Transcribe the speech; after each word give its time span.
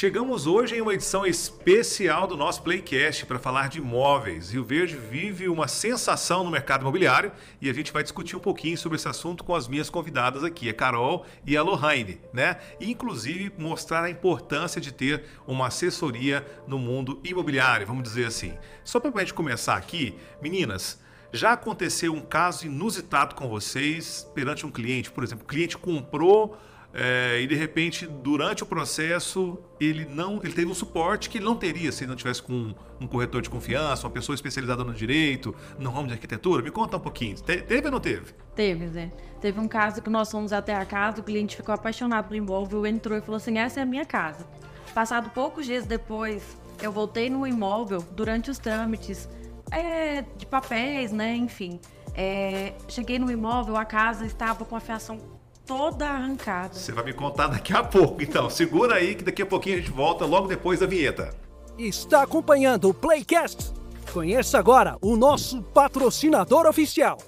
Chegamos 0.00 0.46
hoje 0.46 0.76
em 0.76 0.80
uma 0.80 0.94
edição 0.94 1.26
especial 1.26 2.28
do 2.28 2.36
nosso 2.36 2.62
Playcast 2.62 3.26
para 3.26 3.36
falar 3.36 3.68
de 3.68 3.78
imóveis. 3.78 4.52
Rio 4.52 4.62
Verde 4.62 4.94
vive 4.96 5.48
uma 5.48 5.66
sensação 5.66 6.44
no 6.44 6.52
mercado 6.52 6.82
imobiliário 6.82 7.32
e 7.60 7.68
a 7.68 7.72
gente 7.72 7.92
vai 7.92 8.04
discutir 8.04 8.36
um 8.36 8.38
pouquinho 8.38 8.78
sobre 8.78 8.94
esse 8.94 9.08
assunto 9.08 9.42
com 9.42 9.56
as 9.56 9.66
minhas 9.66 9.90
convidadas 9.90 10.44
aqui, 10.44 10.68
a 10.68 10.72
Carol 10.72 11.26
e 11.44 11.56
a 11.56 11.64
Lohane, 11.64 12.20
né? 12.32 12.60
E, 12.78 12.92
inclusive 12.92 13.52
mostrar 13.58 14.04
a 14.04 14.08
importância 14.08 14.80
de 14.80 14.92
ter 14.92 15.24
uma 15.44 15.66
assessoria 15.66 16.46
no 16.64 16.78
mundo 16.78 17.20
imobiliário, 17.24 17.84
vamos 17.84 18.04
dizer 18.04 18.26
assim. 18.26 18.56
Só 18.84 19.00
para 19.00 19.10
a 19.12 19.18
gente 19.18 19.34
começar 19.34 19.74
aqui, 19.74 20.14
meninas, 20.40 21.00
já 21.32 21.54
aconteceu 21.54 22.14
um 22.14 22.20
caso 22.20 22.66
inusitado 22.66 23.34
com 23.34 23.48
vocês 23.48 24.30
perante 24.32 24.64
um 24.64 24.70
cliente? 24.70 25.10
Por 25.10 25.24
exemplo, 25.24 25.42
o 25.42 25.48
cliente 25.48 25.76
comprou 25.76 26.56
é, 26.92 27.40
e 27.40 27.46
de 27.46 27.54
repente, 27.54 28.06
durante 28.06 28.62
o 28.62 28.66
processo, 28.66 29.58
ele 29.78 30.06
não 30.06 30.40
ele 30.42 30.52
teve 30.52 30.70
um 30.70 30.74
suporte 30.74 31.28
que 31.28 31.38
ele 31.38 31.44
não 31.44 31.54
teria 31.54 31.92
se 31.92 32.04
ele 32.04 32.10
não 32.10 32.16
tivesse 32.16 32.42
com 32.42 32.74
um 33.00 33.06
corretor 33.06 33.42
de 33.42 33.50
confiança, 33.50 34.06
uma 34.06 34.12
pessoa 34.12 34.34
especializada 34.34 34.82
no 34.82 34.94
direito, 34.94 35.54
no 35.78 35.90
ramo 35.90 36.06
de 36.08 36.14
arquitetura. 36.14 36.62
Me 36.62 36.70
conta 36.70 36.96
um 36.96 37.00
pouquinho. 37.00 37.36
Te, 37.36 37.58
teve 37.58 37.86
ou 37.86 37.92
não 37.92 38.00
teve? 38.00 38.32
Teve, 38.54 38.88
Zé. 38.88 39.12
Teve 39.40 39.60
um 39.60 39.68
caso 39.68 40.00
que 40.00 40.08
nós 40.08 40.30
fomos 40.30 40.52
até 40.52 40.74
a 40.74 40.84
casa, 40.84 41.20
o 41.20 41.22
cliente 41.22 41.56
ficou 41.56 41.74
apaixonado 41.74 42.28
pelo 42.28 42.36
imóvel, 42.36 42.86
entrou 42.86 43.16
e 43.16 43.20
falou 43.20 43.36
assim: 43.36 43.58
essa 43.58 43.80
é 43.80 43.82
a 43.82 43.86
minha 43.86 44.04
casa. 44.04 44.46
Passado 44.94 45.30
poucos 45.30 45.66
dias 45.66 45.84
depois, 45.84 46.56
eu 46.82 46.90
voltei 46.90 47.28
no 47.28 47.46
imóvel 47.46 48.02
durante 48.12 48.50
os 48.50 48.58
trâmites 48.58 49.28
é, 49.70 50.22
de 50.36 50.46
papéis, 50.46 51.12
né? 51.12 51.36
Enfim. 51.36 51.78
É, 52.14 52.72
cheguei 52.88 53.18
no 53.18 53.30
imóvel, 53.30 53.76
a 53.76 53.84
casa 53.84 54.26
estava 54.26 54.64
com 54.64 54.74
a 54.74 54.80
fiação 54.80 55.37
toda 55.68 56.08
arrancada. 56.08 56.72
Você 56.72 56.90
vai 56.90 57.04
me 57.04 57.12
contar 57.12 57.48
daqui 57.48 57.74
a 57.74 57.84
pouco, 57.84 58.22
então. 58.22 58.48
Segura 58.48 58.94
aí 58.94 59.14
que 59.14 59.22
daqui 59.22 59.42
a 59.42 59.46
pouquinho 59.46 59.76
a 59.76 59.80
gente 59.80 59.92
volta 59.92 60.24
logo 60.24 60.48
depois 60.48 60.80
da 60.80 60.86
vinheta. 60.86 61.30
Está 61.78 62.22
acompanhando 62.22 62.88
o 62.88 62.94
Playcast? 62.94 63.72
Conheça 64.12 64.58
agora 64.58 64.96
o 65.02 65.14
nosso 65.14 65.62
patrocinador 65.62 66.66
oficial, 66.66 67.18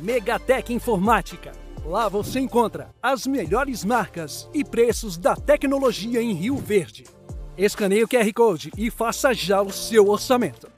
Megatech 0.00 0.74
Informática. 0.74 1.52
Lá 1.84 2.08
você 2.08 2.40
encontra 2.40 2.90
as 3.00 3.28
melhores 3.28 3.84
marcas 3.84 4.50
e 4.52 4.64
preços 4.64 5.16
da 5.16 5.36
tecnologia 5.36 6.20
em 6.20 6.32
Rio 6.32 6.56
Verde. 6.56 7.04
Escaneie 7.56 8.02
o 8.02 8.08
QR 8.08 8.30
Code 8.34 8.72
e 8.76 8.90
faça 8.90 9.32
já 9.32 9.62
o 9.62 9.70
seu 9.70 10.08
orçamento. 10.08 10.68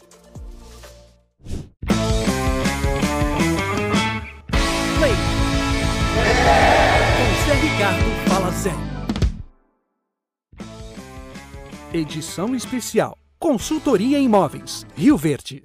Ricardo 7.54 8.28
Fala 8.28 8.50
Zé. 8.50 8.72
Edição 11.92 12.54
especial. 12.54 13.16
Consultoria 13.38 14.18
Imóveis, 14.18 14.86
Rio 14.94 15.16
Verde. 15.16 15.64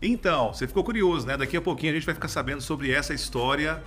Então, 0.00 0.52
você 0.52 0.66
ficou 0.66 0.82
curioso, 0.82 1.26
né? 1.26 1.36
Daqui 1.36 1.56
a 1.56 1.60
pouquinho 1.60 1.92
a 1.92 1.94
gente 1.94 2.04
vai 2.04 2.14
ficar 2.14 2.26
sabendo 2.26 2.60
sobre 2.60 2.90
essa 2.90 3.14
história 3.14 3.82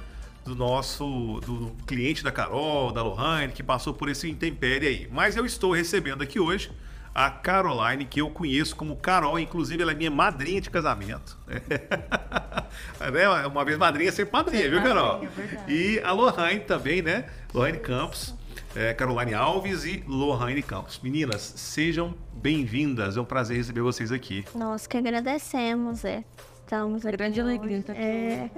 do 0.45 0.55
nosso 0.55 1.41
do 1.45 1.75
cliente 1.85 2.23
da 2.23 2.31
Carol, 2.31 2.91
da 2.91 3.03
Lohane, 3.03 3.51
que 3.51 3.61
passou 3.61 3.93
por 3.93 4.07
esse 4.07 4.29
intempério 4.29 4.87
aí. 4.87 5.09
Mas 5.11 5.35
eu 5.35 5.45
estou 5.45 5.73
recebendo 5.73 6.21
aqui 6.21 6.39
hoje 6.39 6.71
a 7.15 7.29
Caroline, 7.31 8.03
que 8.03 8.19
eu 8.19 8.29
conheço 8.29 8.75
como 8.75 8.97
Carol, 8.97 9.39
inclusive 9.39 9.81
ela 9.81 9.93
é 9.93 9.95
minha 9.95 10.11
madrinha 10.11 10.59
de 10.59 10.69
casamento. 10.69 11.37
é, 12.99 13.47
uma 13.47 13.63
vez 13.63 13.77
madrinha, 13.77 14.11
sempre 14.11 14.33
madrinha, 14.33 14.69
viu, 14.69 14.83
Carol? 14.83 15.23
É 15.23 15.71
e 15.71 15.99
a 16.01 16.11
Lohane 16.11 16.59
também, 16.59 17.01
né? 17.01 17.25
Lohane 17.53 17.79
Campos, 17.79 18.35
é, 18.75 18.93
Caroline 18.93 19.33
Alves 19.33 19.85
e 19.85 20.03
Lohane 20.05 20.61
Campos. 20.61 20.99
Meninas, 21.01 21.41
sejam 21.55 22.13
bem-vindas. 22.33 23.15
É 23.15 23.21
um 23.21 23.25
prazer 23.25 23.55
receber 23.55 23.79
vocês 23.79 24.11
aqui. 24.11 24.43
Nós 24.53 24.85
que 24.85 24.97
agradecemos, 24.97 26.03
é. 26.03 26.21
Estamos 26.59 27.05
aqui. 27.05 27.15
Grande 27.15 27.39
alegria. 27.39 27.81
Tá 27.81 27.93
é 27.93 28.49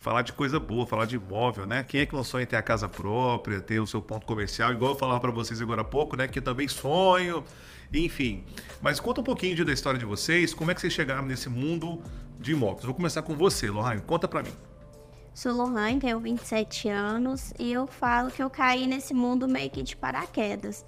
falar 0.00 0.20
de 0.20 0.34
coisa 0.34 0.60
boa, 0.60 0.84
falar 0.86 1.06
de 1.06 1.16
imóvel, 1.16 1.64
né? 1.64 1.82
Quem 1.82 2.02
é 2.02 2.06
que 2.06 2.14
não 2.14 2.22
sonha 2.22 2.42
em 2.42 2.46
ter 2.46 2.56
a 2.56 2.62
casa 2.62 2.86
própria, 2.86 3.58
ter 3.60 3.80
o 3.80 3.86
seu 3.86 4.02
ponto 4.02 4.26
comercial, 4.26 4.70
igual 4.70 4.92
eu 4.92 4.98
falava 4.98 5.18
para 5.18 5.30
vocês 5.30 5.62
agora 5.62 5.80
há 5.80 5.84
pouco, 5.84 6.14
né? 6.14 6.28
Que 6.28 6.40
eu 6.40 6.42
também 6.42 6.68
sonho, 6.68 7.42
enfim. 7.92 8.44
Mas 8.80 9.00
conta 9.00 9.20
um 9.20 9.24
pouquinho 9.24 9.64
da 9.64 9.72
história 9.72 9.98
de 9.98 10.04
vocês, 10.04 10.52
como 10.54 10.70
é 10.70 10.74
que 10.74 10.80
vocês 10.80 10.92
chegaram 10.92 11.24
nesse 11.24 11.48
mundo 11.48 12.02
de 12.38 12.52
imóveis. 12.52 12.84
Vou 12.84 12.94
começar 12.94 13.22
com 13.22 13.34
você, 13.34 13.70
Lohane, 13.70 14.02
conta 14.02 14.28
para 14.28 14.42
mim. 14.42 14.52
Sou 15.34 15.52
Lohane, 15.52 15.98
tenho 15.98 16.20
27 16.20 16.88
anos 16.88 17.52
e 17.58 17.72
eu 17.72 17.86
falo 17.86 18.30
que 18.30 18.42
eu 18.42 18.48
caí 18.48 18.86
nesse 18.86 19.12
mundo 19.12 19.48
meio 19.48 19.68
que 19.68 19.82
de 19.82 19.96
paraquedas. 19.96 20.84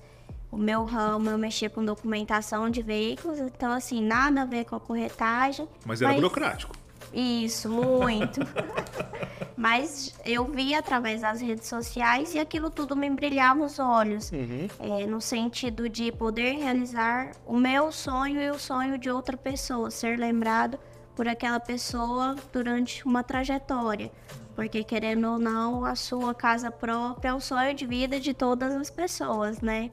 O 0.53 0.57
meu 0.57 0.85
ramo, 0.85 1.29
eu 1.29 1.37
mexia 1.37 1.69
com 1.69 1.85
documentação 1.85 2.71
de 2.71 2.81
veículos, 2.81 3.41
então 3.41 3.73
assim, 3.73 4.01
nada 4.01 4.43
a 4.43 4.45
ver 4.45 4.65
com 4.65 4.77
a 4.77 4.81
corretagem. 4.81 5.69
Mas 5.85 6.01
era 6.01 6.13
mas... 6.13 6.21
burocrático. 6.21 6.77
Isso, 7.13 7.69
muito. 7.69 8.41
Mas 9.57 10.15
eu 10.25 10.45
vi 10.45 10.75
através 10.75 11.23
das 11.23 11.41
redes 11.41 11.67
sociais 11.67 12.35
e 12.35 12.39
aquilo 12.39 12.69
tudo 12.69 12.95
me 12.95 13.09
brilhava 13.09 13.65
os 13.65 13.79
olhos. 13.79 14.31
Uhum. 14.31 14.69
É, 14.79 15.07
no 15.07 15.21
sentido 15.21 15.89
de 15.89 16.13
poder 16.13 16.57
realizar 16.57 17.33
o 17.47 17.57
meu 17.57 17.91
sonho 17.91 18.41
e 18.41 18.51
o 18.51 18.59
sonho 18.59 18.99
de 18.99 19.11
outra 19.11 19.37
pessoa, 19.37 19.91
ser 19.91 20.19
lembrado 20.19 20.79
por 21.15 21.27
aquela 21.27 21.59
pessoa 21.59 22.37
durante 22.53 23.07
uma 23.07 23.23
trajetória. 23.23 24.13
Porque, 24.55 24.85
querendo 24.85 25.33
ou 25.33 25.39
não, 25.39 25.85
a 25.85 25.95
sua 25.95 26.35
casa 26.35 26.71
própria 26.71 27.31
é 27.31 27.35
o 27.35 27.41
sonho 27.41 27.75
de 27.75 27.87
vida 27.87 28.21
de 28.21 28.35
todas 28.35 28.75
as 28.75 28.91
pessoas, 28.91 29.61
né? 29.61 29.91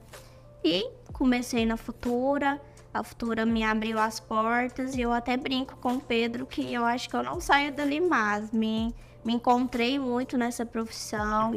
E 0.62 0.90
comecei 1.12 1.64
na 1.64 1.76
Futura 1.76 2.60
a 2.94 3.02
Futura 3.02 3.44
me 3.44 3.64
abriu 3.64 3.98
as 3.98 4.20
portas 4.20 4.94
e 4.94 5.00
eu 5.00 5.12
até 5.12 5.36
brinco 5.36 5.76
com 5.78 5.94
o 5.94 6.00
Pedro 6.00 6.46
que 6.46 6.72
eu 6.72 6.84
acho 6.84 7.10
que 7.10 7.16
eu 7.16 7.24
não 7.24 7.40
saio 7.40 7.72
dali 7.72 8.00
mais. 8.00 8.52
Me, 8.52 8.94
me 9.24 9.34
encontrei 9.34 9.98
muito 9.98 10.36
nessa 10.36 10.66
profissão. 10.66 11.52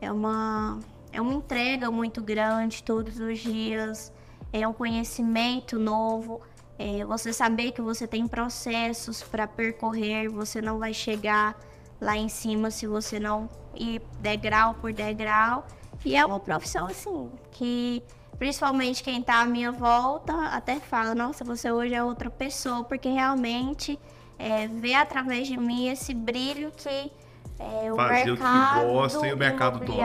É 0.00 0.10
uma, 0.10 0.78
é 1.12 1.20
uma 1.20 1.34
entrega 1.34 1.90
muito 1.90 2.22
grande 2.22 2.82
todos 2.82 3.18
os 3.20 3.38
dias. 3.38 4.12
É 4.52 4.66
um 4.66 4.72
conhecimento 4.72 5.78
novo. 5.78 6.40
É 6.78 7.04
você 7.04 7.32
saber 7.32 7.72
que 7.72 7.82
você 7.82 8.06
tem 8.06 8.26
processos 8.26 9.22
para 9.22 9.46
percorrer, 9.46 10.30
você 10.30 10.62
não 10.62 10.78
vai 10.78 10.94
chegar 10.94 11.54
lá 12.00 12.16
em 12.16 12.28
cima 12.28 12.70
se 12.70 12.86
você 12.86 13.20
não 13.20 13.48
ir 13.74 14.00
degrau 14.20 14.74
por 14.74 14.92
degrau. 14.92 15.66
E 16.04 16.16
é 16.16 16.24
uma 16.24 16.40
profissão 16.40 16.86
assim 16.86 17.30
que 17.50 18.02
Principalmente 18.40 19.02
quem 19.02 19.22
tá 19.22 19.42
à 19.42 19.44
minha 19.44 19.70
volta 19.70 20.32
até 20.46 20.80
fala, 20.80 21.14
nossa, 21.14 21.44
você 21.44 21.70
hoje 21.70 21.92
é 21.92 22.02
outra 22.02 22.30
pessoa, 22.30 22.82
porque 22.82 23.06
realmente 23.06 24.00
é, 24.40 24.66
vê 24.66 24.94
através 24.94 25.46
de 25.46 25.56
mim 25.56 25.88
esse 25.88 26.14
brilho 26.14 26.72
que 26.76 27.12
é, 27.60 27.92
o 27.92 27.96
Fazer 27.96 28.24
mercado 28.24 28.78
o 28.78 28.80
que 28.80 28.86
gosta 28.86 29.26
e 29.26 29.32
o 29.34 29.36
mercado 29.36 29.80
top. 29.84 30.00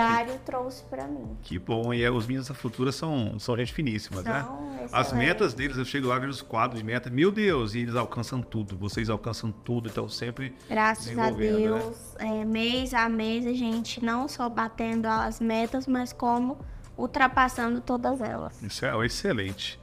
trouxe 0.45 0.83
para 0.83 1.07
mim. 1.07 1.37
Que 1.41 1.57
bom, 1.57 1.93
e 1.93 2.03
é, 2.03 2.11
os 2.11 2.27
meninos 2.27 2.49
da 2.49 2.53
Futura 2.53 2.91
são, 2.91 3.39
são 3.39 3.55
gente 3.55 3.73
finíssima, 3.73 4.21
né? 4.21 4.43
são 4.43 4.61
né? 4.71 4.89
As 4.91 5.13
metas 5.13 5.53
deles, 5.53 5.77
eu 5.77 5.85
chego 5.85 6.09
lá, 6.09 6.19
vejo 6.19 6.31
os 6.31 6.41
quadros 6.41 6.81
de 6.81 6.85
meta, 6.85 7.09
meu 7.09 7.31
Deus, 7.31 7.73
e 7.73 7.79
eles 7.79 7.95
alcançam 7.95 8.41
tudo, 8.41 8.77
vocês 8.77 9.09
alcançam 9.09 9.53
tudo, 9.53 9.87
então 9.87 10.09
sempre 10.09 10.53
Graças 10.69 11.17
a 11.17 11.31
né? 11.31 11.31
Deus, 11.31 12.15
né? 12.19 12.41
é, 12.41 12.45
mês 12.45 12.93
a 12.93 13.07
mês 13.07 13.45
a 13.47 13.53
gente 13.53 14.03
não 14.03 14.27
só 14.27 14.49
batendo 14.49 15.05
as 15.05 15.39
metas, 15.39 15.87
mas 15.87 16.11
como 16.11 16.57
ultrapassando 16.97 17.79
todas 17.79 18.19
elas. 18.19 18.61
Isso 18.61 18.85
é 18.85 19.05
excelente. 19.05 19.79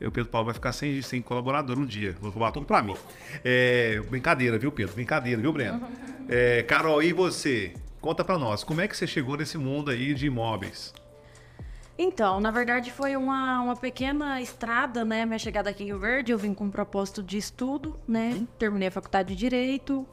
O 0.00 0.10
Pedro 0.10 0.30
Paulo 0.30 0.46
vai 0.46 0.54
ficar 0.54 0.72
sem, 0.72 1.02
sem 1.02 1.20
colaborador 1.20 1.78
um 1.78 1.84
dia. 1.84 2.14
Vou 2.20 2.30
roubar 2.30 2.52
tudo 2.52 2.66
para 2.66 2.82
mim. 2.82 2.94
É, 3.44 4.00
brincadeira, 4.08 4.58
viu, 4.58 4.70
Pedro? 4.70 4.94
Brincadeira, 4.94 5.40
viu, 5.40 5.52
Breno? 5.52 5.86
É, 6.28 6.62
Carol, 6.62 7.02
e 7.02 7.12
você? 7.12 7.74
Conta 8.00 8.24
para 8.24 8.38
nós, 8.38 8.62
como 8.62 8.80
é 8.80 8.86
que 8.86 8.96
você 8.96 9.06
chegou 9.06 9.36
nesse 9.36 9.58
mundo 9.58 9.90
aí 9.90 10.14
de 10.14 10.26
imóveis? 10.26 10.94
Então, 11.98 12.38
na 12.38 12.52
verdade 12.52 12.92
foi 12.92 13.16
uma, 13.16 13.60
uma 13.60 13.74
pequena 13.74 14.40
estrada, 14.40 15.04
né? 15.04 15.26
Minha 15.26 15.38
chegada 15.38 15.70
aqui 15.70 15.82
em 15.82 15.86
Rio 15.86 15.98
Verde, 15.98 16.30
eu 16.30 16.38
vim 16.38 16.54
com 16.54 16.66
um 16.66 16.70
propósito 16.70 17.24
de 17.24 17.36
estudo, 17.36 17.98
né? 18.06 18.34
Uhum. 18.34 18.46
Terminei 18.56 18.86
a 18.86 18.90
faculdade 18.92 19.34
de 19.34 19.36
Direito, 19.36 20.06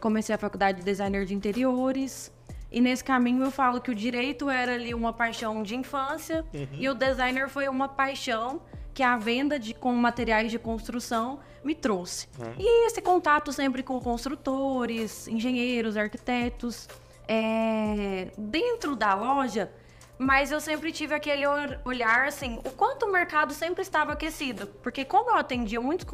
comecei 0.00 0.34
a 0.34 0.38
faculdade 0.38 0.78
de 0.78 0.84
Designer 0.84 1.26
de 1.26 1.34
Interiores, 1.34 2.32
e 2.72 2.80
nesse 2.80 3.04
caminho 3.04 3.44
eu 3.44 3.50
falo 3.50 3.82
que 3.82 3.90
o 3.90 3.94
direito 3.94 4.48
era 4.48 4.74
ali 4.74 4.92
uma 4.94 5.12
paixão 5.12 5.62
de 5.62 5.76
infância 5.76 6.44
uhum. 6.52 6.66
e 6.72 6.88
o 6.88 6.94
designer 6.94 7.48
foi 7.48 7.68
uma 7.68 7.88
paixão 7.88 8.60
que 8.96 9.02
a 9.02 9.14
venda 9.18 9.58
de, 9.58 9.74
com 9.74 9.92
materiais 9.92 10.50
de 10.50 10.58
construção 10.58 11.38
me 11.62 11.74
trouxe. 11.74 12.26
Uhum. 12.38 12.54
E 12.58 12.86
esse 12.86 13.02
contato 13.02 13.52
sempre 13.52 13.82
com 13.82 14.00
construtores, 14.00 15.28
engenheiros, 15.28 15.98
arquitetos, 15.98 16.88
é, 17.28 18.28
dentro 18.38 18.96
da 18.96 19.14
loja, 19.14 19.70
mas 20.16 20.50
eu 20.50 20.62
sempre 20.62 20.90
tive 20.92 21.14
aquele 21.14 21.46
olhar 21.84 22.26
assim, 22.26 22.58
o 22.64 22.70
quanto 22.70 23.04
o 23.04 23.12
mercado 23.12 23.52
sempre 23.52 23.82
estava 23.82 24.14
aquecido. 24.14 24.66
Porque 24.82 25.04
como 25.04 25.28
eu 25.28 25.36
atendia 25.36 25.78
muitos 25.78 26.06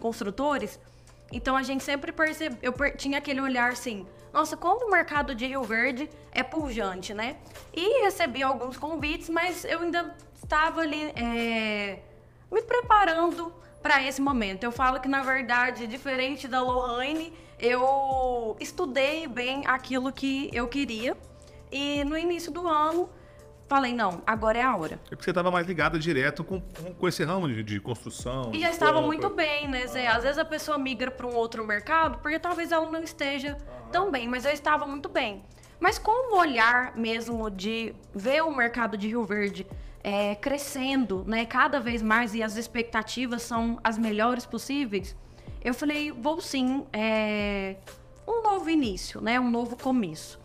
construtores, 0.00 0.80
então 1.30 1.56
a 1.56 1.62
gente 1.62 1.84
sempre 1.84 2.10
percebeu, 2.10 2.58
eu 2.60 2.72
per, 2.72 2.96
tinha 2.96 3.18
aquele 3.18 3.40
olhar 3.40 3.70
assim, 3.70 4.04
nossa, 4.32 4.56
como 4.56 4.88
o 4.88 4.90
mercado 4.90 5.36
de 5.36 5.46
Rio 5.46 5.62
Verde 5.62 6.10
é 6.32 6.42
pujante, 6.42 7.14
né? 7.14 7.36
E 7.72 8.02
recebi 8.02 8.42
alguns 8.42 8.76
convites, 8.76 9.30
mas 9.30 9.64
eu 9.64 9.78
ainda 9.78 10.12
estava 10.34 10.80
ali 10.80 11.12
é, 11.14 12.00
me 12.54 12.62
preparando 12.62 13.52
para 13.82 14.02
esse 14.02 14.22
momento. 14.22 14.64
Eu 14.64 14.72
falo 14.72 15.00
que, 15.00 15.08
na 15.08 15.22
verdade, 15.22 15.86
diferente 15.86 16.46
da 16.48 16.62
Lohane, 16.62 17.32
eu 17.58 18.56
estudei 18.60 19.26
bem 19.26 19.66
aquilo 19.66 20.12
que 20.12 20.48
eu 20.52 20.68
queria. 20.68 21.16
E 21.70 22.04
no 22.04 22.16
início 22.16 22.52
do 22.52 22.66
ano, 22.68 23.10
falei, 23.68 23.92
não, 23.92 24.22
agora 24.26 24.58
é 24.58 24.62
a 24.62 24.76
hora. 24.76 24.94
É 25.06 25.10
porque 25.10 25.24
você 25.24 25.30
estava 25.30 25.50
mais 25.50 25.66
ligada 25.66 25.98
direto 25.98 26.44
com, 26.44 26.60
com 26.60 27.08
esse 27.08 27.24
ramo 27.24 27.48
de, 27.48 27.62
de 27.62 27.80
construção. 27.80 28.50
E 28.54 28.60
já 28.60 28.70
estava 28.70 28.94
compra. 28.94 29.06
muito 29.06 29.28
bem, 29.28 29.68
né, 29.68 29.86
Zé? 29.86 30.06
Às 30.06 30.22
vezes 30.22 30.38
a 30.38 30.44
pessoa 30.44 30.78
migra 30.78 31.10
para 31.10 31.26
um 31.26 31.34
outro 31.34 31.66
mercado 31.66 32.18
porque 32.18 32.38
talvez 32.38 32.70
ela 32.70 32.88
não 32.88 33.02
esteja 33.02 33.58
tão 33.90 34.10
bem, 34.10 34.28
mas 34.28 34.44
eu 34.44 34.52
estava 34.52 34.86
muito 34.86 35.08
bem. 35.08 35.42
Mas 35.80 35.98
com 35.98 36.34
o 36.34 36.38
olhar 36.38 36.96
mesmo 36.96 37.50
de 37.50 37.94
ver 38.14 38.42
o 38.42 38.54
mercado 38.54 38.96
de 38.96 39.08
Rio 39.08 39.24
Verde 39.24 39.66
é, 40.04 40.34
crescendo, 40.34 41.24
né, 41.26 41.46
cada 41.46 41.80
vez 41.80 42.02
mais 42.02 42.34
e 42.34 42.42
as 42.42 42.56
expectativas 42.56 43.42
são 43.42 43.80
as 43.82 43.96
melhores 43.96 44.44
possíveis, 44.44 45.16
eu 45.64 45.72
falei, 45.72 46.12
vou 46.12 46.42
sim, 46.42 46.84
é, 46.92 47.76
um 48.28 48.42
novo 48.42 48.68
início, 48.68 49.22
né, 49.22 49.40
um 49.40 49.50
novo 49.50 49.76
começo. 49.76 50.38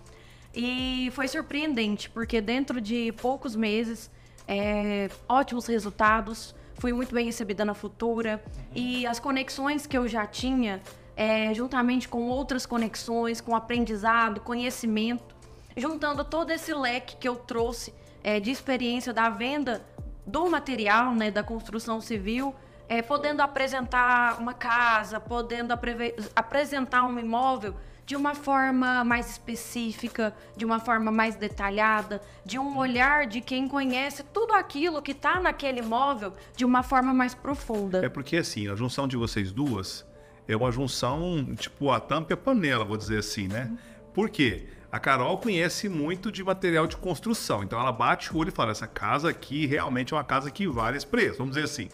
E 0.56 1.12
foi 1.14 1.28
surpreendente, 1.28 2.10
porque 2.10 2.40
dentro 2.40 2.80
de 2.80 3.12
poucos 3.22 3.54
meses, 3.54 4.10
é, 4.48 5.10
ótimos 5.28 5.68
resultados, 5.68 6.56
fui 6.76 6.94
muito 6.94 7.14
bem 7.14 7.26
recebida 7.26 7.66
na 7.66 7.74
Futura 7.74 8.42
e 8.74 9.06
as 9.06 9.20
conexões 9.20 9.86
que 9.86 9.98
eu 9.98 10.08
já 10.08 10.26
tinha, 10.26 10.82
é, 11.18 11.54
juntamente 11.54 12.08
com 12.08 12.30
outras 12.30 12.66
conexões, 12.66 13.42
com 13.42 13.54
aprendizado, 13.54 14.40
conhecimento, 14.40 15.36
juntando 15.76 16.24
todo 16.24 16.50
esse 16.52 16.74
leque 16.74 17.18
que 17.18 17.28
eu 17.28 17.36
trouxe 17.36 17.94
é, 18.24 18.40
de 18.40 18.52
experiência 18.52 19.14
da 19.14 19.30
venda 19.30 19.82
do 20.26 20.50
material, 20.50 21.14
né, 21.14 21.32
da 21.32 21.44
construção 21.44 22.00
civil, 22.00 22.54
é, 22.88 23.02
podendo 23.02 23.42
apresentar 23.42 24.40
uma 24.40 24.54
casa, 24.54 25.20
podendo 25.20 25.72
apre- 25.72 26.16
apresentar 26.36 27.06
um 27.06 27.18
imóvel 27.20 27.76
de 28.06 28.16
uma 28.16 28.34
forma 28.34 29.04
mais 29.04 29.30
específica, 29.30 30.36
de 30.58 30.66
uma 30.66 30.80
forma 30.80 31.12
mais 31.12 31.36
detalhada, 31.36 32.20
de 32.44 32.58
um 32.58 32.76
olhar 32.78 33.28
de 33.28 33.40
quem 33.40 33.68
conhece 33.68 34.24
tudo 34.34 34.54
aquilo 34.54 35.00
que 35.02 35.12
está 35.12 35.40
naquele 35.40 35.80
imóvel 35.80 36.34
de 36.56 36.66
uma 36.66 36.82
forma 36.82 37.14
mais 37.14 37.36
profunda. 37.36 38.04
É 38.04 38.10
porque 38.10 38.38
assim, 38.38 38.68
a 38.68 38.76
junção 38.76 39.08
de 39.08 39.16
vocês 39.16 39.52
duas 39.52 40.04
é 40.48 40.56
uma 40.56 40.72
junção 40.72 41.56
tipo 41.56 41.92
a 41.92 42.00
tampa 42.00 42.32
e 42.32 42.36
a 42.36 42.38
panela, 42.38 42.84
vou 42.84 42.98
dizer 42.98 43.20
assim, 43.20 43.48
né? 43.48 43.72
Por 44.12 44.32
quê? 44.32 44.68
A 44.92 45.00
Carol 45.00 45.38
conhece 45.38 45.88
muito 45.88 46.32
de 46.32 46.44
material 46.44 46.88
de 46.88 46.98
construção, 46.98 47.64
então 47.64 47.80
ela 47.80 47.92
bate 47.92 48.34
o 48.34 48.38
olho 48.38 48.50
e 48.50 48.52
fala: 48.52 48.72
essa 48.72 48.88
casa 48.88 49.30
aqui 49.30 49.68
realmente 49.68 50.14
é 50.14 50.18
uma 50.18 50.24
casa 50.24 50.50
que 50.50 50.68
vale 50.68 50.98
esse 50.98 51.06
preço, 51.06 51.38
vamos 51.38 51.54
dizer 51.54 51.66
assim, 51.66 51.90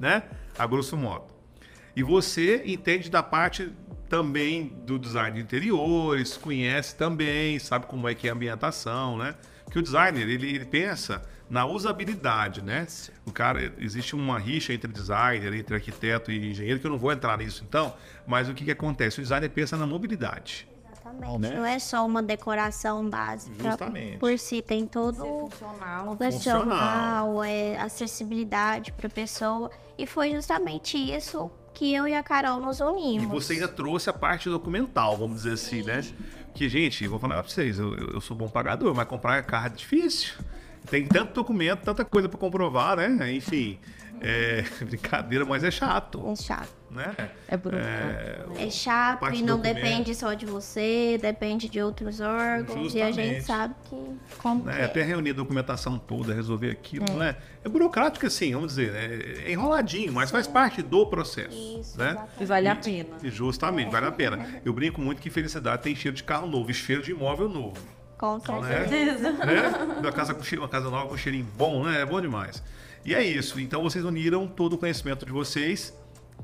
né? 0.00 0.24
A 0.58 0.66
grosso 0.66 0.96
modo. 0.96 1.26
E 1.94 2.02
você 2.02 2.62
entende 2.66 3.08
da 3.08 3.22
parte 3.22 3.72
também 4.08 4.66
do 4.84 4.98
design 4.98 5.36
de 5.36 5.42
interiores, 5.42 6.36
conhece 6.36 6.96
também, 6.96 7.58
sabe 7.60 7.86
como 7.86 8.08
é 8.08 8.14
que 8.14 8.26
é 8.26 8.30
a 8.30 8.34
ambientação, 8.34 9.16
né? 9.16 9.36
Que 9.70 9.78
o 9.78 9.82
designer, 9.82 10.28
ele, 10.28 10.54
ele 10.54 10.64
pensa 10.64 11.22
na 11.48 11.64
usabilidade, 11.64 12.62
né? 12.62 12.84
O 13.24 13.30
cara, 13.30 13.72
existe 13.78 14.16
uma 14.16 14.40
rixa 14.40 14.72
entre 14.72 14.90
designer, 14.90 15.54
entre 15.54 15.76
arquiteto 15.76 16.32
e 16.32 16.50
engenheiro, 16.50 16.80
que 16.80 16.86
eu 16.86 16.90
não 16.90 16.98
vou 16.98 17.12
entrar 17.12 17.38
nisso 17.38 17.64
então, 17.66 17.94
mas 18.26 18.48
o 18.48 18.54
que, 18.54 18.64
que 18.64 18.72
acontece? 18.72 19.20
O 19.20 19.22
designer 19.22 19.48
pensa 19.50 19.76
na 19.76 19.86
mobilidade. 19.86 20.73
Exatamente. 21.04 21.38
Né? 21.38 21.50
Não 21.56 21.64
é 21.66 21.78
só 21.78 22.06
uma 22.06 22.22
decoração 22.22 23.08
básica. 23.08 23.62
Justamente. 23.70 24.18
Por 24.18 24.38
si, 24.38 24.62
tem 24.62 24.86
todo 24.86 25.16
Ser 25.16 25.22
o 25.22 25.48
funcional. 25.50 26.16
funcional, 26.16 27.44
é, 27.44 27.76
acessibilidade 27.78 28.92
para 28.92 29.08
pessoa. 29.08 29.70
E 29.98 30.06
foi 30.06 30.32
justamente 30.32 30.96
isso 30.96 31.50
que 31.72 31.92
eu 31.92 32.06
e 32.06 32.14
a 32.14 32.22
Carol 32.22 32.60
nos 32.60 32.78
E 32.80 32.82
unimos. 32.84 33.28
você 33.28 33.54
ainda 33.54 33.68
trouxe 33.68 34.08
a 34.08 34.12
parte 34.12 34.48
documental, 34.48 35.16
vamos 35.16 35.38
dizer 35.42 35.54
assim, 35.54 35.82
né? 35.82 36.00
Que, 36.54 36.68
gente, 36.68 37.06
vou 37.08 37.18
falar 37.18 37.42
pra 37.42 37.50
vocês, 37.50 37.78
eu, 37.78 37.94
eu 37.94 38.20
sou 38.20 38.36
bom 38.36 38.48
pagador, 38.48 38.94
mas 38.94 39.08
comprar 39.08 39.42
carro 39.42 39.66
é 39.66 39.70
difícil. 39.70 40.34
Tem 40.90 41.06
tanto 41.06 41.32
documento, 41.32 41.80
tanta 41.82 42.04
coisa 42.04 42.28
pra 42.28 42.38
comprovar, 42.38 42.96
né? 42.96 43.32
Enfim, 43.32 43.78
é 44.20 44.62
brincadeira, 44.84 45.44
mas 45.44 45.64
é 45.64 45.70
chato, 45.70 46.22
É 46.30 46.36
chato. 46.36 46.68
né? 46.90 47.14
É 47.48 47.56
bruto. 47.56 47.76
É, 47.78 48.66
É 48.66 48.70
chato 48.70 49.24
e 49.34 49.40
não 49.42 49.56
documento. 49.56 49.74
depende 49.76 50.14
só 50.14 50.34
de 50.34 50.44
você, 50.44 51.18
depende 51.20 51.68
de 51.70 51.80
outros 51.80 52.20
órgãos. 52.20 52.94
E 52.94 53.00
a 53.00 53.06
Justamente. 53.06 53.34
gente 53.34 53.44
sabe 53.44 53.74
que 53.84 53.96
como 54.38 54.60
que 54.60 54.66
né, 54.68 54.82
é. 54.82 54.84
até 54.84 55.02
reunir 55.02 55.30
a 55.30 55.34
documentação 55.34 55.98
toda, 55.98 56.34
resolver 56.34 56.70
aquilo, 56.70 57.06
né? 57.16 57.36
É 57.64 57.68
burocrático 57.68 58.26
assim, 58.26 58.52
vamos 58.52 58.74
dizer, 58.74 58.92
né? 58.92 59.44
é 59.46 59.52
enroladinho, 59.52 60.12
mas 60.12 60.30
faz 60.30 60.46
parte 60.46 60.82
do 60.82 61.06
processo, 61.06 61.56
Isso, 61.80 61.98
né? 61.98 62.10
exatamente. 62.10 62.42
E 62.42 62.44
vale 62.44 62.68
a 62.68 62.76
pena. 62.76 63.08
E 63.22 63.30
justamente, 63.30 63.90
vale 63.90 64.06
a 64.06 64.12
pena. 64.12 64.46
Eu 64.64 64.72
brinco 64.74 65.00
muito 65.00 65.20
que 65.22 65.30
felicidade 65.30 65.82
tem 65.82 65.94
cheiro 65.94 66.14
de 66.16 66.22
carro 66.22 66.46
novo 66.46 66.70
e 66.70 66.74
cheiro 66.74 67.02
de 67.02 67.10
imóvel 67.10 67.48
novo. 67.48 67.78
Com 68.46 68.60
né? 68.60 68.88
certeza. 68.88 69.32
né? 69.44 69.98
Uma 70.00 70.12
casa, 70.12 70.34
com 70.34 70.42
cheiro, 70.42 70.62
uma 70.62 70.68
casa 70.68 70.88
nova 70.88 71.08
com 71.08 71.16
cheirinho 71.16 71.46
bom, 71.56 71.84
né? 71.84 72.00
É 72.00 72.06
bom 72.06 72.20
demais. 72.20 72.62
E 73.04 73.14
é 73.14 73.22
isso. 73.22 73.60
Então 73.60 73.82
vocês 73.82 74.04
uniram 74.04 74.46
todo 74.46 74.74
o 74.74 74.78
conhecimento 74.78 75.26
de 75.26 75.32
vocês 75.32 75.94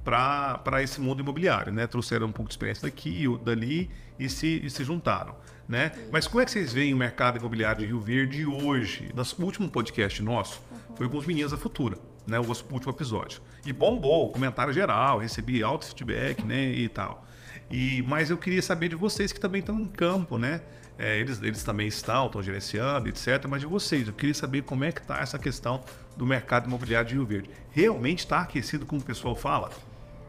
para 0.05 0.83
esse 0.83 1.01
mundo 1.01 1.21
imobiliário, 1.21 1.73
né? 1.73 1.87
Trouxeram 1.87 2.27
um 2.27 2.33
pouco 2.33 2.49
de 2.49 2.55
experiência 2.55 2.83
daqui 2.83 3.25
e 3.25 3.45
dali 3.45 3.91
e 4.19 4.29
se, 4.29 4.61
e 4.65 4.71
se 4.71 4.85
juntaram, 4.85 5.35
né? 5.69 5.93
Mas 6.11 6.27
como 6.27 6.41
é 6.41 6.45
que 6.45 6.51
vocês 6.51 6.73
veem 6.73 6.93
o 6.93 6.97
mercado 6.97 7.39
imobiliário 7.39 7.81
de 7.81 7.87
Rio 7.87 8.01
Verde 8.01 8.47
hoje? 8.47 9.11
Nosso 9.15 9.43
último 9.43 9.69
podcast 9.71 10.23
nosso 10.23 10.61
foi 10.97 11.09
com 11.09 11.17
os 11.17 11.27
meninos 11.27 11.53
da 11.53 11.59
Futura, 11.59 11.97
né? 12.27 12.39
O 12.39 12.45
nosso 12.45 12.65
último 12.71 12.93
episódio. 12.93 13.41
E 13.65 13.73
bombou, 13.73 14.31
comentário 14.31 14.73
geral, 14.73 15.19
recebi 15.19 15.63
alto 15.63 15.87
feedback, 15.87 16.43
né? 16.45 16.71
E 16.73 16.89
tal. 16.89 17.27
E, 17.71 18.03
mas 18.03 18.31
eu 18.31 18.37
queria 18.37 18.61
saber 18.61 18.89
de 18.89 18.97
vocês 18.97 19.33
que 19.33 19.41
também 19.41 19.61
estão 19.61 19.79
em 19.79 19.87
campo, 19.87 20.37
né? 20.37 20.61
É, 21.01 21.19
eles, 21.19 21.41
eles 21.43 21.65
também 21.65 21.89
estão, 21.89 22.27
estão 22.27 22.43
gerenciando, 22.43 23.09
etc. 23.09 23.47
Mas 23.49 23.61
de 23.63 23.67
vocês, 23.67 24.07
eu 24.07 24.13
queria 24.13 24.35
saber 24.35 24.63
como 24.63 24.85
é 24.85 24.93
que 24.93 25.01
está 25.01 25.19
essa 25.19 25.39
questão 25.39 25.81
do 26.17 26.27
mercado 26.27 26.67
imobiliário 26.67 27.09
de 27.09 27.15
Rio 27.15 27.25
Verde. 27.25 27.51
Realmente 27.73 28.19
está 28.21 28.41
aquecido, 28.43 28.85
como 28.85 29.01
o 29.01 29.05
pessoal 29.05 29.35
fala? 29.35 29.71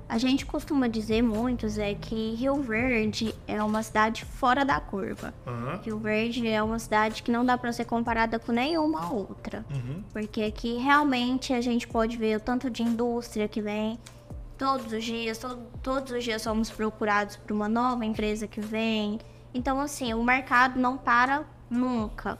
A 0.07 0.17
gente 0.17 0.45
costuma 0.45 0.87
dizer 0.87 1.21
muitos 1.21 1.77
é 1.77 1.93
que 1.93 2.35
Rio 2.35 2.61
Verde 2.61 3.33
é 3.47 3.63
uma 3.63 3.81
cidade 3.81 4.25
fora 4.25 4.65
da 4.65 4.79
curva. 4.79 5.33
Aham. 5.47 5.79
Rio 5.83 5.97
Verde 5.99 6.47
é 6.47 6.61
uma 6.61 6.79
cidade 6.79 7.23
que 7.23 7.31
não 7.31 7.45
dá 7.45 7.57
para 7.57 7.71
ser 7.71 7.85
comparada 7.85 8.37
com 8.37 8.51
nenhuma 8.51 9.11
outra. 9.11 9.65
Uhum. 9.69 10.03
Porque 10.11 10.41
aqui 10.43 10.75
realmente 10.77 11.53
a 11.53 11.61
gente 11.61 11.87
pode 11.87 12.17
ver 12.17 12.37
o 12.37 12.39
tanto 12.41 12.69
de 12.69 12.83
indústria 12.83 13.47
que 13.47 13.61
vem 13.61 13.97
todos 14.57 14.91
os 14.91 15.03
dias, 15.03 15.37
to- 15.37 15.57
todos 15.81 16.11
os 16.11 16.23
dias 16.23 16.41
somos 16.41 16.69
procurados 16.69 17.35
por 17.37 17.51
uma 17.53 17.69
nova 17.69 18.05
empresa 18.05 18.47
que 18.47 18.59
vem. 18.61 19.17
Então, 19.53 19.79
assim, 19.79 20.13
o 20.13 20.23
mercado 20.23 20.79
não 20.79 20.97
para 20.97 21.43
nunca. 21.69 22.37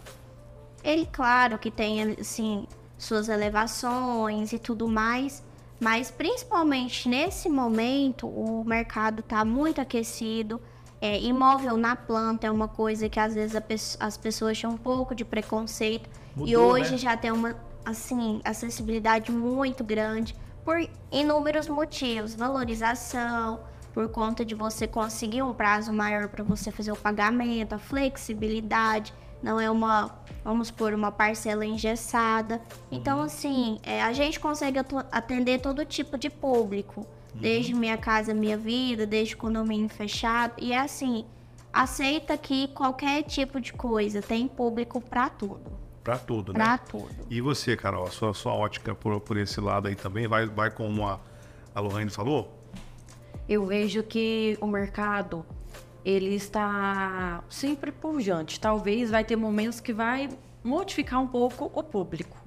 Ele, 0.84 1.06
claro, 1.12 1.58
que 1.58 1.70
tem, 1.70 2.02
assim, 2.20 2.68
suas 2.98 3.30
elevações 3.30 4.54
e 4.54 4.60
tudo 4.60 4.88
mais, 4.88 5.44
mas 5.80 6.10
principalmente 6.12 7.10
nesse 7.10 7.50
momento 7.50 8.28
o 8.28 8.64
mercado 8.66 9.20
está 9.22 9.44
muito 9.44 9.82
aquecido. 9.82 10.62
É, 11.02 11.20
imóvel 11.20 11.78
na 11.78 11.96
planta 11.96 12.46
é 12.46 12.52
uma 12.52 12.68
coisa 12.68 13.10
que 13.10 13.20
às 13.20 13.34
vezes 13.34 13.60
pesso- 13.62 13.98
as 14.00 14.18
pessoas 14.18 14.60
têm 14.62 14.70
um 14.70 14.78
pouco 14.78 15.16
de 15.16 15.26
preconceito. 15.26 16.08
e 16.38 16.40
Mudou, 16.56 16.72
hoje 16.74 16.92
né? 16.92 16.98
já 16.98 17.18
tem 17.18 17.32
uma 17.32 17.56
assim 17.84 18.40
acessibilidade 18.46 19.32
muito 19.32 19.84
grande 19.84 20.36
por 20.64 20.78
inúmeros 21.12 21.68
motivos, 21.68 22.36
valorização, 22.36 23.60
por 23.94 24.08
conta 24.10 24.44
de 24.46 24.56
você 24.56 24.88
conseguir 24.88 25.42
um 25.42 25.54
prazo 25.54 25.92
maior 25.92 26.28
para 26.30 26.44
você 26.44 26.72
fazer 26.72 26.92
o 26.92 26.96
pagamento, 26.96 27.74
a 27.74 27.78
flexibilidade, 27.80 29.14
não 29.44 29.60
é 29.60 29.70
uma, 29.70 30.12
vamos 30.44 30.72
por 30.72 30.94
uma 30.94 31.12
parcela 31.12 31.66
engessada. 31.66 32.62
Então 32.92 33.18
Uhum. 33.20 33.24
assim, 33.26 33.80
é, 33.84 34.02
a 34.02 34.14
gente 34.14 34.40
consegue 34.40 34.80
atender 35.12 35.60
todo 35.60 35.84
tipo 35.86 36.18
de 36.18 36.30
público, 36.30 37.02
Uhum. 37.34 37.42
desde 37.42 37.74
minha 37.74 37.98
casa, 37.98 38.34
minha 38.34 38.58
vida, 38.58 39.06
desde 39.06 39.36
condomínio 39.36 39.90
fechado 39.90 40.54
e 40.58 40.74
é 40.74 40.80
assim, 40.80 41.26
aceita 41.72 42.38
que 42.38 42.68
qualquer 42.70 43.24
tipo 43.24 43.60
de 43.60 43.72
coisa 43.74 44.22
tem 44.22 44.48
público 44.48 45.00
para 45.02 45.30
tudo. 45.30 45.72
Para 46.04 46.18
tudo, 46.18 46.52
né? 46.52 46.60
Pra 46.60 46.78
tudo. 46.80 47.10
E 47.30 47.40
você, 47.42 47.78
Carol, 47.78 48.06
a 48.06 48.10
sua, 48.12 48.34
sua 48.34 48.54
ótica 48.54 48.94
por, 48.96 49.20
por 49.22 49.38
esse 49.38 49.62
lado 49.62 49.88
aí 49.88 49.96
também 49.96 50.28
vai, 50.28 50.46
vai 50.48 50.70
como 50.72 51.08
a, 51.08 51.20
a 51.74 51.80
Lohane 51.80 52.10
falou? 52.10 52.58
Eu 53.52 53.66
vejo 53.66 54.02
que 54.02 54.58
o 54.62 54.66
mercado 54.66 55.46
ele 56.06 56.34
está 56.36 57.44
sempre 57.50 57.92
pujante. 57.92 58.58
Talvez 58.58 59.12
vai 59.12 59.26
ter 59.26 59.36
momentos 59.36 59.82
que 59.82 59.92
vai 59.92 60.30
modificar 60.64 61.20
um 61.20 61.28
pouco 61.28 61.70
o 61.74 61.84
público, 61.84 62.38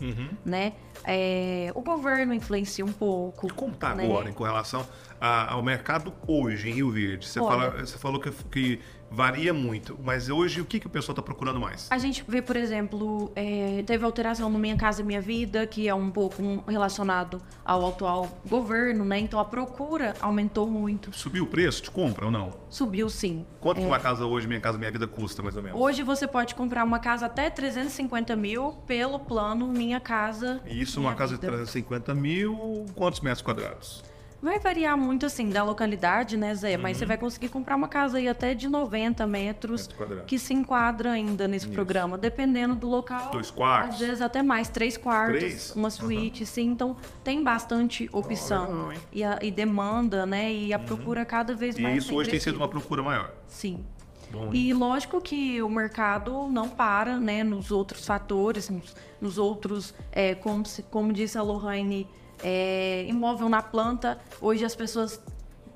né? 0.47 0.73
É, 1.05 1.71
o 1.75 1.83
governo 1.83 2.33
influencia 2.33 2.83
um 2.83 2.93
pouco. 2.93 3.53
Como 3.53 3.75
tá 3.75 3.95
né? 3.95 4.05
agora 4.07 4.31
em 4.31 4.33
relação 4.33 4.87
a- 5.21 5.53
ao 5.53 5.63
mercado 5.63 6.11
hoje 6.27 6.71
em 6.71 6.73
Rio 6.73 6.91
Verde? 6.91 7.29
Você, 7.29 7.39
Olha. 7.39 7.71
fala, 7.71 7.85
você 7.87 7.99
falou 7.99 8.19
que, 8.19 8.31
que 8.51 8.81
varia 9.15 9.55
muito. 9.55 9.97
Mas 10.03 10.29
hoje, 10.29 10.61
o 10.61 10.65
que, 10.65 10.81
que 10.81 10.87
o 10.87 10.91
pessoal 10.91 11.13
está 11.13 11.23
procurando 11.23 11.61
mais? 11.61 11.87
A 11.91 11.99
gente 11.99 12.25
vê, 12.27 12.43
por 12.43 12.57
exemplo, 12.57 13.33
é, 13.37 13.83
teve 13.87 14.05
alteração 14.05 14.51
no 14.51 14.59
Minha 14.59 14.77
Casa 14.77 15.03
Minha 15.03 15.21
Vida, 15.21 15.67
que 15.67 15.89
é 15.89 15.95
um 15.95 16.11
pouco 16.11 16.43
relacionado 16.67 17.41
ao 17.65 17.89
atual 17.89 18.29
governo, 18.47 19.05
né? 19.05 19.19
Então 19.21 19.39
a 19.39 19.45
procura 19.45 20.15
aumentou 20.21 20.67
muito. 20.67 21.15
Subiu 21.17 21.45
o 21.45 21.47
preço 21.47 21.83
de 21.83 21.91
compra 21.91 22.27
ou 22.27 22.31
não? 22.31 22.53
Subiu 22.69 23.09
sim. 23.09 23.47
Quanto 23.61 23.81
que 23.81 23.87
uma 23.87 24.01
casa 24.01 24.27
hoje, 24.27 24.47
Minha 24.49 24.61
Casa 24.61 24.77
Minha 24.77 24.91
Vida, 24.91 25.07
custa 25.07 25.43
mais 25.43 25.57
ou 25.57 25.63
menos? 25.63 25.81
Hoje 25.81 26.03
você 26.03 26.27
pode 26.27 26.55
comprar 26.55 26.85
uma 26.85 26.99
casa 26.99 27.27
até 27.27 27.49
350 27.49 28.35
mil 28.35 28.73
pelo 28.87 29.21
plano 29.21 29.69
Minha 29.69 30.01
Casa. 30.01 30.61
E 30.67 30.81
isso, 30.81 30.99
Minha 30.99 31.11
uma 31.11 31.17
casa 31.17 31.35
de 31.35 31.41
Vida. 31.41 31.53
350 31.53 32.15
mil, 32.15 32.85
quantos 32.95 33.21
metros 33.21 33.43
quadrados? 33.43 34.03
Vai 34.45 34.59
variar 34.59 34.95
muito, 34.95 35.25
assim, 35.25 35.49
da 35.49 35.65
localidade, 35.65 36.37
né, 36.37 36.55
Zé? 36.55 36.77
Mas 36.77 36.99
você 36.99 37.07
vai 37.07 37.17
conseguir 37.17 37.49
comprar 37.49 37.77
uma 37.77 37.89
casa 37.89 38.19
aí 38.19 38.29
até 38.29 38.53
de 38.53 38.69
90 38.69 39.27
metros, 39.27 39.87
quadrados. 39.87 40.27
que 40.27 40.39
se 40.39 40.53
enquadra 40.53 41.13
ainda 41.13 41.49
nesse 41.49 41.67
programa, 41.67 42.19
dependendo 42.19 42.75
do 42.75 42.87
local. 42.87 43.31
Dois 43.31 43.51
quartos? 43.51 43.95
Às 43.95 44.01
vezes 44.07 44.21
até 44.21 44.43
mais, 44.43 44.69
três 44.69 44.99
quartos, 44.99 45.39
Três? 45.39 45.75
uma 45.75 45.89
suíte, 45.89 46.45
sim. 46.45 46.67
Então, 46.67 46.95
tem 47.25 47.43
bastante 47.43 48.07
opção. 48.13 48.67
legal, 48.69 48.93
hein? 48.93 48.99
e, 49.11 49.25
a- 49.25 49.39
e 49.41 49.51
demanda, 49.51 50.27
né? 50.27 50.53
E 50.53 50.75
a 50.75 50.79
procura 50.79 51.25
cada 51.25 51.55
vez 51.55 51.79
E 51.79 51.81
mais 51.81 52.05
isso 52.05 52.15
hoje 52.15 52.29
tem 52.29 52.39
sido 52.39 52.57
uma 52.57 52.69
procura 52.69 53.03
maior. 53.03 53.33
Sim. 53.49 53.83
Bom, 54.31 54.51
E 54.53 54.75
lógico 54.75 55.23
que 55.23 55.63
o 55.63 55.71
mercado 55.71 56.49
não 56.49 56.69
para, 56.69 57.19
né, 57.19 57.43
nos 57.43 57.71
outros 57.71 58.05
fatores, 58.05 58.69
nos, 58.69 58.95
nos 59.23 59.39
outros, 59.39 59.95
é, 60.13 60.35
como, 60.35 60.67
se- 60.67 60.83
como 60.83 61.15
disse 61.15 61.39
a 61.39 61.43
Lohane, 61.43 62.07
é, 62.43 63.05
imóvel 63.09 63.49
na 63.49 63.63
planta, 63.63 64.19
hoje 64.41 64.65
as 64.65 64.75
pessoas 64.75 65.21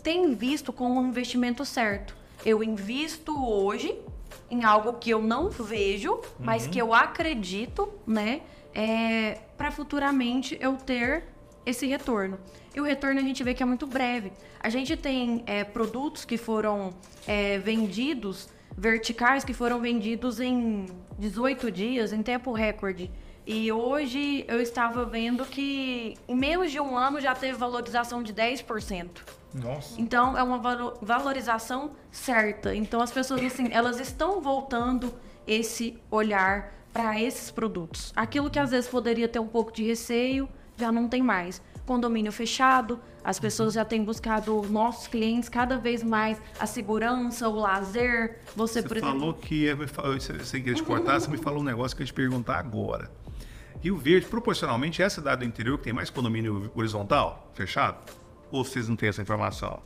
têm 0.02 0.34
visto 0.34 0.72
como 0.72 1.00
um 1.00 1.08
investimento 1.08 1.64
certo. 1.64 2.16
Eu 2.44 2.62
invisto 2.62 3.36
hoje 3.44 3.98
em 4.50 4.64
algo 4.64 4.94
que 4.94 5.10
eu 5.10 5.20
não 5.20 5.50
vejo, 5.50 6.20
mas 6.38 6.66
que 6.66 6.80
eu 6.80 6.94
acredito, 6.94 7.88
né, 8.06 8.42
para 9.56 9.70
futuramente 9.70 10.56
eu 10.60 10.76
ter 10.76 11.24
esse 11.66 11.86
retorno. 11.86 12.38
E 12.74 12.80
o 12.80 12.84
retorno 12.84 13.20
a 13.20 13.22
gente 13.22 13.42
vê 13.42 13.52
que 13.52 13.62
é 13.62 13.66
muito 13.66 13.86
breve. 13.86 14.32
A 14.60 14.68
gente 14.70 14.96
tem 14.96 15.42
é, 15.46 15.64
produtos 15.64 16.24
que 16.24 16.36
foram 16.36 16.94
é, 17.26 17.58
vendidos, 17.58 18.48
verticais 18.76 19.44
que 19.44 19.52
foram 19.52 19.80
vendidos 19.80 20.40
em 20.40 20.86
18 21.18 21.70
dias, 21.70 22.12
em 22.12 22.22
tempo 22.22 22.52
recorde. 22.52 23.10
E 23.50 23.72
hoje 23.72 24.44
eu 24.46 24.60
estava 24.60 25.06
vendo 25.06 25.42
que 25.46 26.14
em 26.28 26.36
menos 26.36 26.70
de 26.70 26.78
um 26.78 26.94
ano 26.98 27.18
já 27.18 27.34
teve 27.34 27.56
valorização 27.56 28.22
de 28.22 28.34
10%. 28.34 29.08
Nossa. 29.54 29.98
Então 29.98 30.36
é 30.36 30.42
uma 30.42 30.58
valo- 30.58 30.98
valorização 31.00 31.92
certa. 32.12 32.74
Então 32.74 33.00
as 33.00 33.10
pessoas 33.10 33.42
assim, 33.42 33.68
elas 33.72 33.98
estão 34.00 34.42
voltando 34.42 35.14
esse 35.46 35.98
olhar 36.10 36.74
para 36.92 37.18
esses 37.18 37.50
produtos. 37.50 38.12
Aquilo 38.14 38.50
que 38.50 38.58
às 38.58 38.70
vezes 38.70 38.86
poderia 38.90 39.26
ter 39.26 39.38
um 39.38 39.46
pouco 39.48 39.72
de 39.72 39.82
receio, 39.82 40.46
já 40.76 40.92
não 40.92 41.08
tem 41.08 41.22
mais. 41.22 41.62
Condomínio 41.86 42.30
fechado, 42.30 43.00
as 43.24 43.40
pessoas 43.40 43.72
já 43.72 43.82
têm 43.82 44.04
buscado 44.04 44.60
nossos 44.68 45.06
clientes 45.06 45.48
cada 45.48 45.78
vez 45.78 46.02
mais 46.02 46.38
a 46.60 46.66
segurança, 46.66 47.48
o 47.48 47.54
lazer. 47.54 48.40
Você, 48.54 48.82
Você 48.82 48.88
por 48.88 48.98
exemplo, 48.98 49.18
falou 49.18 49.32
que, 49.32 49.64
ia 49.64 49.74
me 49.74 49.86
fa- 49.86 50.02
sem 50.44 50.62
querer 50.62 50.76
te 50.76 50.82
cortar, 50.82 51.18
você 51.18 51.30
me 51.30 51.38
falou 51.38 51.60
um 51.60 51.64
negócio 51.64 51.96
que 51.96 52.02
eu 52.02 52.04
ia 52.04 52.08
te 52.08 52.12
perguntar 52.14 52.58
agora. 52.58 53.10
Rio 53.80 53.96
Verde, 53.96 54.26
proporcionalmente, 54.26 55.00
é 55.02 55.04
a 55.04 55.10
cidade 55.10 55.40
do 55.40 55.44
interior 55.44 55.78
que 55.78 55.84
tem 55.84 55.92
mais 55.92 56.10
condomínio 56.10 56.70
horizontal, 56.74 57.50
fechado? 57.54 57.98
Ou 58.50 58.64
vocês 58.64 58.88
não 58.88 58.96
têm 58.96 59.08
essa 59.08 59.22
informação? 59.22 59.80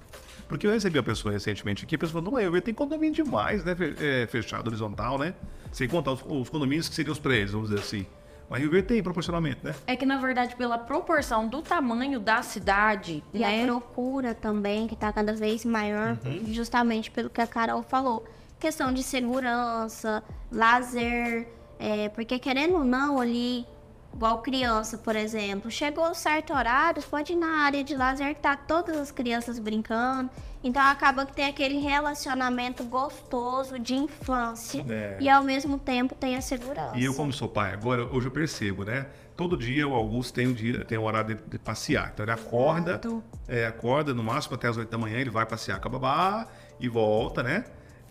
Porque 0.49 0.66
eu 0.66 0.70
recebi 0.70 0.99
uma 0.99 1.04
pessoa 1.04 1.32
recentemente 1.32 1.84
aqui, 1.84 1.94
a 1.94 1.99
pessoa 1.99 2.22
falou, 2.22 2.32
não, 2.32 2.42
Rio 2.42 2.52
Verde 2.52 2.66
tem 2.66 2.75
condomínio 2.75 3.14
demais, 3.14 3.64
né? 3.64 3.76
é, 4.00 4.26
fechado, 4.26 4.68
horizontal, 4.68 5.18
né? 5.18 5.34
Sem 5.70 5.88
contar 5.88 6.12
os, 6.12 6.22
os 6.26 6.49
condomínios 6.49 6.88
que 6.88 6.94
seriam 6.94 7.12
os 7.12 7.18
prédios, 7.18 7.52
vamos 7.52 7.68
dizer 7.68 7.80
assim. 7.80 8.06
Mas 8.49 8.61
Rio 8.61 8.70
Verde 8.70 8.88
tem 8.88 9.02
proporcionalmente, 9.02 9.61
né? 9.62 9.75
é 9.87 9.96
que 9.96 10.04
na 10.04 10.18
verdade 10.18 10.54
pela 10.56 10.76
proporção 10.76 11.49
do 11.49 11.62
tamanho 11.62 12.20
da 12.20 12.42
cidade, 12.42 13.22
E 13.32 13.38
né? 13.38 13.62
a 13.62 13.66
procura 13.66 14.34
também, 14.34 14.87
que 14.87 14.94
está 14.94 15.12
cada 15.12 15.32
vez 15.34 15.64
maior, 15.64 16.18
justamente 16.49 17.11
pelo 17.11 17.30
que 17.30 17.40
a 17.40 17.46
Carol 17.46 17.82
falou. 17.82 18.26
Questão 18.61 18.92
de 18.92 19.02
segurança, 19.02 20.22
lazer, 20.50 21.49
é, 21.78 22.11
porque 22.11 22.38
querendo 22.38 22.75
ou 22.75 22.84
não, 22.84 23.18
ali, 23.18 23.66
igual 24.14 24.40
criança, 24.42 24.99
por 24.99 25.16
exemplo, 25.16 25.71
chegou 25.71 26.14
certo 26.14 26.52
horário, 26.52 27.02
pode 27.02 27.33
ir 27.33 27.37
na 27.37 27.64
área 27.64 27.83
de 27.83 27.95
lazer 27.97 28.35
que 28.35 28.40
tá 28.40 28.57
todas 28.57 28.97
as 28.97 29.11
crianças 29.11 29.59
brincando. 29.59 30.31
Então 30.64 30.81
acaba 30.81 31.26
que 31.26 31.33
tem 31.33 31.47
aquele 31.47 31.78
relacionamento 31.78 32.85
gostoso 32.85 33.78
de 33.81 33.95
infância 33.95 34.85
É. 34.88 35.16
e 35.21 35.28
ao 35.28 35.42
mesmo 35.42 35.76
tempo 35.78 36.14
tem 36.14 36.37
a 36.37 36.40
segurança. 36.40 36.97
E 36.97 37.04
eu, 37.04 37.14
como 37.14 37.33
sou 37.33 37.49
pai 37.49 37.73
agora, 37.73 38.04
hoje 38.07 38.28
eu 38.28 38.31
percebo, 38.31 38.85
né? 38.85 39.07
Todo 39.37 39.57
dia 39.57 39.88
o 39.88 39.95
Augusto 39.95 40.35
tem 40.35 40.47
um 40.47 40.52
dia, 40.52 40.85
tem 40.85 40.99
um 40.99 41.04
horário 41.04 41.35
de, 41.35 41.42
de 41.49 41.59
passear. 41.59 42.11
Então 42.14 42.25
ele 42.25 42.31
acorda, 42.33 43.00
é, 43.49 43.66
acorda 43.66 44.14
no 44.14 44.23
máximo 44.23 44.54
até 44.54 44.69
as 44.69 44.76
8 44.76 44.88
da 44.88 44.99
manhã, 44.99 45.19
ele 45.19 45.31
vai 45.31 45.45
passear 45.45 45.81
com 45.81 45.88
a 45.88 45.90
babá 45.90 46.47
e 46.78 46.88
volta, 46.88 47.42
né? 47.42 47.64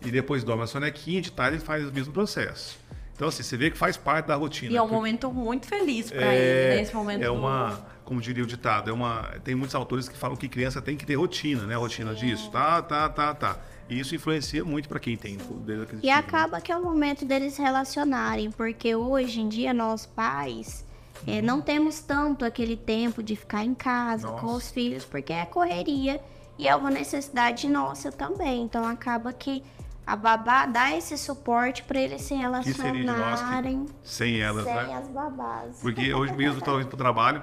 E 0.04 0.10
depois 0.10 0.42
dorme 0.44 0.64
a 0.64 0.66
sonequinha, 0.66 1.22
de 1.22 1.30
tarde 1.32 1.56
ele 1.56 1.64
faz 1.64 1.88
o 1.88 1.92
mesmo 1.92 2.12
processo. 2.12 2.76
Então, 3.14 3.28
assim, 3.28 3.42
você 3.42 3.56
vê 3.56 3.70
que 3.70 3.78
faz 3.78 3.96
parte 3.96 4.26
da 4.26 4.34
rotina. 4.36 4.72
E 4.72 4.76
é 4.76 4.80
um 4.82 4.84
Porque- 4.84 4.96
momento 4.96 5.32
muito 5.32 5.66
feliz 5.66 6.10
para 6.10 6.34
ele, 6.34 6.76
né? 6.76 6.82
Esse 6.82 6.94
momento 6.94 7.22
é 7.22 7.26
do- 7.26 7.34
uma, 7.34 7.80
como 8.04 8.20
diria 8.20 8.42
o 8.42 8.46
ditado, 8.46 8.90
é 8.90 8.92
uma, 8.92 9.22
tem 9.44 9.54
muitos 9.54 9.74
autores 9.74 10.08
que 10.08 10.16
falam 10.16 10.36
que 10.36 10.48
criança 10.48 10.80
tem 10.82 10.96
que 10.96 11.04
ter 11.06 11.14
rotina, 11.14 11.64
né? 11.66 11.74
Rotina 11.76 12.14
disso, 12.14 12.50
tá, 12.50 12.80
tá, 12.82 13.08
tá, 13.08 13.34
tá. 13.34 13.58
E 13.88 13.98
isso 14.00 14.14
influencia 14.14 14.64
muito 14.64 14.88
para 14.88 14.98
quem 14.98 15.16
tem 15.16 15.36
poder 15.36 15.74
aquisitivo, 15.82 16.02
E 16.02 16.06
né? 16.06 16.12
acaba 16.12 16.60
que 16.60 16.72
é 16.72 16.76
o 16.76 16.82
momento 16.82 17.24
deles 17.26 17.54
se 17.54 17.60
relacionarem, 17.62 18.50
porque 18.50 18.94
hoje 18.94 19.40
em 19.40 19.48
dia 19.48 19.74
nós 19.74 20.06
pais 20.06 20.84
eh, 21.26 21.42
não 21.42 21.60
temos 21.60 22.00
tanto 22.00 22.44
aquele 22.44 22.76
tempo 22.76 23.22
de 23.22 23.36
ficar 23.36 23.62
em 23.64 23.74
casa 23.74 24.26
com 24.28 24.46
Nossa. 24.46 24.56
os 24.56 24.70
filhos, 24.70 25.04
porque 25.04 25.32
é 25.32 25.44
correria 25.44 26.20
e 26.58 26.66
é 26.66 26.74
uma 26.74 26.90
necessidade 26.90 27.68
nossa 27.68 28.10
também. 28.10 28.62
Então 28.62 28.84
acaba 28.86 29.32
que 29.32 29.62
a 30.06 30.16
babá 30.16 30.66
dá 30.66 30.96
esse 30.96 31.16
suporte 31.16 31.82
para 31.84 32.00
eles 32.00 32.22
se 32.22 32.34
nós 32.34 32.64
que- 32.64 32.72
relacionarem 32.72 33.86
sem 34.02 34.40
elas, 34.40 34.64
sem 34.64 34.74
né? 34.74 34.94
as 34.94 35.08
babás. 35.08 35.78
Porque 35.80 36.12
hoje 36.12 36.34
mesmo 36.34 36.54
eu 36.56 36.58
estava 36.58 36.80
indo 36.80 36.88
pro 36.88 36.96
trabalho, 36.96 37.42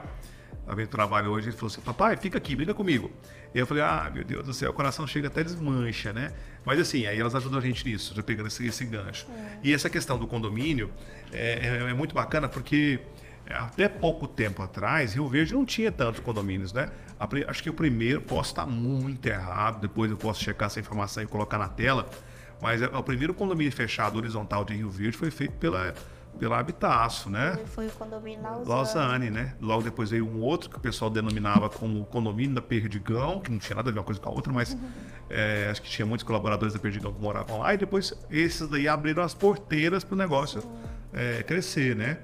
estava 0.59 0.81
indo 0.81 0.89
pro 0.89 0.97
trabalho 0.97 1.31
hoje, 1.31 1.49
ele 1.49 1.55
falou 1.55 1.71
assim, 1.71 1.81
papai, 1.81 2.17
fica 2.17 2.37
aqui, 2.37 2.55
brinca 2.55 2.73
comigo. 2.73 3.11
E 3.55 3.57
eu 3.59 3.65
falei, 3.65 3.81
ah, 3.81 4.11
meu 4.13 4.23
Deus 4.23 4.45
do 4.45 4.53
céu, 4.53 4.69
o 4.69 4.73
coração 4.73 5.07
chega 5.07 5.27
até 5.27 5.43
desmancha, 5.43 6.13
né? 6.13 6.33
Mas 6.63 6.79
assim, 6.79 7.07
aí 7.07 7.19
elas 7.19 7.33
ajudam 7.33 7.57
a 7.57 7.61
gente 7.61 7.83
nisso, 7.83 8.13
já 8.13 8.21
pegando 8.21 8.47
esse, 8.47 8.65
esse 8.67 8.85
gancho. 8.85 9.25
E 9.63 9.73
essa 9.73 9.89
questão 9.89 10.19
do 10.19 10.27
condomínio 10.27 10.91
é, 11.31 11.67
é- 11.85 11.89
é 11.89 11.93
muito 11.93 12.13
bacana 12.13 12.47
porque 12.47 12.99
até 13.49 13.89
pouco 13.89 14.27
tempo 14.27 14.61
atrás, 14.61 15.13
Rio 15.15 15.27
Verde 15.27 15.53
não 15.55 15.65
tinha 15.65 15.91
tantos 15.91 16.19
condomínios, 16.19 16.71
né? 16.71 16.91
A 17.19 17.27
acho 17.49 17.63
que 17.63 17.69
o 17.69 17.73
primeiro, 17.73 18.21
posso 18.21 18.51
estar 18.51 18.67
muito 18.67 19.25
errado, 19.25 19.81
depois 19.81 20.11
eu 20.11 20.17
posso 20.17 20.43
checar 20.43 20.67
essa 20.67 20.79
informação 20.79 21.23
e 21.23 21.25
colocar 21.25 21.57
na 21.57 21.67
tela, 21.67 22.07
mas 22.61 22.81
é- 22.81 22.87
o 22.87 23.03
primeiro 23.03 23.33
condomínio 23.33 23.71
fechado 23.71 24.17
horizontal 24.17 24.63
de 24.65 24.73
Rio 24.75 24.89
Verde 24.89 25.17
foi 25.17 25.31
feito 25.31 25.53
pela, 25.53 25.93
pela 26.37 26.59
Habitaço, 26.59 27.29
né? 27.29 27.59
Foi 27.67 27.87
o 27.87 27.91
condomínio 27.91 28.41
Lausanne. 28.41 28.69
Lausanne, 28.69 29.29
né? 29.29 29.55
Logo 29.61 29.83
depois 29.83 30.09
veio 30.09 30.27
um 30.27 30.41
outro 30.41 30.69
que 30.69 30.77
o 30.77 30.79
pessoal 30.79 31.09
denominava 31.09 31.69
como 31.69 32.05
condomínio 32.05 32.55
da 32.55 32.61
Perdigão, 32.61 33.39
que 33.39 33.51
não 33.51 33.59
tinha 33.59 33.75
nada 33.75 33.89
a 33.89 33.93
ver 33.93 33.99
uma 33.99 34.05
coisa 34.05 34.19
com 34.19 34.29
a 34.29 34.33
outra, 34.33 34.51
mas 34.51 34.77
é, 35.29 35.67
acho 35.69 35.81
que 35.81 35.89
tinha 35.89 36.05
muitos 36.05 36.25
colaboradores 36.25 36.73
da 36.73 36.79
Perdigão 36.79 37.13
que 37.13 37.21
moravam 37.21 37.59
lá. 37.59 37.73
E 37.73 37.77
depois 37.77 38.13
esses 38.29 38.67
daí 38.67 38.87
abriram 38.87 39.23
as 39.23 39.33
porteiras 39.33 40.03
para 40.03 40.15
o 40.15 40.17
negócio 40.17 40.61
é, 41.13 41.43
crescer, 41.43 41.95
né? 41.95 42.19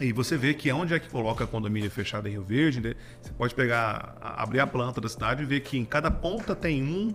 E 0.00 0.12
você 0.12 0.36
vê 0.36 0.54
que 0.54 0.72
onde 0.72 0.92
é 0.92 0.98
que 0.98 1.08
coloca 1.08 1.46
condomínio 1.46 1.90
fechado 1.90 2.26
em 2.26 2.32
Rio 2.32 2.42
Verde, 2.42 2.80
né? 2.80 2.94
você 3.22 3.32
pode 3.32 3.54
pegar, 3.54 4.16
abrir 4.20 4.58
a 4.60 4.66
planta 4.66 5.00
da 5.00 5.08
cidade 5.08 5.42
e 5.42 5.46
ver 5.46 5.60
que 5.60 5.78
em 5.78 5.84
cada 5.84 6.10
ponta 6.10 6.54
tem 6.54 6.82
um 6.82 7.14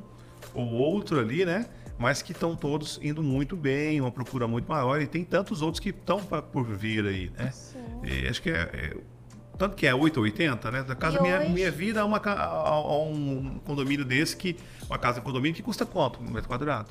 ou 0.54 0.66
outro 0.66 1.20
ali, 1.20 1.46
né? 1.46 1.66
Mas 2.00 2.22
que 2.22 2.32
estão 2.32 2.56
todos 2.56 2.98
indo 3.04 3.22
muito 3.22 3.58
bem, 3.58 4.00
uma 4.00 4.10
procura 4.10 4.48
muito 4.48 4.68
maior, 4.70 5.02
e 5.02 5.06
tem 5.06 5.24
tantos 5.26 5.62
outros 5.62 5.82
que 5.82 5.90
estão 5.90 6.20
por 6.22 6.64
vir 6.66 7.06
aí, 7.06 7.30
né? 7.38 7.52
E 8.04 8.26
acho 8.28 8.42
que 8.42 8.50
é, 8.50 8.62
é- 8.74 8.98
Tanto 9.58 9.76
que 9.76 9.86
é 9.86 9.94
8 9.94 10.16
ou 10.16 10.24
80, 10.24 10.72
né? 10.72 10.84
Da 10.84 10.96
casa 10.96 11.18
E 11.18 11.22
minha, 11.22 11.40
hoje- 11.42 11.50
minha 11.50 11.70
vida 11.70 12.00
a, 12.00 12.06
uma, 12.06 12.16
a, 12.18 12.46
a 12.46 12.98
um 13.04 13.60
condomínio 13.66 14.06
desse, 14.06 14.38
que 14.38 14.56
uma 14.90 14.98
casa 14.98 15.20
condomínio 15.20 15.54
que 15.54 15.62
custa 15.62 15.86
quanto? 15.86 16.22
Um 16.22 16.32
metro 16.32 16.48
quadrado? 16.48 16.88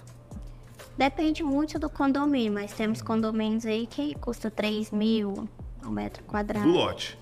Depende 0.98 1.42
muito 1.42 1.78
do 1.78 1.88
condomínio, 1.88 2.52
mas 2.52 2.70
temos 2.74 3.00
condomínios 3.00 3.64
aí 3.64 3.86
que 3.86 4.14
custa 4.16 4.50
3 4.50 4.90
mil 4.90 5.48
um 5.82 5.90
metro 5.90 6.22
quadrado. 6.24 6.66
Do 6.66 6.72
lote. 6.74 7.18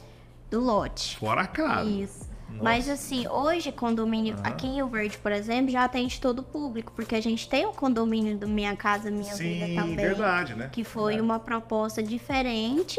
Do 0.50 0.58
lote. 0.60 1.16
Fora 1.16 1.42
a 1.42 1.46
casa. 1.46 1.88
Isso. 1.88 2.28
Mas 2.48 2.88
assim, 2.88 3.28
hoje 3.28 3.70
condomínio 3.70 4.36
aqui 4.42 4.66
em 4.66 4.76
Rio 4.76 4.88
Verde, 4.88 5.18
por 5.18 5.30
exemplo, 5.32 5.70
já 5.70 5.84
atende 5.84 6.20
todo 6.20 6.38
o 6.38 6.42
público, 6.42 6.92
porque 6.94 7.14
a 7.14 7.20
gente 7.20 7.48
tem 7.48 7.66
o 7.66 7.72
condomínio 7.72 8.36
do 8.38 8.48
Minha 8.48 8.74
Casa 8.74 9.10
Minha 9.10 9.34
Sim, 9.34 9.54
Vida 9.54 9.80
também. 9.82 9.96
verdade, 9.96 10.54
né? 10.54 10.70
Que 10.72 10.82
foi 10.84 11.20
uma 11.20 11.38
proposta 11.38 12.02
diferente 12.02 12.98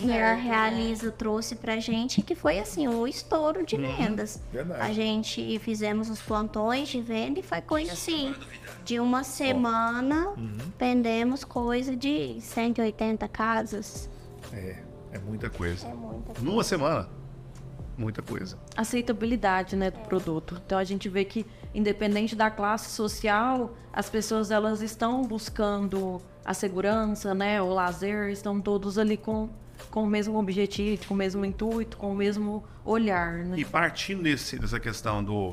que 0.00 0.12
a 0.12 0.34
Realiza 0.34 1.10
trouxe 1.10 1.56
pra 1.56 1.78
gente, 1.80 2.22
que 2.22 2.34
foi 2.34 2.58
assim, 2.58 2.86
o 2.86 3.06
estouro 3.08 3.64
de 3.66 3.76
vendas. 3.76 4.40
verdade. 4.52 4.82
A 4.82 4.92
gente 4.92 5.58
fizemos 5.58 6.08
os 6.08 6.20
plantões 6.20 6.88
de 6.88 7.00
venda 7.00 7.40
e 7.40 7.42
foi 7.42 7.60
coisa 7.60 7.92
assim. 7.92 8.34
De 8.84 9.00
uma 9.00 9.24
semana, 9.24 10.32
vendemos 10.78 11.42
coisa 11.42 11.96
de 11.96 12.36
180 12.40 13.26
casas. 13.28 14.08
É, 14.52 14.76
é 15.12 15.18
muita 15.18 15.50
coisa. 15.50 15.88
É 15.88 15.94
muita 15.94 16.40
Numa 16.40 16.62
semana, 16.62 17.08
muita 17.96 18.22
coisa. 18.22 18.58
aceitabilidade 18.76 19.76
né, 19.76 19.90
do 19.90 19.98
produto. 20.00 20.60
Então 20.64 20.78
a 20.78 20.84
gente 20.84 21.08
vê 21.08 21.24
que 21.24 21.46
independente 21.74 22.34
da 22.36 22.50
classe 22.50 22.90
social, 22.90 23.76
as 23.92 24.08
pessoas 24.10 24.50
elas 24.50 24.80
estão 24.82 25.22
buscando 25.22 26.20
a 26.44 26.54
segurança, 26.54 27.34
né, 27.34 27.60
o 27.60 27.68
lazer, 27.72 28.30
estão 28.30 28.60
todos 28.60 28.98
ali 28.98 29.16
com, 29.16 29.48
com 29.90 30.04
o 30.04 30.06
mesmo 30.06 30.38
objetivo, 30.38 31.06
com 31.06 31.14
o 31.14 31.16
mesmo 31.16 31.44
intuito, 31.44 31.96
com 31.96 32.12
o 32.12 32.14
mesmo 32.14 32.64
olhar, 32.84 33.38
né? 33.38 33.58
E 33.58 33.64
partindo 33.64 34.22
desse, 34.22 34.58
dessa 34.58 34.78
questão 34.78 35.24
do, 35.24 35.52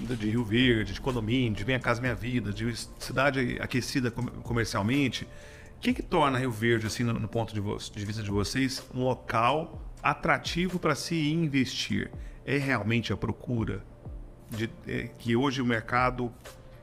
de 0.00 0.30
Rio 0.30 0.44
Verde, 0.44 0.94
de 0.94 1.00
condomínio, 1.00 1.52
de 1.54 1.64
Minha 1.64 1.78
Casa 1.78 2.00
Minha 2.00 2.14
Vida, 2.14 2.52
de 2.52 2.74
cidade 2.98 3.58
aquecida 3.60 4.10
com- 4.10 4.26
comercialmente, 4.42 5.24
o 5.76 5.80
que, 5.80 5.92
que 5.92 6.02
torna 6.02 6.38
Rio 6.38 6.50
Verde, 6.50 6.86
assim, 6.86 7.04
no, 7.04 7.12
no 7.12 7.28
ponto 7.28 7.52
de, 7.54 7.60
de 7.60 8.04
vista 8.04 8.22
de 8.22 8.30
vocês, 8.30 8.82
um 8.94 9.04
local 9.04 9.80
atrativo 10.02 10.78
para 10.78 10.94
se 10.94 11.32
investir? 11.32 12.10
É 12.44 12.56
realmente 12.56 13.12
a 13.12 13.16
procura? 13.16 13.84
De, 14.50 14.70
é, 14.86 15.10
que 15.18 15.36
hoje 15.36 15.60
o 15.60 15.66
mercado 15.66 16.32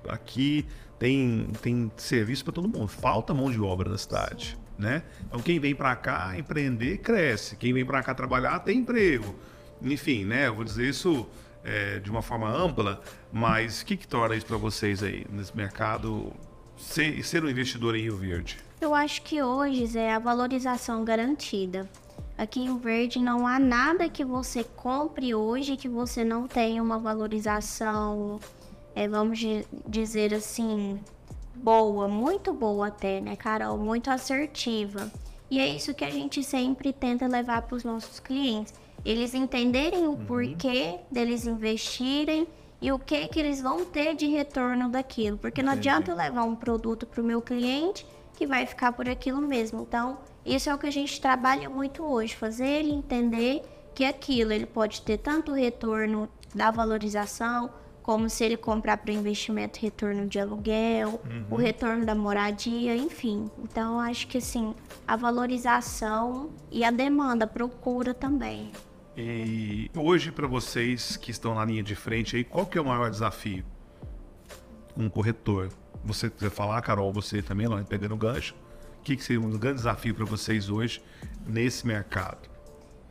aqui 0.08 0.66
tem, 1.00 1.48
tem 1.62 1.92
serviço 1.98 2.44
para 2.44 2.54
todo 2.54 2.68
mundo. 2.68 2.88
Falta 2.88 3.34
mão 3.34 3.52
de 3.52 3.60
obra 3.60 3.90
na 3.90 3.98
cidade, 3.98 4.58
né? 4.78 5.04
Então 5.26 5.40
quem 5.40 5.60
vem 5.60 5.74
para 5.74 5.96
cá 5.96 6.38
empreender 6.38 7.00
cresce, 7.00 7.56
quem 7.56 7.74
vem 7.74 7.86
para 7.86 8.02
cá 8.04 8.14
trabalhar 8.14 8.60
tem 8.60 8.80
emprego. 8.80 9.36
Enfim, 9.82 10.26
né? 10.26 10.48
Eu 10.48 10.56
vou 10.56 10.64
dizer 10.64 10.88
isso 10.88 11.28
é, 11.64 12.00
de 12.00 12.10
uma 12.10 12.22
forma 12.22 12.50
ampla, 12.50 13.02
mas 13.32 13.82
o 13.82 13.86
que, 13.86 13.98
que 13.98 14.08
torna 14.08 14.36
isso 14.36 14.46
para 14.46 14.58
vocês 14.58 15.02
aí 15.02 15.26
nesse 15.32 15.56
mercado 15.56 16.32
ser, 16.78 17.24
ser 17.24 17.44
um 17.44 17.50
investidor 17.50 17.96
em 17.96 18.04
Rio 18.04 18.18
Verde? 18.18 18.58
Eu 18.80 18.94
acho 18.94 19.22
que 19.24 19.42
hoje 19.42 19.98
é 19.98 20.14
a 20.14 20.20
valorização 20.20 21.04
garantida. 21.04 21.90
Aqui 22.38 22.60
em 22.62 22.78
Verde 22.78 23.20
não 23.20 23.48
há 23.48 23.58
nada 23.58 24.10
que 24.10 24.26
você 24.26 24.64
compre 24.64 25.34
hoje 25.34 25.78
que 25.78 25.88
você 25.88 26.24
não 26.24 26.48
tenha 26.48 26.84
uma 26.84 27.00
valorização, 27.00 28.40
é, 28.94 29.08
vamos 29.08 29.40
di- 29.40 29.66
dizer 29.88 30.34
assim, 30.34 31.00
boa, 31.56 32.08
muito 32.10 32.54
boa 32.54 32.88
até, 32.88 33.22
né, 33.22 33.36
Carol? 33.38 33.78
Muito 33.78 34.10
assertiva. 34.12 35.10
E 35.50 35.60
é 35.60 35.68
isso 35.68 35.94
que 35.94 36.04
a 36.04 36.10
gente 36.10 36.44
sempre 36.44 36.92
tenta 36.92 37.26
levar 37.28 37.62
para 37.62 37.76
os 37.76 37.84
nossos 37.86 38.20
clientes. 38.20 38.74
Eles 39.06 39.34
entenderem 39.34 40.08
o 40.08 40.18
porquê 40.18 41.00
deles 41.12 41.46
investirem 41.46 42.48
e 42.82 42.92
o 42.92 43.00
que 43.00 43.28
que 43.30 43.40
eles 43.40 43.62
vão 43.62 43.86
ter 43.86 44.16
de 44.16 44.28
retorno 44.28 44.90
daquilo. 44.90 45.38
Porque 45.38 45.64
não 45.64 45.72
adianta 45.72 46.12
eu 46.12 46.16
levar 46.18 46.44
um 46.44 46.56
produto 46.56 47.06
para 47.06 47.22
o 47.22 47.26
meu 47.26 47.42
cliente 47.42 48.06
que 48.36 48.46
vai 48.46 48.66
ficar 48.66 48.92
por 48.92 49.08
aquilo 49.08 49.40
mesmo. 49.40 49.84
Então, 49.84 50.18
isso 50.46 50.70
é 50.70 50.76
o 50.76 50.78
que 50.78 50.88
a 50.88 50.92
gente 50.92 51.20
trabalha 51.20 51.70
muito 51.70 52.04
hoje, 52.04 52.36
fazer 52.36 52.68
ele 52.68 52.92
entender 52.92 53.62
que 53.94 54.06
aquilo 54.06 54.52
ele 54.52 54.66
pode 54.66 55.02
ter 55.02 55.18
tanto 55.18 55.52
o 55.52 55.56
retorno 55.56 56.30
da 56.54 56.70
valorização, 56.70 57.72
como 58.04 58.30
se 58.30 58.44
ele 58.46 58.56
comprar 58.56 58.98
para 58.98 59.12
investimento, 59.12 59.80
retorno 59.80 60.28
de 60.28 60.40
aluguel, 60.40 61.20
o 61.50 61.56
retorno 61.56 62.06
da 62.06 62.14
moradia, 62.14 62.96
enfim. 62.96 63.50
Então, 63.58 64.00
acho 64.00 64.28
que 64.28 64.38
assim, 64.38 64.76
a 65.08 65.16
valorização 65.16 66.52
e 66.70 66.84
a 66.84 66.92
demanda, 66.92 67.46
a 67.46 67.48
procura 67.48 68.14
também. 68.14 68.72
E 69.18 69.90
hoje, 69.96 70.32
para 70.32 70.46
vocês 70.46 71.18
que 71.18 71.32
estão 71.32 71.56
na 71.56 71.66
linha 71.66 71.82
de 71.82 71.96
frente 71.96 72.36
aí, 72.36 72.44
qual 72.44 72.66
que 72.66 72.78
é 72.78 72.82
o 72.82 72.86
maior 72.86 73.10
desafio? 73.10 73.66
Um 74.96 75.10
corretor. 75.10 75.70
Você 76.04 76.30
quiser 76.30 76.52
falar, 76.52 76.82
Carol, 76.84 77.12
você 77.12 77.42
também, 77.42 77.66
lá 77.66 77.84
pegando 77.84 78.14
o 78.14 78.18
gancho. 78.18 78.54
O 79.06 79.08
que, 79.08 79.16
que 79.16 79.24
seria 79.24 79.40
um 79.40 79.52
grande 79.52 79.76
desafio 79.76 80.16
para 80.16 80.26
vocês 80.26 80.68
hoje 80.68 81.00
nesse 81.46 81.86
mercado? 81.86 82.50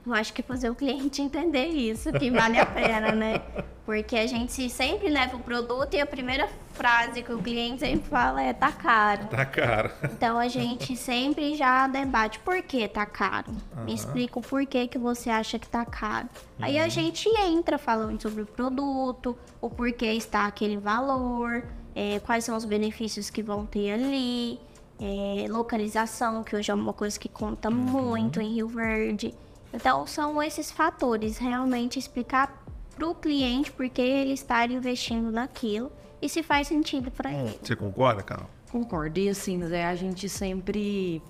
Eu 0.04 0.12
acho 0.12 0.32
que 0.32 0.42
fazer 0.42 0.68
o 0.68 0.74
cliente 0.74 1.22
entender 1.22 1.68
isso, 1.68 2.12
que 2.12 2.32
vale 2.32 2.58
a 2.58 2.66
pena, 2.66 3.12
né? 3.12 3.40
Porque 3.86 4.16
a 4.16 4.26
gente 4.26 4.68
sempre 4.68 5.08
leva 5.08 5.36
o 5.36 5.38
produto 5.38 5.94
e 5.94 6.00
a 6.00 6.04
primeira 6.04 6.48
frase 6.72 7.22
que 7.22 7.32
o 7.32 7.38
cliente 7.40 7.78
sempre 7.78 8.08
fala 8.08 8.42
é 8.42 8.52
tá 8.52 8.72
caro. 8.72 9.26
Tá 9.28 9.46
caro. 9.46 9.92
Então 10.02 10.36
a 10.36 10.48
gente 10.48 10.96
sempre 10.96 11.54
já 11.54 11.86
debate 11.86 12.40
por 12.40 12.60
que 12.60 12.88
tá 12.88 13.06
caro. 13.06 13.52
Me 13.84 13.94
explica 13.94 14.36
o 14.40 14.42
porquê 14.42 14.88
que 14.88 14.98
você 14.98 15.30
acha 15.30 15.60
que 15.60 15.68
tá 15.68 15.84
caro. 15.84 16.28
Aí 16.58 16.76
a 16.76 16.88
gente 16.88 17.28
entra 17.28 17.78
falando 17.78 18.20
sobre 18.20 18.42
o 18.42 18.46
produto, 18.46 19.38
o 19.60 19.70
porquê 19.70 20.06
está 20.06 20.46
aquele 20.46 20.76
valor, 20.76 21.62
é, 21.94 22.18
quais 22.18 22.42
são 22.42 22.56
os 22.56 22.64
benefícios 22.64 23.30
que 23.30 23.44
vão 23.44 23.64
ter 23.64 23.92
ali, 23.92 24.58
é, 25.00 25.46
localização, 25.48 26.42
que 26.44 26.54
hoje 26.54 26.70
é 26.70 26.74
uma 26.74 26.92
coisa 26.92 27.18
que 27.18 27.28
conta 27.28 27.70
muito 27.70 28.40
em 28.40 28.54
Rio 28.54 28.68
Verde. 28.68 29.34
Então 29.72 30.06
são 30.06 30.42
esses 30.42 30.70
fatores, 30.70 31.38
realmente 31.38 31.98
explicar 31.98 32.64
para 32.94 33.08
o 33.08 33.14
cliente 33.14 33.72
por 33.72 33.88
que 33.88 34.00
ele 34.00 34.32
está 34.32 34.64
investindo 34.66 35.30
naquilo 35.32 35.90
e 36.22 36.28
se 36.28 36.42
faz 36.42 36.68
sentido 36.68 37.10
para 37.10 37.32
ele. 37.32 37.58
Você 37.62 37.74
concorda, 37.74 38.22
Carol? 38.22 38.48
Concordo. 38.70 39.18
E 39.18 39.28
assim, 39.28 39.64
Zé, 39.66 39.84
a 39.84 39.94
gente 39.94 40.28
sempre, 40.28 41.20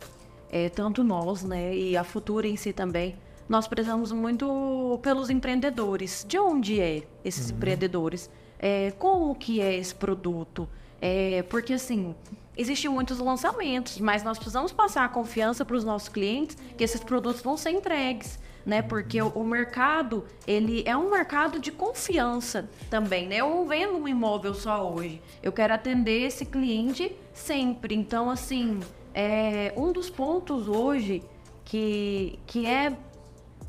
é, 0.50 0.68
tanto 0.68 1.02
nós, 1.02 1.42
né, 1.42 1.74
e 1.74 1.96
a 1.96 2.04
Futura 2.04 2.46
em 2.46 2.56
si 2.56 2.72
também, 2.72 3.16
nós 3.48 3.66
prezamos 3.66 4.12
muito 4.12 4.98
pelos 5.02 5.30
empreendedores. 5.30 6.24
De 6.28 6.38
onde 6.38 6.80
é 6.80 7.02
esses 7.24 7.50
empreendedores? 7.50 8.30
É, 8.58 8.92
como 8.92 9.34
que 9.34 9.60
é 9.60 9.74
esse 9.74 9.94
produto? 9.94 10.68
É, 11.00 11.42
porque 11.42 11.74
assim, 11.74 12.14
existem 12.56 12.90
muitos 12.90 13.18
lançamentos, 13.18 13.98
mas 13.98 14.22
nós 14.22 14.38
precisamos 14.38 14.72
passar 14.72 15.04
a 15.04 15.08
confiança 15.08 15.64
para 15.64 15.76
os 15.76 15.84
nossos 15.84 16.08
clientes 16.08 16.56
que 16.76 16.84
esses 16.84 17.02
produtos 17.02 17.42
vão 17.42 17.56
ser 17.56 17.70
entregues. 17.70 18.38
Né, 18.66 18.80
porque 18.80 19.20
o, 19.20 19.28
o 19.28 19.44
mercado, 19.44 20.24
ele 20.46 20.82
é 20.86 20.96
um 20.96 21.10
mercado 21.10 21.58
de 21.58 21.70
confiança 21.70 22.66
também, 22.88 23.28
né? 23.28 23.36
Eu 23.36 23.50
não 23.50 23.68
vendo 23.68 23.98
um 23.98 24.08
imóvel 24.08 24.54
só 24.54 24.90
hoje. 24.90 25.20
Eu 25.42 25.52
quero 25.52 25.74
atender 25.74 26.22
esse 26.22 26.46
cliente 26.46 27.14
sempre. 27.34 27.94
Então, 27.94 28.30
assim, 28.30 28.80
é, 29.12 29.70
um 29.76 29.92
dos 29.92 30.08
pontos 30.08 30.66
hoje 30.66 31.22
que, 31.62 32.38
que 32.46 32.64
é 32.64 32.96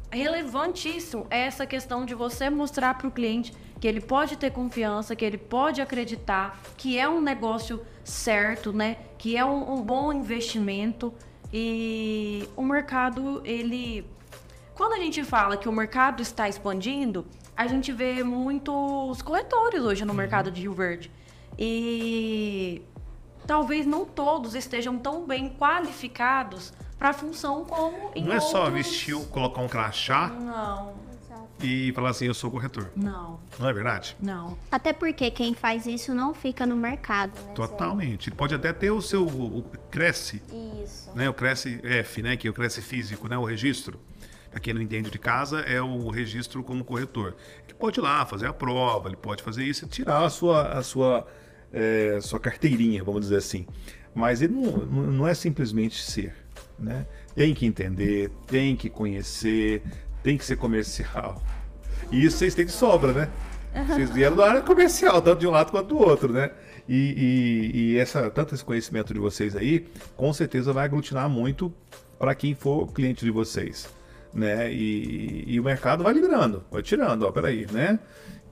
relevantíssimo 0.10 1.28
é 1.30 1.42
essa 1.42 1.66
questão 1.66 2.06
de 2.06 2.16
você 2.16 2.50
mostrar 2.50 2.98
para 2.98 3.08
o 3.08 3.12
cliente 3.12 3.54
que 3.80 3.88
ele 3.88 4.02
pode 4.02 4.38
ter 4.38 4.52
confiança, 4.52 5.16
que 5.16 5.26
ele 5.26 5.38
pode 5.38 5.82
acreditar, 5.82 6.60
que 6.78 6.98
é 6.98 7.08
um 7.08 7.22
negócio 7.22 7.82
certo, 8.04 8.72
né? 8.72 8.98
Que 9.18 9.36
é 9.38 9.46
um, 9.46 9.74
um 9.74 9.82
bom 9.82 10.14
investimento. 10.14 11.14
E 11.54 12.48
o 12.56 12.64
mercado 12.64 13.42
ele, 13.46 14.06
quando 14.74 14.94
a 14.94 14.98
gente 14.98 15.24
fala 15.24 15.58
que 15.58 15.70
o 15.70 15.72
mercado 15.72 16.22
está 16.22 16.48
expandindo, 16.48 17.26
a 17.56 17.68
gente 17.68 17.92
vê 17.92 18.24
muitos 18.24 19.22
corretores 19.22 19.82
hoje 19.82 20.04
no 20.06 20.14
mercado 20.14 20.52
de 20.52 20.62
Rio 20.62 20.74
Verde. 20.74 21.12
E 21.58 22.82
talvez 23.48 23.86
não 23.86 24.06
todos 24.06 24.56
estejam 24.56 24.98
tão 24.98 25.26
bem 25.26 25.50
qualificados 25.50 26.74
para 26.98 27.10
a 27.10 27.14
função 27.14 27.64
como 27.66 28.12
em 28.16 28.24
Não 28.24 28.34
é 28.34 28.40
só 28.40 28.70
vestir, 28.70 29.16
colocar 29.28 29.62
um 29.62 29.68
crachá? 29.68 30.28
Não, 30.28 30.94
e 31.62 31.92
falar 31.94 32.10
assim, 32.10 32.26
eu 32.26 32.34
sou 32.34 32.52
corretor. 32.52 32.90
não, 32.96 33.40
Não 33.60 33.70
é 33.70 33.74
verdade? 33.74 34.16
não. 34.22 34.58
Até 34.72 34.92
porque 34.94 35.32
quem 35.32 35.54
faz 35.54 35.86
isso 35.86 36.14
não 36.14 36.34
fica 36.34 36.66
no 36.66 36.76
mercado, 36.76 37.34
né? 37.48 37.54
Totalmente. 37.54 38.30
Ele 38.30 38.36
pode 38.36 38.54
até 38.54 38.74
ter 38.74 38.92
o 38.92 39.02
seu 39.02 39.26
o 39.26 39.64
Cresce, 39.90 40.42
Isso. 40.84 41.12
né? 41.16 41.30
O 41.30 41.34
Cresce 41.34 41.80
F, 41.84 42.22
né? 42.22 42.36
Que 42.38 42.48
é 42.48 42.52
o 42.52 42.54
Cresce 42.54 42.82
físico, 42.82 43.28
né? 43.28 43.38
O 43.38 43.46
registro. 43.46 44.00
Pra 44.52 44.60
quem 44.60 44.74
não 44.74 44.82
entende 44.82 45.10
de 45.10 45.20
casa, 45.20 45.60
é 45.62 45.82
o 45.82 46.10
registro 46.10 46.64
como 46.64 46.84
corretor. 46.84 47.36
Ele 47.66 47.74
pode 47.74 48.00
ir 48.00 48.04
lá 48.04 48.26
fazer 48.26 48.48
a 48.48 48.54
prova, 48.54 49.10
ele 49.10 49.18
pode 49.18 49.44
fazer 49.44 49.64
isso 49.66 49.86
e 49.86 49.88
tirar 49.88 50.24
a 50.24 50.30
sua, 50.30 50.70
a 50.78 50.82
sua, 50.84 51.28
é, 51.74 52.20
sua 52.22 52.40
carteirinha, 52.40 53.04
vamos 53.04 53.22
dizer 53.22 53.38
assim. 53.38 53.66
Mas 54.14 54.42
ele 54.42 54.54
não, 54.54 54.78
não 55.12 55.28
é 55.28 55.34
simplesmente 55.34 56.02
ser, 56.02 56.34
né? 56.80 57.06
Tem 57.36 57.54
que 57.54 57.66
entender, 57.66 58.30
tem 58.48 58.78
que 58.78 58.90
conhecer, 58.90 59.84
tem 60.26 60.38
que 60.38 60.44
ser 60.44 60.56
comercial. 60.58 61.40
E 62.12 62.26
isso 62.26 62.38
vocês 62.38 62.56
têm 62.56 62.66
de 62.66 62.72
sobra, 62.72 63.14
né? 63.14 63.30
Vocês 63.88 64.10
vieram 64.10 64.36
da 64.36 64.48
área 64.50 64.62
comercial, 64.62 65.22
tanto 65.22 65.40
de 65.40 65.48
um 65.48 65.52
lado 65.52 65.70
quanto 65.70 65.90
do 65.90 65.98
outro, 66.00 66.34
né? 66.34 66.50
E, 66.90 67.72
e- 67.74 67.78
e 67.94 67.98
essa, 67.98 68.30
tanto 68.32 68.56
esse 68.56 68.64
conhecimento 68.66 69.14
de 69.14 69.20
vocês 69.20 69.56
aí, 69.56 69.86
com 70.18 70.32
certeza 70.34 70.74
vai 70.74 70.86
aglutinar 70.86 71.30
muito 71.30 71.72
para 72.18 72.34
quem 72.34 72.56
for 72.56 72.88
cliente 72.92 73.24
de 73.24 73.30
vocês. 73.32 73.88
né? 74.34 74.70
E, 74.74 75.44
e 75.48 75.60
o 75.60 75.64
mercado 75.64 76.04
vai 76.04 76.12
liberando, 76.14 76.62
vai 76.70 76.82
tirando, 76.82 77.24
ó, 77.24 77.32
peraí, 77.32 77.66
né? 77.72 77.98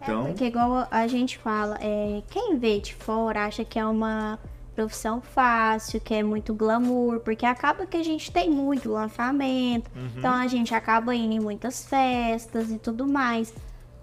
Então... 0.02 0.26
É 0.26 0.28
porque 0.30 0.46
igual 0.46 0.88
a 0.90 1.08
gente 1.08 1.38
fala, 1.38 1.78
é, 1.82 2.22
quem 2.30 2.58
vê 2.58 2.80
de 2.80 2.94
fora 2.94 3.46
acha 3.46 3.66
que 3.66 3.78
é 3.80 3.86
uma 3.86 4.40
profissão 4.76 5.22
fácil, 5.22 6.00
que 6.02 6.14
é 6.14 6.24
muito 6.24 6.54
glamour, 6.54 7.20
porque 7.20 7.46
acaba 7.46 7.86
que 7.86 7.98
a 7.98 8.04
gente 8.04 8.32
tem 8.32 8.50
muito 8.50 8.92
lançamento, 8.92 9.90
uhum. 9.96 10.10
então 10.18 10.34
a 10.34 10.48
gente 10.48 10.74
acaba 10.74 11.16
indo 11.16 11.34
em 11.34 11.40
muitas 11.40 11.86
festas 11.86 12.72
e 12.72 12.78
tudo 12.78 13.08
mais. 13.08 13.54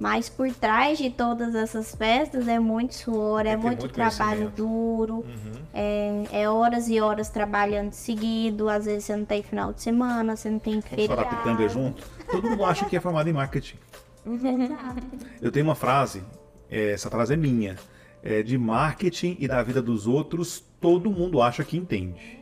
Mas 0.00 0.30
por 0.30 0.50
trás 0.50 0.96
de 0.96 1.10
todas 1.10 1.54
essas 1.54 1.94
festas 1.94 2.48
é 2.48 2.58
muito 2.58 2.94
suor, 2.94 3.44
é, 3.44 3.54
muito, 3.54 3.80
muito 3.80 3.88
trabalho 3.92 4.50
duro, 4.56 5.16
uhum. 5.16 5.52
é, 5.74 6.24
é, 6.32 6.48
horas 6.48 6.88
e 6.88 6.98
horas 6.98 7.28
trabalhando 7.28 7.92
seguido. 7.92 8.70
Às 8.70 8.86
vezes 8.86 9.04
você 9.04 9.14
não 9.14 9.26
tem 9.26 9.42
final 9.42 9.74
de 9.74 9.82
semana, 9.82 10.34
você 10.34 10.48
não 10.48 10.58
tem 10.58 10.80
feriado. 10.80 11.36
Pitanga 11.36 11.68
junto. 11.68 12.02
Todo 12.30 12.48
mundo 12.48 12.64
acha 12.64 12.86
que 12.86 12.96
é 12.96 13.00
formado 13.00 13.28
em 13.28 13.34
marketing. 13.34 13.76
Eu 15.42 15.52
tenho 15.52 15.66
uma 15.66 15.74
frase, 15.74 16.22
é, 16.70 16.92
essa 16.92 17.10
frase 17.10 17.34
é 17.34 17.36
minha, 17.36 17.76
é 18.22 18.42
de 18.42 18.56
marketing 18.58 19.36
e 19.38 19.48
da 19.48 19.62
vida 19.62 19.80
dos 19.80 20.06
outros, 20.06 20.62
todo 20.80 21.10
mundo 21.10 21.40
acha 21.40 21.64
que 21.64 21.76
entende. 21.76 22.38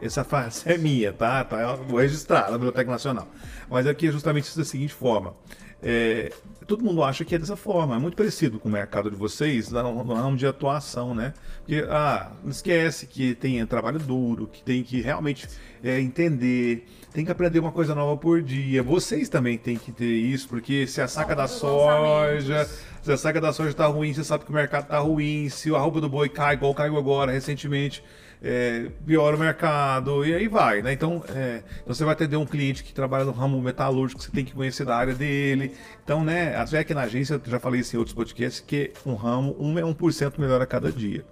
Essa 0.00 0.24
frase 0.24 0.62
é 0.66 0.76
minha, 0.76 1.12
tá? 1.12 1.44
Tá 1.44 1.78
registrada 1.96 2.50
na 2.50 2.58
Biblioteca 2.58 2.90
Nacional. 2.90 3.28
Mas 3.70 3.86
aqui 3.86 4.08
é 4.08 4.12
justamente 4.12 4.56
da 4.56 4.64
seguinte 4.64 4.92
forma. 4.92 5.34
É, 5.80 6.32
todo 6.66 6.84
mundo 6.84 7.02
acha 7.02 7.24
que 7.24 7.34
é 7.34 7.38
dessa 7.38 7.56
forma, 7.56 7.96
é 7.96 7.98
muito 7.98 8.16
parecido 8.16 8.60
com 8.60 8.68
o 8.68 8.72
mercado 8.72 9.10
de 9.10 9.16
vocês 9.16 9.70
no, 9.70 10.04
no 10.04 10.14
ramo 10.14 10.36
de 10.36 10.46
atuação, 10.46 11.12
né? 11.12 11.34
Porque, 11.58 11.84
ah, 11.90 12.30
não 12.42 12.50
esquece 12.50 13.06
que 13.06 13.34
tem 13.34 13.64
trabalho 13.66 13.98
duro, 13.98 14.46
que 14.46 14.62
tem 14.62 14.84
que 14.84 15.00
realmente 15.00 15.48
é, 15.82 16.00
entender, 16.00 16.86
tem 17.12 17.24
que 17.24 17.32
aprender 17.32 17.58
uma 17.58 17.72
coisa 17.72 17.94
nova 17.94 18.16
por 18.16 18.40
dia. 18.40 18.80
Vocês 18.82 19.28
também 19.28 19.58
têm 19.58 19.76
que 19.76 19.90
ter 19.90 20.06
isso, 20.06 20.48
porque 20.48 20.86
se 20.86 21.00
a 21.00 21.08
saca 21.08 21.34
da 21.34 21.48
soja, 21.48 22.68
se 23.02 23.12
a 23.12 23.16
saca 23.16 23.40
da 23.40 23.52
soja 23.52 23.74
tá 23.74 23.86
ruim, 23.86 24.14
você 24.14 24.22
sabe 24.22 24.44
que 24.44 24.50
o 24.50 24.54
mercado 24.54 24.86
tá 24.86 24.98
ruim, 24.98 25.48
se 25.48 25.74
a 25.74 25.78
roupa 25.78 26.00
do 26.00 26.08
boi 26.08 26.28
cai, 26.28 26.54
igual 26.54 26.72
caiu 26.72 26.96
agora 26.96 27.32
recentemente 27.32 28.02
é, 28.42 28.88
piora 29.04 29.36
o 29.36 29.38
mercado, 29.38 30.24
e 30.24 30.34
aí 30.34 30.48
vai, 30.48 30.82
né? 30.82 30.92
Então, 30.92 31.22
é, 31.28 31.62
então, 31.82 31.94
você 31.94 32.04
vai 32.04 32.12
atender 32.12 32.36
um 32.36 32.46
cliente 32.46 32.82
que 32.82 32.92
trabalha 32.92 33.24
no 33.24 33.32
ramo 33.32 33.60
metalúrgico, 33.60 34.22
você 34.22 34.30
tem 34.30 34.44
que 34.44 34.52
conhecer 34.52 34.84
da 34.84 34.96
área 34.96 35.14
dele. 35.14 35.74
Então, 36.02 36.24
né, 36.24 36.56
até 36.56 36.80
aqui 36.80 36.92
na 36.94 37.02
agência, 37.02 37.40
já 37.44 37.60
falei 37.60 37.80
isso 37.80 37.94
em 37.94 37.98
outros 37.98 38.14
podcasts, 38.14 38.62
que 38.66 38.92
um 39.06 39.14
ramo, 39.14 39.56
um 39.58 39.78
é 39.78 39.82
1% 39.82 40.38
melhor 40.38 40.60
a 40.60 40.66
cada 40.66 40.90
dia. 40.90 41.24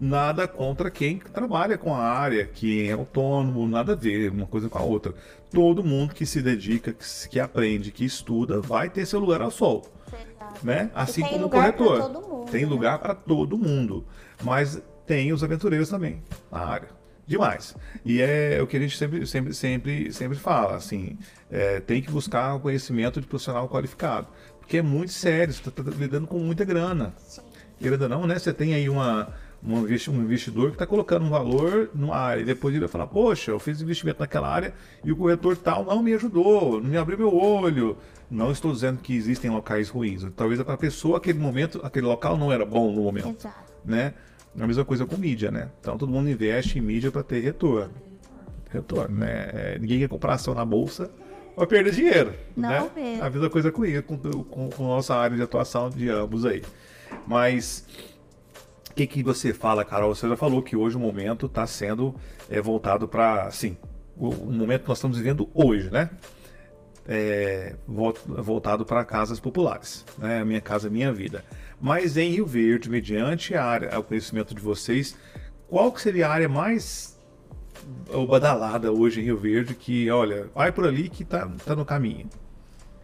Nada 0.00 0.46
contra 0.46 0.90
quem 0.90 1.18
trabalha 1.18 1.76
com 1.76 1.92
a 1.94 2.00
área, 2.00 2.46
quem 2.46 2.88
é 2.88 2.92
autônomo, 2.92 3.66
nada 3.66 3.94
a 3.94 3.96
ver 3.96 4.30
uma 4.30 4.46
coisa 4.46 4.68
com 4.68 4.78
a 4.78 4.82
outra. 4.82 5.12
Todo 5.50 5.82
mundo 5.82 6.14
que 6.14 6.24
se 6.24 6.40
dedica, 6.40 6.92
que, 6.92 7.28
que 7.28 7.40
aprende, 7.40 7.90
que 7.90 8.04
estuda, 8.04 8.60
vai 8.60 8.88
ter 8.88 9.06
seu 9.06 9.18
lugar 9.18 9.42
ao 9.42 9.50
sol. 9.50 9.97
Né? 10.62 10.90
Assim 10.94 11.22
como 11.22 11.46
o 11.46 11.50
corretor. 11.50 12.10
Mundo, 12.10 12.44
tem 12.50 12.62
né? 12.62 12.68
lugar 12.68 12.98
para 12.98 13.14
todo 13.14 13.56
mundo. 13.56 14.04
Mas 14.42 14.80
tem 15.06 15.32
os 15.32 15.42
aventureiros 15.42 15.88
também 15.88 16.22
na 16.50 16.58
área. 16.58 16.88
Demais. 17.26 17.76
E 18.04 18.22
é 18.22 18.58
o 18.62 18.66
que 18.66 18.76
a 18.76 18.80
gente 18.80 18.96
sempre, 18.96 19.26
sempre, 19.26 19.52
sempre, 19.52 20.12
sempre 20.12 20.38
fala, 20.38 20.76
assim, 20.76 21.18
é, 21.50 21.78
tem 21.78 22.00
que 22.00 22.10
buscar 22.10 22.54
o 22.54 22.60
conhecimento 22.60 23.20
de 23.20 23.26
profissional 23.26 23.68
qualificado. 23.68 24.28
Porque 24.58 24.78
é 24.78 24.82
muito 24.82 25.12
sério, 25.12 25.52
você 25.52 25.68
está 25.68 25.82
tá 25.82 25.90
lidando 25.90 26.26
com 26.26 26.38
muita 26.38 26.64
grana. 26.64 27.14
Querendo 27.78 28.08
não, 28.08 28.26
né? 28.26 28.38
Você 28.38 28.52
tem 28.52 28.74
aí 28.74 28.88
uma, 28.88 29.32
um 29.62 29.86
investidor 30.22 30.68
que 30.68 30.74
está 30.74 30.86
colocando 30.86 31.26
um 31.26 31.30
valor 31.30 31.90
numa 31.94 32.16
área 32.16 32.40
e 32.40 32.44
depois 32.44 32.74
ele 32.74 32.80
vai 32.80 32.88
falar, 32.88 33.06
poxa, 33.06 33.50
eu 33.50 33.58
fiz 33.58 33.80
investimento 33.80 34.20
naquela 34.20 34.48
área 34.48 34.74
e 35.04 35.12
o 35.12 35.16
corretor 35.16 35.56
tal 35.56 35.84
não 35.84 36.02
me 36.02 36.14
ajudou, 36.14 36.80
não 36.80 36.88
me 36.88 36.96
abriu 36.96 37.18
meu 37.18 37.34
olho. 37.34 37.98
Não 38.30 38.50
estou 38.50 38.72
dizendo 38.72 38.98
que 39.00 39.14
existem 39.14 39.50
locais 39.50 39.88
ruins. 39.88 40.26
Talvez 40.36 40.62
para 40.62 40.74
a 40.74 40.78
pessoa, 40.78 41.18
aquele 41.18 41.38
momento, 41.38 41.80
aquele 41.82 42.06
local 42.06 42.36
não 42.36 42.52
era 42.52 42.64
bom 42.64 42.92
no 42.92 43.02
momento. 43.02 43.36
Exato. 43.38 43.72
Né? 43.84 44.14
É 44.58 44.62
a 44.62 44.66
mesma 44.66 44.84
coisa 44.84 45.06
com 45.06 45.16
mídia, 45.16 45.50
né? 45.50 45.70
Então 45.80 45.96
todo 45.96 46.10
mundo 46.10 46.28
investe 46.28 46.78
em 46.78 46.82
mídia 46.82 47.10
para 47.10 47.22
ter 47.22 47.40
retorno. 47.40 47.94
Retorno, 48.70 49.16
né? 49.16 49.50
É, 49.52 49.78
ninguém 49.78 50.00
quer 50.00 50.08
comprar 50.08 50.34
ação 50.34 50.54
na 50.54 50.64
bolsa 50.64 51.10
vai 51.58 51.66
perder 51.66 51.92
dinheiro. 51.92 52.34
Não 52.56 52.68
né? 52.68 52.90
Mesmo. 52.94 53.24
A 53.24 53.30
mesma 53.30 53.50
coisa 53.50 53.72
com 53.72 53.84
isso, 53.84 54.02
com, 54.02 54.16
com, 54.70 54.84
nossa 54.84 55.14
área 55.14 55.36
de 55.36 55.42
atuação 55.42 55.90
de 55.90 56.08
ambos 56.08 56.46
aí. 56.46 56.62
Mas 57.26 57.84
o 58.90 58.94
que, 58.94 59.06
que 59.06 59.22
você 59.22 59.52
fala, 59.52 59.84
Carol? 59.84 60.14
Você 60.14 60.28
já 60.28 60.36
falou 60.36 60.62
que 60.62 60.76
hoje 60.76 60.96
o 60.96 61.00
momento 61.00 61.46
está 61.46 61.66
sendo 61.66 62.14
é, 62.48 62.60
voltado 62.60 63.08
para, 63.08 63.42
assim, 63.42 63.76
o, 64.16 64.28
o, 64.28 64.52
momento 64.52 64.82
que 64.82 64.88
nós 64.88 64.98
estamos 64.98 65.18
vivendo 65.18 65.48
hoje, 65.52 65.90
né? 65.90 66.10
É, 67.10 67.74
voltado 67.86 68.84
para 68.84 69.02
casas 69.02 69.40
populares, 69.40 70.04
né? 70.18 70.44
Minha 70.44 70.60
casa, 70.60 70.90
minha 70.90 71.10
vida. 71.10 71.42
Mas 71.80 72.18
em 72.18 72.30
Rio 72.30 72.44
Verde, 72.44 72.90
mediante 72.90 73.54
a 73.54 73.64
área, 73.64 73.98
o 73.98 74.02
conhecimento 74.02 74.54
de 74.54 74.60
vocês, 74.60 75.16
qual 75.68 75.90
que 75.90 76.02
seria 76.02 76.28
a 76.28 76.32
área 76.32 76.48
mais 76.50 77.18
badalada 78.28 78.92
hoje 78.92 79.20
em 79.20 79.24
Rio 79.24 79.38
Verde 79.38 79.74
que, 79.74 80.10
olha, 80.10 80.50
vai 80.54 80.70
por 80.70 80.86
ali 80.86 81.08
que 81.08 81.24
tá, 81.24 81.50
tá 81.64 81.74
no 81.74 81.84
caminho? 81.84 82.28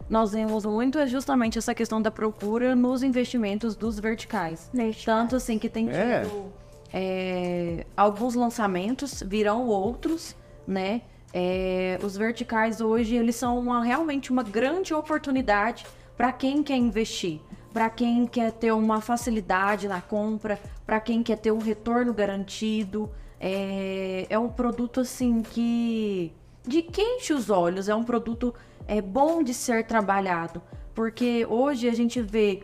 Nós 0.09 0.33
vemos 0.33 0.65
muito 0.65 0.99
é 0.99 1.07
justamente 1.07 1.57
essa 1.57 1.73
questão 1.73 1.99
da 2.01 2.11
procura 2.11 2.75
nos 2.75 3.01
investimentos 3.01 3.75
dos 3.75 3.99
verticais. 3.99 4.69
Tanto 5.03 5.35
assim 5.35 5.57
que 5.57 5.67
tem 5.67 5.89
é. 5.89 6.21
tido 6.21 6.51
é. 6.93 7.79
É, 7.81 7.85
alguns 7.97 8.35
lançamentos, 8.35 9.23
virão 9.25 9.67
outros, 9.67 10.35
né? 10.67 11.01
É, 11.37 11.99
os 12.01 12.15
verticais 12.15 12.79
hoje 12.79 13.13
eles 13.15 13.35
são 13.35 13.59
uma, 13.59 13.83
realmente 13.83 14.31
uma 14.31 14.41
grande 14.41 14.93
oportunidade 14.93 15.85
para 16.15 16.31
quem 16.31 16.63
quer 16.63 16.77
investir 16.77 17.41
para 17.75 17.89
quem 17.89 18.25
quer 18.25 18.53
ter 18.53 18.71
uma 18.71 19.01
facilidade 19.01 19.85
na 19.85 19.99
compra, 19.99 20.57
para 20.85 20.97
quem 21.01 21.21
quer 21.21 21.35
ter 21.35 21.51
um 21.51 21.57
retorno 21.57 22.13
garantido. 22.13 23.11
É, 23.37 24.25
é 24.29 24.39
um 24.39 24.47
produto 24.47 25.01
assim 25.01 25.41
que 25.41 26.31
de 26.65 26.81
quente 26.81 27.33
os 27.33 27.49
olhos, 27.49 27.89
é 27.89 27.93
um 27.93 28.05
produto 28.05 28.55
é 28.87 29.01
bom 29.01 29.43
de 29.43 29.53
ser 29.53 29.85
trabalhado, 29.85 30.61
porque 30.93 31.45
hoje 31.49 31.89
a 31.89 31.93
gente 31.93 32.21
vê 32.21 32.63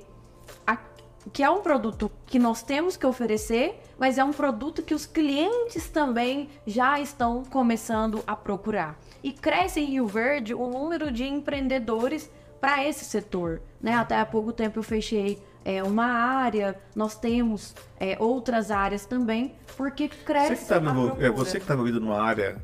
que 1.31 1.43
é 1.43 1.49
um 1.49 1.61
produto 1.61 2.11
que 2.25 2.39
nós 2.39 2.63
temos 2.63 2.97
que 2.97 3.05
oferecer, 3.05 3.79
mas 3.99 4.17
é 4.17 4.23
um 4.23 4.31
produto 4.31 4.81
que 4.81 4.93
os 4.93 5.05
clientes 5.05 5.87
também 5.87 6.49
já 6.65 6.99
estão 6.99 7.43
começando 7.43 8.23
a 8.25 8.35
procurar. 8.35 8.99
E 9.23 9.31
cresce 9.31 9.79
em 9.79 9.85
Rio 9.85 10.07
Verde 10.07 10.53
o 10.53 10.67
número 10.67 11.11
de 11.11 11.25
empreendedores 11.25 12.29
para 12.59 12.85
esse 12.87 13.05
setor. 13.05 13.61
Né? 13.79 13.93
Até 13.93 14.19
há 14.19 14.25
pouco 14.25 14.51
tempo 14.51 14.79
eu 14.79 14.83
fechei 14.83 15.41
é, 15.63 15.83
uma 15.83 16.05
área, 16.05 16.79
nós 16.95 17.15
temos 17.15 17.75
é, 17.99 18.17
outras 18.19 18.71
áreas 18.71 19.05
também, 19.05 19.55
porque 19.77 20.07
cresce. 20.07 20.55
Você 20.55 20.79
que 20.79 20.85
tá 20.85 21.25
é 21.25 21.29
você 21.29 21.57
que 21.57 21.63
está 21.63 21.73
envolvido 21.73 21.99
numa 21.99 22.21
área 22.21 22.61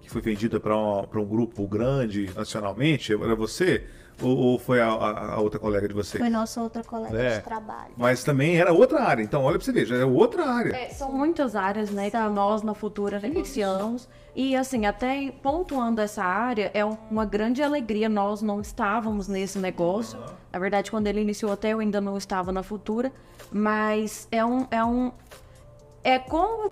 que 0.00 0.10
foi 0.10 0.20
vendida 0.20 0.60
para 0.60 0.76
um, 0.76 1.00
um 1.00 1.24
grupo 1.24 1.66
grande 1.66 2.30
nacionalmente, 2.34 3.14
era 3.14 3.34
você? 3.34 3.86
Ou, 4.22 4.36
ou 4.36 4.58
foi 4.58 4.80
a, 4.80 4.86
a, 4.86 5.34
a, 5.34 5.40
outra 5.40 5.58
colega 5.58 5.88
de 5.88 5.94
você? 5.94 6.18
Foi 6.18 6.28
nossa 6.28 6.62
outra 6.62 6.84
colega 6.84 7.16
é. 7.16 7.36
de 7.38 7.44
trabalho. 7.44 7.92
Mas 7.96 8.22
também 8.22 8.56
era 8.56 8.72
outra 8.72 9.02
área. 9.02 9.22
Então, 9.22 9.42
olha 9.42 9.58
para 9.58 9.64
você 9.64 9.72
ver, 9.72 9.86
já 9.86 9.96
é 9.96 10.04
outra 10.04 10.46
área. 10.46 10.74
É, 10.76 10.90
são 10.90 11.12
muitas 11.12 11.56
áreas, 11.56 11.90
né? 11.90 12.10
Que 12.10 12.16
nós 12.16 12.62
na 12.62 12.74
Futura 12.74 13.20
iniciamos. 13.26 14.08
E 14.34 14.56
assim, 14.56 14.86
até 14.86 15.32
pontuando 15.42 16.00
essa 16.00 16.24
área, 16.24 16.70
é 16.74 16.84
uma 16.84 17.24
grande 17.24 17.62
alegria. 17.62 18.08
Nós 18.08 18.40
não 18.40 18.60
estávamos 18.60 19.26
nesse 19.26 19.58
negócio. 19.58 20.18
Uhum. 20.18 20.26
Na 20.52 20.58
verdade, 20.58 20.90
quando 20.90 21.06
ele 21.08 21.20
iniciou, 21.20 21.52
até 21.52 21.70
eu 21.70 21.80
ainda 21.80 22.00
não 22.00 22.16
estava 22.16 22.52
na 22.52 22.62
Futura. 22.62 23.12
Mas 23.50 24.28
é 24.30 24.44
um. 24.44 24.66
É, 24.70 24.84
um, 24.84 25.12
é 26.04 26.18
como 26.18 26.70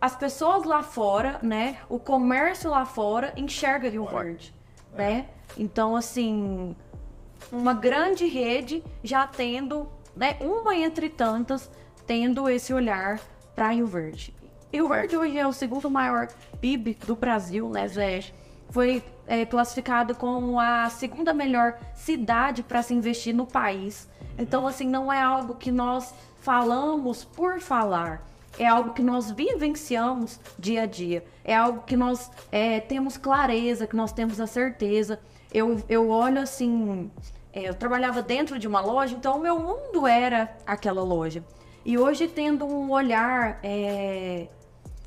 as 0.00 0.16
pessoas 0.16 0.64
lá 0.64 0.82
fora, 0.82 1.38
né? 1.42 1.78
O 1.88 1.98
comércio 1.98 2.70
lá 2.70 2.84
fora 2.86 3.32
enxerga 3.36 3.88
Rio 3.88 4.06
Verde, 4.06 4.54
né? 4.94 5.26
Então, 5.56 5.94
assim, 5.94 6.74
uma 7.50 7.74
grande 7.74 8.26
rede 8.26 8.82
já 9.02 9.26
tendo, 9.26 9.88
né, 10.16 10.36
uma 10.40 10.74
entre 10.74 11.08
tantas, 11.08 11.70
tendo 12.06 12.48
esse 12.48 12.72
olhar 12.72 13.20
para 13.54 13.70
Rio 13.70 13.86
Verde. 13.86 14.34
Rio 14.72 14.88
Verde 14.88 15.16
hoje 15.16 15.38
é 15.38 15.46
o 15.46 15.52
segundo 15.52 15.88
maior 15.88 16.28
PIB 16.60 16.98
do 17.06 17.14
Brasil, 17.14 17.68
né, 17.68 17.86
Zé? 17.86 18.24
Foi 18.70 19.04
é, 19.26 19.44
classificado 19.44 20.16
como 20.16 20.58
a 20.58 20.90
segunda 20.90 21.32
melhor 21.32 21.78
cidade 21.94 22.62
para 22.62 22.82
se 22.82 22.92
investir 22.92 23.32
no 23.34 23.46
país. 23.46 24.08
Então, 24.36 24.66
assim, 24.66 24.88
não 24.88 25.12
é 25.12 25.22
algo 25.22 25.54
que 25.54 25.70
nós 25.70 26.12
falamos 26.40 27.24
por 27.24 27.60
falar. 27.60 28.26
É 28.58 28.66
algo 28.66 28.92
que 28.92 29.02
nós 29.02 29.30
vivenciamos 29.30 30.40
dia 30.58 30.82
a 30.82 30.86
dia. 30.86 31.24
É 31.44 31.54
algo 31.54 31.82
que 31.82 31.96
nós 31.96 32.30
é, 32.50 32.80
temos 32.80 33.16
clareza, 33.16 33.86
que 33.86 33.96
nós 33.96 34.12
temos 34.12 34.40
a 34.40 34.46
certeza 34.46 35.20
eu, 35.54 35.80
eu 35.88 36.10
olho 36.10 36.40
assim. 36.40 37.10
É, 37.52 37.68
eu 37.68 37.74
trabalhava 37.74 38.20
dentro 38.20 38.58
de 38.58 38.66
uma 38.66 38.80
loja, 38.80 39.14
então 39.14 39.38
o 39.38 39.40
meu 39.40 39.58
mundo 39.58 40.06
era 40.06 40.54
aquela 40.66 41.04
loja. 41.04 41.44
E 41.84 41.96
hoje, 41.96 42.26
tendo 42.26 42.66
um 42.66 42.90
olhar 42.90 43.60
é, 43.62 44.48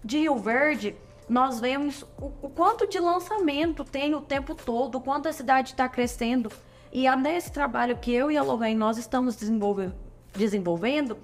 de 0.03 0.19
Rio 0.19 0.37
Verde, 0.37 0.95
nós 1.27 1.59
vemos 1.59 2.03
o, 2.17 2.31
o 2.41 2.49
quanto 2.49 2.87
de 2.87 2.99
lançamento 2.99 3.83
tem 3.83 4.15
o 4.15 4.21
tempo 4.21 4.55
todo, 4.55 4.95
o 4.95 5.01
quanto 5.01 5.27
a 5.27 5.33
cidade 5.33 5.71
está 5.71 5.89
crescendo. 5.89 6.49
E 6.93 7.05
é 7.05 7.15
nesse 7.17 7.51
trabalho 7.51 7.97
que 7.97 8.13
eu 8.13 8.31
e 8.31 8.37
a 8.37 8.43
Logan 8.43 8.73
nós 8.75 8.97
estamos 8.97 9.35
desenvolvendo, 9.35 9.93
desenvolvendo 10.33 11.17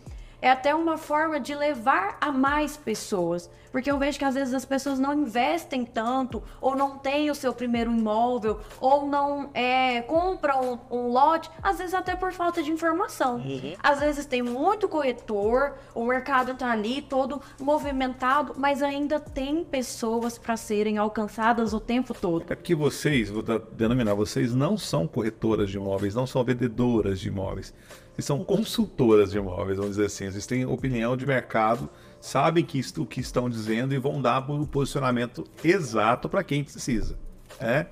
é 0.44 0.52
até 0.52 0.76
uma 0.76 0.98
forma 0.98 1.40
de 1.40 1.56
levar 1.56 2.18
a 2.20 2.30
mais 2.30 2.76
pessoas. 2.76 3.50
Porque 3.72 3.90
eu 3.90 3.98
vejo 3.98 4.20
que 4.20 4.26
às 4.26 4.36
vezes 4.36 4.54
as 4.54 4.66
pessoas 4.66 5.00
não 5.00 5.14
investem 5.14 5.86
tanto, 5.86 6.44
ou 6.60 6.76
não 6.76 6.98
têm 6.98 7.32
o 7.32 7.34
seu 7.34 7.54
primeiro 7.54 7.90
imóvel, 7.90 8.60
ou 8.80 9.08
não 9.08 9.50
é, 9.54 10.02
compram 10.02 10.82
um, 10.92 10.98
um 10.98 11.08
lote, 11.08 11.50
às 11.62 11.78
vezes 11.78 11.94
até 11.94 12.14
por 12.14 12.34
falta 12.34 12.62
de 12.62 12.70
informação. 12.70 13.38
Uhum. 13.38 13.74
Às 13.82 14.02
vezes 14.02 14.26
tem 14.26 14.44
muito 14.44 14.90
corretor, 14.90 15.76
o 15.96 16.06
mercado 16.06 16.54
tá 16.56 16.70
ali 16.70 17.02
todo 17.02 17.42
movimentado, 17.58 18.54
mas 18.58 18.84
ainda 18.84 19.22
tem 19.22 19.64
pessoas 19.64 20.38
para 20.38 20.58
serem 20.58 20.98
alcançadas 20.98 21.74
o 21.74 21.80
tempo 21.80 22.14
todo. 22.14 22.44
É 22.50 22.56
porque 22.56 22.76
vocês, 22.76 23.30
vou 23.30 23.42
denominar, 23.72 24.14
vocês 24.14 24.54
não 24.54 24.78
são 24.78 25.08
corretoras 25.08 25.70
de 25.70 25.78
imóveis, 25.78 26.14
não 26.14 26.28
são 26.28 26.44
vendedoras 26.44 27.18
de 27.18 27.30
imóveis. 27.30 27.74
Vocês 28.14 28.26
são 28.26 28.44
consultoras 28.44 29.32
de 29.32 29.38
imóveis, 29.38 29.78
vamos 29.78 29.96
dizer 29.96 30.06
assim. 30.06 30.30
Vocês 30.30 30.46
têm 30.46 30.66
opinião 30.66 31.18
de 31.18 31.26
mercado, 31.26 31.90
sabem 32.22 32.64
que 32.64 32.80
o 32.98 33.06
que 33.06 33.20
estão 33.20 33.50
dizendo 33.50 33.94
e 33.94 33.98
vão 33.98 34.22
dar 34.22 34.50
o 34.50 34.68
posicionamento 34.68 35.44
exato 35.64 36.30
para 36.30 36.44
quem 36.44 36.64
precisa. 36.64 37.18
É? 37.60 37.88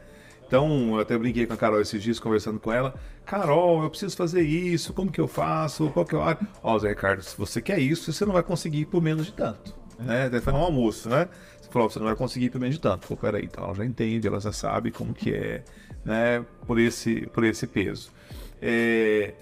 Então, 0.46 0.96
eu 0.96 1.00
até 1.00 1.18
brinquei 1.18 1.46
com 1.46 1.54
a 1.54 1.58
Carol 1.58 1.82
esses 1.82 2.04
dias, 2.04 2.20
conversando 2.20 2.60
com 2.60 2.72
ela. 2.72 2.94
Carol, 3.26 3.84
eu 3.84 3.90
preciso 3.90 4.16
fazer 4.18 4.42
isso, 4.42 4.94
como 4.94 5.12
que 5.12 5.22
eu 5.22 5.28
faço? 5.28 5.90
Qual 5.90 6.06
que 6.06 6.14
é 6.14 6.18
o 6.18 6.38
Ó, 6.62 6.78
Zé 6.78 6.90
Ricardo, 6.90 7.22
se 7.24 7.38
você 7.38 7.62
quer 7.62 7.80
isso, 7.80 8.12
você 8.12 8.26
não 8.26 8.34
vai 8.34 8.44
conseguir 8.44 8.86
por 8.86 9.02
menos 9.02 9.26
de 9.26 9.34
tanto. 9.34 9.74
Né? 9.98 10.30
Deve 10.30 10.42
fazer 10.42 10.58
um 10.58 10.62
almoço, 10.62 11.10
né? 11.10 11.30
Você 11.62 11.70
falou, 11.72 11.90
você 11.90 12.00
não 12.00 12.08
vai 12.08 12.16
conseguir 12.16 12.50
por 12.50 12.60
menos 12.60 12.76
de 12.76 12.82
tanto. 12.82 13.08
Pô, 13.08 13.16
peraí, 13.16 13.46
então 13.46 13.64
ela 13.64 13.74
já 13.74 13.86
entende, 13.86 14.28
ela 14.28 14.40
já 14.40 14.52
sabe 14.52 14.92
como 14.92 15.14
que 15.14 15.34
é, 15.34 15.64
né? 16.04 16.46
Por 16.68 16.80
esse, 16.80 17.28
por 17.28 17.44
esse 17.44 17.66
peso. 17.66 18.12
É... 18.62 19.34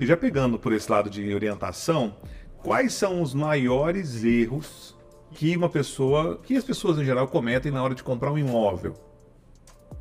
E 0.00 0.06
já 0.06 0.16
pegando 0.16 0.58
por 0.58 0.72
esse 0.72 0.90
lado 0.90 1.10
de 1.10 1.34
orientação, 1.34 2.16
quais 2.62 2.94
são 2.94 3.20
os 3.20 3.34
maiores 3.34 4.24
erros 4.24 4.96
que 5.32 5.54
uma 5.54 5.68
pessoa, 5.68 6.40
que 6.42 6.56
as 6.56 6.64
pessoas 6.64 6.98
em 6.98 7.04
geral 7.04 7.28
cometem 7.28 7.70
na 7.70 7.82
hora 7.82 7.94
de 7.94 8.02
comprar 8.02 8.32
um 8.32 8.38
imóvel? 8.38 8.94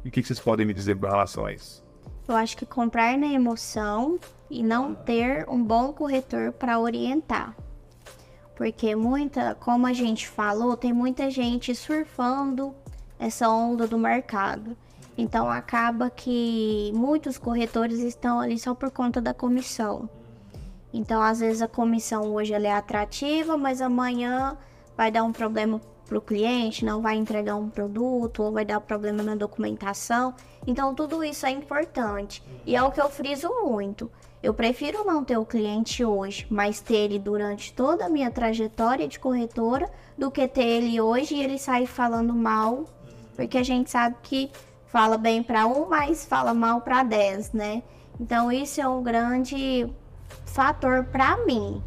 E 0.05 0.07
o 0.07 0.11
que 0.11 0.23
vocês 0.23 0.39
podem 0.39 0.65
me 0.65 0.73
dizer 0.73 0.95
em 0.95 1.01
relação 1.01 1.45
a 1.45 1.51
isso? 1.51 1.85
Eu 2.29 2.35
acho 2.35 2.55
que 2.55 2.65
comprar 2.65 3.17
na 3.17 3.27
emoção 3.27 4.17
e 4.49 4.63
não 4.63 4.95
ter 4.95 5.45
um 5.49 5.61
bom 5.61 5.91
corretor 5.91 6.53
para 6.53 6.79
orientar. 6.79 7.53
Porque 8.55 8.95
muita, 8.95 9.53
como 9.55 9.85
a 9.85 9.91
gente 9.91 10.29
falou, 10.29 10.77
tem 10.77 10.93
muita 10.93 11.29
gente 11.29 11.75
surfando 11.75 12.73
essa 13.19 13.49
onda 13.49 13.85
do 13.85 13.97
mercado. 13.97 14.77
Então 15.19 15.49
acaba 15.49 16.09
que 16.09 16.93
muitos 16.95 17.37
corretores 17.37 17.99
estão 17.99 18.39
ali 18.39 18.57
só 18.57 18.73
por 18.73 18.89
conta 18.89 19.19
da 19.19 19.33
comissão. 19.33 20.09
Então 20.93 21.21
às 21.21 21.41
vezes 21.41 21.61
a 21.61 21.67
comissão 21.67 22.33
hoje 22.33 22.53
é 22.53 22.71
atrativa, 22.71 23.57
mas 23.57 23.81
amanhã 23.81 24.57
vai 24.95 25.11
dar 25.11 25.25
um 25.25 25.33
problema 25.33 25.81
para 26.07 26.17
o 26.17 26.21
cliente, 26.21 26.85
não 26.85 27.01
vai 27.01 27.17
entregar 27.17 27.57
um 27.57 27.69
produto 27.69 28.43
ou 28.43 28.53
vai 28.53 28.63
dar 28.63 28.79
problema 28.79 29.21
na 29.21 29.35
documentação. 29.35 30.33
Então 30.65 30.95
tudo 30.95 31.21
isso 31.21 31.45
é 31.45 31.51
importante 31.51 32.41
e 32.65 32.73
é 32.73 32.81
o 32.81 32.89
que 32.89 33.01
eu 33.01 33.09
friso 33.09 33.49
muito. 33.61 34.09
Eu 34.41 34.53
prefiro 34.53 35.03
não 35.03 35.21
ter 35.21 35.37
o 35.37 35.45
cliente 35.45 36.05
hoje, 36.05 36.47
mas 36.49 36.79
ter 36.79 36.95
ele 36.95 37.19
durante 37.19 37.73
toda 37.73 38.05
a 38.05 38.09
minha 38.09 38.31
trajetória 38.31 39.05
de 39.05 39.19
corretora, 39.19 39.91
do 40.17 40.31
que 40.31 40.47
ter 40.47 40.63
ele 40.63 41.01
hoje 41.01 41.35
e 41.35 41.43
ele 41.43 41.57
sair 41.57 41.87
falando 41.87 42.33
mal, 42.33 42.85
porque 43.35 43.57
a 43.57 43.63
gente 43.63 43.91
sabe 43.91 44.15
que 44.23 44.49
fala 44.91 45.17
bem 45.17 45.41
para 45.41 45.67
um, 45.67 45.87
mas 45.87 46.25
fala 46.25 46.53
mal 46.53 46.81
para 46.81 47.03
dez, 47.03 47.51
né? 47.53 47.83
Então 48.19 48.51
isso 48.51 48.81
é 48.81 48.87
um 48.87 49.01
grande 49.01 49.87
fator 50.45 51.05
para 51.05 51.37
mim, 51.45 51.81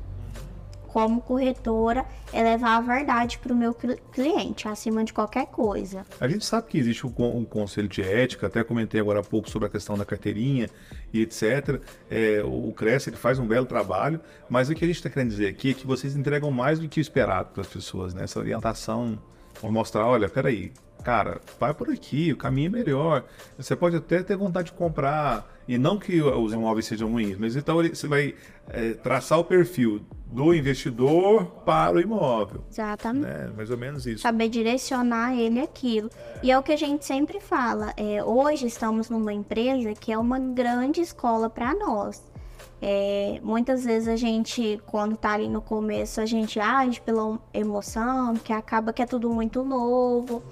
como 0.89 1.21
corretora, 1.21 2.05
é 2.33 2.43
levar 2.43 2.77
a 2.77 2.81
verdade 2.81 3.39
para 3.39 3.53
o 3.53 3.57
meu 3.57 3.75
cliente, 3.75 4.69
acima 4.69 5.05
de 5.05 5.13
qualquer 5.13 5.47
coisa. 5.47 6.07
A 6.21 6.29
gente 6.29 6.45
sabe 6.45 6.69
que 6.69 6.79
existe 6.79 7.07
um, 7.07 7.45
conselho 7.45 7.89
de 7.89 8.03
ética, 8.03 8.47
até 8.47 8.63
comentei 8.63 9.01
agora 9.01 9.21
há 9.21 9.23
pouco 9.23 9.51
sobre 9.51 9.69
a 9.69 9.71
questão 9.71 9.97
da 9.97 10.05
carteirinha 10.05 10.69
e 11.13 11.23
etc. 11.23 11.83
É, 12.11 12.43
o 12.45 12.73
Cresce 12.73 13.11
ele 13.11 13.17
faz 13.17 13.39
um 13.39 13.47
belo 13.47 13.67
trabalho, 13.67 14.21
mas 14.49 14.71
o 14.71 14.75
que 14.75 14.85
a 14.85 14.87
gente 14.87 14.97
está 14.97 15.11
querendo 15.11 15.31
dizer 15.31 15.49
aqui 15.49 15.71
é 15.71 15.75
que 15.75 15.87
vocês 15.87 16.15
entregam 16.15 16.51
mais 16.51 16.79
do 16.79 16.89
que 16.89 17.01
o 17.01 17.03
esperado 17.03 17.51
para 17.53 17.63
as 17.63 17.69
pessoas, 17.69 18.15
né? 18.15 18.25
Essa 18.25 18.39
orientação, 18.39 19.19
mostrar, 19.63 20.07
olha, 20.07 20.29
peraí, 20.29 20.73
cara, 21.03 21.41
vai 21.59 21.75
por 21.75 21.91
aqui, 21.91 22.33
o 22.33 22.37
caminho 22.37 22.69
é 22.69 22.71
melhor. 22.71 23.25
Você 23.57 23.75
pode 23.77 23.97
até 23.97 24.23
ter 24.23 24.37
vontade 24.37 24.67
de 24.67 24.73
comprar, 24.73 25.51
e 25.67 25.79
não 25.79 25.99
que 25.99 26.21
os 26.21 26.53
imóveis 26.53 26.87
sejam 26.87 27.11
ruins, 27.11 27.37
mas 27.39 27.57
então 27.57 27.77
você 27.77 28.07
vai 28.07 28.35
é, 28.69 28.95
traçar 28.95 29.39
o 29.39 29.45
perfil 29.45 30.01
do 30.27 30.55
investidor 30.55 31.45
para 31.65 31.97
o 31.97 32.01
imóvel. 32.01 32.65
Exatamente. 32.71 33.27
Né? 33.27 33.53
Mais 33.57 33.71
ou 33.71 33.77
menos 33.77 34.07
isso. 34.07 34.23
Saber 34.23 34.49
direcionar 34.49 35.37
ele 35.37 35.61
aquilo. 35.61 36.09
E 36.43 36.51
é 36.51 36.59
o 36.59 36.63
que 36.63 36.73
a 36.73 36.77
gente 36.77 37.05
sempre 37.05 37.39
fala. 37.39 37.93
É, 37.97 38.25
hoje 38.25 38.67
estamos 38.67 39.11
numa 39.11 39.33
empresa 39.33 39.93
que 39.93 40.11
é 40.11 40.19
uma 40.19 40.39
grande 40.39 41.01
escola 41.01 41.51
para 41.51 41.75
nós. 41.75 42.33
É, 42.85 43.39
muitas 43.45 43.85
vezes 43.85 44.09
a 44.09 44.17
gente, 44.17 44.81
quando 44.87 45.17
tá 45.17 45.35
ali 45.35 45.49
no 45.49 45.63
começo, 45.63 46.21
a 46.21 46.27
gente 46.27 46.59
age 46.59 47.01
pela 47.01 47.39
emoção, 47.55 48.35
que 48.35 48.53
acaba 48.53 48.93
que 48.93 49.01
é 49.01 49.07
tudo 49.07 49.31
muito 49.31 49.63
novo. 49.63 50.43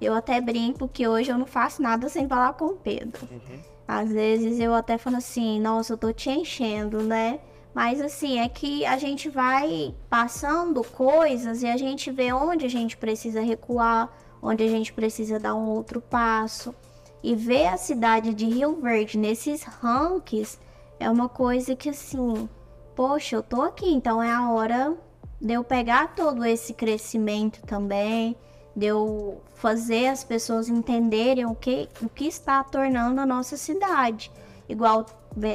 Eu 0.00 0.14
até 0.14 0.40
brinco 0.40 0.88
que 0.88 1.06
hoje 1.08 1.30
eu 1.30 1.38
não 1.38 1.46
faço 1.46 1.80
nada 1.82 2.08
sem 2.08 2.28
falar 2.28 2.52
com 2.52 2.66
o 2.66 2.76
Pedro. 2.76 3.26
Uhum. 3.30 3.60
Às 3.88 4.10
vezes 4.10 4.58
eu 4.58 4.74
até 4.74 4.98
falo 4.98 5.16
assim, 5.16 5.60
nossa, 5.60 5.92
eu 5.92 5.96
tô 5.96 6.12
te 6.12 6.28
enchendo, 6.28 7.02
né? 7.02 7.40
Mas 7.72 8.00
assim, 8.00 8.38
é 8.38 8.48
que 8.48 8.84
a 8.84 8.96
gente 8.98 9.28
vai 9.28 9.94
passando 10.08 10.82
coisas 10.82 11.62
e 11.62 11.66
a 11.66 11.76
gente 11.76 12.10
vê 12.10 12.32
onde 12.32 12.66
a 12.66 12.70
gente 12.70 12.96
precisa 12.96 13.40
recuar, 13.40 14.10
onde 14.42 14.64
a 14.64 14.68
gente 14.68 14.92
precisa 14.92 15.38
dar 15.38 15.54
um 15.54 15.68
outro 15.68 16.00
passo. 16.00 16.74
E 17.22 17.34
ver 17.34 17.66
a 17.66 17.76
cidade 17.76 18.34
de 18.34 18.46
Rio 18.46 18.80
Verde 18.80 19.18
nesses 19.18 19.62
rankings 19.62 20.58
é 20.98 21.10
uma 21.10 21.28
coisa 21.28 21.76
que 21.76 21.90
assim, 21.90 22.48
poxa, 22.94 23.36
eu 23.36 23.42
tô 23.42 23.62
aqui, 23.62 23.92
então 23.92 24.22
é 24.22 24.30
a 24.30 24.50
hora 24.50 24.96
de 25.40 25.52
eu 25.52 25.62
pegar 25.62 26.14
todo 26.14 26.44
esse 26.44 26.72
crescimento 26.72 27.60
também 27.66 28.36
de 28.76 28.86
eu 28.86 29.40
fazer 29.54 30.08
as 30.08 30.22
pessoas 30.22 30.68
entenderem 30.68 31.46
o 31.46 31.54
que, 31.54 31.88
o 32.02 32.10
que 32.10 32.26
está 32.26 32.62
tornando 32.62 33.18
a 33.22 33.26
nossa 33.26 33.56
cidade. 33.56 34.30
Igual 34.68 35.06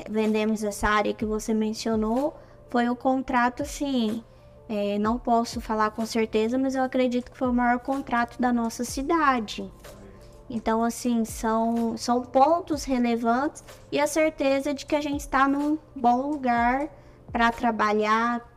vendemos 0.10 0.64
essa 0.64 0.90
área 0.90 1.14
que 1.14 1.26
você 1.26 1.54
mencionou, 1.54 2.36
foi 2.70 2.90
o 2.90 2.96
contrato, 2.96 3.62
assim, 3.62 4.24
é, 4.68 4.98
não 4.98 5.20
posso 5.20 5.62
falar 5.62 5.92
com 5.92 6.06
certeza, 6.06 6.58
mas 6.58 6.74
eu 6.74 6.84
acredito 6.84 7.32
que 7.32 7.38
foi 7.38 7.50
o 7.50 7.54
maior 7.54 7.80
contrato 7.80 8.42
da 8.42 8.52
nossa 8.52 8.84
cidade. 8.84 9.72
Então, 10.50 10.84
assim, 10.84 11.24
são, 11.24 11.96
são 11.98 12.22
pontos 12.24 12.84
relevantes 12.84 13.64
e 13.92 14.00
a 14.00 14.08
certeza 14.08 14.74
de 14.74 14.86
que 14.86 14.96
a 14.96 15.02
gente 15.02 15.22
está 15.22 15.48
num 15.48 15.78
bom 15.96 16.30
lugar 16.32 16.90
para 17.32 17.52
trabalhar, 17.52 18.50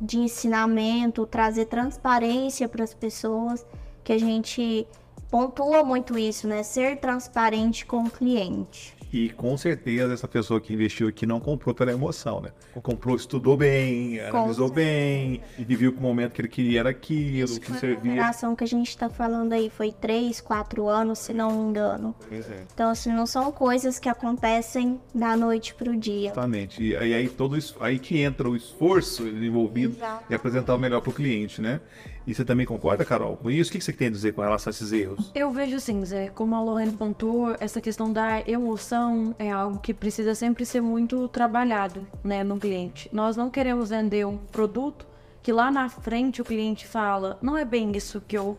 de 0.00 0.18
ensinamento, 0.18 1.26
trazer 1.26 1.66
transparência 1.66 2.68
para 2.68 2.84
as 2.84 2.94
pessoas 2.94 3.64
que 4.04 4.12
a 4.12 4.18
gente 4.18 4.86
pontua 5.30 5.82
muito 5.82 6.16
isso, 6.16 6.46
né? 6.46 6.62
Ser 6.62 6.98
transparente 6.98 7.84
com 7.84 8.04
o 8.04 8.10
cliente. 8.10 8.94
E 9.14 9.30
com 9.30 9.56
certeza 9.56 10.12
essa 10.12 10.26
pessoa 10.26 10.60
que 10.60 10.72
investiu 10.72 11.06
aqui 11.06 11.24
não 11.24 11.38
comprou 11.38 11.72
pela 11.72 11.92
emoção, 11.92 12.40
né? 12.40 12.50
Comprou, 12.82 13.14
estudou 13.14 13.56
bem, 13.56 14.18
analisou 14.18 14.68
bem, 14.68 15.40
e 15.56 15.64
viu 15.76 15.92
que 15.92 15.98
o 15.98 16.02
momento 16.02 16.32
que 16.32 16.40
ele 16.40 16.48
queria 16.48 16.80
era 16.80 16.90
aquilo, 16.90 17.44
Isso 17.44 17.60
que 17.60 17.72
servia. 17.74 18.10
A 18.10 18.14
geração 18.16 18.56
que 18.56 18.64
a 18.64 18.66
gente 18.66 18.88
está 18.88 19.08
falando 19.08 19.52
aí 19.52 19.70
foi 19.70 19.92
3, 19.92 20.40
4 20.40 20.88
anos, 20.88 21.20
se 21.20 21.32
não 21.32 21.52
me 21.52 21.70
engano. 21.70 22.12
É. 22.28 22.64
Então, 22.74 22.90
assim, 22.90 23.12
não 23.12 23.24
são 23.24 23.52
coisas 23.52 24.00
que 24.00 24.08
acontecem 24.08 25.00
da 25.14 25.36
noite 25.36 25.74
para 25.74 25.92
o 25.92 25.96
dia. 25.96 26.30
Exatamente. 26.30 26.82
E 26.82 26.96
aí, 26.96 27.14
aí, 27.14 27.28
todo 27.28 27.56
isso, 27.56 27.76
aí 27.78 28.00
que 28.00 28.20
entra 28.20 28.48
o 28.48 28.56
esforço 28.56 29.28
envolvido 29.28 29.94
Exato. 29.94 30.24
e 30.28 30.34
apresentar 30.34 30.74
o 30.74 30.78
melhor 30.78 31.00
para 31.00 31.10
o 31.10 31.14
cliente, 31.14 31.60
né? 31.60 31.80
E 32.26 32.34
você 32.34 32.44
também 32.44 32.64
concorda, 32.64 33.04
Carol, 33.04 33.36
com 33.36 33.50
isso? 33.50 33.70
O 33.70 33.72
que 33.72 33.80
você 33.80 33.92
tem 33.92 34.08
a 34.08 34.10
dizer 34.10 34.32
com 34.32 34.40
relação 34.40 34.70
a 34.70 34.72
esses 34.72 34.92
erros? 34.92 35.30
Eu 35.34 35.50
vejo 35.50 35.76
assim, 35.76 36.02
Zé, 36.04 36.28
como 36.30 36.54
a 36.54 36.62
Lorraine 36.62 36.92
pontuou, 36.92 37.54
essa 37.60 37.80
questão 37.80 38.10
da 38.10 38.40
emoção 38.48 39.34
é 39.38 39.50
algo 39.50 39.78
que 39.78 39.92
precisa 39.92 40.34
sempre 40.34 40.64
ser 40.64 40.80
muito 40.80 41.28
trabalhado, 41.28 42.06
né, 42.22 42.42
no 42.42 42.58
cliente. 42.58 43.10
Nós 43.12 43.36
não 43.36 43.50
queremos 43.50 43.90
vender 43.90 44.26
um 44.26 44.38
produto 44.38 45.06
que 45.42 45.52
lá 45.52 45.70
na 45.70 45.90
frente 45.90 46.40
o 46.40 46.44
cliente 46.44 46.86
fala, 46.86 47.38
não 47.42 47.58
é 47.58 47.64
bem 47.64 47.92
isso 47.94 48.22
que 48.26 48.38
eu 48.38 48.56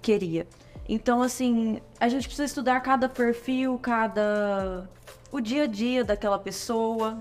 queria. 0.00 0.46
Então, 0.88 1.20
assim, 1.20 1.80
a 1.98 2.08
gente 2.08 2.28
precisa 2.28 2.44
estudar 2.44 2.80
cada 2.80 3.08
perfil, 3.08 3.76
cada. 3.78 4.88
o 5.32 5.40
dia 5.40 5.64
a 5.64 5.66
dia 5.66 6.04
daquela 6.04 6.38
pessoa 6.38 7.20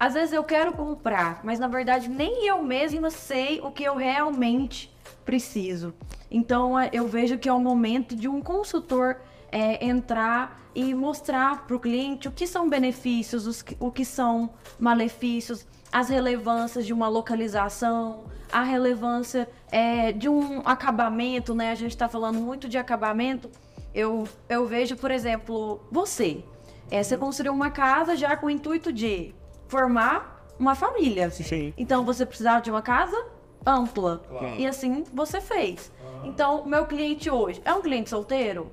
às 0.00 0.14
vezes 0.14 0.32
eu 0.32 0.44
quero 0.44 0.72
comprar, 0.72 1.40
mas 1.42 1.58
na 1.58 1.66
verdade 1.66 2.08
nem 2.08 2.46
eu 2.46 2.62
mesma 2.62 3.10
sei 3.10 3.60
o 3.60 3.72
que 3.72 3.82
eu 3.82 3.96
realmente 3.96 4.92
preciso. 5.28 5.92
Então 6.30 6.78
é, 6.80 6.88
eu 6.90 7.06
vejo 7.06 7.36
que 7.36 7.50
é 7.50 7.52
o 7.52 7.60
momento 7.60 8.16
de 8.16 8.26
um 8.26 8.40
consultor 8.40 9.18
é, 9.52 9.84
entrar 9.84 10.58
e 10.74 10.94
mostrar 10.94 11.66
para 11.66 11.76
o 11.76 11.78
cliente 11.78 12.28
o 12.28 12.32
que 12.32 12.46
são 12.46 12.66
benefícios, 12.66 13.46
os, 13.46 13.62
o 13.78 13.90
que 13.90 14.06
são 14.06 14.48
malefícios, 14.80 15.66
as 15.92 16.08
relevâncias 16.08 16.86
de 16.86 16.94
uma 16.94 17.08
localização, 17.08 18.24
a 18.50 18.62
relevância 18.62 19.46
é, 19.70 20.12
de 20.12 20.30
um 20.30 20.62
acabamento, 20.64 21.54
né? 21.54 21.72
A 21.72 21.74
gente 21.74 21.90
está 21.90 22.08
falando 22.08 22.40
muito 22.40 22.66
de 22.66 22.78
acabamento. 22.78 23.50
Eu, 23.94 24.26
eu 24.48 24.66
vejo, 24.66 24.96
por 24.96 25.10
exemplo, 25.10 25.78
você. 25.92 26.42
É, 26.90 27.02
você 27.02 27.18
construiu 27.18 27.52
uma 27.52 27.70
casa 27.70 28.16
já 28.16 28.34
com 28.34 28.46
o 28.46 28.50
intuito 28.50 28.90
de 28.90 29.34
formar 29.66 30.46
uma 30.58 30.74
família. 30.74 31.30
Sim. 31.30 31.74
Então 31.76 32.02
você 32.02 32.24
precisava 32.24 32.62
de 32.62 32.70
uma 32.70 32.80
casa 32.80 33.37
ampla. 33.66 34.22
E 34.58 34.66
assim 34.66 35.04
você 35.12 35.40
fez. 35.40 35.90
Então, 36.22 36.64
meu 36.66 36.86
cliente 36.86 37.30
hoje 37.30 37.60
é 37.64 37.72
um 37.72 37.80
cliente 37.82 38.10
solteiro? 38.10 38.70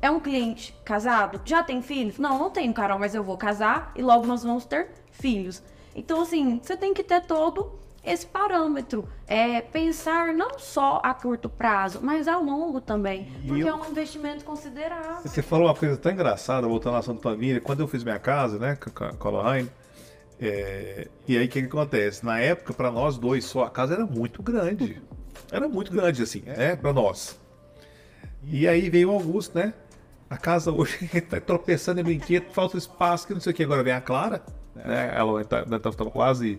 É 0.00 0.10
um 0.10 0.20
cliente 0.20 0.74
casado? 0.84 1.40
Já 1.44 1.62
tem 1.62 1.80
filhos? 1.82 2.18
Não, 2.18 2.38
não 2.38 2.50
tenho, 2.50 2.72
Carol, 2.72 2.98
mas 2.98 3.14
eu 3.14 3.22
vou 3.24 3.36
casar 3.36 3.92
e 3.96 4.02
logo 4.02 4.26
nós 4.26 4.42
vamos 4.42 4.64
ter 4.64 4.88
filhos. 5.10 5.62
Então, 5.94 6.20
assim, 6.22 6.60
você 6.62 6.76
tem 6.76 6.92
que 6.92 7.02
ter 7.02 7.22
todo 7.22 7.78
esse 8.04 8.26
parâmetro. 8.26 9.08
É 9.26 9.60
pensar 9.60 10.32
não 10.34 10.58
só 10.58 11.00
a 11.02 11.12
curto 11.14 11.48
prazo, 11.48 11.98
mas 12.02 12.28
a 12.28 12.36
longo 12.38 12.80
também. 12.80 13.32
E 13.42 13.48
Porque 13.48 13.62
eu- 13.62 13.68
é 13.68 13.74
um 13.74 13.86
investimento 13.90 14.44
considerável. 14.44 15.22
Você 15.24 15.42
falou 15.42 15.66
uma 15.66 15.74
coisa 15.74 15.96
tão 15.96 16.12
engraçada, 16.12 16.68
voltando 16.68 16.92
ao 16.94 17.00
assunto 17.00 17.20
família. 17.22 17.60
Quando 17.60 17.80
eu 17.80 17.88
fiz 17.88 18.04
minha 18.04 18.18
casa, 18.18 18.58
né, 18.58 18.76
com 18.76 19.04
a- 19.04 19.12
com 19.14 19.28
a 19.28 19.30
Lohane, 19.30 19.70
é, 20.40 21.08
e 21.26 21.36
aí 21.36 21.46
o 21.46 21.48
que, 21.48 21.62
que 21.62 21.68
acontece? 21.68 22.24
Na 22.24 22.38
época, 22.38 22.74
para 22.74 22.90
nós 22.90 23.16
dois 23.16 23.44
só, 23.44 23.64
a 23.64 23.70
casa 23.70 23.94
era 23.94 24.06
muito 24.06 24.42
grande. 24.42 25.02
Era 25.50 25.68
muito 25.68 25.92
grande, 25.92 26.22
assim, 26.22 26.42
né, 26.42 26.76
para 26.76 26.92
nós. 26.92 27.38
E 28.44 28.68
aí 28.68 28.88
veio 28.90 29.10
o 29.10 29.14
Augusto, 29.14 29.56
né? 29.58 29.72
A 30.28 30.36
casa 30.36 30.72
hoje 30.72 31.08
tá 31.28 31.40
tropeçando 31.40 32.00
em 32.00 32.04
brinquedo, 32.04 32.50
falta 32.52 32.76
espaço, 32.76 33.26
que 33.26 33.34
não 33.34 33.40
sei 33.40 33.52
o 33.52 33.54
que. 33.54 33.64
Agora 33.64 33.82
vem 33.82 33.92
a 33.92 34.00
Clara, 34.00 34.42
né? 34.74 35.12
Ela 35.14 35.44
tá 35.44 35.92
quase 36.12 36.58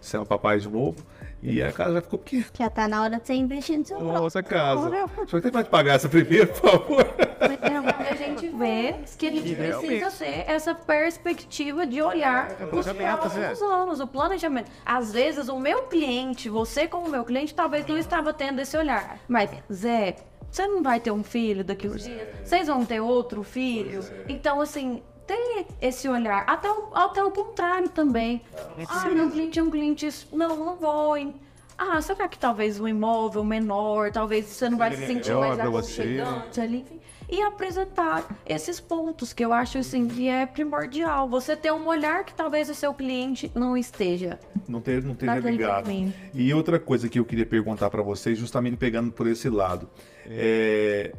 sendo 0.00 0.24
papai 0.24 0.58
de 0.58 0.68
novo. 0.68 0.96
E 1.42 1.62
a 1.62 1.70
casa 1.70 1.94
já 1.94 2.02
ficou 2.02 2.18
pequena. 2.18 2.44
Já 2.58 2.70
tá 2.70 2.88
na 2.88 3.02
hora 3.02 3.18
de 3.18 3.26
você 3.26 3.34
investir 3.34 3.78
no 3.78 3.84
seu 3.84 3.98
próprio. 3.98 4.20
Nossa 4.20 4.42
casa. 4.42 4.90
Deixa 4.90 5.36
eu 5.36 5.42
ter 5.42 5.52
mais 5.52 5.68
pagar 5.68 5.94
essa 5.94 6.08
primeiro, 6.08 6.48
por 6.48 6.70
favor. 6.70 7.06
E 7.40 8.08
a 8.08 8.14
gente 8.14 8.48
vê 8.48 8.94
que 9.18 9.26
a 9.26 9.30
gente 9.30 9.54
precisa 9.54 10.10
ter 10.10 10.44
essa 10.50 10.74
perspectiva 10.74 11.86
de 11.86 12.00
olhar 12.00 12.48
os 12.72 12.86
próximos 12.86 13.62
anos, 13.62 14.00
o 14.00 14.06
planejamento. 14.06 14.70
Às 14.84 15.12
vezes, 15.12 15.48
o 15.48 15.58
meu 15.58 15.82
cliente, 15.82 16.48
você 16.48 16.88
como 16.88 17.08
meu 17.08 17.24
cliente, 17.24 17.54
talvez 17.54 17.86
não 17.86 17.98
estava 17.98 18.32
tendo 18.32 18.60
esse 18.60 18.76
olhar. 18.76 19.18
Mas, 19.28 19.50
Zé, 19.72 20.16
você 20.50 20.66
não 20.66 20.82
vai 20.82 20.98
ter 21.00 21.10
um 21.10 21.22
filho 21.22 21.62
daqui 21.62 21.86
uns 21.86 22.04
dias? 22.04 22.28
Vocês 22.42 22.66
vão 22.66 22.84
ter 22.84 23.00
outro 23.00 23.42
filho? 23.42 24.00
Então, 24.28 24.60
assim, 24.60 25.02
tem 25.26 25.66
esse 25.80 26.08
olhar. 26.08 26.44
Até 26.46 26.70
o, 26.70 26.90
até 26.94 27.22
o 27.22 27.30
contrário 27.30 27.88
também. 27.88 28.42
Ah, 28.88 29.08
meu 29.08 29.30
cliente 29.30 29.58
é 29.58 29.62
um 29.62 29.70
cliente... 29.70 30.08
Não, 30.32 30.56
não 30.56 30.76
vou, 30.76 31.16
hein? 31.16 31.34
Ah, 31.78 32.00
será 32.00 32.26
que 32.26 32.38
talvez 32.38 32.80
um 32.80 32.88
imóvel 32.88 33.44
menor, 33.44 34.10
talvez 34.10 34.46
você 34.46 34.70
não 34.70 34.78
vai 34.78 34.96
se 34.96 35.06
sentir 35.06 35.34
melhor 35.34 35.48
mais 35.48 35.60
aconchegante 35.60 36.60
ali, 36.60 36.78
enfim. 36.78 37.00
E 37.28 37.42
apresentar 37.42 38.24
esses 38.46 38.80
pontos 38.80 39.32
que 39.32 39.44
eu 39.44 39.52
acho 39.52 39.76
assim 39.78 40.06
que 40.08 40.28
é 40.28 40.46
primordial. 40.46 41.28
Você 41.28 41.54
ter 41.54 41.72
um 41.72 41.86
olhar 41.86 42.24
que 42.24 42.32
talvez 42.32 42.70
o 42.70 42.74
seu 42.74 42.94
cliente 42.94 43.50
não 43.54 43.76
esteja. 43.76 44.38
Não 44.66 44.80
ter, 44.80 45.02
não 45.02 45.14
ter 45.14 45.26
ligado. 45.42 45.84
caminho. 45.84 46.14
E 46.32 46.54
outra 46.54 46.78
coisa 46.78 47.08
que 47.08 47.18
eu 47.18 47.24
queria 47.24 47.44
perguntar 47.44 47.90
para 47.90 48.00
vocês, 48.00 48.38
justamente 48.38 48.76
pegando 48.76 49.10
por 49.10 49.26
esse 49.26 49.50
lado, 49.50 49.90
é, 50.24 51.12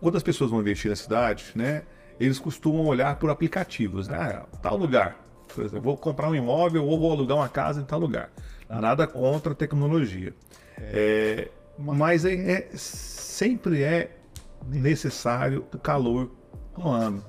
quando 0.00 0.16
as 0.16 0.22
pessoas 0.22 0.50
vão 0.50 0.60
investir 0.60 0.90
na 0.90 0.96
cidade, 0.96 1.52
né, 1.54 1.84
eles 2.20 2.38
costumam 2.38 2.84
olhar 2.86 3.16
por 3.18 3.30
aplicativos, 3.30 4.08
né, 4.08 4.16
Ah, 4.18 4.46
tal 4.62 4.76
lugar, 4.76 5.16
por 5.54 5.64
exemplo, 5.64 5.82
vou 5.82 5.96
comprar 5.96 6.28
um 6.28 6.34
imóvel 6.34 6.84
ou 6.86 6.98
vou 6.98 7.12
alugar 7.12 7.36
uma 7.38 7.48
casa 7.48 7.80
em 7.80 7.84
tal 7.84 7.98
lugar. 8.00 8.30
Nada 8.68 9.06
contra 9.06 9.52
a 9.52 9.54
tecnologia, 9.54 10.34
É, 10.76 11.48
mas 11.78 12.24
é, 12.24 12.34
é- 12.34 12.68
sempre 12.74 13.82
é 13.82 14.16
necessário 14.66 15.66
o 15.74 15.78
calor 15.78 16.30
no 16.76 16.88
ano 16.90 17.24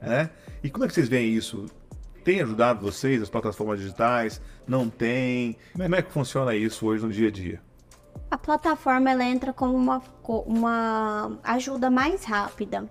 né? 0.00 0.30
E 0.62 0.70
como 0.70 0.84
é 0.84 0.88
que 0.88 0.94
vocês 0.94 1.08
veem 1.08 1.34
isso? 1.34 1.66
Tem 2.24 2.40
ajudado 2.40 2.80
vocês, 2.80 3.20
as 3.22 3.28
plataformas 3.30 3.80
digitais? 3.80 4.40
Não 4.66 4.88
tem? 4.88 5.56
Como 5.72 5.94
é 5.94 6.02
que 6.02 6.12
funciona 6.12 6.54
isso 6.54 6.86
hoje 6.86 7.04
no 7.04 7.12
dia 7.12 7.28
a 7.28 7.30
dia? 7.30 7.60
A 8.30 8.38
plataforma 8.38 9.10
ela 9.10 9.24
entra 9.24 9.52
como 9.52 9.74
uma, 9.74 10.02
uma 10.46 11.38
ajuda 11.42 11.90
mais 11.90 12.24
rápida. 12.24 12.88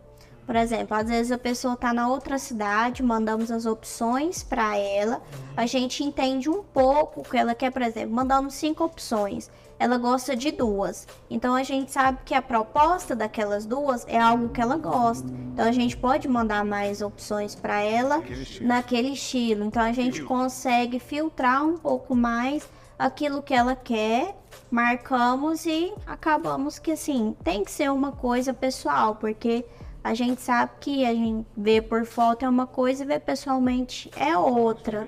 Por 0.49 0.55
exemplo, 0.55 0.97
às 0.97 1.07
vezes 1.07 1.31
a 1.31 1.37
pessoa 1.37 1.75
está 1.75 1.93
na 1.93 2.09
outra 2.09 2.39
cidade, 2.39 3.03
mandamos 3.03 3.51
as 3.51 3.67
opções 3.67 4.41
para 4.41 4.75
ela, 4.75 5.21
a 5.55 5.67
gente 5.67 6.03
entende 6.03 6.49
um 6.49 6.63
pouco 6.63 7.21
o 7.21 7.23
que 7.23 7.37
ela 7.37 7.53
quer, 7.53 7.71
por 7.71 7.83
exemplo, 7.83 8.15
mandamos 8.15 8.55
cinco 8.55 8.83
opções, 8.83 9.47
ela 9.77 9.95
gosta 9.99 10.35
de 10.35 10.49
duas. 10.49 11.07
Então 11.29 11.53
a 11.53 11.61
gente 11.61 11.91
sabe 11.91 12.21
que 12.25 12.33
a 12.33 12.41
proposta 12.41 13.15
daquelas 13.15 13.63
duas 13.63 14.07
é 14.07 14.17
algo 14.17 14.49
que 14.49 14.59
ela 14.59 14.75
gosta. 14.75 15.27
Então 15.53 15.67
a 15.67 15.71
gente 15.71 15.95
pode 15.95 16.27
mandar 16.27 16.65
mais 16.65 17.03
opções 17.03 17.53
para 17.53 17.81
ela 17.81 18.23
naquele 18.59 19.09
estilo. 19.09 19.63
Então 19.63 19.83
a 19.83 19.91
gente 19.91 20.23
consegue 20.23 20.97
filtrar 20.97 21.63
um 21.63 21.77
pouco 21.77 22.15
mais 22.15 22.67
aquilo 22.97 23.43
que 23.43 23.53
ela 23.53 23.75
quer, 23.75 24.35
marcamos 24.71 25.67
e 25.67 25.93
acabamos 26.07 26.79
que 26.79 26.93
assim, 26.93 27.35
tem 27.43 27.63
que 27.63 27.69
ser 27.69 27.91
uma 27.91 28.13
coisa 28.13 28.51
pessoal, 28.51 29.13
porque 29.13 29.63
a 30.03 30.13
gente 30.13 30.41
sabe 30.41 30.71
que 30.79 31.05
a 31.05 31.13
gente 31.13 31.45
vê 31.55 31.81
por 31.81 32.05
foto 32.05 32.45
é 32.45 32.49
uma 32.49 32.65
coisa 32.65 33.03
e 33.03 33.07
vê 33.07 33.19
pessoalmente 33.19 34.09
é 34.15 34.37
outra. 34.37 35.07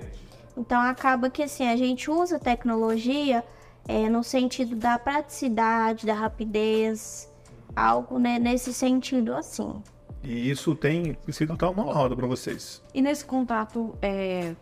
Então 0.56 0.80
acaba 0.80 1.30
que 1.30 1.42
assim, 1.42 1.66
a 1.66 1.76
gente 1.76 2.10
usa 2.10 2.38
tecnologia 2.38 3.42
é, 3.88 4.08
no 4.08 4.22
sentido 4.22 4.76
da 4.76 4.98
praticidade, 4.98 6.06
da 6.06 6.14
rapidez, 6.14 7.28
algo 7.74 8.18
né, 8.18 8.38
nesse 8.38 8.72
sentido 8.72 9.34
assim. 9.34 9.82
E 10.22 10.50
isso 10.50 10.74
tem 10.74 11.16
sido 11.30 11.56
tal 11.56 11.72
uma 11.72 11.92
roda 11.92 12.14
para 12.14 12.26
vocês. 12.26 12.82
E 12.94 13.02
nesse 13.02 13.24
contato 13.24 13.96
é, 14.00 14.54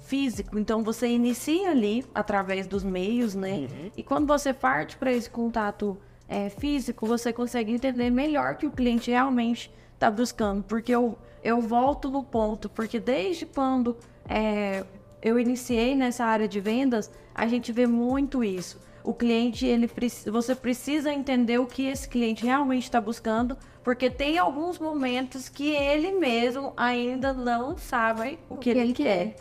físico, 0.00 0.58
então 0.58 0.84
você 0.84 1.08
inicia 1.08 1.70
ali 1.70 2.04
através 2.14 2.66
dos 2.66 2.84
meios, 2.84 3.34
né? 3.34 3.68
E 3.96 4.02
quando 4.02 4.26
você 4.26 4.52
parte 4.52 4.96
para 4.96 5.10
esse 5.12 5.28
contato 5.28 5.98
é, 6.28 6.50
físico, 6.50 7.06
você 7.06 7.32
consegue 7.32 7.72
entender 7.72 8.10
melhor 8.10 8.56
que 8.56 8.66
o 8.66 8.70
cliente 8.70 9.10
realmente 9.10 9.72
está 9.94 10.10
buscando. 10.10 10.62
Porque 10.62 10.94
eu, 10.94 11.18
eu 11.42 11.60
volto 11.60 12.10
no 12.10 12.22
ponto, 12.22 12.68
porque 12.68 13.00
desde 13.00 13.46
quando 13.46 13.96
é, 14.28 14.84
eu 15.22 15.38
iniciei 15.38 15.96
nessa 15.96 16.24
área 16.24 16.46
de 16.46 16.60
vendas, 16.60 17.10
a 17.34 17.46
gente 17.46 17.72
vê 17.72 17.86
muito 17.86 18.44
isso. 18.44 18.78
O 19.02 19.14
cliente, 19.14 19.64
ele 19.64 19.90
você 20.30 20.54
precisa 20.54 21.12
entender 21.12 21.58
o 21.58 21.66
que 21.66 21.86
esse 21.86 22.06
cliente 22.06 22.44
realmente 22.44 22.82
está 22.82 23.00
buscando, 23.00 23.56
porque 23.82 24.10
tem 24.10 24.36
alguns 24.36 24.78
momentos 24.78 25.48
que 25.48 25.70
ele 25.70 26.12
mesmo 26.12 26.74
ainda 26.76 27.32
não 27.32 27.78
sabe 27.78 28.38
o 28.50 28.56
que 28.56 28.68
ele 28.68 28.92
quer. 28.92 29.36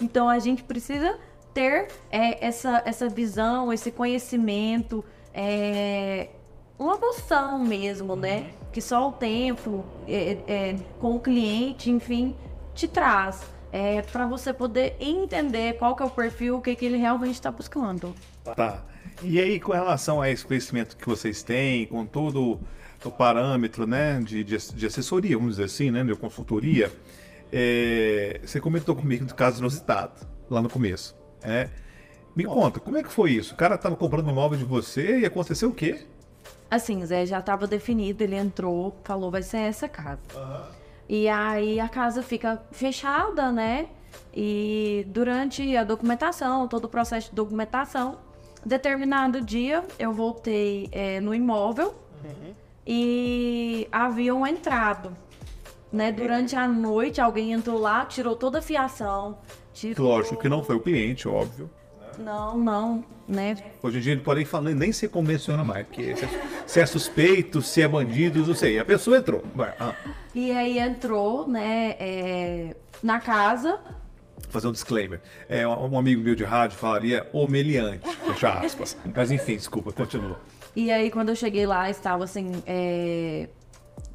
Então 0.00 0.28
a 0.28 0.38
gente 0.38 0.62
precisa 0.62 1.18
ter 1.52 1.88
é, 2.10 2.46
essa, 2.46 2.82
essa 2.86 3.08
visão, 3.08 3.72
esse 3.72 3.90
conhecimento, 3.90 5.04
é, 5.36 6.30
uma 6.78 6.96
noção 6.96 7.58
mesmo, 7.58 8.16
né? 8.16 8.50
Que 8.72 8.80
só 8.80 9.10
o 9.10 9.12
tempo 9.12 9.84
é, 10.08 10.38
é, 10.46 10.76
com 10.98 11.16
o 11.16 11.20
cliente, 11.20 11.90
enfim, 11.90 12.34
te 12.74 12.88
traz. 12.88 13.42
É, 13.70 14.00
para 14.00 14.26
você 14.26 14.54
poder 14.54 14.96
entender 14.98 15.76
qual 15.76 15.94
que 15.94 16.02
é 16.02 16.06
o 16.06 16.10
perfil, 16.10 16.56
o 16.56 16.62
que, 16.62 16.74
que 16.74 16.86
ele 16.86 16.96
realmente 16.96 17.34
está 17.34 17.50
buscando. 17.50 18.14
Tá. 18.42 18.82
E 19.22 19.38
aí, 19.38 19.60
com 19.60 19.72
relação 19.72 20.22
a 20.22 20.30
esse 20.30 20.46
conhecimento 20.46 20.96
que 20.96 21.06
vocês 21.06 21.42
têm, 21.42 21.86
com 21.86 22.06
todo 22.06 22.58
o 23.04 23.10
parâmetro 23.10 23.86
né, 23.86 24.18
de, 24.20 24.42
de, 24.42 24.56
de 24.56 24.86
assessoria, 24.86 25.36
vamos 25.36 25.56
dizer 25.56 25.64
assim, 25.64 25.90
né, 25.90 26.02
de 26.02 26.14
consultoria, 26.14 26.90
é, 27.52 28.40
você 28.42 28.60
comentou 28.60 28.96
comigo 28.96 29.26
do 29.26 29.34
caso 29.34 29.60
inusitado, 29.60 30.26
lá 30.48 30.62
no 30.62 30.70
começo. 30.70 31.14
né? 31.44 31.68
Me 32.36 32.44
conta, 32.44 32.78
como 32.78 32.98
é 32.98 33.02
que 33.02 33.10
foi 33.10 33.30
isso? 33.32 33.54
O 33.54 33.56
cara 33.56 33.76
estava 33.76 33.96
comprando 33.96 34.26
um 34.26 34.30
imóvel 34.30 34.58
de 34.58 34.64
você 34.64 35.20
e 35.20 35.24
aconteceu 35.24 35.70
o 35.70 35.72
quê? 35.72 36.06
Assim, 36.70 37.04
Zé 37.06 37.24
já 37.24 37.38
estava 37.38 37.66
definido, 37.66 38.22
ele 38.22 38.36
entrou, 38.36 38.94
falou, 39.04 39.30
vai 39.30 39.42
ser 39.42 39.58
essa 39.58 39.88
casa. 39.88 40.20
E 41.08 41.28
aí 41.28 41.80
a 41.80 41.88
casa 41.88 42.22
fica 42.22 42.62
fechada, 42.72 43.50
né? 43.50 43.86
E 44.34 45.06
durante 45.08 45.74
a 45.76 45.82
documentação, 45.82 46.68
todo 46.68 46.84
o 46.84 46.88
processo 46.88 47.30
de 47.30 47.36
documentação, 47.36 48.18
determinado 48.64 49.40
dia 49.40 49.82
eu 49.98 50.12
voltei 50.12 50.88
eh, 50.92 51.20
no 51.20 51.34
imóvel 51.34 51.94
e 52.86 53.88
haviam 53.90 54.46
entrado. 54.46 55.16
né? 55.90 56.12
Durante 56.12 56.54
a 56.54 56.68
noite, 56.68 57.20
alguém 57.20 57.52
entrou 57.52 57.78
lá, 57.78 58.04
tirou 58.04 58.36
toda 58.36 58.58
a 58.58 58.62
fiação. 58.62 59.38
Tirou... 59.72 60.06
Lógico 60.08 60.36
que 60.36 60.48
não 60.48 60.62
foi 60.62 60.76
o 60.76 60.80
cliente, 60.80 61.26
óbvio. 61.28 61.70
Não, 62.18 62.56
não, 62.56 63.04
né? 63.28 63.56
Hoje 63.82 63.98
em 63.98 64.00
dia 64.00 64.16
não 64.16 64.22
pode 64.22 64.38
nem 64.38 64.46
falar, 64.46 64.70
nem 64.70 64.92
se 64.92 65.08
convenciona 65.08 65.64
mais, 65.64 65.86
porque 65.86 66.16
se 66.16 66.24
é, 66.24 66.28
se 66.66 66.80
é 66.80 66.86
suspeito, 66.86 67.62
se 67.62 67.82
é 67.82 67.88
bandido, 67.88 68.46
não 68.46 68.54
sei. 68.54 68.78
A 68.78 68.84
pessoa 68.84 69.18
entrou. 69.18 69.44
Ah. 69.78 69.94
E 70.34 70.50
aí 70.52 70.78
entrou, 70.78 71.48
né, 71.48 71.96
é, 71.98 72.76
na 73.02 73.20
casa. 73.20 73.80
Vou 74.42 74.50
fazer 74.50 74.68
um 74.68 74.72
disclaimer. 74.72 75.20
É, 75.48 75.66
um 75.66 75.98
amigo 75.98 76.22
meu 76.22 76.34
de 76.34 76.44
rádio 76.44 76.76
falaria 76.76 77.28
homeliante, 77.32 78.08
fecha 78.08 78.50
aspas. 78.50 78.96
Mas 79.14 79.30
enfim, 79.30 79.56
desculpa, 79.56 79.92
continua. 79.92 80.38
E 80.74 80.90
aí 80.90 81.10
quando 81.10 81.30
eu 81.30 81.36
cheguei 81.36 81.66
lá, 81.66 81.90
estava 81.90 82.24
assim, 82.24 82.52
é, 82.66 83.48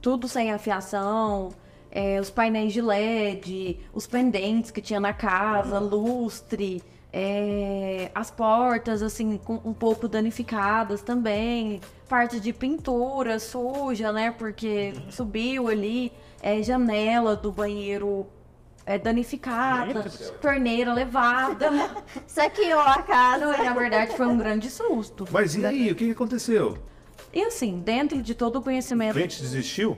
tudo 0.02 0.28
sem 0.28 0.52
afiação, 0.52 1.50
é, 1.92 2.20
os 2.20 2.30
painéis 2.30 2.72
de 2.72 2.82
LED, 2.82 3.80
os 3.94 4.08
pendentes 4.08 4.72
que 4.72 4.82
tinha 4.82 5.00
na 5.00 5.14
casa, 5.14 5.78
lustre, 5.80 6.82
é, 7.14 8.10
as 8.16 8.32
portas, 8.32 9.02
assim, 9.02 9.38
com, 9.38 9.60
um 9.66 9.74
pouco 9.74 10.08
danificadas 10.08 11.02
também. 11.02 11.82
Parte 12.08 12.40
de 12.40 12.54
pintura 12.54 13.40
suja, 13.40 14.12
né? 14.12 14.32
Porque 14.32 14.94
subiu 15.10 15.68
ali. 15.68 16.12
É, 16.44 16.64
janela 16.64 17.36
do 17.36 17.52
banheiro 17.52 18.26
é, 18.86 18.98
danificada, 18.98 20.06
torneira 20.42 20.94
levada. 20.94 21.70
Saqueou 22.26 22.80
a 22.80 23.02
casa. 23.04 23.58
E, 23.58 23.64
na 23.64 23.74
verdade, 23.74 24.16
foi 24.16 24.26
um 24.26 24.38
grande 24.38 24.70
susto. 24.70 25.28
Mas 25.32 25.56
e 25.56 25.66
aí, 25.66 25.92
o 25.92 25.96
que 25.96 26.12
aconteceu? 26.12 26.78
E 27.34 27.44
assim, 27.44 27.80
dentro 27.80 28.22
de 28.22 28.34
todo 28.34 28.58
o 28.58 28.62
conhecimento. 28.62 29.12
O 29.12 29.14
cliente 29.14 29.42
desistiu? 29.42 29.98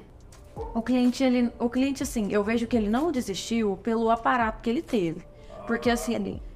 O 0.55 0.82
cliente, 0.82 1.24
ele, 1.24 1.51
o 1.57 1.70
cliente, 1.70 2.03
assim, 2.03 2.32
eu 2.32 2.43
vejo 2.43 2.68
que 2.68 2.76
ele 2.76 2.89
não 2.89 3.11
desistiu 3.11 3.80
pelo 3.82 4.09
aparato 4.11 4.61
que 4.61 4.70
ele 4.70 4.82
teve. 4.82 5.24
Porque 5.66 5.89
assim, 5.89 6.14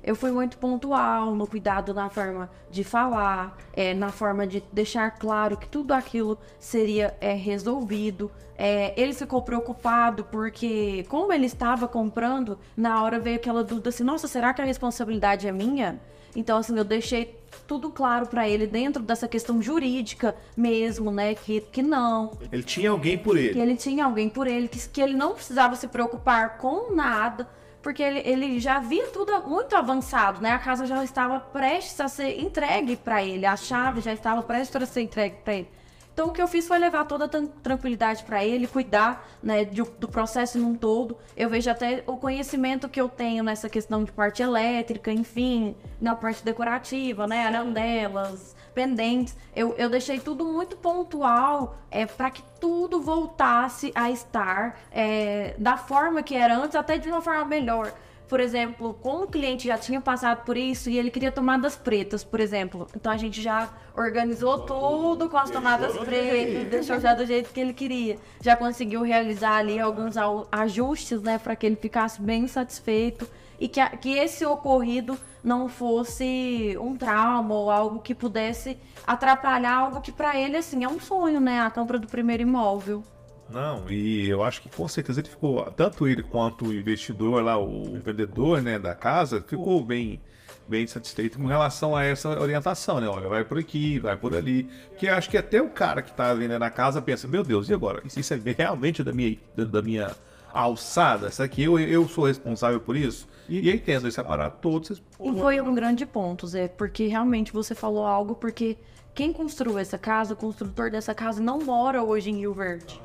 eu 0.07 0.15
fui 0.15 0.31
muito 0.31 0.57
pontual 0.57 1.35
no 1.35 1.45
cuidado 1.45 1.93
na 1.93 2.09
forma 2.09 2.49
de 2.71 2.81
falar, 2.81 3.57
é, 3.73 3.93
na 3.93 4.07
forma 4.07 4.47
de 4.47 4.63
deixar 4.71 5.11
claro 5.11 5.57
que 5.57 5.67
tudo 5.67 5.91
aquilo 5.91 6.39
seria 6.57 7.13
é, 7.19 7.33
resolvido. 7.33 8.31
É, 8.57 8.93
ele 8.95 9.13
ficou 9.13 9.41
preocupado 9.41 10.23
porque, 10.23 11.05
como 11.09 11.33
ele 11.33 11.45
estava 11.45 11.89
comprando, 11.89 12.57
na 12.75 13.03
hora 13.03 13.19
veio 13.19 13.35
aquela 13.35 13.65
dúvida 13.65 13.89
assim: 13.89 14.05
nossa, 14.05 14.29
será 14.29 14.53
que 14.53 14.61
a 14.61 14.65
responsabilidade 14.65 15.45
é 15.45 15.51
minha? 15.51 15.99
Então, 16.33 16.57
assim, 16.57 16.77
eu 16.77 16.85
deixei 16.85 17.37
tudo 17.67 17.89
claro 17.89 18.27
para 18.27 18.47
ele 18.47 18.65
dentro 18.65 19.03
dessa 19.03 19.27
questão 19.27 19.61
jurídica 19.61 20.33
mesmo, 20.55 21.11
né? 21.11 21.35
Que, 21.35 21.59
que 21.59 21.83
não. 21.83 22.31
Ele 22.49 22.63
tinha 22.63 22.91
alguém 22.91 23.17
por 23.17 23.35
ele. 23.35 23.53
Que 23.53 23.59
ele 23.59 23.75
tinha 23.75 24.05
alguém 24.05 24.29
por 24.29 24.47
ele, 24.47 24.69
que, 24.69 24.87
que 24.87 25.01
ele 25.01 25.15
não 25.15 25.33
precisava 25.33 25.75
se 25.75 25.87
preocupar 25.89 26.57
com 26.57 26.95
nada 26.95 27.45
porque 27.81 28.03
ele, 28.03 28.19
ele 28.25 28.59
já 28.59 28.79
via 28.79 29.07
tudo 29.07 29.31
muito 29.47 29.75
avançado, 29.75 30.41
né? 30.41 30.51
A 30.51 30.59
casa 30.59 30.85
já 30.85 31.03
estava 31.03 31.39
prestes 31.39 31.99
a 32.01 32.07
ser 32.07 32.39
entregue 32.39 32.95
para 32.95 33.23
ele, 33.23 33.45
a 33.45 33.55
chave 33.55 34.01
já 34.01 34.13
estava 34.13 34.41
prestes 34.43 34.75
a 34.75 34.85
ser 34.85 35.01
entregue 35.01 35.37
para 35.43 35.53
ele. 35.53 35.69
Então 36.17 36.29
o 36.29 36.31
que 36.31 36.41
eu 36.41 36.47
fiz 36.47 36.67
foi 36.67 36.79
levar 36.79 37.05
toda 37.05 37.25
a 37.25 37.47
tranquilidade 37.61 38.23
para 38.23 38.43
ele, 38.43 38.65
cuidar 38.65 39.29
né, 39.41 39.63
de, 39.63 39.83
do 39.83 40.07
processo 40.07 40.57
num 40.57 40.73
todo. 40.73 41.15
Eu 41.35 41.47
vejo 41.47 41.69
até 41.69 42.03
o 42.07 42.17
conhecimento 42.17 42.89
que 42.89 42.99
eu 42.99 43.07
tenho 43.07 43.43
nessa 43.43 43.69
questão 43.69 44.03
de 44.03 44.11
parte 44.11 44.41
elétrica, 44.41 45.11
enfim, 45.11 45.75
na 46.01 46.15
parte 46.15 46.43
decorativa, 46.43 47.27
né, 47.27 47.45
arandelas, 47.45 48.55
pendentes. 48.77 49.35
Eu, 49.55 49.73
eu 49.75 49.89
deixei 49.89 50.19
tudo 50.19 50.45
muito 50.45 50.77
pontual 50.77 51.79
é, 51.89 52.05
para 52.05 52.29
que 52.29 52.43
tudo 52.61 53.01
voltasse 53.01 53.91
a 53.95 54.11
estar 54.11 54.79
é, 54.91 55.55
da 55.57 55.77
forma 55.77 56.21
que 56.21 56.35
era 56.35 56.55
antes, 56.55 56.75
até 56.75 56.99
de 56.99 57.09
uma 57.09 57.19
forma 57.19 57.43
melhor 57.45 57.91
por 58.27 58.41
exemplo, 58.41 58.93
como 59.01 59.23
o 59.23 59.27
cliente 59.27 59.67
já 59.67 59.77
tinha 59.77 60.01
passado 60.01 60.43
por 60.43 60.57
isso 60.57 60.89
e 60.89 60.97
ele 60.97 61.09
queria 61.09 61.31
tomadas 61.31 61.77
pretas, 61.77 62.25
por 62.25 62.41
exemplo. 62.41 62.85
Então 62.93 63.09
a 63.09 63.15
gente 63.15 63.41
já 63.41 63.69
organizou 63.95 64.59
tudo 64.65 65.29
com 65.29 65.37
as 65.37 65.49
tomadas 65.49 65.95
pretas, 65.97 66.67
deixou 66.69 66.99
já 66.99 67.13
do 67.13 67.25
jeito 67.25 67.53
que 67.53 67.59
ele 67.61 67.71
queria. 67.71 68.17
Já 68.41 68.57
conseguiu 68.57 69.01
realizar 69.01 69.55
ali 69.55 69.79
alguns 69.79 70.15
ajustes, 70.51 71.21
né, 71.21 71.37
para 71.37 71.55
que 71.55 71.65
ele 71.65 71.77
ficasse 71.77 72.21
bem 72.21 72.47
satisfeito 72.47 73.25
e 73.59 73.67
que, 73.67 73.83
que 73.97 74.17
esse 74.17 74.45
ocorrido 74.45 75.17
não 75.43 75.69
fosse 75.69 76.77
um 76.79 76.95
trauma 76.95 77.55
ou 77.55 77.71
algo 77.71 77.99
que 77.99 78.13
pudesse 78.13 78.77
atrapalhar 79.05 79.75
algo 79.75 80.01
que 80.01 80.11
para 80.11 80.37
ele 80.37 80.57
assim 80.57 80.83
é 80.83 80.89
um 80.89 80.99
sonho, 80.99 81.39
né, 81.39 81.61
a 81.61 81.69
compra 81.69 81.97
do 81.97 82.07
primeiro 82.07 82.43
imóvel. 82.43 83.03
Não, 83.49 83.89
e 83.89 84.27
eu 84.27 84.43
acho 84.43 84.61
que 84.61 84.69
com 84.69 84.87
certeza 84.87 85.21
ele 85.21 85.29
ficou, 85.29 85.63
tanto 85.71 86.07
ele 86.07 86.21
quanto 86.21 86.65
o 86.65 86.73
investidor 86.73 87.41
lá, 87.41 87.57
o 87.57 87.97
vendedor 87.99 88.61
né, 88.61 88.77
da 88.77 88.93
casa, 88.93 89.41
ficou 89.41 89.81
bem, 89.83 90.21
bem 90.67 90.85
satisfeito 90.85 91.39
com 91.39 91.45
relação 91.45 91.95
a 91.95 92.03
essa 92.03 92.29
orientação, 92.41 92.99
né? 92.99 93.07
Olha, 93.07 93.29
vai 93.29 93.45
por 93.45 93.57
aqui, 93.57 93.99
vai 93.99 94.17
por 94.17 94.35
ali. 94.35 94.69
Que 94.97 95.07
acho 95.07 95.29
que 95.29 95.37
até 95.37 95.61
o 95.61 95.69
cara 95.69 96.01
que 96.01 96.09
está 96.09 96.33
vendendo 96.33 96.61
a 96.61 96.69
casa 96.69 97.01
pensa, 97.01 97.25
meu 97.25 97.41
Deus, 97.41 97.69
e 97.69 97.73
agora? 97.73 98.01
Isso 98.05 98.33
é 98.33 98.39
realmente 98.57 99.01
da 99.01 99.13
minha, 99.13 99.37
da 99.55 99.81
minha 99.81 100.11
alçada? 100.51 101.29
Isso 101.29 101.41
aqui 101.41 101.63
eu, 101.63 101.79
eu 101.79 102.05
sou 102.09 102.25
responsável 102.25 102.81
por 102.81 102.97
isso? 102.97 103.29
E, 103.49 103.69
aí 103.69 103.79
tendo 103.79 104.07
esse 104.07 104.19
aparato 104.19 104.57
todo, 104.61 104.85
vocês... 104.85 105.01
E 105.19 105.39
foi 105.39 105.61
um 105.61 105.73
grande 105.73 106.05
ponto, 106.05 106.45
Zé, 106.47 106.67
porque 106.67 107.07
realmente 107.07 107.53
você 107.53 107.73
falou 107.73 108.05
algo, 108.05 108.35
porque 108.35 108.77
quem 109.13 109.33
construiu 109.33 109.77
essa 109.79 109.97
casa, 109.97 110.33
o 110.33 110.37
construtor 110.37 110.91
dessa 110.91 111.13
casa, 111.15 111.41
não 111.41 111.59
mora 111.59 112.03
hoje 112.03 112.29
em 112.29 112.37
Rio 112.37 112.53
Verde. 112.53 113.01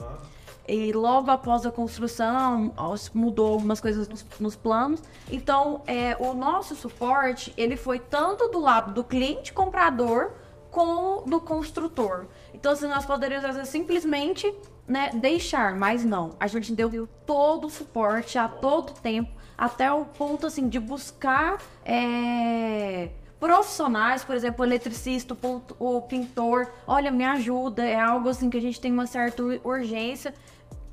E 0.68 0.92
logo 0.92 1.30
após 1.30 1.66
a 1.66 1.72
construção, 1.72 2.72
mudou 3.12 3.54
algumas 3.54 3.80
coisas 3.80 4.08
nos, 4.08 4.24
nos 4.38 4.54
planos. 4.54 5.02
Então, 5.30 5.82
é, 5.86 6.16
o 6.20 6.34
nosso 6.34 6.74
suporte, 6.76 7.52
ele 7.56 7.76
foi 7.76 7.98
tanto 7.98 8.48
do 8.48 8.60
lado 8.60 8.92
do 8.92 9.02
cliente 9.02 9.52
comprador, 9.52 10.32
como 10.70 11.22
do 11.26 11.40
construtor. 11.40 12.26
Então, 12.54 12.72
assim, 12.72 12.86
nós 12.86 13.04
poderíamos 13.04 13.68
simplesmente 13.68 14.52
né, 14.86 15.10
deixar, 15.14 15.76
mas 15.76 16.04
não. 16.04 16.30
A 16.38 16.46
gente 16.46 16.72
deu 16.72 17.08
todo 17.26 17.66
o 17.66 17.70
suporte 17.70 18.38
a 18.38 18.48
todo 18.48 18.92
tempo, 19.00 19.30
até 19.56 19.90
o 19.92 20.04
ponto 20.04 20.46
assim 20.46 20.68
de 20.68 20.78
buscar 20.78 21.58
é, 21.84 23.10
profissionais, 23.38 24.24
por 24.24 24.34
exemplo, 24.36 24.62
o 24.62 24.68
eletricista, 24.68 25.36
o 25.78 26.00
pintor, 26.02 26.68
olha, 26.86 27.10
me 27.10 27.24
ajuda, 27.24 27.84
é 27.84 27.98
algo 27.98 28.28
assim 28.28 28.48
que 28.48 28.56
a 28.56 28.60
gente 28.60 28.80
tem 28.80 28.92
uma 28.92 29.06
certa 29.06 29.42
urgência 29.64 30.32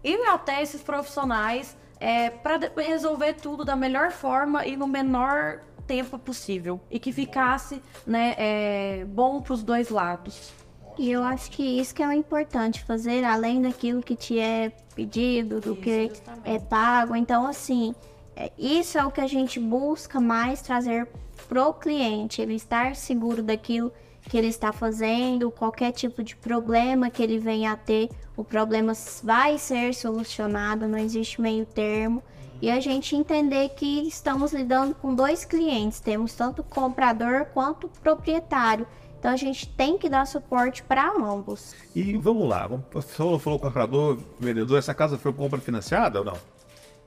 e 0.04 0.16
até 0.28 0.62
esses 0.62 0.82
profissionais 0.82 1.78
é, 2.00 2.30
para 2.30 2.60
resolver 2.78 3.34
tudo 3.34 3.66
da 3.66 3.76
melhor 3.76 4.12
forma 4.12 4.66
e 4.66 4.76
no 4.78 4.88
menor 4.88 5.62
tempo 5.86 6.18
possível 6.18 6.80
e 6.90 7.00
que 7.00 7.12
ficasse 7.12 7.82
né, 8.06 8.36
é, 8.38 9.06
bom 9.06 9.42
para 9.42 9.54
os 9.54 9.64
dois 9.64 9.90
lados. 9.90 10.54
E 10.98 11.10
eu 11.12 11.24
acho 11.24 11.50
que 11.52 11.64
isso 11.64 11.96
que 11.96 12.04
é 12.04 12.08
o 12.08 12.12
importante 12.12 12.84
fazer, 12.84 13.24
além 13.24 13.62
daquilo 13.62 14.02
que 14.02 14.16
te 14.16 14.38
é 14.38 14.70
pedido, 14.94 15.62
do 15.62 15.74
isso, 15.74 15.82
que 15.82 16.10
justamente. 16.10 16.50
é 16.50 16.60
pago. 16.60 17.16
Então, 17.16 17.48
assim, 17.48 17.96
é, 17.96 18.19
isso 18.58 18.98
é 18.98 19.06
o 19.06 19.12
que 19.12 19.22
a 19.22 19.28
gente 19.28 19.60
busca 19.60 20.20
mais 20.20 20.62
trazer 20.62 21.08
pro 21.48 21.74
cliente, 21.74 22.42
ele 22.42 22.56
estar 22.56 22.96
seguro 22.96 23.42
daquilo 23.42 23.92
que 24.24 24.38
ele 24.38 24.48
está 24.48 24.72
fazendo, 24.72 25.50
qualquer 25.50 25.92
tipo 25.92 26.24
de 26.24 26.36
problema 26.36 27.10
que 27.10 27.24
ele 27.24 27.40
venha 27.40 27.72
a 27.72 27.78
ter, 27.78 28.10
o 28.38 28.44
problema 28.44 28.94
vai 29.24 29.58
ser 29.58 29.94
solucionado, 29.94 30.88
não 30.88 31.00
existe 31.00 31.42
meio 31.42 31.66
termo. 31.66 32.22
E 32.62 32.70
a 32.70 32.80
gente 32.80 33.16
entender 33.16 33.70
que 33.70 34.08
estamos 34.08 34.52
lidando 34.52 34.94
com 34.94 35.16
dois 35.16 35.46
clientes, 35.46 36.00
temos 36.00 36.34
tanto 36.34 36.62
comprador 36.62 37.46
quanto 37.54 37.88
proprietário. 38.04 38.86
Então 39.18 39.32
a 39.32 39.38
gente 39.38 39.68
tem 39.68 39.98
que 39.98 40.10
dar 40.10 40.26
suporte 40.26 40.84
para 40.84 41.10
ambos. 41.10 41.74
E 41.96 42.18
vamos 42.18 42.48
lá, 42.48 42.70
você 42.92 43.14
falou, 43.14 43.40
falou 43.40 43.60
comprador, 43.60 44.20
vendedor, 44.40 44.78
essa 44.78 44.94
casa 44.94 45.18
foi 45.18 45.34
compra 45.34 45.60
financiada 45.60 46.20
ou 46.20 46.26
não? 46.26 46.59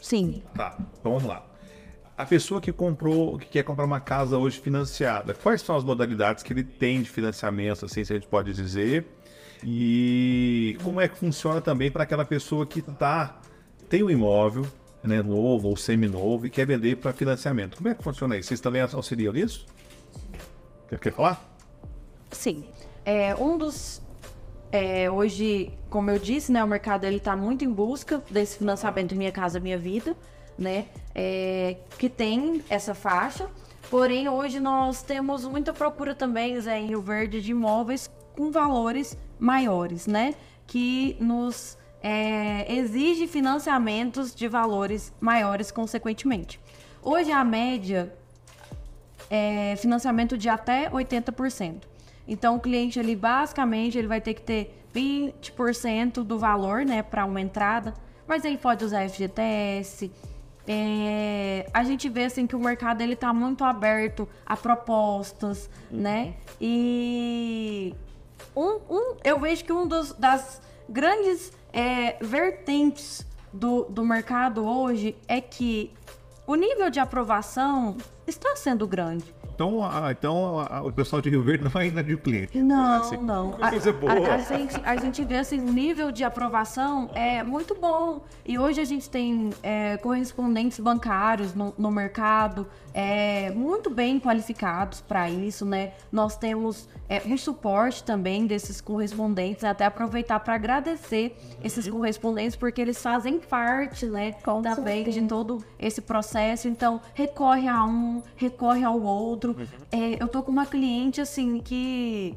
Sim. 0.02 0.42
Tá, 0.54 0.76
então 0.78 1.12
vamos 1.12 1.24
lá 1.24 1.46
a 2.16 2.26
pessoa 2.26 2.60
que 2.60 2.72
comprou, 2.72 3.38
que 3.38 3.46
quer 3.46 3.62
comprar 3.64 3.84
uma 3.84 4.00
casa 4.00 4.36
hoje 4.36 4.60
financiada, 4.60 5.34
quais 5.34 5.62
são 5.62 5.74
as 5.74 5.82
modalidades 5.82 6.42
que 6.42 6.52
ele 6.52 6.62
tem 6.62 7.02
de 7.02 7.10
financiamento, 7.10 7.86
assim, 7.86 8.04
se 8.04 8.12
a 8.12 8.16
gente 8.16 8.28
pode 8.28 8.52
dizer? 8.52 9.06
E 9.64 10.76
como 10.82 11.00
é 11.00 11.08
que 11.08 11.16
funciona 11.16 11.60
também 11.60 11.90
para 11.90 12.02
aquela 12.02 12.24
pessoa 12.24 12.66
que 12.66 12.82
tá, 12.82 13.40
tem 13.88 14.02
um 14.02 14.10
imóvel, 14.10 14.66
né, 15.02 15.22
novo 15.22 15.68
ou 15.68 15.76
semi-novo 15.76 16.46
e 16.46 16.50
quer 16.50 16.66
vender 16.66 16.96
para 16.96 17.12
financiamento? 17.12 17.76
Como 17.76 17.88
é 17.88 17.94
que 17.94 18.02
funciona 18.02 18.36
isso? 18.36 18.48
Vocês 18.48 18.60
também 18.60 18.82
auxiliam 18.82 19.32
nisso? 19.32 19.66
Quer, 20.88 20.98
quer 20.98 21.12
falar? 21.12 21.42
Sim. 22.30 22.64
É, 23.04 23.34
um 23.34 23.56
dos 23.56 24.01
é, 24.72 25.10
hoje, 25.10 25.70
como 25.90 26.10
eu 26.10 26.18
disse, 26.18 26.50
né, 26.50 26.64
o 26.64 26.66
mercado 26.66 27.04
ele 27.04 27.18
está 27.18 27.36
muito 27.36 27.64
em 27.64 27.70
busca 27.70 28.22
desse 28.30 28.58
financiamento 28.58 29.14
Minha 29.14 29.30
Casa 29.30 29.60
Minha 29.60 29.78
Vida 29.78 30.16
né? 30.58 30.86
É, 31.14 31.76
que 31.98 32.08
tem 32.08 32.62
essa 32.68 32.94
faixa. 32.94 33.48
Porém, 33.90 34.28
hoje 34.28 34.58
nós 34.60 35.02
temos 35.02 35.44
muita 35.44 35.72
procura 35.72 36.14
também, 36.14 36.58
Zé, 36.60 36.78
em 36.78 36.86
Rio 36.86 37.02
Verde, 37.02 37.42
de 37.42 37.50
imóveis 37.50 38.10
com 38.34 38.50
valores 38.50 39.16
maiores, 39.38 40.06
né? 40.06 40.34
Que 40.66 41.16
nos 41.20 41.76
é, 42.02 42.72
exige 42.72 43.26
financiamentos 43.26 44.34
de 44.34 44.48
valores 44.48 45.12
maiores, 45.20 45.70
consequentemente. 45.70 46.58
Hoje 47.02 47.30
a 47.32 47.44
média 47.44 48.14
é 49.28 49.74
financiamento 49.76 50.38
de 50.38 50.48
até 50.48 50.88
80%. 50.90 51.91
Então 52.26 52.56
o 52.56 52.60
cliente 52.60 52.98
ele 52.98 53.16
basicamente 53.16 53.98
ele 53.98 54.06
vai 54.08 54.20
ter 54.20 54.34
que 54.34 54.42
ter 54.42 54.82
20% 54.94 56.22
do 56.22 56.38
valor, 56.38 56.84
né, 56.84 57.02
para 57.02 57.24
uma 57.24 57.40
entrada, 57.40 57.94
mas 58.26 58.44
ele 58.44 58.58
pode 58.58 58.84
usar 58.84 59.08
FGTS. 59.08 60.10
É, 60.66 61.66
a 61.74 61.82
gente 61.82 62.08
vê 62.08 62.24
assim 62.24 62.46
que 62.46 62.54
o 62.54 62.58
mercado 62.58 63.00
ele 63.00 63.16
tá 63.16 63.32
muito 63.32 63.64
aberto 63.64 64.28
a 64.46 64.56
propostas, 64.56 65.68
né? 65.90 66.34
E 66.60 67.94
um, 68.54 68.78
um, 68.88 69.16
eu 69.24 69.40
vejo 69.40 69.64
que 69.64 69.72
um 69.72 69.88
dos, 69.88 70.12
das 70.12 70.62
grandes 70.88 71.52
é, 71.72 72.16
vertentes 72.24 73.26
do, 73.52 73.84
do 73.84 74.04
mercado 74.04 74.64
hoje 74.64 75.16
é 75.26 75.40
que 75.40 75.92
o 76.46 76.54
nível 76.54 76.90
de 76.90 77.00
aprovação 77.00 77.96
está 78.26 78.54
sendo 78.54 78.86
grande. 78.86 79.34
Então, 79.54 79.84
a, 79.84 80.12
então 80.12 80.60
a, 80.60 80.82
o 80.82 80.92
pessoal 80.92 81.20
de 81.20 81.30
Rio 81.30 81.42
Verde 81.42 81.64
não 81.64 82.02
de 82.02 82.16
cliente. 82.16 82.58
Não, 82.58 83.00
assim, 83.00 83.16
não. 83.16 83.56
A, 83.60 83.66
a, 83.66 84.34
a, 84.34 84.38
gente, 84.38 84.80
a 84.84 84.96
gente 84.96 85.24
vê 85.24 85.36
assim, 85.36 85.60
o 85.60 85.72
nível 85.72 86.10
de 86.10 86.24
aprovação 86.24 87.10
é 87.14 87.42
muito 87.42 87.74
bom. 87.74 88.22
E 88.46 88.58
hoje 88.58 88.80
a 88.80 88.84
gente 88.84 89.08
tem 89.08 89.50
é, 89.62 89.96
correspondentes 89.98 90.78
bancários 90.80 91.54
no, 91.54 91.74
no 91.76 91.90
mercado 91.90 92.66
é, 92.94 93.50
muito 93.50 93.88
bem 93.90 94.20
qualificados 94.20 95.00
para 95.00 95.30
isso, 95.30 95.64
né? 95.64 95.92
Nós 96.10 96.36
temos 96.36 96.88
é, 97.08 97.22
um 97.26 97.36
suporte 97.36 98.04
também 98.04 98.46
desses 98.46 98.80
correspondentes, 98.80 99.64
até 99.64 99.84
aproveitar 99.84 100.40
para 100.40 100.54
agradecer 100.54 101.36
esses 101.62 101.88
correspondentes, 101.88 102.56
porque 102.56 102.80
eles 102.80 103.00
fazem 103.02 103.38
parte, 103.38 104.06
né, 104.06 104.32
Com 104.44 104.62
também 104.62 105.04
certeza. 105.04 105.20
de 105.20 105.26
todo 105.26 105.64
esse 105.78 106.00
processo. 106.00 106.68
Então, 106.68 107.00
recorre 107.14 107.68
a 107.68 107.84
um, 107.84 108.22
recorre 108.36 108.84
ao 108.84 109.00
outro. 109.00 109.56
Uhum. 109.58 109.66
É, 109.90 110.22
eu 110.22 110.28
tô 110.28 110.42
com 110.42 110.50
uma 110.50 110.66
cliente, 110.66 111.20
assim, 111.20 111.60
que 111.60 112.36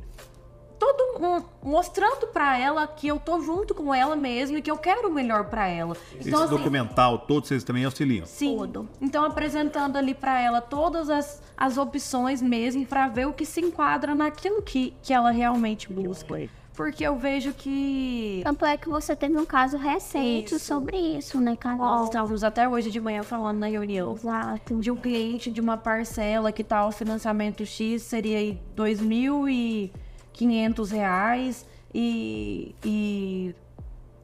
todo 0.79 1.19
um, 1.19 1.69
mostrando 1.69 2.27
para 2.27 2.57
ela 2.57 2.87
que 2.87 3.07
eu 3.07 3.19
tô 3.19 3.41
junto 3.41 3.73
com 3.73 3.93
ela 3.93 4.15
mesmo 4.15 4.57
e 4.57 4.61
que 4.61 4.69
eu 4.69 4.77
quero 4.77 5.09
o 5.09 5.13
melhor 5.13 5.45
para 5.45 5.67
ela. 5.67 5.95
Esse 6.19 6.29
então, 6.29 6.43
assim, 6.43 6.55
documental, 6.55 7.19
todos 7.19 7.49
vocês 7.49 7.63
também 7.63 7.85
auxiliam? 7.85 8.25
Sim. 8.25 8.57
Tudo. 8.57 8.89
Então 9.01 9.23
apresentando 9.23 9.97
ali 9.97 10.13
para 10.13 10.39
ela 10.39 10.61
todas 10.61 11.09
as, 11.09 11.41
as 11.57 11.77
opções 11.77 12.41
mesmo 12.41 12.85
para 12.85 13.07
ver 13.07 13.27
o 13.27 13.33
que 13.33 13.45
se 13.45 13.61
enquadra 13.61 14.13
naquilo 14.13 14.61
que, 14.61 14.93
que 15.01 15.13
ela 15.13 15.31
realmente 15.31 15.91
busca. 15.91 16.35
Porque 16.75 17.05
eu 17.05 17.15
vejo 17.17 17.53
que. 17.53 18.41
Tanto 18.43 18.65
é 18.65 18.75
que 18.75 18.89
você 18.89 19.15
teve 19.15 19.37
um 19.37 19.45
caso 19.45 19.77
recente 19.77 20.55
isso. 20.55 20.65
sobre 20.65 20.97
isso, 20.97 21.39
né, 21.39 21.55
Carol? 21.55 21.77
Nós 21.77 22.05
estávamos 22.05 22.43
até 22.43 22.67
hoje 22.67 22.91
de 22.91 22.99
manhã 22.99 23.23
falando 23.23 23.59
na 23.59 23.67
reunião. 23.67 24.13
Exato. 24.13 24.75
De 24.79 24.91
um 24.91 24.95
cliente 24.95 25.49
de 25.49 25.61
uma 25.61 25.77
parcela 25.77 26.51
que 26.51 26.63
tá 26.63 26.85
o 26.85 26.91
financiamento 26.91 27.65
X 27.65 28.01
seria 28.01 28.37
aí 28.37 28.59
2.000 28.75 29.49
e 29.49 29.93
500 30.35 30.91
reais 30.91 31.65
e, 31.93 32.75
e 32.83 33.55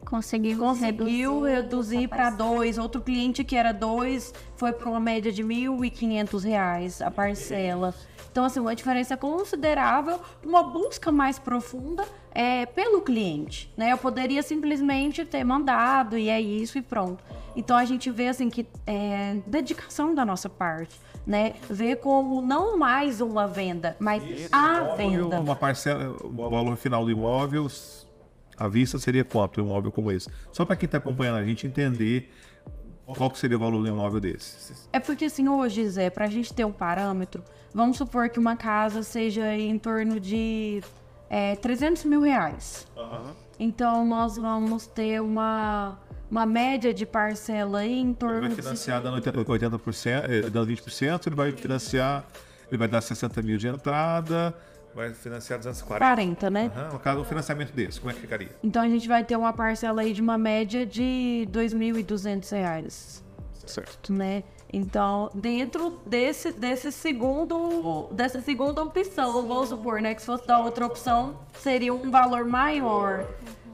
conseguiu, 0.06 0.58
conseguiu 0.58 1.42
reduzir 1.42 2.08
para 2.08 2.30
dois. 2.30 2.78
Outro 2.78 3.02
cliente 3.02 3.44
que 3.44 3.56
era 3.56 3.72
dois 3.72 4.34
foi 4.56 4.74
para 4.74 4.90
uma 4.90 5.00
média 5.00 5.32
de 5.32 5.44
1.500 5.44 6.44
reais 6.44 7.02
a 7.02 7.10
parcela. 7.10 7.96
Então, 8.32 8.46
assim, 8.46 8.60
uma 8.60 8.76
diferença 8.76 9.18
considerável, 9.18 10.20
uma 10.46 10.64
busca 10.64 11.12
mais 11.12 11.38
profunda 11.38 12.06
é, 12.34 12.66
pelo 12.66 13.02
cliente, 13.02 13.74
né? 13.76 13.92
Eu 13.92 13.98
poderia 13.98 14.42
simplesmente 14.42 15.26
ter 15.26 15.44
mandado 15.44 16.18
e 16.18 16.30
é 16.30 16.40
isso 16.40 16.78
e 16.78 16.82
pronto. 16.82 17.22
Então, 17.58 17.76
a 17.76 17.84
gente 17.84 18.10
vê, 18.10 18.30
assim, 18.30 18.50
que 18.50 18.66
é 18.88 19.38
dedicação 19.46 20.16
da 20.16 20.24
nossa 20.24 20.48
parte 20.48 20.98
né? 21.32 21.54
Ver 21.70 21.96
como 21.96 22.42
não 22.42 22.78
mais 22.78 23.22
uma 23.22 23.48
venda, 23.48 23.96
mas 23.98 24.22
a 24.52 24.96
venda. 24.96 25.40
Uma 25.40 25.56
parcela, 25.56 26.14
o 26.22 26.50
valor 26.50 26.76
final 26.76 27.06
do 27.06 27.10
imóvel, 27.10 27.68
a 28.58 28.68
vista 28.68 29.00
seria 29.00 29.24
quanto 29.24 29.62
um 29.62 29.66
imóvel 29.66 29.94
como 29.94 30.12
esse? 30.12 30.30
Só 30.52 30.66
para 30.66 30.76
quem 30.76 30.86
está 30.88 30.98
acompanhando 30.98 31.38
a 31.38 31.46
gente 31.46 31.66
entender 31.66 32.30
qual 33.06 33.32
que 33.32 33.40
seria 33.40 33.56
o 33.56 33.60
valor 33.62 33.82
do 33.82 33.88
imóvel 33.88 34.20
desse. 34.20 34.74
É 34.92 35.00
porque 35.00 35.26
assim, 35.26 35.48
hoje, 35.48 35.88
Zé, 35.88 36.10
para 36.10 36.26
a 36.26 36.30
gente 36.30 36.54
ter 36.54 36.66
um 36.66 36.72
parâmetro, 36.72 37.42
vamos 37.74 37.96
supor 37.96 38.28
que 38.30 38.38
uma 38.38 38.58
casa 38.58 39.02
seja 39.02 39.56
em 39.56 39.80
torno 39.80 40.20
de 40.20 40.82
é, 41.30 41.56
300 41.56 42.04
mil 42.04 42.22
reais. 42.22 42.86
Uhum. 42.98 43.34
Então, 43.64 44.04
nós 44.04 44.38
vamos 44.38 44.88
ter 44.88 45.22
uma 45.22 45.96
uma 46.32 46.46
média 46.46 46.94
de 46.94 47.06
parcela 47.06 47.80
aí 47.80 48.00
em 48.00 48.14
torno 48.14 48.38
ele 48.38 48.48
vai 48.48 48.56
financiar 48.56 49.02
dando 49.02 49.22
80%, 49.22 50.24
eh, 50.30 50.50
dando 50.50 50.66
20%, 50.66 51.28
ele 51.28 51.36
vai 51.36 51.52
financiar, 51.52 52.26
ele 52.70 52.78
vai 52.78 52.88
dar 52.88 53.02
60 53.02 53.42
mil 53.42 53.58
de 53.58 53.68
entrada, 53.68 54.56
vai 54.96 55.14
financiar 55.14 55.60
240. 55.60 56.00
40, 56.00 56.50
né? 56.50 56.72
Uhum, 56.74 56.94
no 56.94 57.00
caso, 57.00 57.20
um 57.20 57.26
financiamento 57.26 57.72
desse, 57.74 58.00
como 58.00 58.12
é 58.12 58.16
que 58.16 58.22
ficaria? 58.22 58.50
Então 58.64 58.82
a 58.82 58.88
gente 58.88 59.08
vai 59.08 59.24
ter 59.24 59.36
uma 59.36 59.54
parcela 59.54 60.02
aí 60.02 60.14
de 60.14 60.22
uma 60.22 60.38
média 60.38 60.86
de 60.86 61.48
2.200 61.52 62.50
reais. 62.50 63.24
Certo. 63.68 64.12
Né? 64.12 64.44
Então, 64.74 65.30
dentro 65.34 66.00
desse, 66.06 66.52
desse 66.52 66.92
segundo, 66.92 68.08
dessa 68.12 68.40
segunda 68.40 68.82
opção, 68.82 69.46
vamos 69.46 69.70
supor, 69.70 70.02
né, 70.02 70.16
que 70.16 70.22
se 70.22 70.26
fosse 70.26 70.48
da 70.48 70.60
outra 70.60 70.86
opção, 70.86 71.36
seria 71.60 71.94
um 71.94 72.10
valor 72.10 72.46
maior 72.46 73.28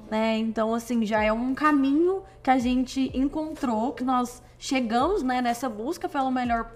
né? 0.10 0.38
Então, 0.38 0.74
assim, 0.74 1.06
já 1.06 1.24
é 1.24 1.32
um 1.32 1.54
caminho 1.54 2.24
que 2.42 2.50
a 2.50 2.58
gente 2.58 3.12
encontrou, 3.14 3.94
que 3.94 4.04
nós 4.04 4.42
chegamos 4.58 5.22
né, 5.22 5.42
nessa 5.42 5.70
busca 5.70 6.08
pelo 6.08 6.32
melhor 6.32 6.72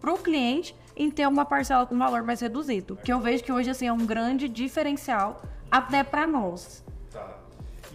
para 0.00 0.12
o 0.12 0.18
cliente 0.18 0.74
em 0.96 1.10
ter 1.10 1.26
uma 1.26 1.44
parcela 1.44 1.86
com 1.86 1.96
valor 1.96 2.22
mais 2.22 2.40
reduzido. 2.40 2.96
Que 2.96 3.12
eu 3.12 3.20
vejo 3.20 3.44
que 3.44 3.52
hoje 3.52 3.70
assim, 3.70 3.86
é 3.86 3.92
um 3.92 4.04
grande 4.04 4.48
diferencial 4.48 5.42
até 5.70 6.02
para 6.02 6.26
nós. 6.26 6.84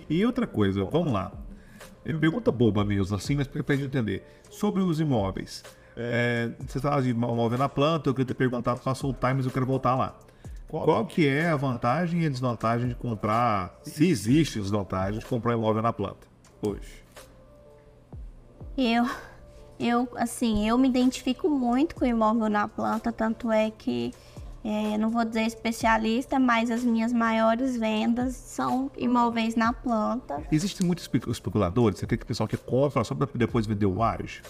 E 0.10 0.26
outra 0.26 0.48
coisa, 0.48 0.84
vamos 0.86 1.12
lá. 1.12 1.32
É 2.06 2.14
pergunta 2.14 2.50
boba 2.50 2.86
mesmo, 2.86 3.18
assim, 3.18 3.36
mas 3.36 3.48
para 3.48 3.76
entender. 3.76 4.24
Sobre 4.58 4.82
os 4.82 5.00
imóveis. 5.00 5.64
É, 5.96 6.50
você 6.68 6.80
estava 6.80 7.00
de 7.00 7.10
imóvel 7.10 7.60
na 7.60 7.70
planta, 7.70 8.10
eu 8.10 8.14
queria 8.16 8.26
te 8.26 8.34
perguntar, 8.34 8.76
passou 8.78 9.12
o 9.12 9.14
time, 9.14 9.36
mas 9.36 9.46
eu 9.46 9.52
quero 9.52 9.68
voltar 9.68 9.94
lá. 9.94 10.18
Qual 10.68 11.06
que 11.06 11.28
é 11.28 11.48
a 11.48 11.56
vantagem 11.56 12.24
e 12.24 12.26
a 12.26 12.30
desvantagem 12.30 12.90
de 12.90 12.96
comprar, 12.96 13.80
se 13.84 14.10
existe 14.10 14.60
desvantagem 14.60 15.20
de 15.20 15.26
comprar 15.28 15.54
imóvel 15.54 15.84
na 15.84 15.94
planta 15.94 16.26
hoje? 16.60 17.04
Eu, 18.76 19.08
eu, 19.80 20.10
assim, 20.16 20.68
eu 20.68 20.76
me 20.76 20.90
identifico 20.90 21.48
muito 21.48 21.94
com 21.94 22.04
imóvel 22.04 22.50
na 22.50 22.68
planta, 22.68 23.12
tanto 23.12 23.52
é 23.52 23.70
que, 23.70 24.12
é, 24.70 24.98
não 24.98 25.10
vou 25.10 25.24
dizer 25.24 25.44
especialista, 25.44 26.38
mas 26.38 26.70
as 26.70 26.84
minhas 26.84 27.14
maiores 27.14 27.78
vendas 27.78 28.36
são 28.36 28.92
imóveis 28.98 29.56
na 29.56 29.72
planta. 29.72 30.44
Existem 30.52 30.86
muitos 30.86 31.10
especuladores, 31.28 32.00
você 32.00 32.06
tem 32.06 32.18
que 32.18 32.26
pessoal 32.26 32.50
que 32.50 32.58
compra 32.58 33.02
só 33.06 33.16
para 33.16 33.30
depois 33.34 33.66
vender 33.66 33.86
o 33.86 34.04
ágio? 34.04 34.44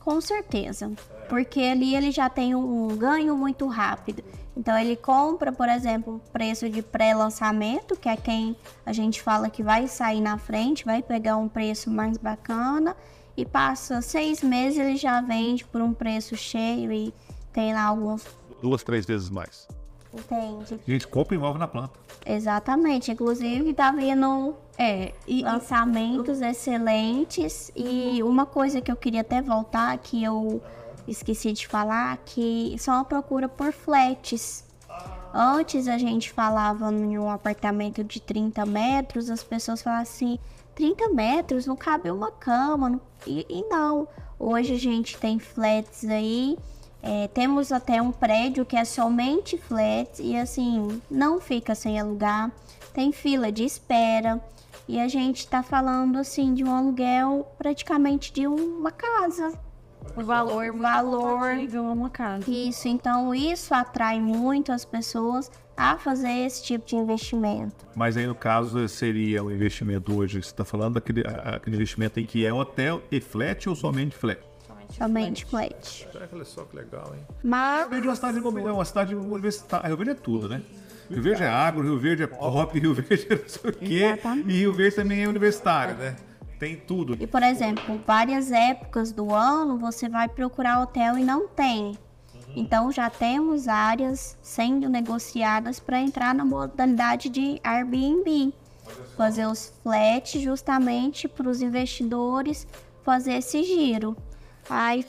Com 0.00 0.18
certeza, 0.22 0.90
porque 1.28 1.60
ali 1.60 1.94
ele 1.94 2.10
já 2.10 2.30
tem 2.30 2.54
um 2.54 2.88
ganho 2.96 3.36
muito 3.36 3.66
rápido. 3.66 4.24
Então 4.56 4.78
ele 4.78 4.96
compra, 4.96 5.52
por 5.52 5.68
exemplo, 5.68 6.22
preço 6.32 6.66
de 6.70 6.80
pré-lançamento, 6.80 7.96
que 7.96 8.08
é 8.08 8.16
quem 8.16 8.56
a 8.86 8.94
gente 8.94 9.20
fala 9.20 9.50
que 9.50 9.62
vai 9.62 9.86
sair 9.88 10.22
na 10.22 10.38
frente, 10.38 10.86
vai 10.86 11.02
pegar 11.02 11.36
um 11.36 11.48
preço 11.48 11.90
mais 11.90 12.16
bacana 12.16 12.96
e 13.36 13.44
passa 13.44 14.00
seis 14.00 14.42
meses 14.42 14.78
ele 14.78 14.96
já 14.96 15.20
vende 15.20 15.66
por 15.66 15.82
um 15.82 15.92
preço 15.92 16.34
cheio 16.34 16.90
e 16.90 17.12
tem 17.52 17.74
lá 17.74 17.82
alguns 17.82 18.24
duas, 18.60 18.82
três 18.82 19.06
vezes 19.06 19.30
mais. 19.30 19.66
Entende? 20.12 20.80
A 20.86 20.90
gente 20.90 21.06
compra 21.06 21.34
imóvel 21.34 21.58
na 21.58 21.68
planta. 21.68 21.98
Exatamente. 22.24 23.12
Inclusive, 23.12 23.74
tá 23.74 23.90
vendo 23.92 24.54
é, 24.78 25.12
e, 25.26 25.42
lançamentos 25.42 26.40
e... 26.40 26.46
excelentes. 26.46 27.70
E 27.76 28.22
uma 28.22 28.46
coisa 28.46 28.80
que 28.80 28.90
eu 28.90 28.96
queria 28.96 29.20
até 29.20 29.42
voltar, 29.42 29.96
que 29.98 30.22
eu 30.22 30.62
esqueci 31.06 31.52
de 31.52 31.66
falar, 31.66 32.16
que 32.24 32.74
são 32.78 32.94
a 32.94 33.04
procura 33.04 33.48
por 33.48 33.72
flats. 33.72 34.64
Antes 35.32 35.86
a 35.86 35.98
gente 35.98 36.32
falava 36.32 36.90
em 36.90 37.18
um 37.18 37.30
apartamento 37.30 38.02
de 38.02 38.18
30 38.18 38.64
metros, 38.64 39.28
as 39.28 39.44
pessoas 39.44 39.82
falavam 39.82 40.02
assim, 40.02 40.38
30 40.74 41.10
metros, 41.10 41.66
não 41.66 41.76
cabe 41.76 42.10
uma 42.10 42.30
cama. 42.30 42.98
E, 43.26 43.44
e 43.48 43.62
não. 43.68 44.08
Hoje 44.38 44.74
a 44.74 44.78
gente 44.78 45.18
tem 45.18 45.38
flats 45.38 46.04
aí 46.04 46.56
é, 47.02 47.28
temos 47.28 47.70
até 47.72 48.02
um 48.02 48.10
prédio 48.10 48.64
que 48.64 48.76
é 48.76 48.84
somente 48.84 49.56
flat 49.56 50.20
e 50.20 50.36
assim 50.36 51.00
não 51.10 51.40
fica 51.40 51.74
sem 51.74 51.98
alugar, 51.98 52.50
tem 52.92 53.12
fila 53.12 53.52
de 53.52 53.64
espera 53.64 54.40
e 54.88 54.98
a 54.98 55.06
gente 55.06 55.38
está 55.38 55.62
falando 55.62 56.18
assim 56.18 56.54
de 56.54 56.64
um 56.64 56.74
aluguel 56.74 57.46
praticamente 57.58 58.32
de 58.32 58.46
uma 58.46 58.90
casa, 58.90 59.52
O 60.16 60.22
valor, 60.24 60.72
valor. 60.72 61.40
compatível 61.50 61.86
a 61.86 61.92
uma 61.92 62.10
casa. 62.10 62.50
Isso, 62.50 62.88
então 62.88 63.34
isso 63.34 63.74
atrai 63.74 64.20
muito 64.20 64.72
as 64.72 64.84
pessoas 64.84 65.50
a 65.76 65.96
fazer 65.96 66.30
esse 66.44 66.64
tipo 66.64 66.84
de 66.84 66.96
investimento. 66.96 67.86
Mas 67.94 68.16
aí 68.16 68.26
no 68.26 68.34
caso 68.34 68.88
seria 68.88 69.44
o 69.44 69.52
investimento 69.52 70.12
hoje, 70.16 70.42
você 70.42 70.48
está 70.50 70.64
falando 70.64 70.94
daquele 70.94 71.22
aquele 71.44 71.76
investimento 71.76 72.18
em 72.18 72.26
que 72.26 72.44
é 72.44 72.52
hotel 72.52 73.00
e 73.12 73.20
flat 73.20 73.68
ou 73.68 73.76
somente 73.76 74.16
flat? 74.16 74.40
Somente 74.90 75.44
flat. 75.44 76.08
Olha 76.32 76.44
só 76.44 76.64
que 76.64 76.76
legal, 76.76 77.12
hein? 77.14 77.26
Mas 77.42 77.82
Rio 77.82 77.90
Verde 77.90 78.06
é 78.06 78.10
uma 78.10 78.16
cidade, 78.16 78.38
é 78.38 78.72
uma 78.72 78.84
cidade 78.84 79.14
universitária. 79.14 79.86
Rio 79.86 79.96
Verde 79.96 80.12
é 80.12 80.14
tudo, 80.14 80.48
né? 80.48 80.62
Rio 81.10 81.22
Verde 81.22 81.42
é 81.42 81.48
agro, 81.48 81.82
Rio 81.82 81.98
Verde 81.98 82.22
é 82.22 82.26
pop, 82.26 82.78
Rio 82.78 82.94
Verde 82.94 83.26
é 83.30 83.36
não 83.36 83.48
sei 83.48 83.70
o 83.70 83.74
quê. 83.74 84.02
Exatamente. 84.04 84.50
E 84.50 84.52
Rio 84.58 84.72
Verde 84.72 84.96
também 84.96 85.22
é 85.22 85.28
universitário, 85.28 85.94
né? 85.96 86.16
Tem 86.58 86.76
tudo. 86.76 87.16
E, 87.20 87.26
por 87.26 87.42
exemplo, 87.42 88.00
várias 88.06 88.50
épocas 88.50 89.12
do 89.12 89.32
ano 89.32 89.78
você 89.78 90.08
vai 90.08 90.28
procurar 90.28 90.80
hotel 90.82 91.16
e 91.16 91.24
não 91.24 91.46
tem. 91.48 91.96
Então 92.56 92.90
já 92.90 93.08
temos 93.08 93.68
áreas 93.68 94.36
sendo 94.42 94.88
negociadas 94.88 95.78
para 95.78 96.00
entrar 96.00 96.34
na 96.34 96.44
modalidade 96.44 97.28
de 97.28 97.60
Airbnb. 97.62 98.52
Fazer 99.16 99.46
os 99.46 99.72
flats 99.82 100.40
justamente 100.40 101.28
para 101.28 101.48
os 101.48 101.60
investidores 101.60 102.66
fazer 103.04 103.34
esse 103.34 103.62
giro. 103.62 104.16
Aí 104.70 105.02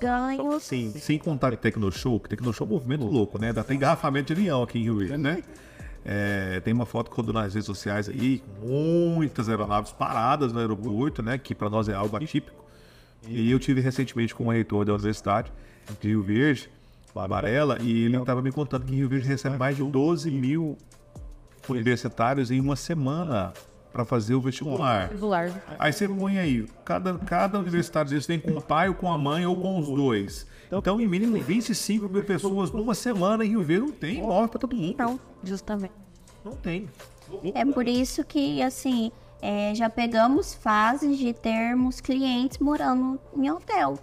ganho. 0.00 0.60
Sim, 0.60 0.90
sem 0.92 1.18
contar 1.18 1.56
Tecnoshow, 1.56 2.20
que 2.20 2.28
Tecnoshow 2.28 2.66
é 2.66 2.70
um 2.70 2.72
movimento 2.74 3.04
louco, 3.04 3.38
né? 3.40 3.52
Dá- 3.52 3.64
Tem 3.64 3.76
engarrafamento 3.76 4.34
de 4.34 4.40
avião 4.40 4.62
aqui 4.62 4.78
em 4.78 4.82
Rio 4.84 4.96
Verde, 4.98 5.16
né? 5.16 5.42
É, 6.04 6.60
tem 6.60 6.72
uma 6.74 6.84
foto 6.86 7.10
que 7.10 7.16
rodou 7.16 7.32
nas 7.32 7.54
redes 7.54 7.64
sociais 7.66 8.08
aí, 8.08 8.42
muitas 8.60 9.48
aeronaves 9.48 9.92
paradas 9.92 10.52
no 10.52 10.58
aeroporto, 10.58 11.22
né? 11.22 11.38
Que 11.38 11.54
para 11.54 11.70
nós 11.70 11.88
é 11.88 11.94
algo 11.94 12.16
atípico. 12.16 12.62
E 13.28 13.50
eu 13.50 13.58
tive 13.60 13.80
recentemente 13.80 14.34
com 14.34 14.46
o 14.46 14.50
reitor 14.50 14.84
da 14.84 14.92
universidade 14.94 15.52
de 16.00 16.08
Rio 16.08 16.22
Verde, 16.22 16.68
Varela, 17.14 17.78
e 17.80 18.04
ele 18.04 18.16
estava 18.16 18.42
me 18.42 18.50
contando 18.50 18.84
que 18.84 18.94
Rio 18.96 19.08
Verde 19.08 19.28
recebe 19.28 19.56
mais 19.56 19.76
de 19.76 19.82
12 19.84 20.28
mil 20.30 20.76
universitários 21.68 22.50
em 22.50 22.58
uma 22.60 22.74
semana 22.74 23.52
para 23.92 24.04
fazer 24.04 24.34
o 24.34 24.40
vestibular. 24.40 25.10
Regular. 25.10 25.62
Aí 25.78 25.92
você 25.92 26.08
põe 26.08 26.38
aí, 26.38 26.66
cada, 26.84 27.18
cada 27.18 27.58
universitário 27.58 28.10
desse 28.10 28.26
vem 28.26 28.40
com 28.40 28.52
o 28.52 28.62
pai 28.62 28.88
ou 28.88 28.94
com 28.94 29.12
a 29.12 29.18
mãe 29.18 29.46
ou 29.46 29.54
com 29.54 29.78
os 29.78 29.86
dois. 29.86 30.46
Então, 30.70 30.98
em 31.00 31.06
mínimo, 31.06 31.38
25 31.38 32.08
mil 32.08 32.24
pessoas 32.24 32.70
numa 32.70 32.94
semana 32.94 33.44
em 33.44 33.48
Rio 33.50 33.62
Verde 33.62 33.86
não 33.86 33.92
tem 33.92 34.18
imóvel 34.18 34.48
para 34.48 34.58
todo 34.58 34.74
mundo. 34.74 34.90
Então, 34.90 35.20
Justamente. 35.44 35.92
Não 36.44 36.52
tem. 36.52 36.88
é 37.54 37.64
por 37.64 37.86
isso 37.86 38.24
que, 38.24 38.62
assim, 38.62 39.12
é, 39.40 39.74
já 39.74 39.90
pegamos 39.90 40.54
fases 40.54 41.18
de 41.18 41.32
termos 41.32 42.00
clientes 42.00 42.58
morando 42.58 43.20
em 43.36 43.50
hotel. 43.50 43.98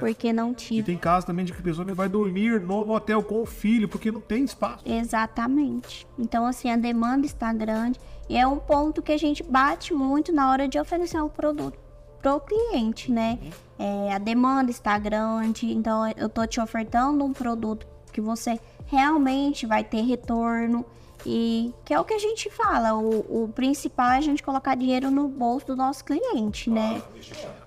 Porque 0.00 0.32
não 0.32 0.52
E 0.52 0.54
tinha. 0.54 0.82
tem 0.82 0.96
casos 0.96 1.24
também 1.24 1.44
de 1.44 1.52
que 1.52 1.60
a 1.60 1.62
pessoa 1.62 1.84
vai 1.94 2.08
dormir 2.08 2.60
no 2.60 2.90
hotel 2.90 3.22
com 3.22 3.42
o 3.42 3.46
filho, 3.46 3.88
porque 3.88 4.10
não 4.10 4.20
tem 4.20 4.44
espaço. 4.44 4.82
Exatamente. 4.86 6.06
Então, 6.18 6.44
assim, 6.46 6.70
a 6.70 6.76
demanda 6.76 7.26
está 7.26 7.52
grande 7.52 7.98
e 8.28 8.36
é 8.36 8.46
um 8.46 8.58
ponto 8.58 9.02
que 9.02 9.12
a 9.12 9.18
gente 9.18 9.42
bate 9.42 9.92
muito 9.94 10.32
na 10.32 10.50
hora 10.50 10.66
de 10.68 10.78
oferecer 10.78 11.20
o 11.20 11.28
produto 11.28 11.78
pro 12.20 12.40
cliente, 12.40 13.10
né? 13.10 13.38
É, 13.78 14.12
a 14.14 14.18
demanda 14.18 14.70
está 14.70 14.96
grande, 14.98 15.72
então 15.72 16.06
eu 16.16 16.28
tô 16.28 16.46
te 16.46 16.60
ofertando 16.60 17.24
um 17.24 17.32
produto 17.32 17.86
que 18.12 18.20
você 18.20 18.60
realmente 18.86 19.66
vai 19.66 19.82
ter 19.82 20.02
retorno 20.02 20.84
e 21.26 21.72
que 21.84 21.92
é 21.94 21.98
o 21.98 22.04
que 22.04 22.14
a 22.14 22.18
gente 22.18 22.50
fala, 22.50 22.94
o, 22.94 23.44
o 23.44 23.48
principal 23.48 24.10
é 24.10 24.18
a 24.18 24.20
gente 24.20 24.42
colocar 24.42 24.74
dinheiro 24.74 25.10
no 25.10 25.26
bolso 25.28 25.66
do 25.66 25.76
nosso 25.76 26.04
cliente, 26.04 26.68
né? 26.70 27.02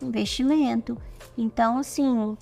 Investimento. 0.02 0.98
Então, 1.38 1.78
assim, 1.80 2.38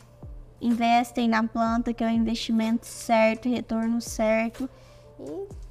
investem 0.61 1.27
na 1.27 1.43
planta, 1.43 1.93
que 1.93 2.03
é 2.03 2.07
o 2.07 2.09
investimento 2.09 2.85
certo, 2.85 3.49
retorno 3.49 3.99
certo. 3.99 4.69
E 5.19 5.63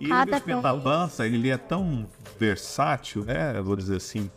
E 0.00 0.08
Cada 0.08 0.24
o 0.24 0.28
investimento 0.28 0.62
da 0.62 0.72
lança, 0.72 1.26
ele 1.26 1.50
é 1.50 1.58
tão 1.58 2.06
versátil, 2.38 3.24
né? 3.24 3.56
Eu 3.56 3.62
vou 3.62 3.76
dizer 3.76 3.96
assim. 3.96 4.30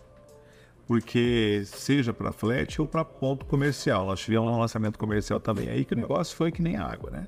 Porque 0.85 1.63
seja 1.65 2.13
para 2.13 2.33
flat 2.33 2.81
ou 2.81 2.85
para 2.85 3.05
ponto 3.05 3.45
comercial. 3.45 4.05
Nós 4.05 4.19
tivemos 4.19 4.51
um 4.51 4.59
lançamento 4.59 4.99
comercial 4.99 5.39
também. 5.39 5.69
Aí 5.69 5.85
que 5.85 5.93
o 5.93 5.97
negócio 5.97 6.35
foi 6.35 6.51
que 6.51 6.61
nem 6.61 6.75
água, 6.75 7.09
né? 7.09 7.27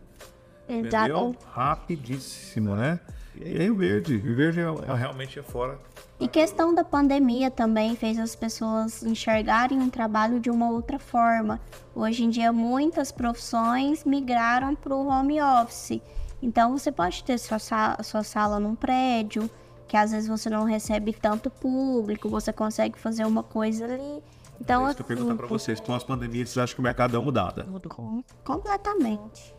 Exato. 0.68 1.14
Vendeu 1.14 1.36
rapidíssimo, 1.54 2.76
né? 2.76 3.00
E 3.44 3.62
aí 3.62 3.70
o 3.70 3.76
verde, 3.76 4.16
o 4.16 4.36
verde 4.36 4.60
é, 4.60 4.64
é 4.64 4.94
realmente 4.96 5.40
é 5.40 5.44
fora. 5.44 5.78
E 6.20 6.28
questão 6.28 6.74
da 6.74 6.84
pandemia 6.84 7.52
também 7.52 7.96
fez 7.96 8.18
as 8.18 8.36
pessoas 8.36 9.04
enxergarem 9.04 9.82
o 9.82 9.90
trabalho 9.92 10.40
de 10.40 10.50
uma 10.50 10.70
outra 10.70 10.98
forma. 10.98 11.60
Hoje 11.94 12.24
em 12.24 12.30
dia, 12.30 12.54
muitas 12.54 13.12
profissões 13.12 14.06
migraram 14.06 14.76
para 14.76 14.96
o 14.96 15.08
home 15.08 15.42
office. 15.42 16.00
Então, 16.42 16.78
você 16.78 16.92
pode 16.92 17.24
ter 17.24 17.38
sua 17.38 17.60
sala, 17.60 18.02
sua 18.04 18.24
sala 18.24 18.60
num 18.60 18.76
prédio, 18.76 19.50
que 19.88 19.98
às 19.98 20.12
vezes 20.12 20.30
você 20.30 20.50
não 20.50 20.64
recebe 20.64 21.12
tanto 21.14 21.50
público, 21.50 22.30
você 22.30 22.54
consegue 22.54 22.98
fazer 22.98 23.26
uma 23.26 23.44
coisa 23.44 23.86
ali. 23.86 24.24
Então, 24.60 24.86
Deixa 24.86 25.02
eu 25.02 25.06
perguntar 25.06 25.36
para 25.36 25.48
vocês, 25.48 25.82
pós-pandemia, 25.82 26.46
vocês 26.46 26.58
acham 26.58 26.76
que 26.76 26.80
o 26.80 26.84
mercado 26.84 27.16
uma 27.18 27.26
mudada? 27.26 27.68
com- 27.90 28.24
completamente. 28.44 29.54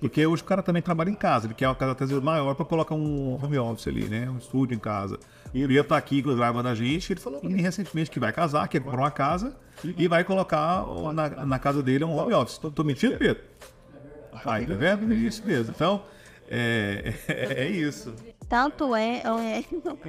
Porque 0.00 0.26
hoje 0.26 0.42
o 0.42 0.46
cara 0.46 0.62
também 0.62 0.80
trabalha 0.80 1.10
em 1.10 1.14
casa, 1.14 1.46
ele 1.46 1.52
quer 1.52 1.68
uma 1.68 1.74
casa 1.74 1.94
vezes 1.94 2.22
maior 2.22 2.54
para 2.54 2.64
colocar 2.64 2.94
um 2.94 3.34
home 3.34 3.58
office 3.58 3.86
ali, 3.86 4.08
né? 4.08 4.30
Um 4.30 4.38
estúdio 4.38 4.74
em 4.74 4.78
casa. 4.78 5.18
E 5.52 5.62
ele 5.62 5.74
ia 5.74 5.82
estar 5.82 5.98
aqui 5.98 6.22
gravando 6.22 6.68
a 6.68 6.74
gente, 6.74 7.12
ele 7.12 7.20
falou 7.20 7.40
recentemente 7.42 8.10
que 8.10 8.18
vai 8.18 8.32
casar, 8.32 8.66
quer 8.66 8.80
comprar 8.80 9.00
uma 9.02 9.10
casa 9.10 9.54
e 9.84 10.08
vai 10.08 10.24
colocar 10.24 10.86
na, 11.12 11.44
na 11.44 11.58
casa 11.58 11.82
dele 11.82 12.04
um 12.04 12.16
home 12.16 12.32
office. 12.32 12.56
Tô, 12.56 12.70
tô 12.70 12.82
mentindo, 12.82 13.18
Pedro? 13.18 13.42
Aí, 14.44 14.66
tá 14.66 14.74
vendo? 14.74 15.12
É 15.12 15.16
isso 15.16 15.42
mesmo. 15.44 15.74
Então, 15.74 16.02
é, 16.48 17.14
é, 17.28 17.68
isso. 17.68 18.14
Tanto 18.50 18.96
é, 18.96 19.18
é. 19.18 19.64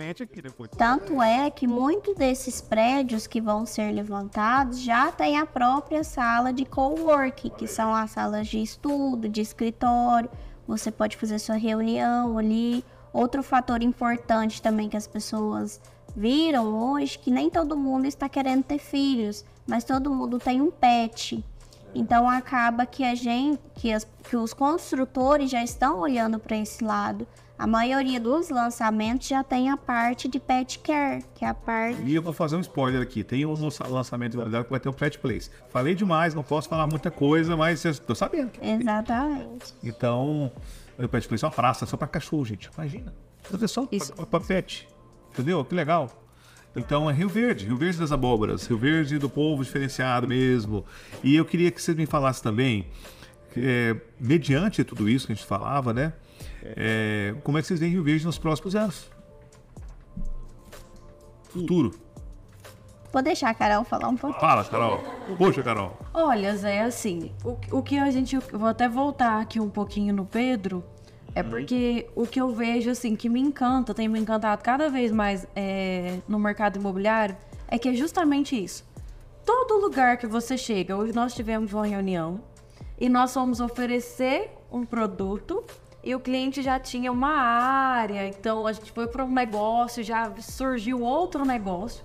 Tanto 0.76 1.22
é 1.22 1.48
que 1.52 1.68
muitos 1.68 2.16
desses 2.16 2.60
prédios 2.60 3.28
que 3.28 3.39
vão 3.39 3.68
ser 3.68 3.92
levantados 3.92 4.80
já 4.82 5.12
tem 5.12 5.38
a 5.38 5.46
própria 5.46 6.04
sala 6.04 6.52
de 6.52 6.66
coworking, 6.66 7.52
que 7.52 7.68
são 7.68 7.94
as 7.94 8.10
salas 8.10 8.48
de 8.48 8.60
estudo, 8.60 9.30
de 9.30 9.42
escritório. 9.42 10.28
Você 10.68 10.89
pode 10.89 11.18
fazer 11.18 11.38
sua 11.38 11.56
reunião 11.56 12.36
ali. 12.39 12.84
Outro 13.14 13.44
fator 13.44 13.84
importante 13.84 14.60
também 14.60 14.89
que 14.89 14.98
as 14.98 15.06
pessoas 15.06 15.80
viram 16.16 16.66
hoje, 16.94 17.20
que 17.20 17.30
nem 17.30 17.48
todo 17.48 17.78
mundo 17.78 18.08
está 18.08 18.28
querendo 18.28 18.64
ter 18.64 18.80
filhos, 18.80 19.46
mas 19.68 19.84
todo 19.84 20.10
mundo 20.10 20.39
tem 20.39 20.62
um 20.62 20.72
pet. 20.72 21.46
Então 21.94 22.28
acaba 22.28 22.88
que 22.88 23.04
a 23.04 23.14
gente, 23.14 23.60
que, 23.76 23.94
as- 23.94 24.08
que 24.28 24.36
os 24.36 24.52
construtores 24.52 25.52
já 25.52 25.62
estão 25.64 26.00
olhando 26.00 26.39
para 26.39 26.58
esse 26.58 26.84
lado. 26.84 27.28
A 27.62 27.68
maioria 27.68 28.20
dos 28.20 28.49
lançamentos 28.49 29.28
já 29.28 29.43
tem 29.43 29.70
a 29.70 29.78
parte 29.78 30.28
de 30.28 30.39
pet 30.39 30.80
care, 30.80 31.24
que 31.36 31.45
é 31.45 31.49
a 31.49 31.53
parte. 31.53 32.01
E 32.01 32.16
eu 32.16 32.22
vou 32.24 32.34
fazer 32.34 32.55
um 32.55 32.59
spoiler 32.59 32.99
aqui. 32.99 33.24
Tem 33.24 33.45
um 33.45 33.53
lança- 33.53 33.86
lançamento 33.88 34.32
de 34.32 34.38
verdade 34.38 34.64
que 34.64 34.72
vai 34.72 34.80
ter 34.80 34.89
um 34.89 34.93
Pet 34.93 35.20
Place. 35.20 35.51
Falei 35.70 35.93
demais, 35.93 36.34
não 36.34 36.41
posso 36.41 36.68
falar 36.68 36.88
muita 36.88 37.12
coisa, 37.12 37.55
mas 37.55 37.86
eu 37.86 37.95
tô 37.99 38.16
sabendo. 38.16 38.49
Exatamente. 38.59 39.76
Então, 39.84 40.51
o 40.97 41.07
Pet 41.07 41.28
Place 41.28 41.45
é 41.45 41.47
uma 41.47 41.53
praça 41.53 41.86
só 41.86 41.95
pra 41.95 42.07
cachorro, 42.07 42.43
gente. 42.45 42.68
Imagina. 42.74 43.14
Fazer 43.43 43.68
só 43.68 43.86
pra 43.86 44.39
pet. 44.39 44.88
Entendeu? 45.32 45.64
Que 45.64 45.76
legal. 45.76 46.09
Então 46.76 47.07
é 47.07 47.14
Rio 47.14 47.30
Verde, 47.30 47.66
Rio 47.68 47.78
Verde 47.78 47.99
das 47.99 48.12
Abóboras, 48.12 48.66
Rio 48.66 48.80
Verde 48.80 49.20
do 49.20 49.30
povo 49.30 49.64
diferenciado 49.64 50.28
mesmo. 50.28 50.84
E 51.24 51.36
eu 51.36 51.45
queria 51.45 51.70
que 51.70 51.80
você 51.80 51.93
me 51.93 52.07
falasse 52.07 52.41
também, 52.41 52.88
é, 53.55 53.95
mediante 54.20 54.84
tudo 54.84 55.07
isso 55.07 55.28
que 55.28 55.34
a 55.34 55.36
gente 55.36 55.45
falava, 55.45 55.93
né? 55.93 56.14
É, 56.64 57.36
como 57.43 57.57
é 57.57 57.62
que 57.62 57.68
vocês 57.68 57.80
veem 57.80 57.91
Rio 57.91 58.03
Verde 58.03 58.26
nos 58.26 58.38
próximos 58.38 58.76
anos? 58.76 59.09
Futuro. 61.49 61.91
Vou 63.12 63.22
deixar 63.22 63.49
a 63.49 63.53
Carol 63.53 63.84
falar 63.84 64.07
um 64.07 64.16
pouco. 64.16 64.39
Fala, 64.39 64.64
Carol. 64.64 65.03
Poxa, 65.38 65.62
Carol. 65.62 65.97
Olha, 66.14 66.55
Zé, 66.55 66.82
assim, 66.82 67.32
o, 67.43 67.57
o 67.78 67.84
que 67.84 67.97
a 67.97 68.09
gente. 68.09 68.38
Vou 68.38 68.68
até 68.68 68.88
voltar 68.88 69.41
aqui 69.41 69.59
um 69.59 69.70
pouquinho 69.70 70.14
no 70.14 70.26
Pedro. 70.26 70.84
É 71.34 71.41
porque 71.41 72.09
o 72.16 72.26
que 72.26 72.39
eu 72.41 72.53
vejo, 72.53 72.89
assim, 72.89 73.16
que 73.16 73.30
me 73.30 73.39
encanta, 73.39 73.93
tem 73.93 74.07
me 74.07 74.20
encantado 74.20 74.62
cada 74.62 74.89
vez 74.89 75.12
mais 75.12 75.47
é, 75.55 76.20
no 76.28 76.38
mercado 76.38 76.78
imobiliário, 76.78 77.38
é 77.68 77.78
que 77.78 77.89
é 77.89 77.93
justamente 77.93 78.62
isso. 78.62 78.86
Todo 79.45 79.80
lugar 79.80 80.18
que 80.18 80.28
você 80.28 80.57
chega, 80.57 80.95
hoje 80.95 81.14
nós 81.14 81.34
tivemos 81.34 81.74
uma 81.74 81.86
reunião 81.86 82.41
e 82.99 83.07
nós 83.07 83.34
fomos 83.34 83.62
oferecer 83.62 84.51
um 84.72 84.86
produto 84.86 85.64
e 86.04 86.16
o 86.16 86.20
cliente 86.20 86.62
já 86.62 86.80
tinha 86.80 87.12
uma 87.12 87.32
área, 87.32 88.28
então 88.28 88.66
a 88.66 88.74
gente 88.74 88.91
foi 88.91 89.08
para 89.08 89.24
um 89.24 89.32
negócio, 89.32 90.04
já 90.04 90.32
surgiu 90.39 91.02
outro 91.02 91.45
negócio. 91.45 92.04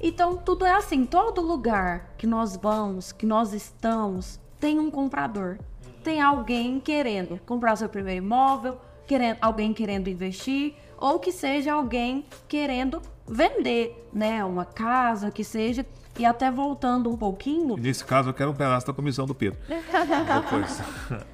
Então 0.00 0.36
tudo 0.36 0.64
é 0.64 0.74
assim, 0.74 1.04
todo 1.04 1.40
lugar 1.40 2.14
que 2.16 2.26
nós 2.26 2.56
vamos, 2.56 3.12
que 3.12 3.26
nós 3.26 3.52
estamos, 3.52 4.40
tem 4.58 4.78
um 4.78 4.90
comprador. 4.90 5.58
Tem 6.02 6.20
alguém 6.20 6.80
querendo 6.80 7.38
comprar 7.46 7.76
seu 7.76 7.88
primeiro 7.88 8.24
imóvel, 8.24 8.78
querendo, 9.06 9.38
alguém 9.40 9.72
querendo 9.72 10.08
investir, 10.08 10.74
ou 10.98 11.18
que 11.18 11.32
seja 11.32 11.72
alguém 11.72 12.24
querendo 12.48 13.00
vender, 13.26 14.08
né? 14.12 14.44
Uma 14.44 14.64
casa, 14.64 15.30
que 15.30 15.44
seja. 15.44 15.84
E 16.18 16.24
até 16.24 16.50
voltando 16.50 17.10
um 17.10 17.16
pouquinho. 17.16 17.76
Nesse 17.76 18.04
caso, 18.04 18.30
eu 18.30 18.34
quero 18.34 18.50
um 18.50 18.54
pedaço 18.54 18.86
da 18.86 18.92
comissão 18.92 19.26
do 19.26 19.34
Pedro. 19.34 19.58
Depois. 19.68 20.80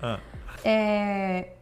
é, 0.64 1.52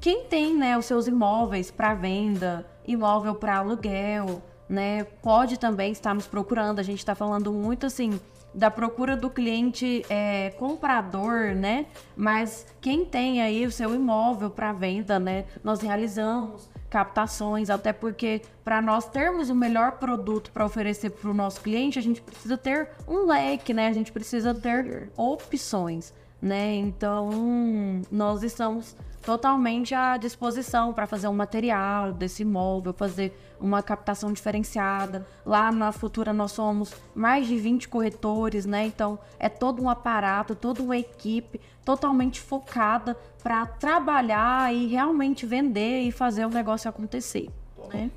quem 0.00 0.24
tem 0.24 0.54
né, 0.56 0.76
os 0.76 0.86
seus 0.86 1.06
imóveis 1.06 1.70
para 1.70 1.94
venda, 1.94 2.66
imóvel 2.86 3.34
para 3.34 3.58
aluguel, 3.58 4.42
né, 4.68 5.04
pode 5.22 5.58
também 5.58 5.92
estar 5.92 6.14
nos 6.14 6.26
procurando. 6.26 6.78
A 6.78 6.82
gente 6.82 6.98
está 6.98 7.14
falando 7.14 7.52
muito 7.52 7.86
assim 7.86 8.18
da 8.54 8.70
procura 8.70 9.16
do 9.16 9.28
cliente 9.28 10.04
é, 10.08 10.50
comprador, 10.50 11.54
né? 11.54 11.86
Mas 12.16 12.66
quem 12.80 13.04
tem 13.04 13.42
aí 13.42 13.66
o 13.66 13.72
seu 13.72 13.94
imóvel 13.94 14.48
para 14.48 14.72
venda, 14.72 15.18
né? 15.18 15.44
Nós 15.62 15.80
realizamos 15.80 16.70
captações, 16.88 17.68
até 17.68 17.92
porque 17.92 18.42
para 18.62 18.80
nós 18.80 19.08
termos 19.08 19.50
o 19.50 19.54
melhor 19.54 19.92
produto 19.92 20.52
para 20.52 20.64
oferecer 20.64 21.10
para 21.10 21.28
o 21.28 21.34
nosso 21.34 21.60
cliente, 21.60 21.98
a 21.98 22.02
gente 22.02 22.22
precisa 22.22 22.56
ter 22.56 22.90
um 23.08 23.26
leque, 23.26 23.74
né? 23.74 23.88
A 23.88 23.92
gente 23.92 24.12
precisa 24.12 24.54
ter 24.54 25.10
opções, 25.16 26.14
né? 26.40 26.76
Então, 26.76 28.00
nós 28.12 28.44
estamos 28.44 28.94
totalmente 29.24 29.94
à 29.94 30.16
disposição 30.16 30.92
para 30.92 31.06
fazer 31.06 31.28
um 31.28 31.32
material 31.32 32.12
desse 32.12 32.42
imóvel, 32.42 32.92
fazer 32.92 33.36
uma 33.58 33.82
captação 33.82 34.32
diferenciada. 34.32 35.26
Lá 35.44 35.72
na 35.72 35.92
Futura 35.92 36.32
nós 36.32 36.52
somos 36.52 36.94
mais 37.14 37.46
de 37.46 37.56
20 37.56 37.88
corretores, 37.88 38.66
né? 38.66 38.86
Então 38.86 39.18
é 39.38 39.48
todo 39.48 39.82
um 39.82 39.88
aparato, 39.88 40.54
toda 40.54 40.82
uma 40.82 40.96
equipe 40.96 41.60
totalmente 41.84 42.40
focada 42.40 43.16
para 43.42 43.66
trabalhar 43.66 44.74
e 44.74 44.86
realmente 44.86 45.46
vender 45.46 46.02
e 46.02 46.12
fazer 46.12 46.44
o 46.44 46.50
negócio 46.50 46.88
acontecer, 46.88 47.48
né? 47.92 48.10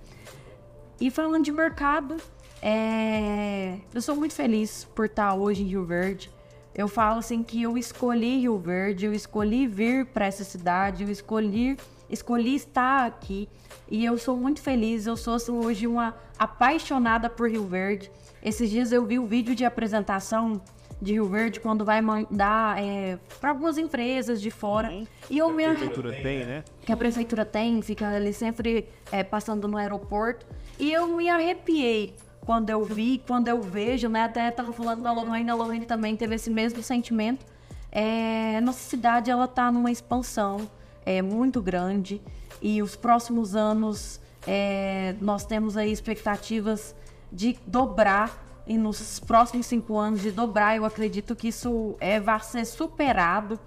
E 1.00 1.12
falando 1.12 1.44
de 1.44 1.52
mercado, 1.52 2.18
é... 2.62 3.78
eu 3.94 4.02
sou 4.02 4.16
muito 4.16 4.34
feliz 4.34 4.86
por 4.96 5.06
estar 5.06 5.36
hoje 5.36 5.64
em 5.64 5.68
Rio 5.68 5.86
Verde. 5.86 6.37
Eu 6.78 6.88
falo 6.88 7.18
assim 7.18 7.42
que 7.42 7.64
eu 7.64 7.76
escolhi 7.76 8.42
Rio 8.42 8.60
Verde, 8.60 9.08
eu 9.08 9.14
escolhi 9.14 9.66
vir 9.66 10.06
para 10.06 10.28
essa 10.28 10.44
cidade, 10.44 11.04
eu 11.04 11.10
escolhi, 11.10 11.76
escolhi 12.08 12.54
estar 12.54 13.08
aqui 13.08 13.50
e 13.90 14.06
eu 14.06 14.16
sou 14.16 14.38
muito 14.38 14.62
feliz. 14.62 15.08
Eu 15.08 15.18
sou 15.18 15.34
assim, 15.34 15.52
hoje 15.52 15.88
uma 15.88 16.16
apaixonada 16.38 17.32
por 17.32 17.50
Rio 17.50 17.66
Verde. 17.66 18.12
Esses 18.44 18.70
dias 18.70 18.92
eu 18.92 19.04
vi 19.04 19.18
o 19.18 19.26
vídeo 19.26 19.56
de 19.56 19.66
apresentação 19.66 20.62
de 21.02 21.14
Rio 21.14 21.26
Verde 21.26 21.60
quando 21.60 21.84
vai 21.84 22.00
mandar 22.00 22.80
é, 22.80 23.18
para 23.40 23.50
algumas 23.50 23.80
empresas 23.80 24.40
de 24.40 24.52
fora. 24.52 24.92
Uhum. 24.92 25.08
E 25.32 25.38
eu 25.40 25.52
me 25.52 25.66
a 25.66 25.70
prefeitura 25.70 26.14
tem, 26.14 26.46
né? 26.46 26.64
Que 26.86 26.92
a 26.92 26.98
prefeitura 26.98 27.44
tem, 27.44 27.82
fica 27.82 28.08
ali 28.08 28.34
sempre 28.34 28.88
é, 29.12 29.24
passando 29.24 29.68
no 29.68 29.78
aeroporto. 29.78 30.46
E 30.80 30.94
eu 30.94 31.08
me 31.08 31.28
arrepiei 31.28 32.16
quando 32.48 32.70
eu 32.70 32.82
vi, 32.86 33.22
quando 33.28 33.50
eu 33.50 33.62
vejo, 33.62 34.08
né? 34.08 34.24
Até 34.24 34.48
estava 34.48 34.72
falando 34.72 35.02
da 35.02 35.12
Lorraine, 35.12 35.50
a 35.50 35.54
Lorraine 35.54 35.86
também 35.86 36.16
teve 36.16 36.36
esse 36.36 36.50
mesmo 36.50 36.82
sentimento. 36.82 37.46
É, 37.92 38.62
nossa 38.62 38.80
cidade 38.80 39.30
ela 39.30 39.44
está 39.44 39.70
numa 39.70 39.92
expansão 39.92 40.70
é, 41.06 41.22
muito 41.22 41.62
grande 41.62 42.22
e 42.62 42.82
os 42.82 42.96
próximos 42.96 43.54
anos 43.54 44.22
é, 44.48 45.14
nós 45.20 45.46
temos 45.46 45.76
aí 45.76 45.92
expectativas 45.92 46.96
de 47.34 47.60
dobrar 47.68 48.64
e 48.66 48.78
nos 48.78 49.20
próximos 49.20 49.66
cinco 49.66 49.98
anos 49.98 50.22
de 50.22 50.32
dobrar. 50.32 50.78
Eu 50.78 50.86
acredito 50.86 51.36
que 51.36 51.50
isso 51.50 51.98
é, 52.00 52.18
vai 52.18 52.40
ser 52.40 52.64
superado, 52.64 53.60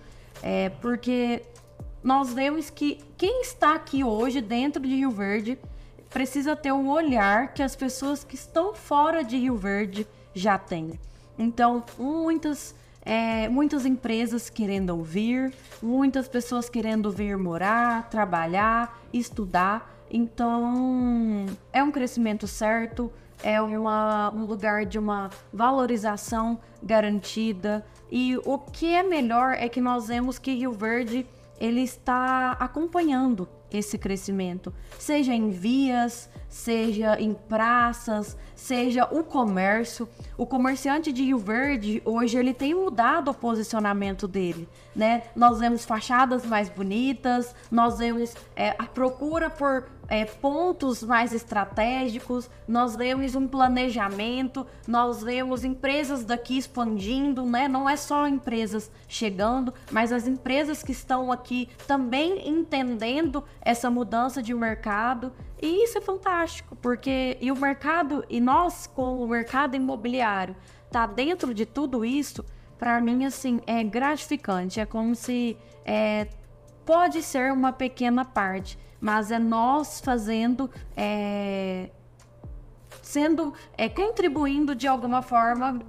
é, 0.42 0.70
porque 0.70 1.42
nós 2.02 2.32
vemos 2.32 2.70
que 2.70 2.98
quem 3.18 3.42
está 3.42 3.74
aqui 3.74 4.02
hoje 4.02 4.40
dentro 4.40 4.80
de 4.80 4.88
Rio 4.88 5.10
Verde 5.10 5.58
precisa 6.10 6.56
ter 6.56 6.72
um 6.72 6.88
olhar 6.90 7.54
que 7.54 7.62
as 7.62 7.74
pessoas 7.76 8.24
que 8.24 8.34
estão 8.34 8.74
fora 8.74 9.22
de 9.22 9.36
Rio 9.36 9.56
Verde 9.56 10.06
já 10.34 10.58
têm. 10.58 10.98
Então, 11.38 11.82
muitas, 11.98 12.74
é, 13.02 13.48
muitas 13.48 13.86
empresas 13.86 14.50
querendo 14.50 14.90
ouvir, 14.90 15.54
muitas 15.80 16.28
pessoas 16.28 16.68
querendo 16.68 17.10
vir 17.10 17.38
morar, 17.38 18.10
trabalhar, 18.10 19.00
estudar. 19.12 19.90
Então, 20.10 21.46
é 21.72 21.82
um 21.82 21.90
crescimento 21.90 22.46
certo, 22.46 23.10
é 23.42 23.60
uma, 23.60 24.30
um 24.34 24.44
lugar 24.44 24.84
de 24.84 24.98
uma 24.98 25.30
valorização 25.52 26.58
garantida. 26.82 27.86
E 28.10 28.36
o 28.44 28.58
que 28.58 28.92
é 28.92 29.02
melhor 29.02 29.54
é 29.54 29.68
que 29.68 29.80
nós 29.80 30.08
vemos 30.08 30.38
que 30.38 30.52
Rio 30.52 30.72
Verde 30.72 31.26
ele 31.60 31.82
está 31.82 32.52
acompanhando 32.52 33.46
esse 33.70 33.96
crescimento, 33.96 34.74
seja 34.98 35.32
em 35.32 35.50
vias, 35.50 36.28
seja 36.48 37.20
em 37.20 37.32
praças, 37.34 38.36
seja 38.56 39.04
o 39.04 39.22
comércio. 39.22 40.08
O 40.36 40.46
comerciante 40.46 41.12
de 41.12 41.22
Rio 41.22 41.38
Verde 41.38 42.02
hoje 42.04 42.36
ele 42.36 42.52
tem 42.52 42.74
mudado 42.74 43.30
o 43.30 43.34
posicionamento 43.34 44.26
dele, 44.26 44.68
né? 44.96 45.22
Nós 45.36 45.60
vemos 45.60 45.84
fachadas 45.84 46.44
mais 46.44 46.68
bonitas, 46.68 47.54
nós 47.70 47.98
vemos 47.98 48.34
é, 48.56 48.74
a 48.78 48.86
procura 48.86 49.48
por 49.48 49.84
é, 50.10 50.24
pontos 50.24 51.04
mais 51.04 51.32
estratégicos, 51.32 52.50
nós 52.66 52.96
vemos 52.96 53.36
um 53.36 53.46
planejamento, 53.46 54.66
nós 54.86 55.22
vemos 55.22 55.64
empresas 55.64 56.24
daqui 56.24 56.58
expandindo, 56.58 57.46
né? 57.46 57.68
Não 57.68 57.88
é 57.88 57.96
só 57.96 58.26
empresas 58.26 58.90
chegando, 59.06 59.72
mas 59.92 60.12
as 60.12 60.26
empresas 60.26 60.82
que 60.82 60.90
estão 60.90 61.30
aqui 61.30 61.68
também 61.86 62.48
entendendo 62.48 63.44
essa 63.60 63.88
mudança 63.88 64.42
de 64.42 64.52
mercado. 64.52 65.32
E 65.62 65.84
isso 65.84 65.98
é 65.98 66.00
fantástico, 66.00 66.74
porque 66.74 67.38
e 67.40 67.52
o 67.52 67.56
mercado, 67.56 68.24
e 68.28 68.40
nós, 68.40 68.88
como 68.88 69.28
mercado 69.28 69.76
imobiliário, 69.76 70.56
tá 70.90 71.06
dentro 71.06 71.54
de 71.54 71.64
tudo 71.64 72.04
isso, 72.04 72.44
para 72.76 73.00
mim, 73.00 73.24
assim, 73.24 73.60
é 73.64 73.84
gratificante. 73.84 74.80
É 74.80 74.86
como 74.86 75.14
se 75.14 75.56
é, 75.84 76.26
pode 76.84 77.22
ser 77.22 77.52
uma 77.52 77.72
pequena 77.72 78.24
parte 78.24 78.76
mas 79.00 79.30
é 79.30 79.38
nós 79.38 80.00
fazendo, 80.00 80.70
é, 80.96 81.88
sendo, 83.02 83.54
é, 83.76 83.88
contribuindo 83.88 84.74
de 84.74 84.86
alguma 84.86 85.22
forma 85.22 85.80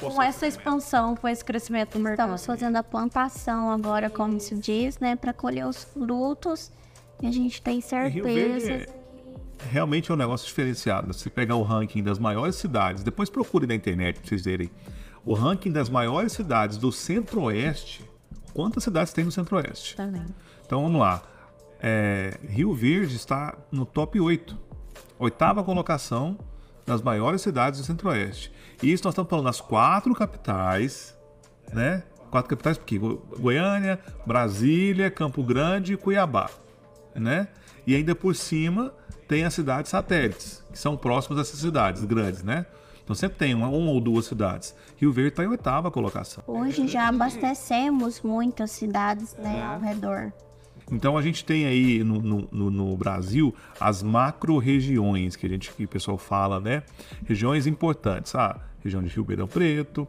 com 0.00 0.22
essa 0.22 0.46
expansão, 0.46 1.14
com 1.14 1.28
esse 1.28 1.44
crescimento 1.44 1.98
do 1.98 2.00
mercado. 2.00 2.34
Estamos 2.34 2.46
fazendo 2.46 2.76
a 2.76 2.82
plantação 2.82 3.70
agora, 3.70 4.08
como 4.08 4.40
se 4.40 4.54
diz, 4.54 4.98
né, 4.98 5.16
para 5.16 5.32
colher 5.32 5.66
os 5.66 5.84
frutos. 5.84 6.72
E 7.20 7.26
a 7.26 7.30
gente 7.30 7.60
tem 7.60 7.80
certeza. 7.80 8.72
É, 8.72 8.86
realmente 9.70 10.10
é 10.10 10.14
um 10.14 10.16
negócio 10.16 10.46
diferenciado. 10.46 11.12
Se 11.12 11.28
pegar 11.28 11.56
o 11.56 11.62
ranking 11.62 12.02
das 12.02 12.18
maiores 12.18 12.56
cidades, 12.56 13.02
depois 13.02 13.28
procure 13.28 13.66
na 13.66 13.74
internet 13.74 14.18
para 14.18 14.28
vocês 14.28 14.44
verem. 14.44 14.70
O 15.24 15.34
ranking 15.34 15.72
das 15.72 15.88
maiores 15.88 16.32
cidades 16.32 16.76
do 16.76 16.92
Centro-Oeste. 16.92 18.04
Quantas 18.52 18.84
cidades 18.84 19.12
tem 19.12 19.24
no 19.24 19.32
Centro-Oeste? 19.32 19.96
Também. 19.96 20.24
Então 20.64 20.82
vamos 20.82 21.00
lá 21.00 21.22
é, 21.86 22.38
Rio 22.48 22.72
Verde 22.72 23.14
está 23.14 23.58
no 23.70 23.84
top 23.84 24.18
8. 24.18 24.56
Oitava 25.18 25.62
colocação 25.62 26.38
das 26.86 27.02
maiores 27.02 27.42
cidades 27.42 27.78
do 27.78 27.84
Centro-Oeste. 27.84 28.50
E 28.82 28.90
isso 28.90 29.04
nós 29.04 29.12
estamos 29.12 29.28
falando 29.28 29.44
das 29.44 29.60
quatro 29.60 30.14
capitais, 30.14 31.14
né? 31.70 32.02
Quatro 32.30 32.48
capitais, 32.48 32.78
porque 32.78 32.98
Goiânia, 32.98 34.00
Brasília, 34.24 35.10
Campo 35.10 35.42
Grande 35.42 35.92
e 35.92 35.96
Cuiabá, 35.98 36.48
né? 37.14 37.48
E 37.86 37.94
ainda 37.94 38.14
por 38.14 38.34
cima 38.34 38.94
tem 39.28 39.44
as 39.44 39.52
cidades 39.52 39.90
satélites, 39.90 40.64
que 40.72 40.78
são 40.78 40.96
próximas 40.96 41.36
dessas 41.36 41.60
cidades 41.60 42.02
grandes, 42.06 42.42
né? 42.42 42.64
Então 43.04 43.14
sempre 43.14 43.36
tem 43.36 43.54
uma, 43.54 43.68
uma 43.68 43.90
ou 43.90 44.00
duas 44.00 44.24
cidades. 44.24 44.74
Rio 44.96 45.12
Verde 45.12 45.32
está 45.32 45.44
em 45.44 45.48
oitava 45.48 45.90
colocação. 45.90 46.42
Hoje 46.46 46.88
já 46.88 47.08
abastecemos 47.08 48.22
muitas 48.22 48.70
cidades 48.70 49.36
né, 49.36 49.62
ao 49.62 49.78
redor. 49.78 50.32
Então 50.90 51.16
a 51.16 51.22
gente 51.22 51.44
tem 51.44 51.66
aí 51.66 52.04
no, 52.04 52.20
no, 52.20 52.70
no 52.70 52.96
Brasil 52.96 53.54
as 53.80 54.02
macro-regiões 54.02 55.36
que 55.36 55.46
a 55.46 55.48
gente 55.48 55.72
que 55.72 55.84
o 55.84 55.88
pessoal 55.88 56.18
fala, 56.18 56.60
né? 56.60 56.82
Regiões 57.26 57.66
importantes. 57.66 58.34
Ah, 58.34 58.60
região 58.82 59.02
de 59.02 59.08
Ribeirão 59.08 59.48
Preto, 59.48 60.06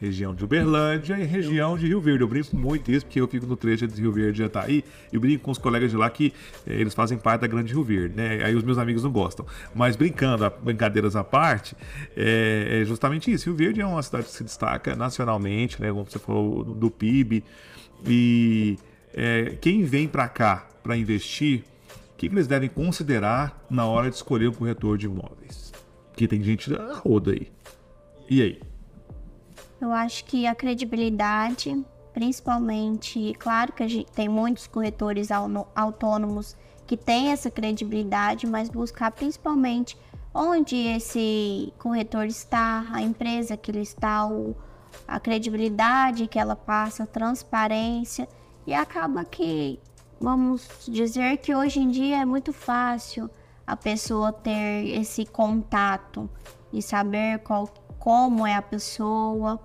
região 0.00 0.34
de 0.34 0.44
Uberlândia 0.44 1.18
e 1.18 1.24
região 1.24 1.76
de 1.76 1.86
Rio 1.86 2.00
Verde. 2.00 2.22
Eu 2.22 2.28
brinco 2.28 2.56
muito 2.56 2.90
isso, 2.90 3.04
porque 3.04 3.20
eu 3.20 3.28
fico 3.28 3.46
no 3.46 3.56
trecho 3.56 3.86
de 3.86 4.00
Rio 4.00 4.12
Verde 4.12 4.48
tá 4.48 4.62
aí, 4.62 4.84
e 5.12 5.18
brinco 5.18 5.44
com 5.44 5.50
os 5.50 5.58
colegas 5.58 5.90
de 5.90 5.96
lá 5.96 6.08
que 6.08 6.32
eh, 6.66 6.74
eles 6.74 6.94
fazem 6.94 7.18
parte 7.18 7.42
da 7.42 7.46
Grande 7.46 7.72
Rio 7.72 7.82
Verde, 7.82 8.16
né? 8.16 8.44
Aí 8.44 8.54
os 8.54 8.62
meus 8.62 8.78
amigos 8.78 9.02
não 9.02 9.10
gostam. 9.10 9.44
Mas 9.74 9.96
brincando, 9.96 10.50
brincadeiras 10.62 11.16
à 11.16 11.24
parte, 11.24 11.76
é, 12.16 12.80
é, 12.80 12.84
justamente 12.84 13.30
isso. 13.30 13.46
Rio 13.46 13.56
Verde 13.56 13.80
é 13.80 13.86
uma 13.86 14.02
cidade 14.02 14.24
que 14.24 14.32
se 14.32 14.44
destaca 14.44 14.94
nacionalmente, 14.94 15.80
né? 15.80 15.90
Como 15.90 16.04
você 16.04 16.18
falou, 16.18 16.64
do 16.64 16.90
PIB. 16.90 17.44
E 18.06 18.78
é, 19.18 19.56
quem 19.60 19.82
vem 19.82 20.06
para 20.06 20.28
cá 20.28 20.68
para 20.80 20.96
investir, 20.96 21.64
o 22.12 22.16
que, 22.16 22.28
que, 22.28 22.34
eles 22.34 22.46
devem 22.46 22.68
considerar 22.68 23.66
na 23.68 23.84
hora 23.84 24.08
de 24.08 24.14
escolher 24.14 24.48
um 24.48 24.52
corretor 24.52 24.96
de 24.96 25.06
imóveis? 25.06 25.72
Porque 26.10 26.28
tem 26.28 26.40
gente 26.40 26.70
da 26.70 26.94
roda 26.94 27.32
aí. 27.32 27.50
E 28.30 28.40
aí? 28.40 28.62
Eu 29.80 29.92
acho 29.92 30.24
que 30.24 30.46
a 30.46 30.54
credibilidade, 30.54 31.84
principalmente, 32.14 33.34
claro 33.40 33.72
que 33.72 33.82
a 33.82 33.88
gente 33.88 34.10
tem 34.12 34.28
muitos 34.28 34.68
corretores 34.68 35.30
autônomos 35.74 36.56
que 36.86 36.96
têm 36.96 37.32
essa 37.32 37.50
credibilidade, 37.50 38.46
mas 38.46 38.68
buscar 38.68 39.10
principalmente 39.10 39.96
onde 40.32 40.76
esse 40.76 41.72
corretor 41.76 42.26
está, 42.26 42.86
a 42.92 43.02
empresa 43.02 43.56
que 43.56 43.72
ele 43.72 43.80
está, 43.80 44.28
o, 44.28 44.56
a 45.08 45.18
credibilidade 45.18 46.28
que 46.28 46.38
ela 46.38 46.54
passa, 46.54 47.02
a 47.02 47.06
transparência. 47.06 48.28
E 48.68 48.74
acaba 48.74 49.24
que, 49.24 49.80
vamos 50.20 50.68
dizer 50.86 51.38
que 51.38 51.54
hoje 51.54 51.80
em 51.80 51.88
dia 51.88 52.18
é 52.18 52.24
muito 52.26 52.52
fácil 52.52 53.30
a 53.66 53.74
pessoa 53.74 54.30
ter 54.30 54.86
esse 54.88 55.24
contato 55.24 56.28
e 56.70 56.82
saber 56.82 57.38
qual, 57.38 57.66
como 57.98 58.46
é 58.46 58.52
a 58.52 58.60
pessoa. 58.60 59.58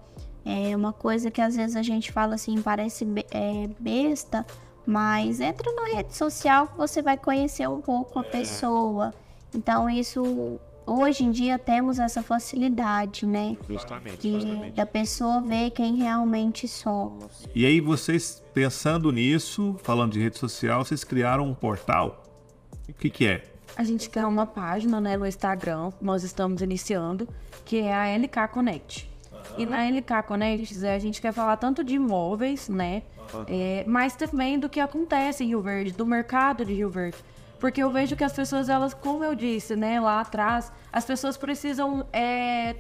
É 0.46 0.74
uma 0.74 0.94
coisa 0.94 1.30
que 1.30 1.42
às 1.42 1.58
vezes 1.58 1.76
a 1.76 1.82
gente 1.82 2.14
fala 2.14 2.36
assim, 2.36 2.62
parece 2.62 3.06
é, 3.32 3.68
besta, 3.78 4.46
mas 4.86 5.42
entra 5.42 5.70
na 5.74 5.98
rede 5.98 6.16
social 6.16 6.68
que 6.68 6.78
você 6.78 7.02
vai 7.02 7.18
conhecer 7.18 7.68
um 7.68 7.82
pouco 7.82 8.20
a 8.20 8.24
pessoa. 8.24 9.14
Então 9.54 9.90
isso 9.90 10.62
hoje 10.86 11.24
em 11.24 11.32
dia 11.32 11.58
temos 11.58 12.00
essa 12.00 12.22
facilidade, 12.22 13.26
né? 13.26 13.58
Justamente, 13.68 14.18
de, 14.18 14.32
justamente. 14.32 14.76
Da 14.76 14.86
pessoa 14.86 15.42
ver 15.42 15.72
quem 15.72 15.96
realmente 15.96 16.68
somos. 16.68 17.48
E 17.54 17.66
aí 17.66 17.80
vocês, 17.80 18.44
pensando 18.54 19.12
nisso, 19.12 19.76
falando 19.84 20.14
de 20.14 20.22
rede 20.22 20.38
social, 20.38 20.84
vocês 20.84 21.04
criaram 21.04 21.46
um 21.46 21.54
portal? 21.54 22.24
O 22.88 22.94
que 22.94 23.10
que 23.10 23.26
é? 23.26 23.44
A 23.76 23.84
gente 23.84 24.10
criou 24.10 24.30
uma 24.30 24.46
página 24.46 25.02
né, 25.02 25.18
no 25.18 25.26
Instagram, 25.26 25.92
nós 26.00 26.24
estamos 26.24 26.62
iniciando, 26.62 27.28
que 27.66 27.80
é 27.80 27.94
a 27.94 28.16
LK 28.18 28.48
Connect. 28.52 29.10
E 29.58 29.66
na 29.66 29.84
LK 29.90 30.24
Connect 30.28 30.86
a 30.86 31.00
gente 31.00 31.22
quer 31.22 31.34
falar 31.34 31.58
tanto 31.58 31.84
de 31.84 31.96
imóveis, 31.96 32.70
né? 32.70 33.04
É, 33.48 33.84
mas 33.88 34.16
também 34.16 34.60
do 34.60 34.70
que 34.70 34.80
acontece 34.80 35.44
em 35.44 35.48
Rio 35.48 35.62
Verde, 35.62 35.92
do 35.92 36.06
mercado 36.06 36.64
de 36.64 36.74
Rio 36.74 36.90
Verde. 36.90 37.18
Porque 37.64 37.82
eu 37.82 37.90
vejo 37.90 38.18
que 38.18 38.26
as 38.26 38.34
pessoas, 38.34 38.68
elas, 38.68 38.94
como 38.94 39.24
eu 39.24 39.34
disse, 39.34 39.74
né, 39.74 39.98
lá 39.98 40.20
atrás, 40.20 40.70
as 40.92 41.06
pessoas 41.06 41.38
precisam 41.38 42.06
é, 42.12 42.76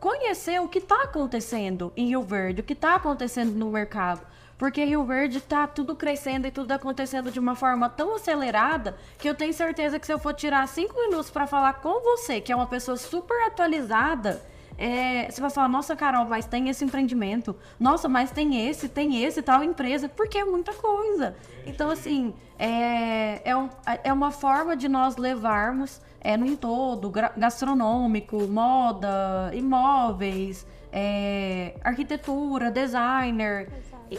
conhecer 0.00 0.60
o 0.60 0.66
que 0.66 0.78
está 0.78 1.04
acontecendo 1.04 1.92
em 1.96 2.08
Rio 2.08 2.22
Verde, 2.22 2.60
o 2.60 2.64
que 2.64 2.72
está 2.72 2.96
acontecendo 2.96 3.52
no 3.52 3.70
mercado. 3.70 4.26
Porque 4.58 4.84
Rio 4.84 5.04
Verde 5.04 5.38
está 5.38 5.68
tudo 5.68 5.94
crescendo 5.94 6.48
e 6.48 6.50
tudo 6.50 6.72
acontecendo 6.72 7.30
de 7.30 7.38
uma 7.38 7.54
forma 7.54 7.88
tão 7.88 8.16
acelerada 8.16 8.96
que 9.18 9.28
eu 9.28 9.36
tenho 9.36 9.54
certeza 9.54 10.00
que 10.00 10.06
se 10.06 10.12
eu 10.12 10.18
for 10.18 10.34
tirar 10.34 10.66
cinco 10.66 11.00
minutos 11.00 11.30
para 11.30 11.46
falar 11.46 11.74
com 11.74 12.02
você, 12.02 12.40
que 12.40 12.50
é 12.50 12.56
uma 12.56 12.66
pessoa 12.66 12.96
super 12.96 13.40
atualizada, 13.46 14.42
é, 14.76 15.30
você 15.30 15.40
vai 15.40 15.50
falar, 15.50 15.68
nossa, 15.68 15.94
Carol, 15.94 16.24
mas 16.26 16.46
tem 16.46 16.68
esse 16.68 16.84
empreendimento. 16.84 17.54
Nossa, 17.78 18.08
mas 18.08 18.30
tem 18.30 18.68
esse, 18.68 18.88
tem 18.88 19.22
esse 19.24 19.42
tal 19.42 19.62
empresa, 19.62 20.08
porque 20.08 20.38
é 20.38 20.44
muita 20.44 20.72
coisa. 20.72 21.34
Então, 21.66 21.90
assim, 21.90 22.34
é, 22.58 23.40
é, 23.48 23.56
um, 23.56 23.68
é 24.02 24.12
uma 24.12 24.30
forma 24.30 24.76
de 24.76 24.88
nós 24.88 25.16
levarmos 25.16 26.00
é, 26.20 26.36
num 26.36 26.56
todo, 26.56 27.10
gastronômico, 27.36 28.46
moda, 28.48 29.50
imóveis, 29.52 30.66
é, 30.92 31.74
arquitetura, 31.82 32.70
designer, 32.70 33.68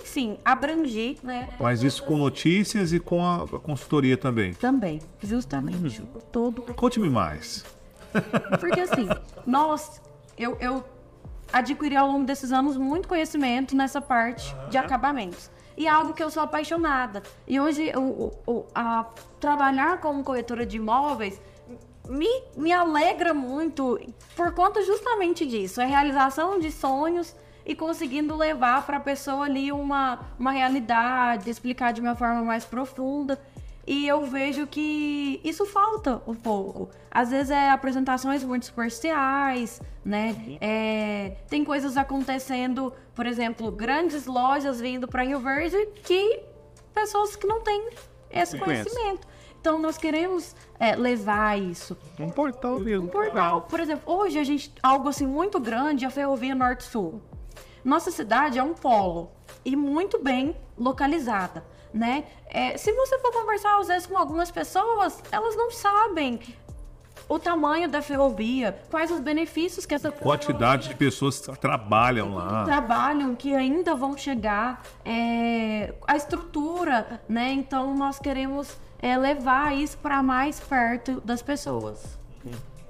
sim, 0.04 0.38
abrangir, 0.44 1.18
né? 1.24 1.50
Mas 1.60 1.84
isso 1.84 2.04
com 2.04 2.18
notícias 2.18 2.94
e 2.94 3.00
com 3.00 3.26
a 3.26 3.48
consultoria 3.60 4.18
também. 4.18 4.54
Também, 4.54 5.00
justamente. 5.22 6.02
Todo. 6.32 6.62
Conte-me 6.62 7.10
mais. 7.10 7.66
Porque 8.60 8.80
assim, 8.80 9.08
nós, 9.46 10.02
eu, 10.38 10.58
eu 10.60 10.84
adquiri 11.52 11.96
ao 11.96 12.08
longo 12.08 12.26
desses 12.26 12.52
anos 12.52 12.78
muito 12.78 13.08
conhecimento 13.08 13.76
nessa 13.76 14.02
parte 14.02 14.56
de 14.70 14.78
acabamentos. 14.78 15.50
E 15.78 15.88
é 15.88 15.90
algo 15.90 16.14
que 16.14 16.24
eu 16.24 16.30
sou 16.30 16.44
apaixonada. 16.44 17.22
E 17.48 17.60
hoje, 17.60 17.92
o, 17.96 18.32
o, 18.48 18.66
a, 18.74 19.06
trabalhar 19.40 20.00
como 20.00 20.24
corretora 20.24 20.66
de 20.66 20.78
imóveis 20.78 21.42
me, 22.08 22.30
me 22.56 22.72
alegra 22.72 23.34
muito 23.34 24.00
por 24.36 24.54
conta 24.54 24.82
justamente 24.84 25.46
disso. 25.46 25.82
É 25.82 25.84
a 25.84 25.88
realização 25.88 26.60
de 26.60 26.72
sonhos 26.72 27.36
e 27.66 27.76
conseguindo 27.76 28.36
levar 28.36 28.86
para 28.86 28.98
a 28.98 29.00
pessoa 29.00 29.46
ali 29.46 29.72
uma, 29.72 30.20
uma 30.40 30.52
realidade, 30.52 31.50
explicar 31.50 31.92
de 31.92 32.00
uma 32.00 32.16
forma 32.16 32.44
mais 32.44 32.64
profunda. 32.64 33.40
E 33.88 34.08
eu 34.08 34.26
vejo 34.26 34.66
que 34.66 35.40
isso 35.44 35.66
falta 35.66 36.22
um 36.26 36.34
pouco. 36.34 36.90
Às 37.12 37.30
vezes 37.30 37.52
é 37.52 37.70
apresentações 37.70 38.44
muito 38.44 38.66
superficiais, 38.66 39.80
né? 40.04 40.58
É, 40.60 41.38
tem 41.48 41.64
coisas 41.64 41.96
acontecendo, 41.96 42.92
por 43.14 43.28
exemplo, 43.28 43.72
grandes 43.72 44.26
lojas 44.26 44.82
vindo 44.82 45.08
para 45.08 45.24
Rio 45.24 45.40
Verde 45.40 45.78
que 46.04 46.42
pessoas 46.94 47.36
que 47.36 47.46
não 47.46 47.62
têm 47.62 47.90
esse 48.32 48.58
conhecimento. 48.58 49.28
Então 49.62 49.78
nós 49.78 49.98
queremos 49.98 50.56
é, 50.80 50.96
levar 50.96 51.60
isso. 51.60 51.96
Um 52.20 52.30
portal 52.30 52.80
mesmo. 52.80 53.06
Um 53.06 53.10
portal. 53.10 53.62
Por 53.64 53.80
exemplo, 53.80 54.12
hoje 54.12 54.40
a 54.40 54.44
gente 54.44 54.74
algo 54.82 55.10
assim 55.10 55.28
muito 55.28 55.60
grande, 55.60 56.06
a 56.06 56.10
Ferrovia 56.10 56.56
Norte-Sul. 56.56 57.22
Nossa 57.84 58.10
cidade 58.10 58.58
é 58.58 58.64
um 58.64 58.74
polo 58.74 59.32
e 59.64 59.76
muito 59.76 60.18
bem 60.18 60.56
localizada 60.76 61.64
né? 61.96 62.26
É, 62.48 62.78
se 62.78 62.92
você 62.92 63.18
for 63.20 63.32
conversar 63.32 63.80
às 63.80 63.88
vezes 63.88 64.06
com 64.06 64.18
algumas 64.18 64.52
pessoas, 64.52 65.24
elas 65.32 65.56
não 65.56 65.72
sabem 65.72 66.42
o 67.28 67.40
tamanho 67.40 67.90
da 67.90 68.02
ferrovia, 68.02 68.78
quais 68.92 69.10
os 69.10 69.20
benefícios 69.20 69.86
que 69.86 69.96
essa 69.96 70.12
quantidade 70.12 70.90
de 70.90 70.96
pessoas 70.96 71.40
que 71.40 71.58
trabalham 71.58 72.36
lá, 72.36 72.66
trabalham 72.66 73.34
que 73.34 73.56
ainda 73.56 73.96
vão 73.96 74.16
chegar, 74.16 74.84
é, 75.04 75.96
a 76.06 76.16
estrutura, 76.16 77.22
né? 77.28 77.52
Então 77.54 77.96
nós 77.96 78.20
queremos 78.20 78.78
é, 79.00 79.18
levar 79.18 79.76
isso 79.76 79.98
para 79.98 80.22
mais 80.22 80.60
perto 80.60 81.22
das 81.22 81.42
pessoas. 81.42 82.20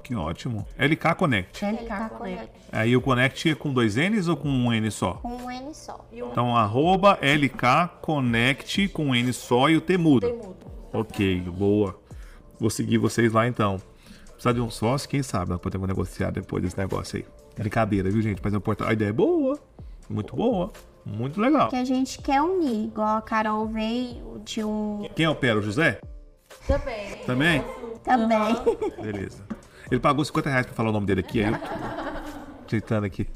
Que 0.06 0.14
ótimo. 0.14 0.68
LK 0.78 1.16
Connect. 1.18 1.66
LK 1.66 2.10
Connect. 2.16 2.51
Aí 2.72 2.95
o 2.95 3.01
Connect 3.01 3.49
é 3.49 3.56
com 3.56 3.74
dois 3.74 3.95
N's 3.95 4.28
ou 4.28 4.38
com 4.38 4.47
um 4.47 4.72
N 4.72 4.91
só? 4.91 5.16
Com 5.16 5.36
um 5.36 5.49
N 5.49 5.74
só. 5.74 6.06
Então, 6.12 6.56
arroba 6.56 7.18
LK 7.24 7.89
Connect 8.03 8.88
com 8.89 9.08
um 9.08 9.16
N 9.16 9.34
só 9.34 9.68
e 9.68 9.76
o 9.76 9.82
T 9.82 9.97
mudo. 9.97 10.56
Ok, 10.93 11.41
boa. 11.41 11.99
Vou 12.60 12.70
seguir 12.70 12.99
vocês 12.99 13.34
lá 13.34 13.47
então. 13.47 13.82
Precisa 14.34 14.53
de 14.53 14.62
um 14.62 14.70
sócio, 14.70 15.10
quem 15.10 15.24
sabe 15.24 15.49
nós 15.49 15.60
podemos 15.60 15.88
negociar 15.88 16.30
depois 16.30 16.62
desse 16.62 16.78
negócio 16.78 17.18
aí. 17.18 17.26
Brincadeira, 17.58 18.12
viu, 18.12 18.22
gente? 18.22 18.39
Mas 18.43 18.53
é 18.53 18.60
portal. 18.60 18.88
A 18.88 18.93
ideia 18.93 19.10
é 19.10 19.14
boa. 19.14 19.58
Muito 20.08 20.36
boa. 20.36 20.72
Muito 21.03 21.41
legal. 21.41 21.70
Que 21.70 21.78
a 21.78 21.84
gente 21.86 22.22
quer 22.22 22.43
unir, 22.43 22.86
igual 22.86 23.18
a 23.18 23.22
Carol 23.24 23.66
veio 23.66 24.39
de 24.45 24.64
um. 24.64 25.08
Quem 25.16 25.26
opera? 25.26 25.58
O 25.58 25.64
José? 25.64 25.99
Também. 26.68 27.16
Também? 27.26 27.64
Também. 28.03 28.56
Beleza. 29.01 29.55
Ele 29.89 29.99
pagou 29.99 30.23
50 30.23 30.49
reais 30.49 30.65
pra 30.65 30.75
falar 30.75 30.89
o 30.89 30.93
nome 30.93 31.05
dele 31.05 31.21
aqui, 31.21 31.43
aí 31.43 31.51
eu 31.51 33.03
aqui. 33.03 33.27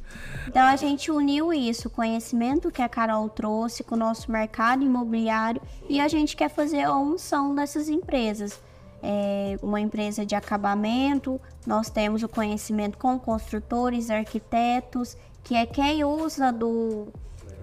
Então 0.48 0.64
a 0.64 0.76
gente 0.76 1.12
uniu 1.12 1.54
isso, 1.54 1.88
o 1.88 1.92
conhecimento 1.92 2.72
que 2.72 2.82
a 2.82 2.90
Carol 2.90 3.30
trouxe 3.30 3.84
com 3.84 3.96
o 3.96 3.98
nosso 3.98 4.32
mercado 4.32 4.84
imobiliário 4.84 5.62
e 5.88 6.00
a 6.00 6.08
gente 6.08 6.36
quer 6.36 6.50
fazer 6.50 6.84
a 6.84 6.96
unção 6.96 7.54
dessas 7.54 7.90
empresas. 7.90 8.60
É 9.02 9.58
uma 9.62 9.80
empresa 9.80 10.26
de 10.26 10.36
acabamento, 10.36 11.40
nós 11.66 11.90
temos 11.90 12.22
o 12.24 12.28
conhecimento 12.28 12.98
com 12.98 13.18
construtores, 13.18 14.10
arquitetos, 14.10 15.16
que 15.44 15.56
é 15.56 15.66
quem 15.66 16.04
usa 16.04 16.52
do, 16.52 17.08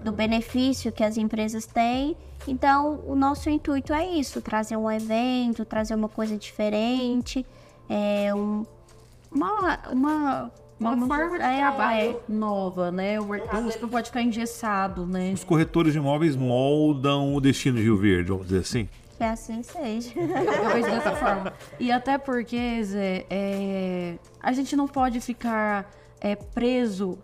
do 0.03 0.11
benefício 0.11 0.91
que 0.91 1.03
as 1.03 1.15
empresas 1.15 1.65
têm. 1.65 2.17
Então, 2.47 3.01
o 3.05 3.15
nosso 3.15 3.49
intuito 3.49 3.93
é 3.93 4.07
isso: 4.07 4.41
trazer 4.41 4.77
um 4.77 4.89
evento, 4.89 5.63
trazer 5.63 5.93
uma 5.93 6.09
coisa 6.09 6.35
diferente, 6.37 7.45
é, 7.87 8.33
um, 8.33 8.65
uma, 9.31 9.79
uma, 9.91 10.51
uma, 10.79 10.91
uma 10.91 11.07
forma 11.07 11.37
de 11.37 11.43
é, 11.43 11.57
trabalho 11.57 12.09
é. 12.09 12.19
nova, 12.31 12.91
né? 12.91 13.19
O 13.19 13.25
mercado 13.25 13.69
não 13.81 13.89
pode 13.89 14.07
ficar 14.09 14.21
engessado, 14.21 15.05
né? 15.05 15.31
Os 15.33 15.43
corretores 15.43 15.93
de 15.93 15.99
imóveis 15.99 16.35
moldam 16.35 17.35
o 17.35 17.41
destino 17.41 17.77
de 17.77 17.83
Rio 17.83 17.97
Verde, 17.97 18.29
vamos 18.29 18.47
dizer 18.47 18.59
assim. 18.59 18.89
Que 19.17 19.23
assim 19.23 19.63
seja. 19.63 20.11
Eu 20.19 20.69
vejo 20.69 20.89
dessa 20.89 21.15
forma. 21.15 21.53
E 21.79 21.91
até 21.91 22.17
porque, 22.17 22.83
Zé, 22.83 23.25
é, 23.29 24.19
a 24.39 24.51
gente 24.51 24.75
não 24.75 24.87
pode 24.87 25.19
ficar 25.19 25.91
é, 26.21 26.35
preso 26.35 27.17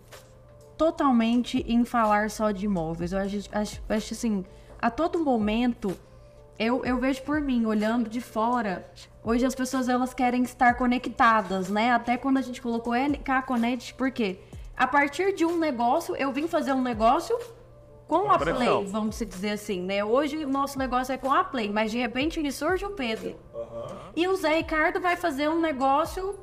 totalmente 0.76 1.64
em 1.68 1.86
falar 1.86 2.32
só 2.32 2.51
de 2.51 2.66
imóveis. 2.66 3.14
Eu 3.14 3.20
acho, 3.20 3.38
acho, 3.51 3.82
acho 3.88 4.14
assim, 4.14 4.43
a 4.82 4.89
todo 4.89 5.24
momento, 5.24 5.95
eu, 6.58 6.84
eu 6.84 6.99
vejo 6.99 7.22
por 7.22 7.39
mim, 7.39 7.66
olhando 7.66 8.10
de 8.10 8.20
fora, 8.20 8.86
hoje 9.24 9.45
as 9.45 9.55
pessoas 9.55 9.88
elas 9.88 10.13
querem 10.13 10.43
estar 10.43 10.76
conectadas, 10.76 11.69
né? 11.69 11.91
Até 11.91 12.17
quando 12.17 12.38
a 12.38 12.41
gente 12.41 12.61
colocou 12.61 12.93
LK 12.93 13.43
Connect, 13.47 13.93
por 13.93 14.11
quê? 14.11 14.39
A 14.76 14.88
partir 14.88 15.34
de 15.34 15.45
um 15.45 15.57
negócio, 15.57 16.15
eu 16.15 16.32
vim 16.32 16.47
fazer 16.47 16.74
um 16.74 16.82
negócio 16.82 17.38
com 18.07 18.30
a 18.30 18.38
Play, 18.38 18.86
vamos 18.88 19.17
dizer 19.17 19.51
assim, 19.51 19.82
né? 19.82 20.03
Hoje 20.03 20.43
o 20.43 20.49
nosso 20.49 20.78
negócio 20.78 21.13
é 21.13 21.17
com 21.17 21.32
a 21.32 21.43
Play, 21.43 21.69
mas 21.71 21.91
de 21.91 21.97
repente 21.97 22.39
me 22.39 22.51
surge 22.51 22.86
o 22.86 22.91
Pedro. 22.91 23.36
E 24.15 24.28
o 24.28 24.36
Zé 24.36 24.57
Ricardo 24.57 24.99
vai 24.99 25.15
fazer 25.15 25.49
um 25.49 25.59
negócio, 25.59 26.38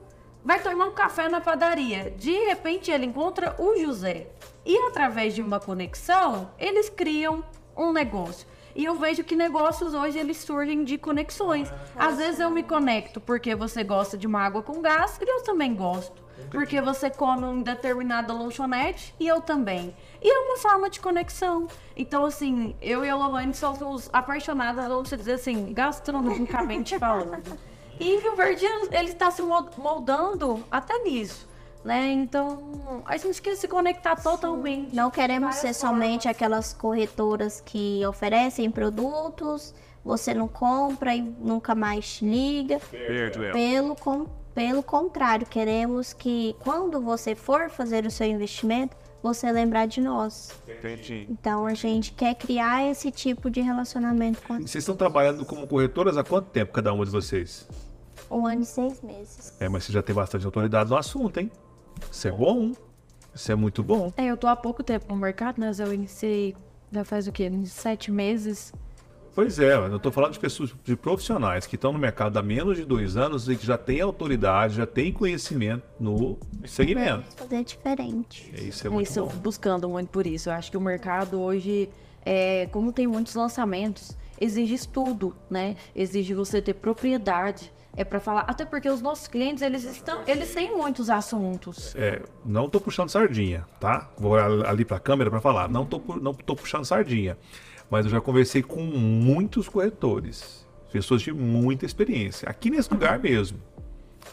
vai 0.45 0.61
tomar 0.61 0.87
um 0.87 0.93
café 0.93 1.29
na 1.29 1.41
padaria. 1.41 2.11
De 2.17 2.33
repente 2.33 2.91
ele 2.91 3.07
encontra 3.07 3.55
o 3.59 3.77
José. 3.77 4.29
E 4.65 4.77
através 4.89 5.35
de 5.35 5.43
uma 5.43 5.61
conexão, 5.61 6.51
eles 6.59 6.89
criam 6.89 7.45
um 7.77 7.93
negócio. 7.93 8.47
E 8.75 8.85
eu 8.85 8.95
vejo 8.95 9.25
que 9.25 9.35
negócios 9.35 9.95
hoje 9.95 10.19
eles 10.19 10.39
surgem 10.39 10.85
de 10.85 10.97
conexões. 10.99 11.73
Às 11.97 12.17
vezes 12.17 12.41
eu 12.41 12.51
me 12.51 12.63
conecto 12.63 13.21
porque 13.21 13.55
você 13.55 13.83
gosta 13.83 14.17
de 14.17 14.27
uma 14.27 14.41
água 14.41 14.63
com 14.63 14.81
gás 14.81 15.19
e 15.21 15.29
eu 15.29 15.43
também 15.43 15.75
gosto. 15.75 16.31
Porque 16.51 16.81
você 16.81 17.11
come 17.11 17.47
em 17.47 17.63
determinada 17.63 18.33
lanchonete 18.33 19.15
e 19.21 19.29
eu 19.29 19.41
também. 19.41 19.95
E 20.23 20.29
é 20.29 20.39
uma 20.39 20.57
forma 20.57 20.89
de 20.89 20.99
conexão. 20.99 21.69
Então, 21.97 22.25
assim, 22.25 22.75
eu 22.81 23.05
e 23.05 23.11
a 23.11 23.17
Lohane 23.17 23.55
somos 23.55 24.09
apaixonadas, 24.13 24.89
vamos 24.89 25.11
dizer 25.11 25.35
assim, 25.35 25.73
gastronomicamente 25.73 26.97
falando. 26.99 27.59
E 27.99 28.17
o 28.27 28.35
Verde, 28.35 28.65
ele 28.93 29.11
está 29.11 29.31
se 29.31 29.43
moldando 29.43 30.65
até 30.71 30.99
nisso. 31.03 31.50
Né? 31.85 32.13
Então, 32.13 33.03
a 33.07 33.17
gente 33.17 33.41
quer 33.41 33.57
se 33.57 33.67
conectar 33.67 34.17
totalmente. 34.17 34.95
Não 34.95 35.11
queremos 35.11 35.57
ser 35.57 35.73
somente 35.73 36.29
aquelas 36.29 36.75
corretoras 36.75 37.63
que 37.65 38.05
oferecem 38.07 38.71
produtos, 38.71 39.75
você 40.05 40.35
não 40.35 40.47
compra 40.47 41.15
e 41.15 41.23
nunca 41.23 41.75
mais 41.75 42.21
liga. 42.21 42.81
Pelo, 43.53 43.97
com, 43.97 44.27
pelo 44.55 44.83
contrário, 44.83 45.47
queremos 45.47 46.13
que 46.13 46.55
quando 46.61 47.01
você 47.01 47.35
for 47.35 47.71
fazer 47.71 48.05
o 48.05 48.11
seu 48.11 48.27
investimento, 48.27 48.97
você 49.23 49.51
lembrar 49.51 49.87
de 49.87 50.01
nós. 50.01 50.51
Entendi. 50.69 51.27
Então 51.31 51.67
a 51.67 51.75
gente 51.75 52.13
quer 52.13 52.35
criar 52.35 52.91
esse 52.91 53.11
tipo 53.11 53.51
de 53.51 53.61
relacionamento 53.61 54.43
com 54.43 54.55
Vocês 54.55 54.77
estão 54.77 54.97
trabalhando 54.97 55.45
como 55.45 55.67
corretoras 55.67 56.17
há 56.17 56.25
quanto 56.25 56.49
tempo 56.51 56.73
cada 56.73 56.93
uma 56.93 57.05
de 57.05 57.11
vocês? 57.11 57.67
Um 58.31 58.47
ano 58.47 58.63
e 58.63 58.67
seis 58.67 59.03
meses. 59.03 59.55
É, 59.61 59.69
mas 59.69 59.85
você 59.85 59.93
já 59.93 60.03
tem 60.03 60.15
bastante 60.15 60.47
autoridade 60.47 60.89
no 60.89 60.97
assunto, 60.97 61.39
hein? 61.39 61.51
Isso 62.11 62.29
é 62.29 62.33
bom. 62.33 62.73
Isso 63.35 63.51
é 63.53 63.55
muito 63.55 63.83
bom. 63.83 64.13
É, 64.17 64.27
eu 64.27 64.37
tô 64.37 64.47
há 64.47 64.57
pouco 64.57 64.83
tempo 64.83 65.07
no 65.09 65.17
mercado, 65.17 65.61
né? 65.61 65.71
Eu 65.79 65.95
iniciei 65.95 66.55
já 66.93 67.05
faz 67.05 67.29
o 67.29 67.33
quê? 67.33 67.51
Sete 67.67 68.11
meses. 68.11 68.73
Pois 69.33 69.61
é, 69.61 69.77
eu 69.77 69.97
estou 69.97 70.11
falando 70.11 70.33
de 70.33 70.41
pessoas, 70.41 70.75
de 70.83 70.97
profissionais 70.97 71.65
que 71.65 71.77
estão 71.77 71.93
no 71.93 71.99
mercado 71.99 72.37
há 72.37 72.43
menos 72.43 72.77
de 72.77 72.85
dois 72.85 73.17
anos 73.17 73.49
e 73.49 73.55
que 73.55 73.65
já 73.65 73.79
têm 73.79 74.01
autoridade, 74.01 74.75
já 74.75 74.87
têm 74.87 75.13
conhecimento 75.13 75.85
no 76.01 76.37
segmento. 76.65 77.25
Fazer 77.37 77.63
diferente. 77.63 78.53
É, 78.57 78.63
isso 78.63 78.87
é 78.87 78.91
muito 78.91 79.09
isso, 79.09 79.25
bom. 79.25 79.37
buscando 79.37 79.89
muito 79.89 80.09
por 80.09 80.27
isso. 80.27 80.49
Eu 80.49 80.55
acho 80.55 80.71
que 80.71 80.77
o 80.77 80.81
mercado 80.81 81.41
hoje, 81.41 81.89
é, 82.27 82.67
como 82.73 82.93
tem 82.93 83.07
muitos 83.07 83.37
lançamentos, 83.37 84.17
exige 84.41 84.75
estudo, 84.75 85.35
né? 85.49 85.77
Exige 85.95 86.35
você 86.35 86.61
ter 86.61 86.75
propriedade 86.75 87.73
é 87.97 88.05
para 88.05 88.21
falar, 88.21 88.43
até 88.43 88.65
porque 88.65 88.89
os 88.89 89.03
nossos 89.03 89.27
clientes, 89.27 89.63
eles 89.63 89.85
estão, 89.85 90.23
eles 90.27 90.55
têm 90.55 90.77
muitos 90.77 91.11
assuntos. 91.11 91.95
É, 91.97 92.23
não 92.45 92.69
tô 92.69 92.81
puxando 92.81 93.09
sardinha, 93.09 93.67
tá? 93.81 94.09
Vou 94.17 94.37
ali 94.37 94.85
para 94.85 94.97
a 94.97 95.01
câmera 95.01 95.31
para 95.31 95.41
falar, 95.41 95.69
não 95.69 95.85
tô 95.85 96.01
não 96.21 96.33
tô 96.33 96.55
puxando 96.55 96.85
sardinha, 96.85 97.37
mas 97.91 98.07
eu 98.07 98.11
já 98.11 98.21
conversei 98.21 98.63
com 98.63 98.81
muitos 98.81 99.69
corretores, 99.69 100.67
pessoas 100.93 101.23
de 101.23 101.33
muita 101.33 101.85
experiência, 101.85 102.49
aqui 102.49 102.71
nesse 102.71 102.93
lugar 102.93 103.19
mesmo, 103.19 103.61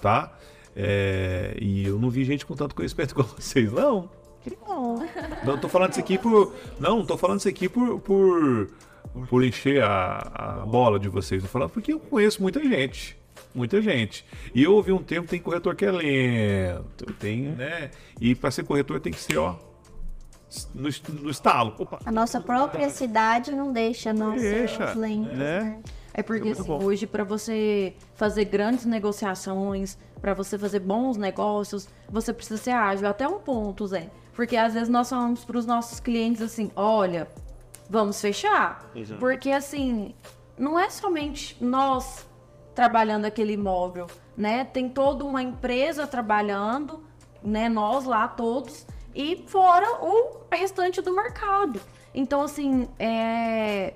tá? 0.01 0.37
É, 0.75 1.57
e 1.59 1.87
eu 1.87 1.97
não 1.97 2.09
vi 2.09 2.23
gente 2.23 2.45
com 2.45 2.55
tanto 2.55 2.75
conhecimento 2.75 3.13
como 3.15 3.27
vocês, 3.27 3.71
não. 3.71 4.09
Que 4.41 4.55
bom. 4.55 5.03
Não 5.43 5.57
tô 5.57 5.67
falando 5.67 5.91
isso 5.91 5.99
aqui 5.99 6.17
por, 6.17 6.53
não, 6.79 7.03
tô 7.05 7.17
falando 7.17 7.39
isso 7.39 7.49
aqui 7.49 7.67
por, 7.67 7.99
por 7.99 8.69
por 9.29 9.43
encher 9.43 9.81
a, 9.83 10.17
a 10.61 10.65
bola 10.65 10.99
de 10.99 11.09
vocês. 11.09 11.41
Tô 11.41 11.49
falando 11.49 11.71
porque 11.71 11.93
eu 11.93 11.99
conheço 11.99 12.41
muita 12.41 12.61
gente 12.63 13.17
muita 13.53 13.81
gente. 13.81 14.25
E 14.53 14.63
eu 14.63 14.73
ouvi 14.73 14.91
um 14.91 15.01
tempo, 15.03 15.27
tem 15.27 15.39
corretor 15.39 15.75
que 15.75 15.85
é 15.85 15.91
lento, 15.91 17.05
tem, 17.13 17.43
né? 17.43 17.91
E 18.19 18.35
para 18.35 18.51
ser 18.51 18.63
corretor 18.63 18.99
tem 18.99 19.11
que 19.11 19.19
ser, 19.19 19.37
ó, 19.37 19.55
no, 20.73 20.89
no 21.21 21.29
estalo. 21.29 21.75
Opa. 21.77 21.99
A 22.05 22.11
nossa 22.11 22.39
própria 22.39 22.89
cidade 22.89 23.51
não 23.51 23.71
deixa 23.71 24.13
nós 24.13 24.41
deixa, 24.41 24.93
lentos, 24.93 25.37
né? 25.37 25.61
né? 25.61 25.79
É 26.13 26.23
porque 26.23 26.49
assim, 26.49 26.71
hoje 26.71 27.05
para 27.05 27.23
você 27.23 27.93
fazer 28.15 28.45
grandes 28.45 28.85
negociações, 28.85 29.97
para 30.19 30.33
você 30.33 30.57
fazer 30.57 30.79
bons 30.79 31.15
negócios, 31.15 31.87
você 32.09 32.33
precisa 32.33 32.57
ser 32.57 32.71
ágil 32.71 33.07
até 33.07 33.27
um 33.27 33.39
ponto, 33.39 33.85
Zé. 33.85 34.09
Porque 34.33 34.57
às 34.57 34.73
vezes 34.73 34.89
nós 34.89 35.09
falamos 35.09 35.45
para 35.45 35.57
os 35.57 35.65
nossos 35.65 35.99
clientes 35.99 36.41
assim, 36.41 36.71
olha, 36.75 37.27
vamos 37.89 38.19
fechar. 38.19 38.89
Exato. 38.95 39.19
Porque 39.19 39.51
assim, 39.51 40.15
não 40.57 40.79
é 40.79 40.89
somente 40.89 41.55
nós 41.61 42.26
trabalhando 42.77 43.25
aquele 43.25 43.53
imóvel, 43.53 44.05
né? 44.37 44.63
Tem 44.63 44.87
toda 44.87 45.25
uma 45.25 45.41
empresa 45.41 46.05
trabalhando, 46.05 47.03
né? 47.41 47.67
Nós 47.67 48.05
lá 48.05 48.27
todos 48.27 48.85
e 49.15 49.43
fora 49.47 50.03
o 50.03 50.41
restante 50.51 51.01
do 51.01 51.11
mercado. 51.11 51.81
Então, 52.13 52.43
assim, 52.43 52.87
é... 52.99 53.95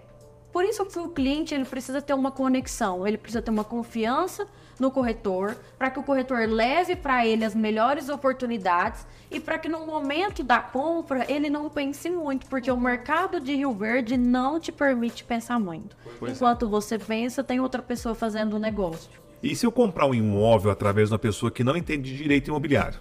por 0.51 0.65
isso 0.65 0.83
que 0.87 0.97
o 0.97 1.09
cliente 1.09 1.53
ele 1.53 1.63
precisa 1.63 2.01
ter 2.01 2.15
uma 2.15 2.31
conexão, 2.31 3.05
ele 3.05 3.19
precisa 3.19 3.39
ter 3.39 3.51
uma 3.51 3.63
confiança 3.63 4.47
no 4.81 4.89
corretor, 4.89 5.55
para 5.77 5.91
que 5.91 5.99
o 5.99 6.03
corretor 6.03 6.49
leve 6.49 6.95
para 6.95 7.23
ele 7.23 7.45
as 7.45 7.53
melhores 7.53 8.09
oportunidades 8.09 9.05
e 9.29 9.39
para 9.39 9.59
que 9.59 9.69
no 9.69 9.85
momento 9.85 10.43
da 10.43 10.59
compra 10.59 11.23
ele 11.31 11.51
não 11.51 11.69
pense 11.69 12.09
muito, 12.09 12.47
porque 12.47 12.71
o 12.71 12.79
mercado 12.79 13.39
de 13.39 13.55
Rio 13.55 13.73
Verde 13.73 14.17
não 14.17 14.59
te 14.59 14.71
permite 14.71 15.23
pensar 15.23 15.59
muito. 15.59 15.95
Pois 16.17 16.31
é. 16.31 16.35
Enquanto 16.35 16.65
é. 16.65 16.67
você 16.67 16.97
pensa, 16.97 17.43
tem 17.43 17.59
outra 17.59 17.79
pessoa 17.79 18.15
fazendo 18.15 18.55
o 18.55 18.59
negócio. 18.59 19.11
E 19.43 19.55
se 19.55 19.67
eu 19.67 19.71
comprar 19.71 20.07
um 20.07 20.15
imóvel 20.15 20.71
através 20.71 21.09
de 21.09 21.13
uma 21.13 21.19
pessoa 21.19 21.51
que 21.51 21.63
não 21.63 21.77
entende 21.77 22.11
de 22.11 22.17
direito 22.17 22.47
imobiliário? 22.47 22.99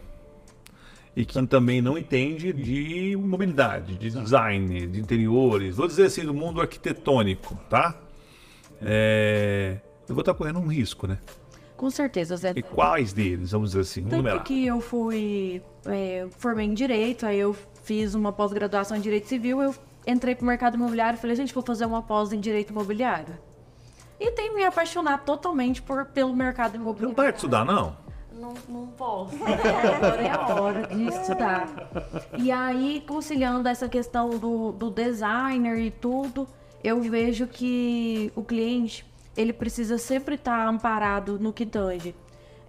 E 1.16 1.24
que 1.24 1.46
também 1.46 1.80
não 1.80 1.96
entende 1.96 2.52
de 2.52 3.16
mobilidade, 3.16 3.96
de 3.96 4.10
design, 4.10 4.86
de 4.86 5.00
interiores, 5.00 5.76
vou 5.76 5.88
dizer 5.88 6.04
assim, 6.04 6.24
do 6.24 6.34
mundo 6.34 6.60
arquitetônico, 6.60 7.58
tá? 7.70 7.98
É... 8.82 9.78
Eu 10.06 10.14
vou 10.14 10.20
estar 10.20 10.34
correndo 10.34 10.58
um 10.58 10.66
risco, 10.66 11.06
né? 11.06 11.18
Com 11.80 11.88
certeza, 11.88 12.36
Zé. 12.36 12.52
E 12.54 12.62
quais 12.62 13.14
deles, 13.14 13.52
vamos 13.52 13.70
dizer 13.70 13.80
assim, 13.80 14.02
Tanto 14.02 14.16
numerar? 14.16 14.44
que 14.44 14.66
eu 14.66 14.82
fui, 14.82 15.62
é, 15.86 16.28
formei 16.36 16.66
em 16.66 16.74
Direito, 16.74 17.24
aí 17.24 17.38
eu 17.38 17.56
fiz 17.82 18.14
uma 18.14 18.30
pós-graduação 18.30 18.98
em 18.98 19.00
Direito 19.00 19.26
Civil, 19.26 19.62
eu 19.62 19.74
entrei 20.06 20.34
pro 20.34 20.44
mercado 20.44 20.74
imobiliário 20.74 21.16
e 21.16 21.18
falei, 21.18 21.34
gente, 21.34 21.54
vou 21.54 21.62
fazer 21.62 21.86
uma 21.86 22.02
pós 22.02 22.34
em 22.34 22.38
Direito 22.38 22.68
Imobiliário. 22.68 23.34
E 24.20 24.30
tenho 24.32 24.54
me 24.54 24.62
apaixonar 24.62 25.24
totalmente 25.24 25.80
por, 25.80 26.04
pelo 26.04 26.36
mercado 26.36 26.74
imobiliário. 26.74 27.08
Não 27.08 27.14
para 27.14 27.30
de 27.30 27.38
estudar, 27.38 27.64
não? 27.64 27.96
Não, 28.30 28.52
não 28.68 28.86
posso. 28.88 29.34
Agora 29.42 30.22
é 30.22 30.30
a 30.30 30.60
hora 30.60 30.86
de 30.86 31.08
estudar. 31.08 31.66
E 32.36 32.52
aí, 32.52 33.02
conciliando 33.08 33.66
essa 33.66 33.88
questão 33.88 34.28
do, 34.38 34.72
do 34.72 34.90
designer 34.90 35.78
e 35.78 35.90
tudo, 35.90 36.46
eu 36.84 37.00
vejo 37.00 37.46
que 37.46 38.30
o 38.36 38.44
cliente 38.44 39.09
ele 39.36 39.52
precisa 39.52 39.98
sempre 39.98 40.34
estar 40.34 40.66
amparado 40.66 41.38
no 41.38 41.52
que 41.52 41.64
tange. 41.66 42.14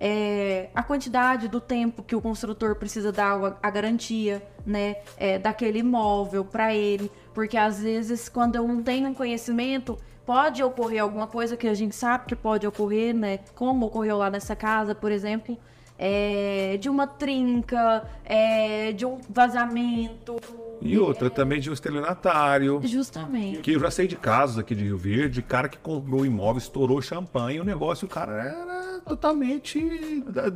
É, 0.03 0.69
a 0.73 0.81
quantidade 0.81 1.47
do 1.47 1.61
tempo 1.61 2.01
que 2.01 2.15
o 2.15 2.21
construtor 2.21 2.75
precisa 2.75 3.11
dar 3.11 3.33
a, 3.35 3.57
a 3.61 3.69
garantia, 3.69 4.41
né, 4.65 4.95
é, 5.15 5.37
daquele 5.37 5.79
imóvel 5.79 6.43
para 6.43 6.73
ele, 6.73 7.11
porque 7.35 7.55
às 7.55 7.81
vezes 7.81 8.27
quando 8.27 8.55
eu 8.55 8.67
não 8.67 8.81
tenho 8.81 9.13
conhecimento 9.13 9.97
pode 10.25 10.63
ocorrer 10.63 11.03
alguma 11.03 11.27
coisa 11.27 11.55
que 11.55 11.67
a 11.67 11.73
gente 11.73 11.95
sabe 11.95 12.25
que 12.25 12.35
pode 12.35 12.65
ocorrer, 12.65 13.13
né, 13.13 13.39
como 13.53 13.85
ocorreu 13.85 14.17
lá 14.17 14.29
nessa 14.29 14.55
casa, 14.55 14.95
por 14.95 15.11
exemplo, 15.11 15.55
é, 15.99 16.77
de 16.77 16.89
uma 16.89 17.05
trinca, 17.05 18.03
é, 18.25 18.91
de 18.93 19.05
um 19.05 19.19
vazamento. 19.29 20.37
E 20.81 20.97
outra 20.97 21.29
também 21.29 21.59
de 21.59 21.69
um 21.69 21.73
estelionatário. 21.73 22.81
Justamente. 22.83 23.59
Que 23.59 23.73
eu 23.73 23.79
já 23.79 23.91
sei 23.91 24.07
de 24.07 24.15
casos 24.15 24.57
aqui 24.57 24.73
de 24.73 24.83
Rio 24.83 24.97
Verde, 24.97 25.41
cara 25.41 25.69
que 25.69 25.77
comprou 25.77 26.25
imóvel, 26.25 26.57
estourou 26.57 27.01
champanhe, 27.01 27.59
o 27.59 27.63
negócio, 27.63 28.05
o 28.05 28.09
cara 28.09 28.33
era 28.33 28.99
totalmente 29.01 29.79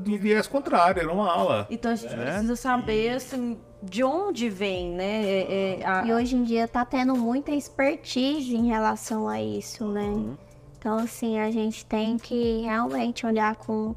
de 0.04 0.18
viés 0.18 0.48
contrário, 0.48 1.02
era 1.02 1.12
uma 1.12 1.30
ala. 1.32 1.68
Então 1.70 1.92
a 1.92 1.96
gente 1.96 2.14
é. 2.14 2.18
precisa 2.18 2.56
saber, 2.56 3.10
assim, 3.16 3.58
de 3.82 4.04
onde 4.04 4.50
vem, 4.50 4.92
né? 4.92 5.26
É, 5.26 5.80
é, 5.80 5.86
a... 5.86 6.06
E 6.06 6.14
hoje 6.14 6.36
em 6.36 6.44
dia 6.44 6.68
tá 6.68 6.84
tendo 6.84 7.16
muita 7.16 7.52
expertise 7.52 8.56
em 8.56 8.68
relação 8.68 9.28
a 9.28 9.42
isso, 9.42 9.88
né? 9.88 10.04
Uhum. 10.04 10.38
Então, 10.78 10.98
assim, 10.98 11.40
a 11.40 11.50
gente 11.50 11.86
tem 11.86 12.18
que 12.18 12.62
realmente 12.62 13.26
olhar 13.26 13.56
com 13.56 13.96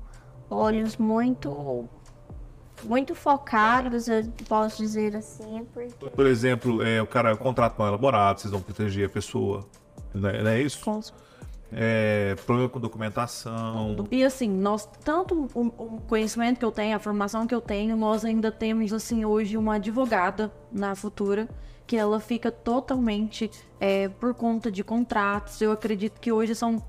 olhos 0.51 0.97
muito 0.97 1.89
muito 2.85 3.15
focados, 3.15 4.09
eu 4.09 4.25
posso 4.49 4.83
dizer 4.83 5.17
assim, 5.17 5.67
porque... 5.73 6.09
Por 6.09 6.27
exemplo, 6.27 6.83
é, 6.83 7.01
o 7.03 7.07
cara 7.07 7.37
contrata 7.37 7.77
mal 7.79 7.89
elaborado, 7.89 8.41
vocês 8.41 8.53
vão 8.53 8.61
proteger 8.61 9.07
a 9.07 9.09
pessoa, 9.09 9.67
não 10.15 10.29
é, 10.29 10.43
não 10.43 10.51
é 10.51 10.61
isso? 10.61 10.85
Com... 10.85 11.01
É, 11.71 12.35
problema 12.47 12.69
com 12.71 12.81
documentação. 12.81 13.95
E 14.11 14.25
assim, 14.25 14.49
nós, 14.49 14.89
tanto 15.05 15.49
o, 15.55 15.67
o, 15.67 16.01
conhecimento 16.09 16.59
que 16.59 16.65
eu 16.65 16.73
tenho, 16.73 16.97
a 16.97 16.99
formação 16.99 17.47
que 17.47 17.55
eu 17.55 17.61
tenho, 17.61 17.95
nós 17.95 18.25
ainda 18.25 18.51
temos, 18.51 18.91
assim, 18.93 19.25
hoje 19.25 19.57
uma 19.57 19.75
advogada 19.75 20.51
na 20.73 20.95
Futura, 20.95 21.47
que 21.87 21.95
ela 21.95 22.21
fica 22.21 22.51
totalmente 22.51 23.51
é, 23.79 24.09
por 24.09 24.33
conta 24.33 24.71
de 24.71 24.83
contratos. 24.83 25.61
Eu 25.61 25.73
acredito 25.73 26.19
que 26.21 26.33
hoje 26.33 26.55
são 26.55 26.83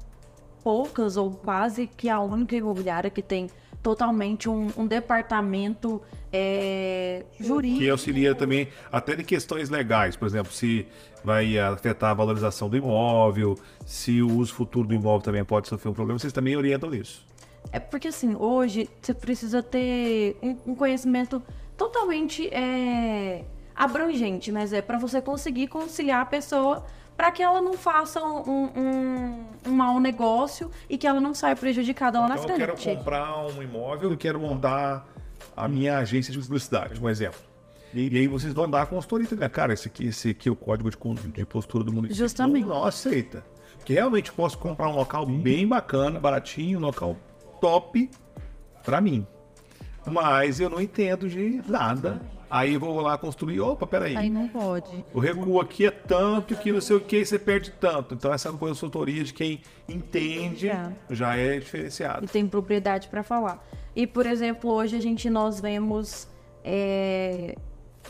poucas 0.63 1.17
ou 1.17 1.31
quase 1.31 1.87
que 1.87 2.09
a 2.09 2.19
única 2.19 2.55
imobiliária 2.55 3.09
que 3.09 3.21
tem 3.21 3.49
totalmente 3.82 4.49
um, 4.49 4.67
um 4.77 4.86
departamento 4.86 6.01
é, 6.32 7.23
jurídico. 7.39 7.80
Que 7.80 7.89
auxilia 7.89 8.36
também 8.36 8.67
até 8.91 9.13
em 9.13 9.23
questões 9.23 9.69
legais, 9.69 10.15
por 10.15 10.27
exemplo, 10.27 10.51
se 10.51 10.86
vai 11.23 11.57
afetar 11.57 12.11
a 12.11 12.13
valorização 12.13 12.69
do 12.69 12.77
imóvel, 12.77 13.57
se 13.86 14.21
o 14.21 14.38
uso 14.38 14.53
futuro 14.53 14.88
do 14.88 14.93
imóvel 14.93 15.21
também 15.21 15.43
pode 15.43 15.67
sofrer 15.67 15.89
um 15.89 15.93
problema, 15.93 16.19
vocês 16.19 16.34
também 16.34 16.55
orientam 16.55 16.89
nisso. 16.89 17.25
É 17.71 17.80
porque 17.80 18.07
assim, 18.07 18.36
hoje 18.36 18.89
você 19.01 19.13
precisa 19.13 19.61
ter 19.61 20.38
um, 20.41 20.71
um 20.71 20.75
conhecimento 20.75 21.41
totalmente 21.77 22.47
é, 22.53 23.43
abrangente, 23.75 24.51
mas 24.51 24.73
é 24.73 24.82
para 24.82 24.97
você 24.97 25.21
conseguir 25.21 25.67
conciliar 25.67 26.21
a 26.21 26.25
pessoa 26.25 26.86
para 27.20 27.34
que 27.34 27.43
ela 27.43 27.61
não 27.61 27.74
faça 27.74 28.24
um, 28.24 28.72
um, 28.78 29.45
um, 29.67 29.72
mau 29.74 29.99
negócio 29.99 30.72
e 30.89 30.97
que 30.97 31.05
ela 31.05 31.20
não 31.20 31.34
saia 31.34 31.53
prejudicada 31.53 32.17
lá 32.17 32.28
então, 32.28 32.38
na 32.38 32.43
frente. 32.43 32.61
Eu 32.61 32.76
quero 32.78 32.97
comprar 32.97 33.45
um 33.45 33.61
imóvel 33.61 34.13
e 34.13 34.15
quero 34.15 34.39
montar 34.39 35.05
a 35.55 35.67
minha 35.67 35.97
agência 35.97 36.32
de 36.32 36.39
publicidade, 36.39 36.97
um 36.97 37.09
exemplo. 37.09 37.41
E, 37.93 38.07
e 38.07 38.20
aí 38.20 38.26
vocês 38.26 38.53
vão 38.53 38.70
dar 38.70 38.84
a 38.84 38.86
consultoria, 38.86 39.28
né? 39.36 39.49
cara, 39.49 39.74
esse 39.74 39.89
aqui, 39.89 40.07
esse 40.07 40.30
aqui 40.30 40.47
é 40.47 40.51
o 40.53 40.55
código 40.55 40.89
de, 40.89 41.28
de 41.28 41.45
postura 41.45 41.84
do 41.84 41.91
município. 41.91 42.24
Justamente. 42.24 42.65
Não, 42.65 42.76
não 42.76 42.86
aceita. 42.86 43.43
Porque 43.76 43.91
realmente 43.91 44.32
posso 44.32 44.57
comprar 44.57 44.88
um 44.88 44.95
local 44.95 45.26
bem 45.26 45.67
bacana, 45.67 46.22
baratinho, 46.22 46.80
um 46.80 46.84
local 46.84 47.17
top 47.59 48.09
para 48.82 49.01
mim. 49.01 49.28
Mas 50.05 50.61
eu 50.61 50.70
não 50.70 50.80
entendo 50.80 51.28
de 51.28 51.61
nada. 51.67 52.22
Aí 52.50 52.74
eu 52.74 52.80
vou 52.80 53.00
lá 53.02 53.18
construir, 53.18 53.60
opa, 53.60 53.86
peraí. 53.86 54.18
Aí 54.18 54.30
não 54.30 54.47
pode. 54.47 55.06
O 55.14 55.20
recuo 55.20 55.62
aqui 55.62 55.86
é 55.86 55.91
tanto 55.91 56.56
que 56.56 56.72
não 56.72 56.82
sei 56.82 56.95
o 56.95 57.00
que, 57.00 57.24
você 57.24 57.38
perde 57.38 57.72
tanto. 57.72 58.16
Então 58.16 58.34
essa 58.34 58.52
consultoria 58.52 59.24
de 59.24 59.34
quem 59.34 59.62
entende 59.88 60.70
é. 60.70 60.91
já 61.10 61.36
é 61.36 61.60
diferenciado. 61.60 62.26
E 62.26 62.28
tem 62.28 62.47
propriedade 62.47 63.08
para 63.08 63.22
falar. 63.22 63.64
E, 63.95 64.08
por 64.08 64.26
exemplo, 64.26 64.72
hoje 64.72 64.95
a 64.95 65.02
gente, 65.02 65.30
nós 65.30 65.60
vemos... 65.60 66.28
É, 66.64 67.56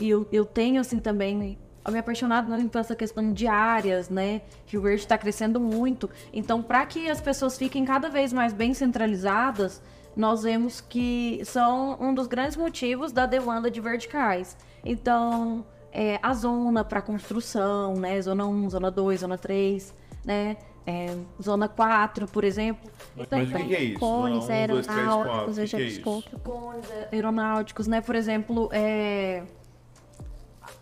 eu, 0.00 0.26
eu 0.32 0.44
tenho, 0.44 0.80
assim, 0.80 0.98
também 0.98 1.58
eu 1.84 1.92
me 1.92 1.98
apaixonado 1.98 2.68
por 2.68 2.78
essa 2.78 2.94
questão 2.94 3.32
de 3.32 3.46
áreas, 3.46 4.08
né? 4.08 4.42
Que 4.66 4.76
o 4.76 4.82
Verde 4.82 5.00
está 5.00 5.16
crescendo 5.16 5.58
muito. 5.58 6.08
Então, 6.32 6.62
para 6.62 6.84
que 6.86 7.10
as 7.10 7.20
pessoas 7.20 7.56
fiquem 7.56 7.84
cada 7.84 8.08
vez 8.08 8.32
mais 8.32 8.52
bem 8.52 8.74
centralizadas, 8.74 9.82
nós 10.20 10.42
vemos 10.42 10.80
que 10.80 11.40
são 11.44 11.96
um 12.00 12.14
dos 12.14 12.26
grandes 12.26 12.56
motivos 12.56 13.10
da 13.10 13.24
demanda 13.24 13.70
de 13.70 13.80
verticais. 13.80 14.56
Então, 14.84 15.64
é, 15.90 16.20
a 16.22 16.34
zona 16.34 16.84
para 16.84 17.00
construção, 17.00 17.94
né? 17.94 18.20
Zona 18.20 18.46
1, 18.46 18.70
zona 18.70 18.90
2, 18.90 19.20
zona 19.20 19.38
3, 19.38 19.94
né? 20.24 20.56
É, 20.86 21.16
zona 21.42 21.68
4, 21.68 22.26
por 22.28 22.44
exemplo. 22.44 22.90
Então, 23.16 23.38
Mas 23.38 23.50
o 23.50 23.66
que 23.66 23.74
é 23.74 23.82
isso? 23.82 23.98
Cones 23.98 24.50
aeronáuticos, 24.50 25.56
dois, 25.56 25.70
três, 25.70 25.92
eu 25.92 25.96
já 25.96 26.02
Cones 26.44 26.86
aeronáuticos, 27.12 27.86
né? 27.86 28.00
Por 28.00 28.14
exemplo, 28.14 28.68
é 28.72 29.42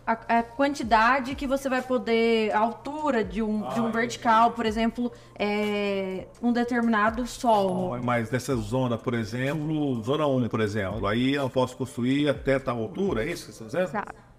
a, 0.09 0.39
a, 0.39 0.43
quantidade 0.43 1.35
que 1.35 1.45
você 1.45 1.69
vai 1.69 1.83
poder, 1.83 2.51
a 2.51 2.59
altura 2.59 3.23
de 3.23 3.43
um, 3.43 3.63
ah, 3.67 3.73
de 3.73 3.79
um 3.79 3.91
vertical, 3.91 4.51
por 4.51 4.65
exemplo, 4.65 5.11
é, 5.37 6.25
um 6.41 6.51
determinado 6.51 7.27
sol. 7.27 7.93
Oh, 7.93 8.03
mas 8.03 8.31
nessa 8.31 8.55
zona, 8.55 8.97
por 8.97 9.13
exemplo, 9.13 10.01
zona 10.01 10.25
1, 10.25 10.49
por 10.49 10.61
exemplo, 10.61 11.05
aí 11.05 11.35
eu 11.35 11.47
posso 11.47 11.77
construir 11.77 12.27
até 12.27 12.57
tal 12.57 12.79
altura, 12.79 13.23
é 13.23 13.31
isso 13.31 13.45
que 13.45 13.53
você 13.53 13.63
está 13.63 13.65
dizendo? 13.65 13.89
Exato. 13.89 14.29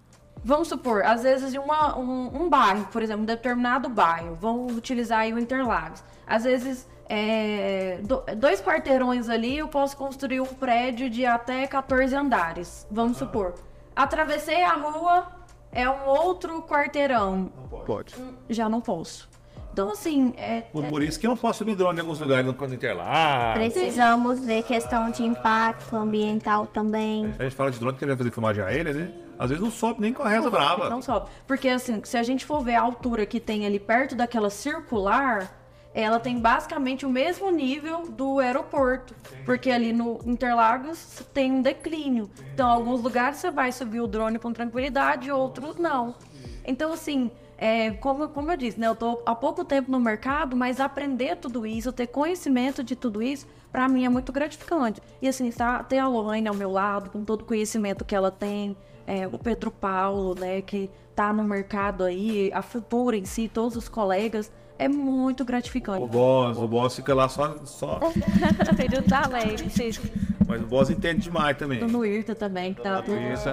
Vamos 0.43 0.67
supor, 0.67 1.05
às 1.05 1.23
vezes 1.23 1.53
uma, 1.53 1.97
um, 1.97 2.43
um, 2.43 2.49
bairro, 2.49 2.85
por 2.91 3.01
exemplo, 3.01 3.21
um 3.21 3.25
determinado 3.25 3.87
bairro, 3.87 4.35
vão 4.35 4.65
utilizar 4.65 5.19
aí 5.19 5.31
o 5.31 5.39
Interlagos. 5.39 6.03
Às 6.27 6.43
vezes, 6.43 6.87
é, 7.07 7.99
do, 8.01 8.23
dois 8.35 8.61
quarteirões 8.61 9.29
ali, 9.29 9.59
eu 9.59 9.67
posso 9.67 9.95
construir 9.95 10.41
um 10.41 10.47
prédio 10.47 11.09
de 11.09 11.25
até 11.25 11.65
14 11.67 12.13
andares, 12.15 12.87
vamos 12.91 13.17
ah. 13.17 13.25
supor. 13.25 13.53
Atravessei 13.95 14.63
a 14.63 14.73
rua, 14.73 15.27
é 15.71 15.89
um 15.89 16.05
outro 16.07 16.61
quarteirão. 16.63 17.51
Não 17.71 17.79
pode. 17.79 18.15
Já 18.49 18.67
não 18.67 18.81
posso. 18.81 19.29
Então, 19.71 19.89
assim. 19.89 20.33
É, 20.37 20.61
por, 20.61 20.83
por 20.85 21.01
isso 21.01 21.19
que 21.19 21.25
eu 21.25 21.29
não 21.29 21.37
posso 21.37 21.59
subir 21.59 21.75
drone 21.75 21.97
em 21.97 22.01
alguns 22.01 22.19
lugares 22.19 22.45
no 22.45 22.73
Interlagos. 22.73 23.53
Precisamos 23.53 24.39
ver 24.45 24.63
questão 24.63 25.09
de 25.09 25.23
impacto 25.23 25.95
ambiental 25.95 26.67
também. 26.67 27.33
A 27.39 27.43
gente 27.43 27.55
fala 27.55 27.71
de 27.71 27.79
drone 27.79 27.97
que 27.97 28.05
vai 28.05 28.17
fazer 28.17 28.31
filmagem 28.31 28.63
aérea, 28.63 28.93
né? 28.93 29.13
Às 29.39 29.49
vezes 29.49 29.63
não 29.63 29.71
sobe 29.71 30.01
nem 30.01 30.13
com 30.13 30.21
a 30.21 30.29
reza 30.29 30.43
não, 30.43 30.51
brava. 30.51 30.89
Não 30.89 31.01
sobe. 31.01 31.29
Porque, 31.47 31.69
assim, 31.69 32.01
se 32.03 32.17
a 32.17 32.23
gente 32.23 32.45
for 32.45 32.61
ver 32.61 32.75
a 32.75 32.81
altura 32.81 33.25
que 33.25 33.39
tem 33.39 33.65
ali 33.65 33.79
perto 33.79 34.15
daquela 34.15 34.49
circular, 34.49 35.60
ela 35.93 36.19
tem 36.19 36.39
basicamente 36.39 37.05
o 37.05 37.09
mesmo 37.09 37.51
nível 37.51 38.09
do 38.09 38.39
aeroporto, 38.39 39.13
porque 39.45 39.69
ali 39.69 39.91
no 39.91 40.19
Interlagos 40.25 41.21
tem 41.33 41.51
um 41.51 41.61
declínio. 41.61 42.29
Então, 42.53 42.69
alguns 42.69 43.01
lugares 43.01 43.37
você 43.37 43.51
vai 43.51 43.71
subir 43.71 43.99
o 43.99 44.07
drone 44.07 44.39
com 44.39 44.53
tranquilidade, 44.53 45.31
outros 45.31 45.75
não. 45.75 46.15
Então, 46.65 46.93
assim, 46.93 47.29
é, 47.57 47.91
como, 47.91 48.27
como 48.29 48.51
eu 48.51 48.57
disse, 48.57 48.79
né, 48.79 48.87
eu 48.87 48.93
estou 48.93 49.21
há 49.25 49.35
pouco 49.35 49.65
tempo 49.65 49.91
no 49.91 49.99
mercado, 49.99 50.55
mas 50.55 50.79
aprender 50.79 51.35
tudo 51.35 51.65
isso, 51.65 51.91
ter 51.91 52.07
conhecimento 52.07 52.83
de 52.83 52.95
tudo 52.95 53.21
isso, 53.21 53.45
para 53.71 53.87
mim 53.87 54.05
é 54.05 54.09
muito 54.09 54.31
gratificante. 54.31 55.01
E 55.21 55.27
assim, 55.27 55.51
tá, 55.51 55.83
ter 55.83 55.99
a 55.99 56.07
Lorraine 56.07 56.47
ao 56.47 56.55
meu 56.55 56.71
lado, 56.71 57.09
com 57.09 57.23
todo 57.23 57.41
o 57.41 57.45
conhecimento 57.45 58.05
que 58.05 58.15
ela 58.15 58.31
tem, 58.31 58.75
é, 59.05 59.27
o 59.27 59.37
Pedro 59.37 59.69
Paulo, 59.69 60.35
né, 60.39 60.61
que 60.61 60.89
está 61.09 61.31
no 61.33 61.43
mercado 61.43 62.03
aí, 62.03 62.49
a 62.53 62.61
Futura 62.61 63.17
em 63.17 63.25
si, 63.25 63.47
todos 63.47 63.75
os 63.75 63.87
colegas, 63.87 64.51
é 64.81 64.87
muito 64.87 65.45
gratificante. 65.45 66.03
O 66.03 66.07
boss, 66.07 66.57
o 66.57 66.67
boss 66.67 66.95
fica 66.95 67.13
lá 67.13 67.29
só. 67.29 67.55
só... 67.65 67.99
Ele 68.83 69.01
tá 69.03 69.27
leve, 69.27 69.69
Mas 70.47 70.61
o 70.61 70.65
boss 70.65 70.89
entende 70.89 71.21
demais 71.21 71.55
também. 71.55 71.79
No 71.81 72.03
IRTA 72.03 72.33
também, 72.33 72.73
que 72.73 72.81
tá 72.81 73.03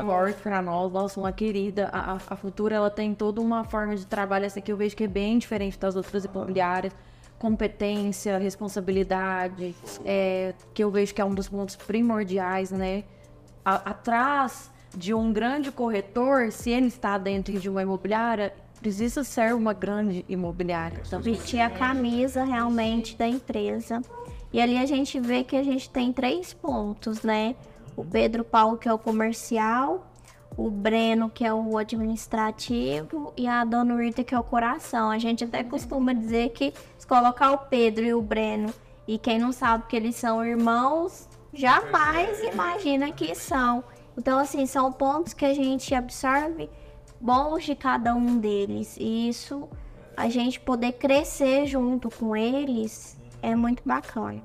forte 0.06 0.40
pra 0.40 0.62
nós. 0.62 0.90
Nossa, 0.90 1.20
uma 1.20 1.30
querida. 1.30 1.90
A, 1.92 2.14
a, 2.30 2.36
Futura, 2.36 2.76
ela 2.76 2.88
tem 2.90 3.14
toda 3.14 3.42
uma 3.42 3.62
forma 3.62 3.94
de 3.94 4.06
trabalho, 4.06 4.46
essa 4.46 4.58
que 4.58 4.72
eu 4.72 4.76
vejo 4.76 4.96
que 4.96 5.04
é 5.04 5.08
bem 5.08 5.36
diferente 5.36 5.78
das 5.78 5.96
outras 5.96 6.24
imobiliárias. 6.24 6.94
Competência, 7.38 8.38
responsabilidade, 8.38 9.76
é, 10.04 10.54
que 10.72 10.82
eu 10.82 10.90
vejo 10.90 11.14
que 11.14 11.20
é 11.20 11.24
um 11.24 11.34
dos 11.34 11.48
pontos 11.48 11.76
primordiais, 11.76 12.70
né? 12.70 13.04
A, 13.62 13.74
atrás 13.90 14.70
de 14.96 15.12
um 15.12 15.30
grande 15.30 15.70
corretor, 15.70 16.50
se 16.50 16.70
ele 16.70 16.86
está 16.86 17.18
dentro 17.18 17.60
de 17.60 17.68
uma 17.68 17.82
imobiliária, 17.82 18.52
precisa 18.78 19.24
ser 19.24 19.54
uma 19.54 19.72
grande 19.72 20.24
imobiliária. 20.28 21.02
Então, 21.06 21.20
vestir 21.20 21.60
a 21.60 21.70
camisa 21.70 22.44
realmente 22.44 23.16
da 23.16 23.26
empresa. 23.26 24.00
E 24.52 24.60
ali 24.60 24.78
a 24.78 24.86
gente 24.86 25.20
vê 25.20 25.44
que 25.44 25.56
a 25.56 25.62
gente 25.62 25.90
tem 25.90 26.12
três 26.12 26.54
pontos, 26.54 27.22
né? 27.22 27.54
O 27.96 28.04
Pedro 28.04 28.44
Paulo, 28.44 28.78
que 28.78 28.88
é 28.88 28.92
o 28.92 28.98
comercial, 28.98 30.06
o 30.56 30.70
Breno, 30.70 31.28
que 31.28 31.44
é 31.44 31.52
o 31.52 31.76
administrativo, 31.76 33.32
e 33.36 33.46
a 33.46 33.64
Dona 33.64 33.94
Urita, 33.94 34.24
que 34.24 34.34
é 34.34 34.38
o 34.38 34.42
coração. 34.42 35.10
A 35.10 35.18
gente 35.18 35.44
até 35.44 35.62
costuma 35.62 36.12
dizer 36.12 36.50
que 36.50 36.72
se 36.96 37.06
colocar 37.06 37.52
o 37.52 37.58
Pedro 37.58 38.04
e 38.04 38.14
o 38.14 38.22
Breno, 38.22 38.72
e 39.06 39.18
quem 39.18 39.38
não 39.38 39.52
sabe 39.52 39.84
que 39.88 39.96
eles 39.96 40.16
são 40.16 40.44
irmãos, 40.44 41.28
jamais 41.52 42.42
imagina 42.42 43.12
que 43.12 43.34
são. 43.34 43.84
Então, 44.16 44.38
assim, 44.38 44.66
são 44.66 44.90
pontos 44.92 45.32
que 45.32 45.44
a 45.44 45.54
gente 45.54 45.94
absorve 45.94 46.68
bons 47.20 47.64
de 47.64 47.74
cada 47.74 48.14
um 48.14 48.38
deles. 48.38 48.96
E 48.98 49.28
isso, 49.28 49.68
a 50.16 50.28
gente 50.28 50.60
poder 50.60 50.92
crescer 50.92 51.66
junto 51.66 52.10
com 52.10 52.36
eles, 52.36 53.18
é 53.42 53.54
muito 53.54 53.82
bacana. 53.84 54.42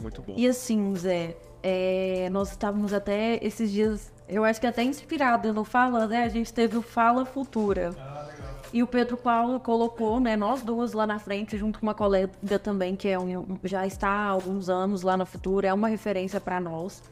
Muito 0.00 0.22
bom. 0.22 0.34
E 0.36 0.46
assim, 0.46 0.94
Zé, 0.94 1.36
é, 1.62 2.28
nós 2.30 2.50
estávamos 2.50 2.92
até 2.92 3.38
esses 3.44 3.70
dias, 3.70 4.12
eu 4.28 4.44
acho 4.44 4.60
que 4.60 4.66
até 4.66 4.82
inspirado 4.82 5.52
no 5.52 5.64
Fala, 5.64 6.06
né? 6.06 6.24
A 6.24 6.28
gente 6.28 6.52
teve 6.52 6.76
o 6.76 6.82
Fala 6.82 7.24
Futura. 7.24 7.90
Ah, 7.98 8.28
e 8.72 8.82
o 8.82 8.86
Pedro 8.86 9.16
Paulo 9.16 9.58
colocou, 9.58 10.20
né, 10.20 10.36
nós 10.36 10.60
duas 10.60 10.92
lá 10.92 11.06
na 11.06 11.18
frente, 11.18 11.56
junto 11.56 11.80
com 11.80 11.86
uma 11.86 11.94
colega 11.94 12.58
também, 12.58 12.94
que 12.94 13.08
é 13.08 13.18
um, 13.18 13.58
já 13.64 13.86
está 13.86 14.08
há 14.08 14.28
alguns 14.28 14.68
anos 14.68 15.00
lá 15.02 15.16
na 15.16 15.24
Futura, 15.24 15.68
é 15.68 15.72
uma 15.72 15.88
referência 15.88 16.38
para 16.38 16.60
nós. 16.60 17.02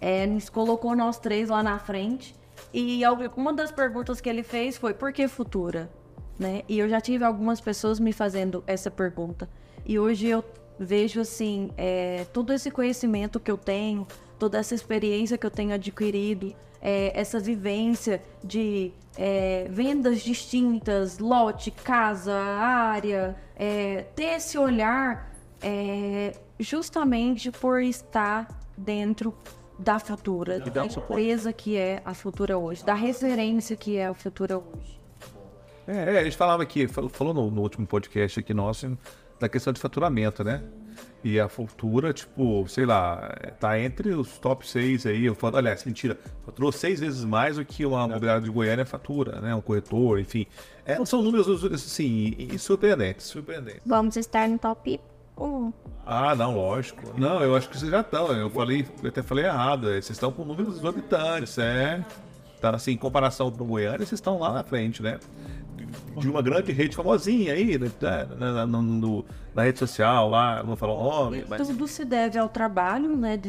É, 0.00 0.24
nos 0.24 0.48
colocou 0.48 0.94
nós 0.94 1.18
três 1.18 1.48
lá 1.48 1.62
na 1.62 1.78
frente 1.78 2.34
e 2.72 3.02
uma 3.36 3.52
das 3.52 3.72
perguntas 3.72 4.20
que 4.20 4.28
ele 4.28 4.42
fez 4.42 4.76
foi: 4.76 4.94
por 4.94 5.12
que 5.12 5.26
futura? 5.28 5.90
Né? 6.38 6.62
E 6.68 6.78
eu 6.78 6.88
já 6.88 7.00
tive 7.00 7.24
algumas 7.24 7.60
pessoas 7.60 8.00
me 8.00 8.12
fazendo 8.12 8.64
essa 8.66 8.90
pergunta. 8.90 9.48
E 9.84 9.98
hoje 9.98 10.28
eu 10.28 10.44
vejo 10.78 11.20
assim, 11.20 11.70
é, 11.76 12.24
todo 12.32 12.52
esse 12.52 12.70
conhecimento 12.70 13.38
que 13.38 13.50
eu 13.50 13.58
tenho, 13.58 14.06
toda 14.38 14.58
essa 14.58 14.74
experiência 14.74 15.36
que 15.36 15.44
eu 15.44 15.50
tenho 15.50 15.74
adquirido, 15.74 16.54
é, 16.80 17.12
essa 17.14 17.38
vivência 17.38 18.22
de 18.42 18.90
é, 19.16 19.66
vendas 19.70 20.22
distintas, 20.22 21.18
lote, 21.18 21.70
casa, 21.70 22.34
área, 22.34 23.36
é, 23.54 24.06
ter 24.16 24.36
esse 24.36 24.56
olhar 24.56 25.30
é, 25.60 26.32
justamente 26.58 27.50
por 27.50 27.82
estar 27.82 28.48
dentro 28.76 29.34
da 29.80 29.98
Futura, 29.98 30.60
da 30.60 30.84
empresa 30.84 31.52
que 31.52 31.76
é 31.76 32.02
a 32.04 32.12
Futura 32.12 32.58
hoje, 32.58 32.84
da 32.84 32.94
referência 32.94 33.74
que 33.74 33.96
é 33.96 34.06
a 34.06 34.14
Futura 34.14 34.58
hoje. 34.58 35.00
É, 35.86 36.14
é 36.14 36.18
a 36.20 36.24
gente 36.24 36.36
falava 36.36 36.62
aqui, 36.62 36.86
falou 36.86 37.32
no, 37.32 37.50
no 37.50 37.62
último 37.62 37.86
podcast 37.86 38.40
aqui 38.40 38.52
nosso, 38.52 38.96
da 39.38 39.48
questão 39.48 39.72
de 39.72 39.80
faturamento, 39.80 40.44
né? 40.44 40.62
E 41.24 41.40
a 41.40 41.48
Futura, 41.48 42.12
tipo, 42.12 42.66
sei 42.68 42.84
lá, 42.84 43.34
tá 43.58 43.78
entre 43.78 44.10
os 44.10 44.38
top 44.38 44.66
6 44.66 45.06
aí. 45.06 45.24
Eu 45.26 45.34
falo, 45.34 45.56
aliás, 45.56 45.84
mentira, 45.84 46.18
faturou 46.44 46.72
seis 46.72 47.00
vezes 47.00 47.24
mais 47.24 47.56
do 47.56 47.64
que 47.64 47.84
uma 47.84 48.04
imobiliária 48.06 48.42
de 48.42 48.50
Goiânia 48.50 48.84
fatura, 48.84 49.40
né? 49.40 49.54
Um 49.54 49.60
corretor, 49.60 50.18
enfim. 50.18 50.46
É, 50.84 51.02
são 51.04 51.22
números, 51.22 51.64
assim, 51.64 52.34
surpreendentes, 52.58 53.26
surpreendentes. 53.26 53.82
Vamos 53.84 54.16
estar 54.16 54.48
no 54.48 54.58
top 54.58 55.00
1. 55.44 55.72
Ah, 56.06 56.34
não, 56.34 56.54
lógico. 56.54 57.14
Não, 57.18 57.42
eu 57.42 57.54
acho 57.56 57.68
que 57.68 57.78
vocês 57.78 57.90
já 57.90 58.00
estão. 58.00 58.32
Eu 58.32 58.50
falei, 58.50 58.86
eu 59.02 59.08
até 59.08 59.22
falei 59.22 59.44
errado. 59.44 59.86
Vocês 59.86 60.10
estão 60.10 60.32
com 60.32 60.44
números 60.44 60.76
exorbitantes, 60.76 61.56
é. 61.58 62.04
Tá 62.60 62.70
assim, 62.70 62.92
em 62.92 62.96
comparação 62.96 63.50
com 63.50 63.64
o 63.64 63.66
Goiânia, 63.66 63.98
vocês 63.98 64.12
estão 64.12 64.38
lá 64.38 64.52
na 64.52 64.62
frente, 64.62 65.02
né? 65.02 65.18
de 66.18 66.28
uma 66.28 66.42
grande 66.42 66.72
rede 66.72 66.94
famosinha 66.94 67.54
aí, 67.54 67.78
né, 67.78 67.90
na, 68.38 68.66
na, 68.66 68.66
no, 68.66 69.24
na 69.54 69.62
rede 69.62 69.78
social 69.78 70.28
lá, 70.28 70.62
não 70.62 70.74
o 70.74 70.86
nome. 70.86 71.44
Mas... 71.48 71.66
Tudo 71.66 71.86
se 71.88 72.04
deve 72.04 72.38
ao 72.38 72.48
trabalho, 72.48 73.16
né, 73.16 73.40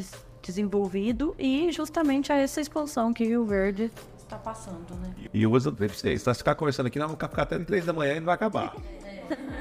desenvolvido 0.42 1.36
e 1.38 1.72
justamente 1.72 2.32
a 2.32 2.38
essa 2.38 2.62
expansão 2.62 3.14
que 3.14 3.24
o 3.24 3.28
Rio 3.28 3.46
Verde 3.46 3.92
está 4.18 4.38
passando, 4.38 4.96
né? 5.02 5.14
E 5.34 5.44
eu 5.44 5.50
vou 5.50 5.60
dizer 5.60 6.18
se 6.18 6.26
nós 6.26 6.38
ficar 6.38 6.56
conversando 6.56 6.88
aqui, 6.88 6.98
nós 6.98 7.08
vamos 7.08 7.22
ficar 7.22 7.42
até 7.44 7.60
3 7.60 7.86
da 7.86 7.94
manhã 7.94 8.16
e 8.16 8.20
não 8.20 8.26
vai 8.26 8.36
acabar. 8.36 8.76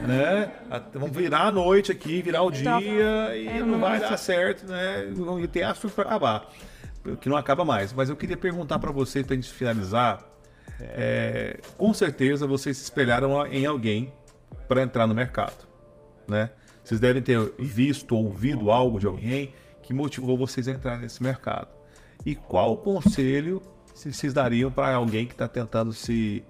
né? 0.06 0.52
Vamos 0.92 1.16
virar 1.16 1.46
a 1.46 1.52
noite 1.52 1.92
aqui, 1.92 2.22
virar 2.22 2.42
o 2.42 2.50
dia 2.50 2.78
e 3.36 3.48
é, 3.48 3.60
não 3.60 3.78
vai 3.78 4.00
dar 4.00 4.16
certo, 4.16 4.66
né? 4.66 5.12
E 5.42 5.48
tem 5.48 5.62
assunto 5.62 5.94
para 5.94 6.04
acabar, 6.04 6.48
que 7.20 7.28
não 7.28 7.36
acaba 7.36 7.64
mais. 7.64 7.92
Mas 7.92 8.08
eu 8.08 8.16
queria 8.16 8.36
perguntar 8.36 8.78
para 8.78 8.90
você, 8.90 9.22
para 9.22 9.34
a 9.34 9.36
gente 9.36 9.52
finalizar, 9.52 10.24
é, 10.80 11.60
com 11.76 11.92
certeza 11.92 12.46
vocês 12.46 12.76
se 12.76 12.84
espelharam 12.84 13.46
em 13.46 13.66
alguém 13.66 14.12
para 14.68 14.82
entrar 14.82 15.06
no 15.06 15.14
mercado, 15.14 15.66
né? 16.26 16.50
Vocês 16.82 16.98
devem 16.98 17.22
ter 17.22 17.38
visto, 17.58 18.16
ouvido 18.16 18.70
algo 18.70 18.98
de 18.98 19.06
alguém 19.06 19.52
que 19.82 19.92
motivou 19.92 20.36
vocês 20.36 20.66
a 20.66 20.72
entrar 20.72 20.98
nesse 20.98 21.22
mercado. 21.22 21.68
E 22.24 22.34
qual 22.34 22.76
conselho 22.76 23.62
vocês 23.94 24.32
dariam 24.32 24.70
para 24.70 24.94
alguém 24.94 25.26
que 25.26 25.32
está 25.32 25.46
tentando 25.46 25.92
se 25.92 26.42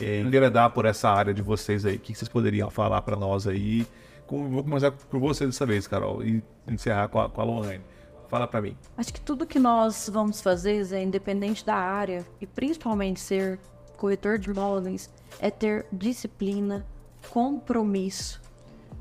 é, 0.00 0.20
enveredar 0.20 0.70
por 0.70 0.84
essa 0.84 1.08
área 1.10 1.32
de 1.32 1.42
vocês 1.42 1.84
aí? 1.84 1.96
O 1.96 1.98
que 1.98 2.14
vocês 2.14 2.28
poderiam 2.28 2.70
falar 2.70 3.02
para 3.02 3.16
nós 3.16 3.46
aí? 3.46 3.86
Vou 4.28 4.64
começar 4.64 4.90
por 4.90 5.20
você 5.20 5.46
dessa 5.46 5.64
vez, 5.64 5.86
Carol, 5.86 6.22
e 6.22 6.42
encerrar 6.66 7.08
com 7.08 7.20
a, 7.20 7.28
com 7.28 7.40
a 7.40 7.44
Lohane. 7.44 7.84
Fala 8.28 8.46
para 8.46 8.60
mim. 8.60 8.76
Acho 8.96 9.14
que 9.14 9.20
tudo 9.20 9.46
que 9.46 9.58
nós 9.58 10.10
vamos 10.12 10.40
fazer, 10.40 10.92
é 10.92 11.02
independente 11.02 11.64
da 11.64 11.76
área, 11.76 12.26
e 12.40 12.46
principalmente 12.46 13.20
ser 13.20 13.60
corretor 13.96 14.36
de 14.38 14.50
imóveis, 14.50 15.08
é 15.38 15.48
ter 15.50 15.86
disciplina, 15.92 16.84
compromisso 17.30 18.40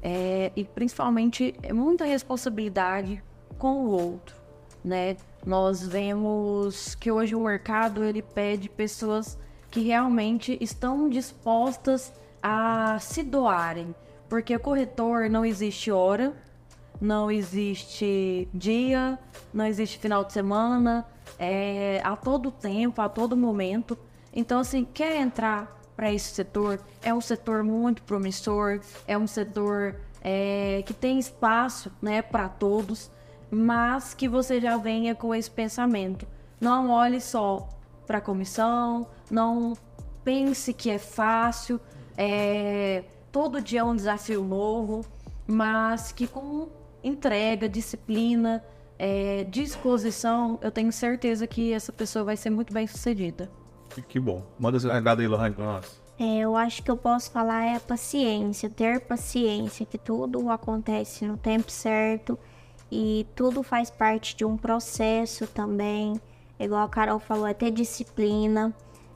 é, 0.01 0.51
e 0.55 0.63
principalmente 0.63 1.55
muita 1.73 2.05
responsabilidade 2.05 3.23
com 3.57 3.85
o 3.85 3.89
outro, 3.89 4.35
né? 4.83 5.17
Nós 5.43 5.85
vemos 5.87 6.93
que 6.93 7.11
hoje 7.11 7.33
o 7.33 7.43
mercado 7.43 8.03
ele 8.03 8.21
pede 8.21 8.69
pessoas 8.69 9.37
que 9.75 9.81
realmente 9.81 10.57
estão 10.61 11.09
dispostas 11.09 12.13
a 12.41 12.97
se 12.97 13.21
doarem, 13.21 13.93
porque 14.29 14.57
corretor 14.57 15.29
não 15.29 15.43
existe 15.43 15.91
hora, 15.91 16.31
não 17.01 17.29
existe 17.29 18.47
dia, 18.53 19.19
não 19.53 19.65
existe 19.65 19.99
final 19.99 20.23
de 20.23 20.31
semana, 20.31 21.05
é 21.37 21.99
a 22.05 22.15
todo 22.15 22.51
tempo, 22.51 23.01
a 23.01 23.09
todo 23.09 23.35
momento. 23.35 23.97
Então, 24.33 24.61
assim, 24.61 24.85
quer 24.85 25.17
entrar 25.17 25.77
para 25.93 26.09
esse 26.09 26.33
setor? 26.33 26.79
É 27.03 27.13
um 27.13 27.19
setor 27.19 27.61
muito 27.61 28.01
promissor, 28.03 28.79
é 29.05 29.17
um 29.17 29.27
setor 29.27 29.97
é, 30.21 30.83
que 30.85 30.93
tem 30.93 31.19
espaço, 31.19 31.91
né, 32.01 32.21
para 32.21 32.47
todos, 32.47 33.11
mas 33.51 34.13
que 34.13 34.29
você 34.29 34.61
já 34.61 34.77
venha 34.77 35.13
com 35.13 35.35
esse 35.35 35.51
pensamento. 35.51 36.25
Não 36.61 36.91
olhe 36.91 37.19
só 37.19 37.74
para 38.05 38.19
a 38.19 38.21
comissão, 38.21 39.07
não 39.29 39.73
pense 40.23 40.73
que 40.73 40.89
é 40.89 40.97
fácil, 40.97 41.79
é, 42.17 43.03
todo 43.31 43.61
dia 43.61 43.81
é 43.81 43.83
um 43.83 43.95
desafio 43.95 44.43
novo, 44.43 45.05
mas 45.47 46.11
que 46.11 46.27
com 46.27 46.69
entrega, 47.03 47.69
disciplina, 47.69 48.63
é, 48.97 49.43
disposição, 49.43 50.57
eu 50.61 50.71
tenho 50.71 50.91
certeza 50.91 51.45
que 51.45 51.73
essa 51.73 51.91
pessoa 51.91 52.25
vai 52.25 52.37
ser 52.37 52.49
muito 52.49 52.73
bem 52.73 52.87
sucedida. 52.87 53.49
Que 54.07 54.19
bom. 54.19 54.43
Manda 54.59 54.79
seu 54.79 54.91
recado 54.91 55.21
aí, 55.21 55.27
Lohane, 55.27 55.53
pra 55.53 55.65
nós. 55.65 56.01
É, 56.17 56.37
eu 56.37 56.55
acho 56.55 56.81
que 56.81 56.89
eu 56.89 56.95
posso 56.95 57.29
falar 57.29 57.65
é 57.65 57.79
paciência, 57.79 58.69
ter 58.69 59.01
paciência, 59.01 59.85
que 59.85 59.97
tudo 59.97 60.49
acontece 60.49 61.25
no 61.25 61.37
tempo 61.37 61.69
certo 61.69 62.39
e 62.89 63.27
tudo 63.35 63.61
faz 63.61 63.89
parte 63.89 64.35
de 64.35 64.45
um 64.45 64.55
processo 64.55 65.45
também. 65.47 66.19
Igual 66.59 66.83
a 66.83 66.89
Carol 66.89 67.19
falou, 67.19 67.45
é 67.45 67.53
ter 67.53 67.71
disciplina, 67.71 68.73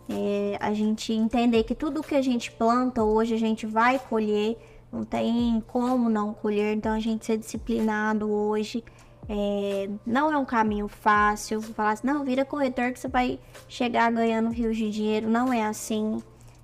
é, 0.09 0.57
a 0.59 0.73
gente 0.73 1.13
entender 1.13 1.63
que 1.63 1.75
tudo 1.75 2.01
que 2.01 2.15
a 2.15 2.21
gente 2.21 2.51
planta 2.51 3.03
hoje 3.03 3.35
a 3.35 3.37
gente 3.37 3.65
vai 3.65 3.99
colher, 3.99 4.57
não 4.91 5.03
tem 5.03 5.63
como 5.67 6.09
não 6.09 6.33
colher, 6.33 6.75
então 6.75 6.93
a 6.93 6.99
gente 6.99 7.25
ser 7.25 7.37
disciplinado 7.37 8.29
hoje. 8.29 8.83
É, 9.31 9.87
não 10.03 10.33
é 10.33 10.37
um 10.37 10.45
caminho 10.45 10.87
fácil. 10.87 11.61
Falar 11.61 11.91
assim, 11.91 12.07
não, 12.07 12.25
vira 12.25 12.43
corretor 12.43 12.91
que 12.91 12.99
você 12.99 13.07
vai 13.07 13.39
chegar 13.67 14.11
ganhando 14.11 14.49
rios 14.49 14.75
de 14.75 14.89
dinheiro. 14.89 15.29
Não 15.29 15.53
é 15.53 15.63
assim. 15.63 16.17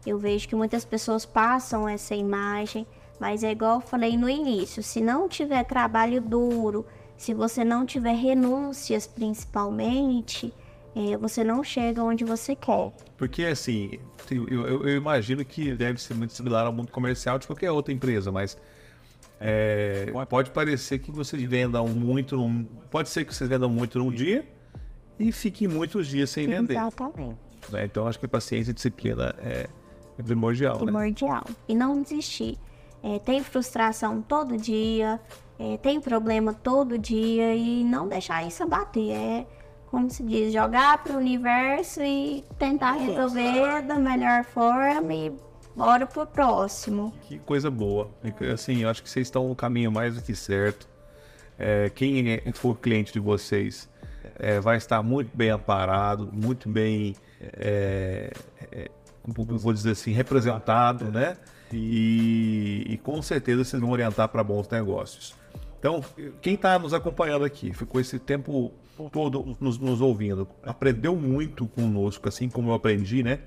Eu 0.04 0.18
vejo 0.18 0.48
que 0.48 0.56
muitas 0.56 0.84
pessoas 0.84 1.26
passam 1.26 1.88
essa 1.88 2.16
imagem, 2.16 2.88
mas 3.20 3.44
é 3.44 3.52
igual 3.52 3.76
eu 3.76 3.82
falei 3.82 4.18
no 4.18 4.28
início: 4.28 4.82
se 4.82 5.02
não 5.02 5.30
tiver 5.30 5.64
trabalho 5.64 6.20
duro, 6.20 6.86
se 7.16 7.34
você 7.34 7.64
não 7.64 7.86
tiver 7.86 8.16
renúncias 8.16 9.06
principalmente, 9.06 10.52
é, 10.96 11.18
você 11.18 11.44
não 11.44 11.64
chega 11.64 12.02
onde 12.02 12.24
você 12.24 12.56
quer. 12.56 12.94
Porque 13.18 13.44
assim, 13.44 14.00
eu, 14.32 14.48
eu, 14.48 14.88
eu 14.88 14.98
imagino 14.98 15.44
que 15.44 15.74
deve 15.74 16.02
ser 16.02 16.14
muito 16.14 16.34
similar 16.34 16.66
ao 16.66 16.72
mundo 16.72 16.92
comercial 16.92 17.38
de 17.38 17.46
qualquer 17.46 17.70
outra 17.72 17.94
empresa, 17.94 18.32
mas 18.32 18.58
é, 19.40 20.06
pode 20.30 20.52
parecer 20.52 21.00
que 21.00 21.12
vocês 21.12 21.44
vendam 21.44 21.88
muito, 21.88 22.38
num, 22.38 22.64
pode 22.90 23.10
ser 23.10 23.26
que 23.26 23.36
vocês 23.36 23.50
vendam 23.50 23.70
muito 23.70 24.00
num 24.00 24.10
dia 24.10 24.48
e 25.20 25.32
fiquem 25.32 25.68
muitos 25.68 26.08
dias 26.08 26.30
sem 26.30 26.48
vender. 26.48 26.74
Exatamente. 26.74 27.38
Né? 27.70 27.86
Então 27.86 28.08
acho 28.08 28.18
que 28.18 28.28
paciência 28.28 28.72
e 28.72 28.74
disciplina 28.74 29.36
é, 29.40 29.68
é 30.18 30.24
primordial. 30.24 30.76
Né? 30.76 30.84
Primordial. 30.84 31.44
Né? 31.50 31.56
E 31.68 31.76
não 31.76 32.02
desistir. 32.02 32.58
É, 33.04 33.20
tem 33.20 33.44
frustração 33.44 34.22
todo 34.22 34.58
dia, 34.58 35.20
é, 35.60 35.78
tem 35.78 36.00
problema 36.00 36.54
todo 36.54 36.98
dia 36.98 37.54
e 37.54 37.84
não 37.84 38.08
deixar 38.08 38.48
isso 38.48 38.64
abater. 38.64 39.12
É, 39.12 39.46
como 39.96 40.10
se 40.10 40.24
diz, 40.24 40.52
jogar 40.52 41.02
para 41.02 41.14
o 41.14 41.18
universo 41.18 42.04
e 42.04 42.44
tentar 42.60 42.92
resolver 42.96 43.82
da 43.84 43.96
melhor 43.96 44.44
forma 44.44 45.14
e 45.14 45.32
Bora 45.74 46.06
pro 46.06 46.26
próximo. 46.26 47.14
Que 47.24 47.38
coisa 47.40 47.70
boa. 47.70 48.10
Assim, 48.54 48.84
eu 48.84 48.90
acho 48.90 49.04
que 49.04 49.10
vocês 49.10 49.28
estão 49.28 49.50
no 49.50 49.56
caminho 49.56 49.92
mais 49.92 50.16
do 50.16 50.22
que 50.22 50.34
certo. 50.34 50.88
É, 51.60 51.90
quem 51.90 52.42
for 52.54 52.78
cliente 52.78 53.12
de 53.12 53.20
vocês 53.20 53.90
é, 54.38 54.60
vai 54.62 54.78
estar 54.78 55.04
muito 55.04 55.36
bem 55.36 55.50
amparado, 55.50 56.30
muito 56.32 56.70
bem, 56.70 57.14
é, 57.42 58.32
é, 58.72 58.90
vou 59.26 59.74
dizer 59.74 59.92
assim, 59.92 60.12
representado, 60.12 61.06
né? 61.06 61.36
E, 61.74 62.86
e 62.88 62.98
com 62.98 63.22
certeza 63.22 63.66
vocês 63.66 63.82
vão 63.82 63.92
orientar 63.92 64.30
para 64.30 64.44
bons 64.44 64.70
negócios. 64.70 65.36
Então, 65.78 66.02
quem 66.42 66.56
está 66.56 66.80
nos 66.80 66.94
acompanhando 66.94 67.44
aqui, 67.44 67.74
ficou 67.74 68.00
esse 68.00 68.18
tempo 68.18 68.74
todo 69.12 69.56
nos, 69.60 69.78
nos 69.78 70.02
ouvindo, 70.02 70.48
aprendeu 70.64 71.16
muito 71.16 71.68
conosco, 71.68 72.28
assim 72.28 72.50
como 72.50 72.70
eu 72.70 72.74
aprendi, 72.74 73.24
né? 73.24 73.40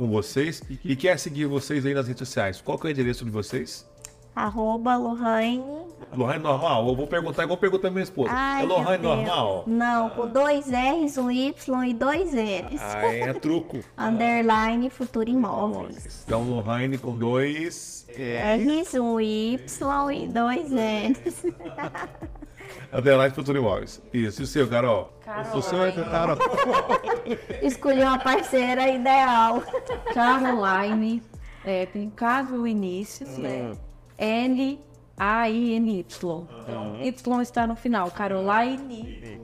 com 0.00 0.08
vocês 0.08 0.62
e 0.82 0.96
quer 0.96 1.18
seguir 1.18 1.44
vocês 1.44 1.84
aí 1.84 1.92
nas 1.92 2.08
redes 2.08 2.26
sociais, 2.26 2.62
qual 2.62 2.78
que 2.78 2.86
é 2.86 2.88
o 2.88 2.90
endereço 2.90 3.22
de 3.22 3.30
vocês? 3.30 3.86
Arroba 4.34 4.96
Lohane. 4.96 5.62
Lohane 6.16 6.42
normal? 6.42 6.88
Eu 6.88 6.96
vou 6.96 7.06
perguntar 7.06 7.42
igual 7.42 7.58
pergunta 7.58 7.82
da 7.82 7.90
minha 7.90 8.04
esposa. 8.04 8.30
Ai, 8.32 8.62
é 8.62 8.66
Lohane 8.66 9.02
normal? 9.02 9.64
Não, 9.66 10.08
com 10.10 10.26
dois 10.26 10.66
R's, 10.70 11.18
um 11.18 11.30
Y 11.30 11.84
e 11.84 11.92
dois 11.92 12.32
R's. 12.32 12.80
Ah, 12.80 13.06
é 13.06 13.32
truco. 13.34 13.80
Underline 13.98 14.88
Futuro 14.88 15.28
Imóveis. 15.28 16.22
Então, 16.24 16.48
Lohane 16.48 16.96
com 16.96 17.14
dois 17.18 18.06
R's, 18.16 18.94
um 18.94 19.20
Y 19.20 20.12
e 20.12 20.28
dois 20.28 20.70
R's. 20.70 21.44
Underline 22.92 23.34
Futuro 23.34 23.58
Imóveis. 23.58 24.02
Isso. 24.12 24.42
E 24.42 24.44
o 24.44 24.46
seu, 24.46 24.68
Carol? 24.68 25.12
Carol. 25.24 25.58
O 25.58 25.62
seu 25.62 25.84
é 25.84 25.92
Carol. 25.92 26.36
Escolhi 27.62 28.02
uma 28.02 28.18
parceira 28.18 28.88
ideal. 28.88 29.62
Caroline. 30.12 31.22
É, 31.64 31.86
tem 31.86 32.08
K 32.10 32.42
no 32.44 32.66
início, 32.66 33.26
né? 33.38 33.72
N 34.18 34.80
A 35.16 35.48
I 35.48 35.74
N 35.74 35.98
Y. 36.00 36.46
Y 37.02 37.42
está 37.42 37.66
no 37.66 37.76
final. 37.76 38.10
Caroline. 38.10 39.40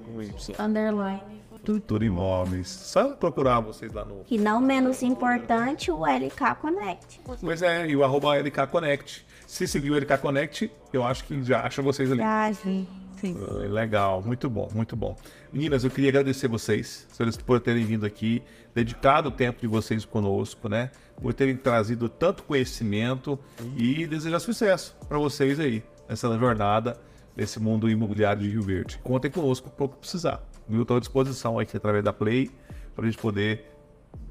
Underline. 0.58 1.36
Futuro 1.64 2.04
Imóveis. 2.04 2.68
Só 2.68 3.14
procurar 3.14 3.60
vocês 3.60 3.92
lá 3.92 4.04
no. 4.04 4.22
E 4.30 4.38
não 4.38 4.60
menos 4.60 5.02
importante, 5.02 5.90
o 5.90 6.04
LK 6.06 6.54
Connect. 6.60 7.20
Pois 7.40 7.60
é, 7.60 7.88
e 7.88 7.96
o 7.96 8.04
arroba 8.04 8.36
LK 8.36 8.68
Connect. 8.70 9.26
se 9.46 9.66
seguir 9.66 9.90
o 9.90 9.98
LK 9.98 10.18
Connect, 10.18 10.70
eu 10.92 11.04
acho 11.04 11.24
que 11.24 11.42
já 11.42 11.62
acha 11.62 11.82
vocês 11.82 12.10
ali. 12.10 12.22
Ah, 12.22 12.50
sim. 12.52 12.86
Sim. 13.16 13.36
Ah, 13.40 13.55
Legal, 13.68 14.22
muito 14.22 14.48
bom, 14.48 14.68
muito 14.74 14.97
bom. 14.97 15.16
Meninas, 15.52 15.84
eu 15.84 15.90
queria 15.90 16.10
agradecer 16.10 16.48
vocês, 16.48 17.06
por 17.44 17.60
terem 17.60 17.84
vindo 17.84 18.05
aqui, 18.05 18.43
dedicado 18.74 19.28
o 19.28 19.32
tempo 19.32 19.60
de 19.60 19.66
vocês 19.66 20.05
conosco, 20.05 20.68
né? 20.68 20.90
Por 21.20 21.32
terem 21.32 21.56
trazido 21.56 22.09
tanto 22.09 22.43
conhecimento 22.43 23.38
e 23.76 24.06
desejar 24.06 24.38
sucesso 24.40 24.97
para 25.09 25.18
vocês 25.18 25.59
aí, 25.59 25.82
nessa 26.09 26.28
jornada 26.38 26.98
desse 27.34 27.60
mundo 27.60 27.88
imobiliário 27.88 28.43
de 28.43 28.48
Rio 28.48 28.62
Verde. 28.62 28.98
Contem 29.02 29.30
conosco 29.30 29.70
para 29.70 29.84
o 29.84 29.88
que 29.88 29.98
precisar. 29.98 30.43
Eu 30.68 30.82
estou 30.82 30.97
à 30.97 31.01
disposição 31.01 31.59
aqui 31.59 31.76
através 31.76 32.02
da 32.02 32.12
Play 32.12 32.51
para 32.94 33.05
a 33.05 33.10
gente 33.10 33.20
poder 33.20 33.66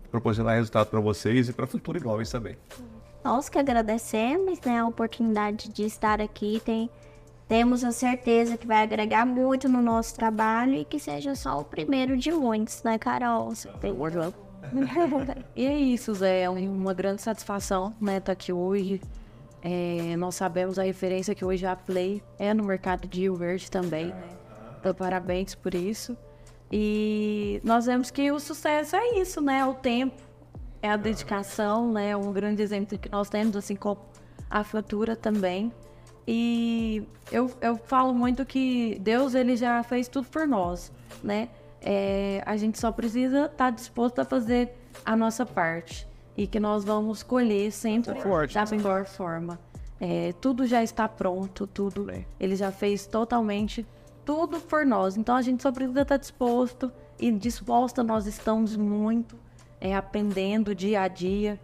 proporcionar 0.09 0.55
resultado 0.55 0.87
para 0.87 0.99
vocês 0.99 1.47
e 1.47 1.53
para 1.53 1.67
futuros 1.67 2.01
imóveis 2.01 2.29
também. 2.31 2.57
Nós 3.23 3.49
que 3.49 3.57
agradecemos 3.57 4.59
né, 4.61 4.79
a 4.79 4.87
oportunidade 4.87 5.69
de 5.69 5.83
estar 5.83 6.21
aqui. 6.21 6.61
Tem, 6.63 6.89
temos 7.47 7.83
a 7.83 7.91
certeza 7.91 8.57
que 8.57 8.65
vai 8.65 8.83
agregar 8.83 9.25
muito 9.25 9.69
no 9.69 9.81
nosso 9.81 10.15
trabalho 10.15 10.73
e 10.73 10.85
que 10.85 10.99
seja 10.99 11.35
só 11.35 11.59
o 11.59 11.63
primeiro 11.63 12.17
de 12.17 12.31
muitos, 12.31 12.81
né, 12.83 12.97
Carol? 12.97 13.53
Você 13.53 13.69
tem- 13.79 13.93
E 15.55 15.65
é 15.65 15.77
isso, 15.77 16.13
Zé. 16.15 16.41
É 16.43 16.49
uma 16.49 16.93
grande 16.93 17.21
satisfação, 17.21 17.93
né, 18.01 18.17
estar 18.17 18.31
aqui 18.31 18.51
hoje. 18.51 18.99
É, 19.61 20.15
nós 20.17 20.35
sabemos 20.35 20.77
a 20.79 20.83
referência 20.83 21.33
que 21.35 21.43
hoje 21.45 21.65
a 21.65 21.75
Play 21.75 22.21
é 22.39 22.53
no 22.53 22.63
mercado 22.63 23.07
de 23.07 23.21
Rio 23.21 23.35
Verde 23.35 23.69
também. 23.69 24.07
né? 24.07 24.23
Então, 24.79 24.93
parabéns 24.93 25.53
por 25.55 25.73
isso. 25.73 26.15
E 26.71 27.61
nós 27.63 27.85
vemos 27.85 28.09
que 28.11 28.31
o 28.31 28.39
sucesso 28.39 28.95
é 28.95 29.19
isso, 29.19 29.39
né? 29.41 29.65
O 29.65 29.73
tempo, 29.73 30.21
é 30.81 30.89
a 30.89 30.97
dedicação, 30.97 31.91
né? 31.91 32.15
Um 32.15 32.31
grande 32.31 32.61
exemplo 32.61 32.97
que 32.97 33.09
nós 33.09 33.29
temos, 33.29 33.55
assim 33.55 33.75
como 33.75 33.99
a 34.49 34.63
fatura 34.63 35.15
também. 35.15 35.71
E 36.27 37.03
eu, 37.31 37.51
eu 37.61 37.77
falo 37.77 38.13
muito 38.13 38.45
que 38.45 38.97
Deus 39.01 39.35
ele 39.35 39.55
já 39.55 39.83
fez 39.83 40.07
tudo 40.07 40.27
por 40.27 40.47
nós, 40.47 40.91
né? 41.23 41.49
É, 41.81 42.41
a 42.45 42.57
gente 42.57 42.79
só 42.79 42.91
precisa 42.91 43.45
estar 43.45 43.69
disposto 43.69 44.19
a 44.19 44.25
fazer 44.25 44.73
a 45.05 45.15
nossa 45.15 45.45
parte 45.45 46.07
e 46.35 46.47
que 46.47 46.59
nós 46.59 46.83
vamos 46.83 47.21
colher 47.21 47.71
sempre 47.71 48.19
forte. 48.21 48.55
da 48.55 48.65
melhor 48.65 49.05
forma. 49.05 49.59
É, 49.99 50.33
tudo 50.41 50.65
já 50.65 50.83
está 50.83 51.07
pronto, 51.07 51.65
tudo 51.67 52.11
ele 52.39 52.55
já 52.55 52.71
fez 52.71 53.05
totalmente 53.05 53.85
tudo 54.25 54.59
por 54.59 54.85
nós. 54.85 55.15
Então 55.15 55.35
a 55.35 55.41
gente 55.41 55.61
só 55.61 55.71
precisa 55.71 56.01
estar 56.01 56.17
disposto 56.17 56.91
e 57.19 57.31
disposta 57.31 58.03
nós 58.03 58.25
estamos 58.25 58.75
muito 58.75 59.37
é, 59.79 59.95
aprendendo 59.95 60.73
dia 60.73 61.01
a 61.01 61.07
dia, 61.07 61.59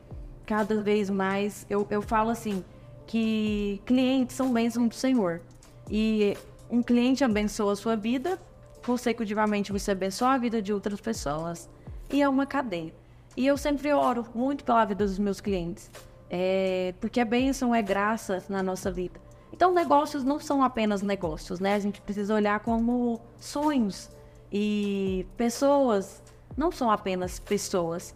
cada 0.45 0.81
vez 0.81 1.09
mais. 1.09 1.65
Eu, 1.69 1.87
eu 1.89 2.01
falo 2.01 2.29
assim 2.29 2.63
que 3.11 3.81
clientes 3.85 4.37
são 4.37 4.53
bênçãos 4.53 4.87
do 4.87 4.95
Senhor 4.95 5.41
e 5.89 6.37
um 6.69 6.81
cliente 6.81 7.25
abençoa 7.25 7.73
a 7.73 7.75
sua 7.75 7.93
vida, 7.93 8.39
consecutivamente 8.85 9.69
você 9.69 9.91
abençoa 9.91 10.29
a 10.29 10.37
vida 10.37 10.61
de 10.61 10.71
outras 10.71 11.01
pessoas 11.01 11.69
e 12.09 12.21
é 12.21 12.29
uma 12.29 12.45
cadeia. 12.45 12.93
E 13.35 13.45
eu 13.45 13.57
sempre 13.57 13.91
oro 13.91 14.25
muito 14.33 14.63
pela 14.63 14.85
vida 14.85 15.03
dos 15.03 15.19
meus 15.19 15.41
clientes, 15.41 15.91
é, 16.29 16.93
porque 17.01 17.19
a 17.19 17.25
bênção 17.25 17.75
é 17.75 17.81
graça 17.81 18.45
na 18.47 18.63
nossa 18.63 18.89
vida. 18.89 19.19
Então, 19.51 19.73
negócios 19.73 20.23
não 20.23 20.39
são 20.39 20.63
apenas 20.63 21.01
negócios, 21.01 21.59
né? 21.59 21.75
A 21.75 21.79
gente 21.79 21.99
precisa 21.99 22.33
olhar 22.33 22.61
como 22.61 23.19
sonhos. 23.37 24.09
E 24.49 25.27
pessoas 25.35 26.23
não 26.55 26.71
são 26.71 26.89
apenas 26.89 27.39
pessoas. 27.39 28.15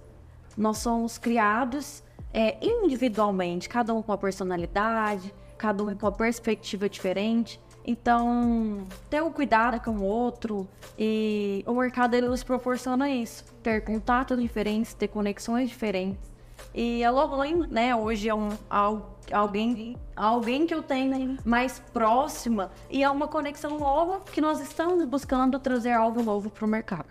Nós 0.55 0.77
somos 0.77 1.17
criados 1.17 2.01
é, 2.35 2.57
individualmente, 2.61 3.69
cada 3.69 3.93
um 3.93 4.01
com 4.01 4.11
uma 4.11 4.17
personalidade, 4.17 5.33
cada 5.57 5.81
um 5.81 5.95
com 5.95 6.05
uma 6.05 6.11
perspectiva 6.11 6.89
diferente. 6.89 7.61
Então, 7.87 8.85
ter 9.09 9.23
um 9.23 9.31
cuidado 9.31 9.79
com 9.79 9.91
o 9.91 10.03
outro 10.03 10.67
e 10.99 11.63
o 11.65 11.73
mercado 11.73 12.15
ele 12.15 12.27
nos 12.27 12.43
proporciona 12.43 13.09
isso, 13.09 13.45
ter 13.63 13.85
contatos 13.85 14.37
diferentes, 14.37 14.93
ter 14.93 15.07
conexões 15.07 15.69
diferentes. 15.69 16.35
E 16.73 17.03
a 17.05 17.11
Loveline, 17.11 17.67
né, 17.67 17.95
hoje 17.95 18.27
é 18.27 18.35
um, 18.35 18.49
al- 18.69 19.17
alguém, 19.31 19.95
alguém 20.15 20.65
que 20.65 20.73
eu 20.73 20.81
tenho 20.83 21.37
mais 21.45 21.79
próxima 21.93 22.69
e 22.89 23.01
é 23.01 23.09
uma 23.09 23.27
conexão 23.29 23.77
nova 23.79 24.19
que 24.19 24.41
nós 24.41 24.59
estamos 24.59 25.05
buscando 25.05 25.57
trazer 25.59 25.91
algo 25.91 26.21
novo 26.21 26.49
para 26.49 26.65
o 26.65 26.67
mercado. 26.67 27.07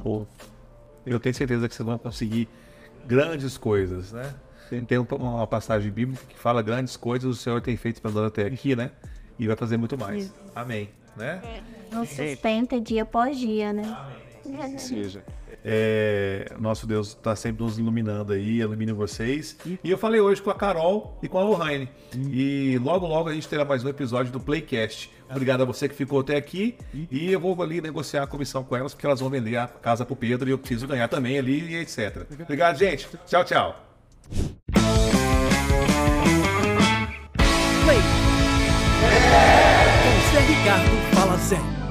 Pô, 0.00 0.26
eu 1.04 1.20
tenho 1.20 1.34
certeza 1.34 1.68
que 1.68 1.74
vocês 1.74 1.84
vão 1.84 1.98
conseguir 1.98 2.48
grandes 3.06 3.58
coisas, 3.58 4.12
né? 4.12 4.32
Tem, 4.70 4.84
tem 4.84 4.98
um- 4.98 5.06
uma 5.18 5.46
passagem 5.46 5.90
bíblica 5.90 6.22
que 6.28 6.38
fala 6.38 6.62
grandes 6.62 6.96
coisas 6.96 7.30
o 7.30 7.34
Senhor 7.40 7.60
tem 7.60 7.76
feito 7.76 8.00
para 8.00 8.10
nós 8.10 8.24
até 8.26 8.46
aqui, 8.46 8.74
né? 8.74 8.90
E 9.38 9.46
vai 9.46 9.56
fazer 9.56 9.76
muito 9.76 9.96
mais. 9.98 10.32
Amém, 10.54 10.88
né? 11.16 11.40
Não 11.92 12.04
sustenta 12.06 12.80
dia 12.80 13.02
após 13.02 13.38
dia, 13.38 13.72
né? 13.72 13.96
seja. 14.78 15.24
É, 15.66 16.52
nosso 16.58 16.86
Deus 16.86 17.08
está 17.08 17.34
sempre 17.34 17.62
nos 17.64 17.78
iluminando 17.78 18.34
aí, 18.34 18.58
ilumina 18.60 18.92
vocês. 18.92 19.56
E 19.82 19.90
eu 19.90 19.96
falei 19.96 20.20
hoje 20.20 20.42
com 20.42 20.50
a 20.50 20.54
Carol 20.54 21.18
e 21.22 21.28
com 21.28 21.38
a 21.38 21.42
Lohane. 21.42 21.88
E 22.14 22.78
logo, 22.82 23.06
logo 23.06 23.30
a 23.30 23.32
gente 23.34 23.48
terá 23.48 23.64
mais 23.64 23.82
um 23.82 23.88
episódio 23.88 24.30
do 24.30 24.38
Playcast. 24.38 25.10
Obrigado 25.30 25.62
a 25.62 25.64
você 25.64 25.88
que 25.88 25.94
ficou 25.94 26.20
até 26.20 26.36
aqui. 26.36 26.76
E 27.10 27.32
eu 27.32 27.40
vou 27.40 27.60
ali 27.62 27.80
negociar 27.80 28.24
a 28.24 28.26
comissão 28.26 28.62
com 28.62 28.76
elas, 28.76 28.92
porque 28.92 29.06
elas 29.06 29.20
vão 29.20 29.30
vender 29.30 29.56
a 29.56 29.66
casa 29.66 30.04
pro 30.04 30.14
Pedro 30.14 30.48
e 30.48 30.52
eu 30.52 30.58
preciso 30.58 30.86
ganhar 30.86 31.08
também 31.08 31.38
ali 31.38 31.60
e 31.72 31.76
etc. 31.76 32.26
Obrigado, 32.42 32.76
gente. 32.76 33.08
Tchau, 33.26 33.42
tchau. 33.44 33.83
Play. 37.84 38.00
Com 40.02 40.16
Zé 40.32 40.40
Ricardo 40.46 40.96
Fala 41.12 41.36
Zé. 41.36 41.83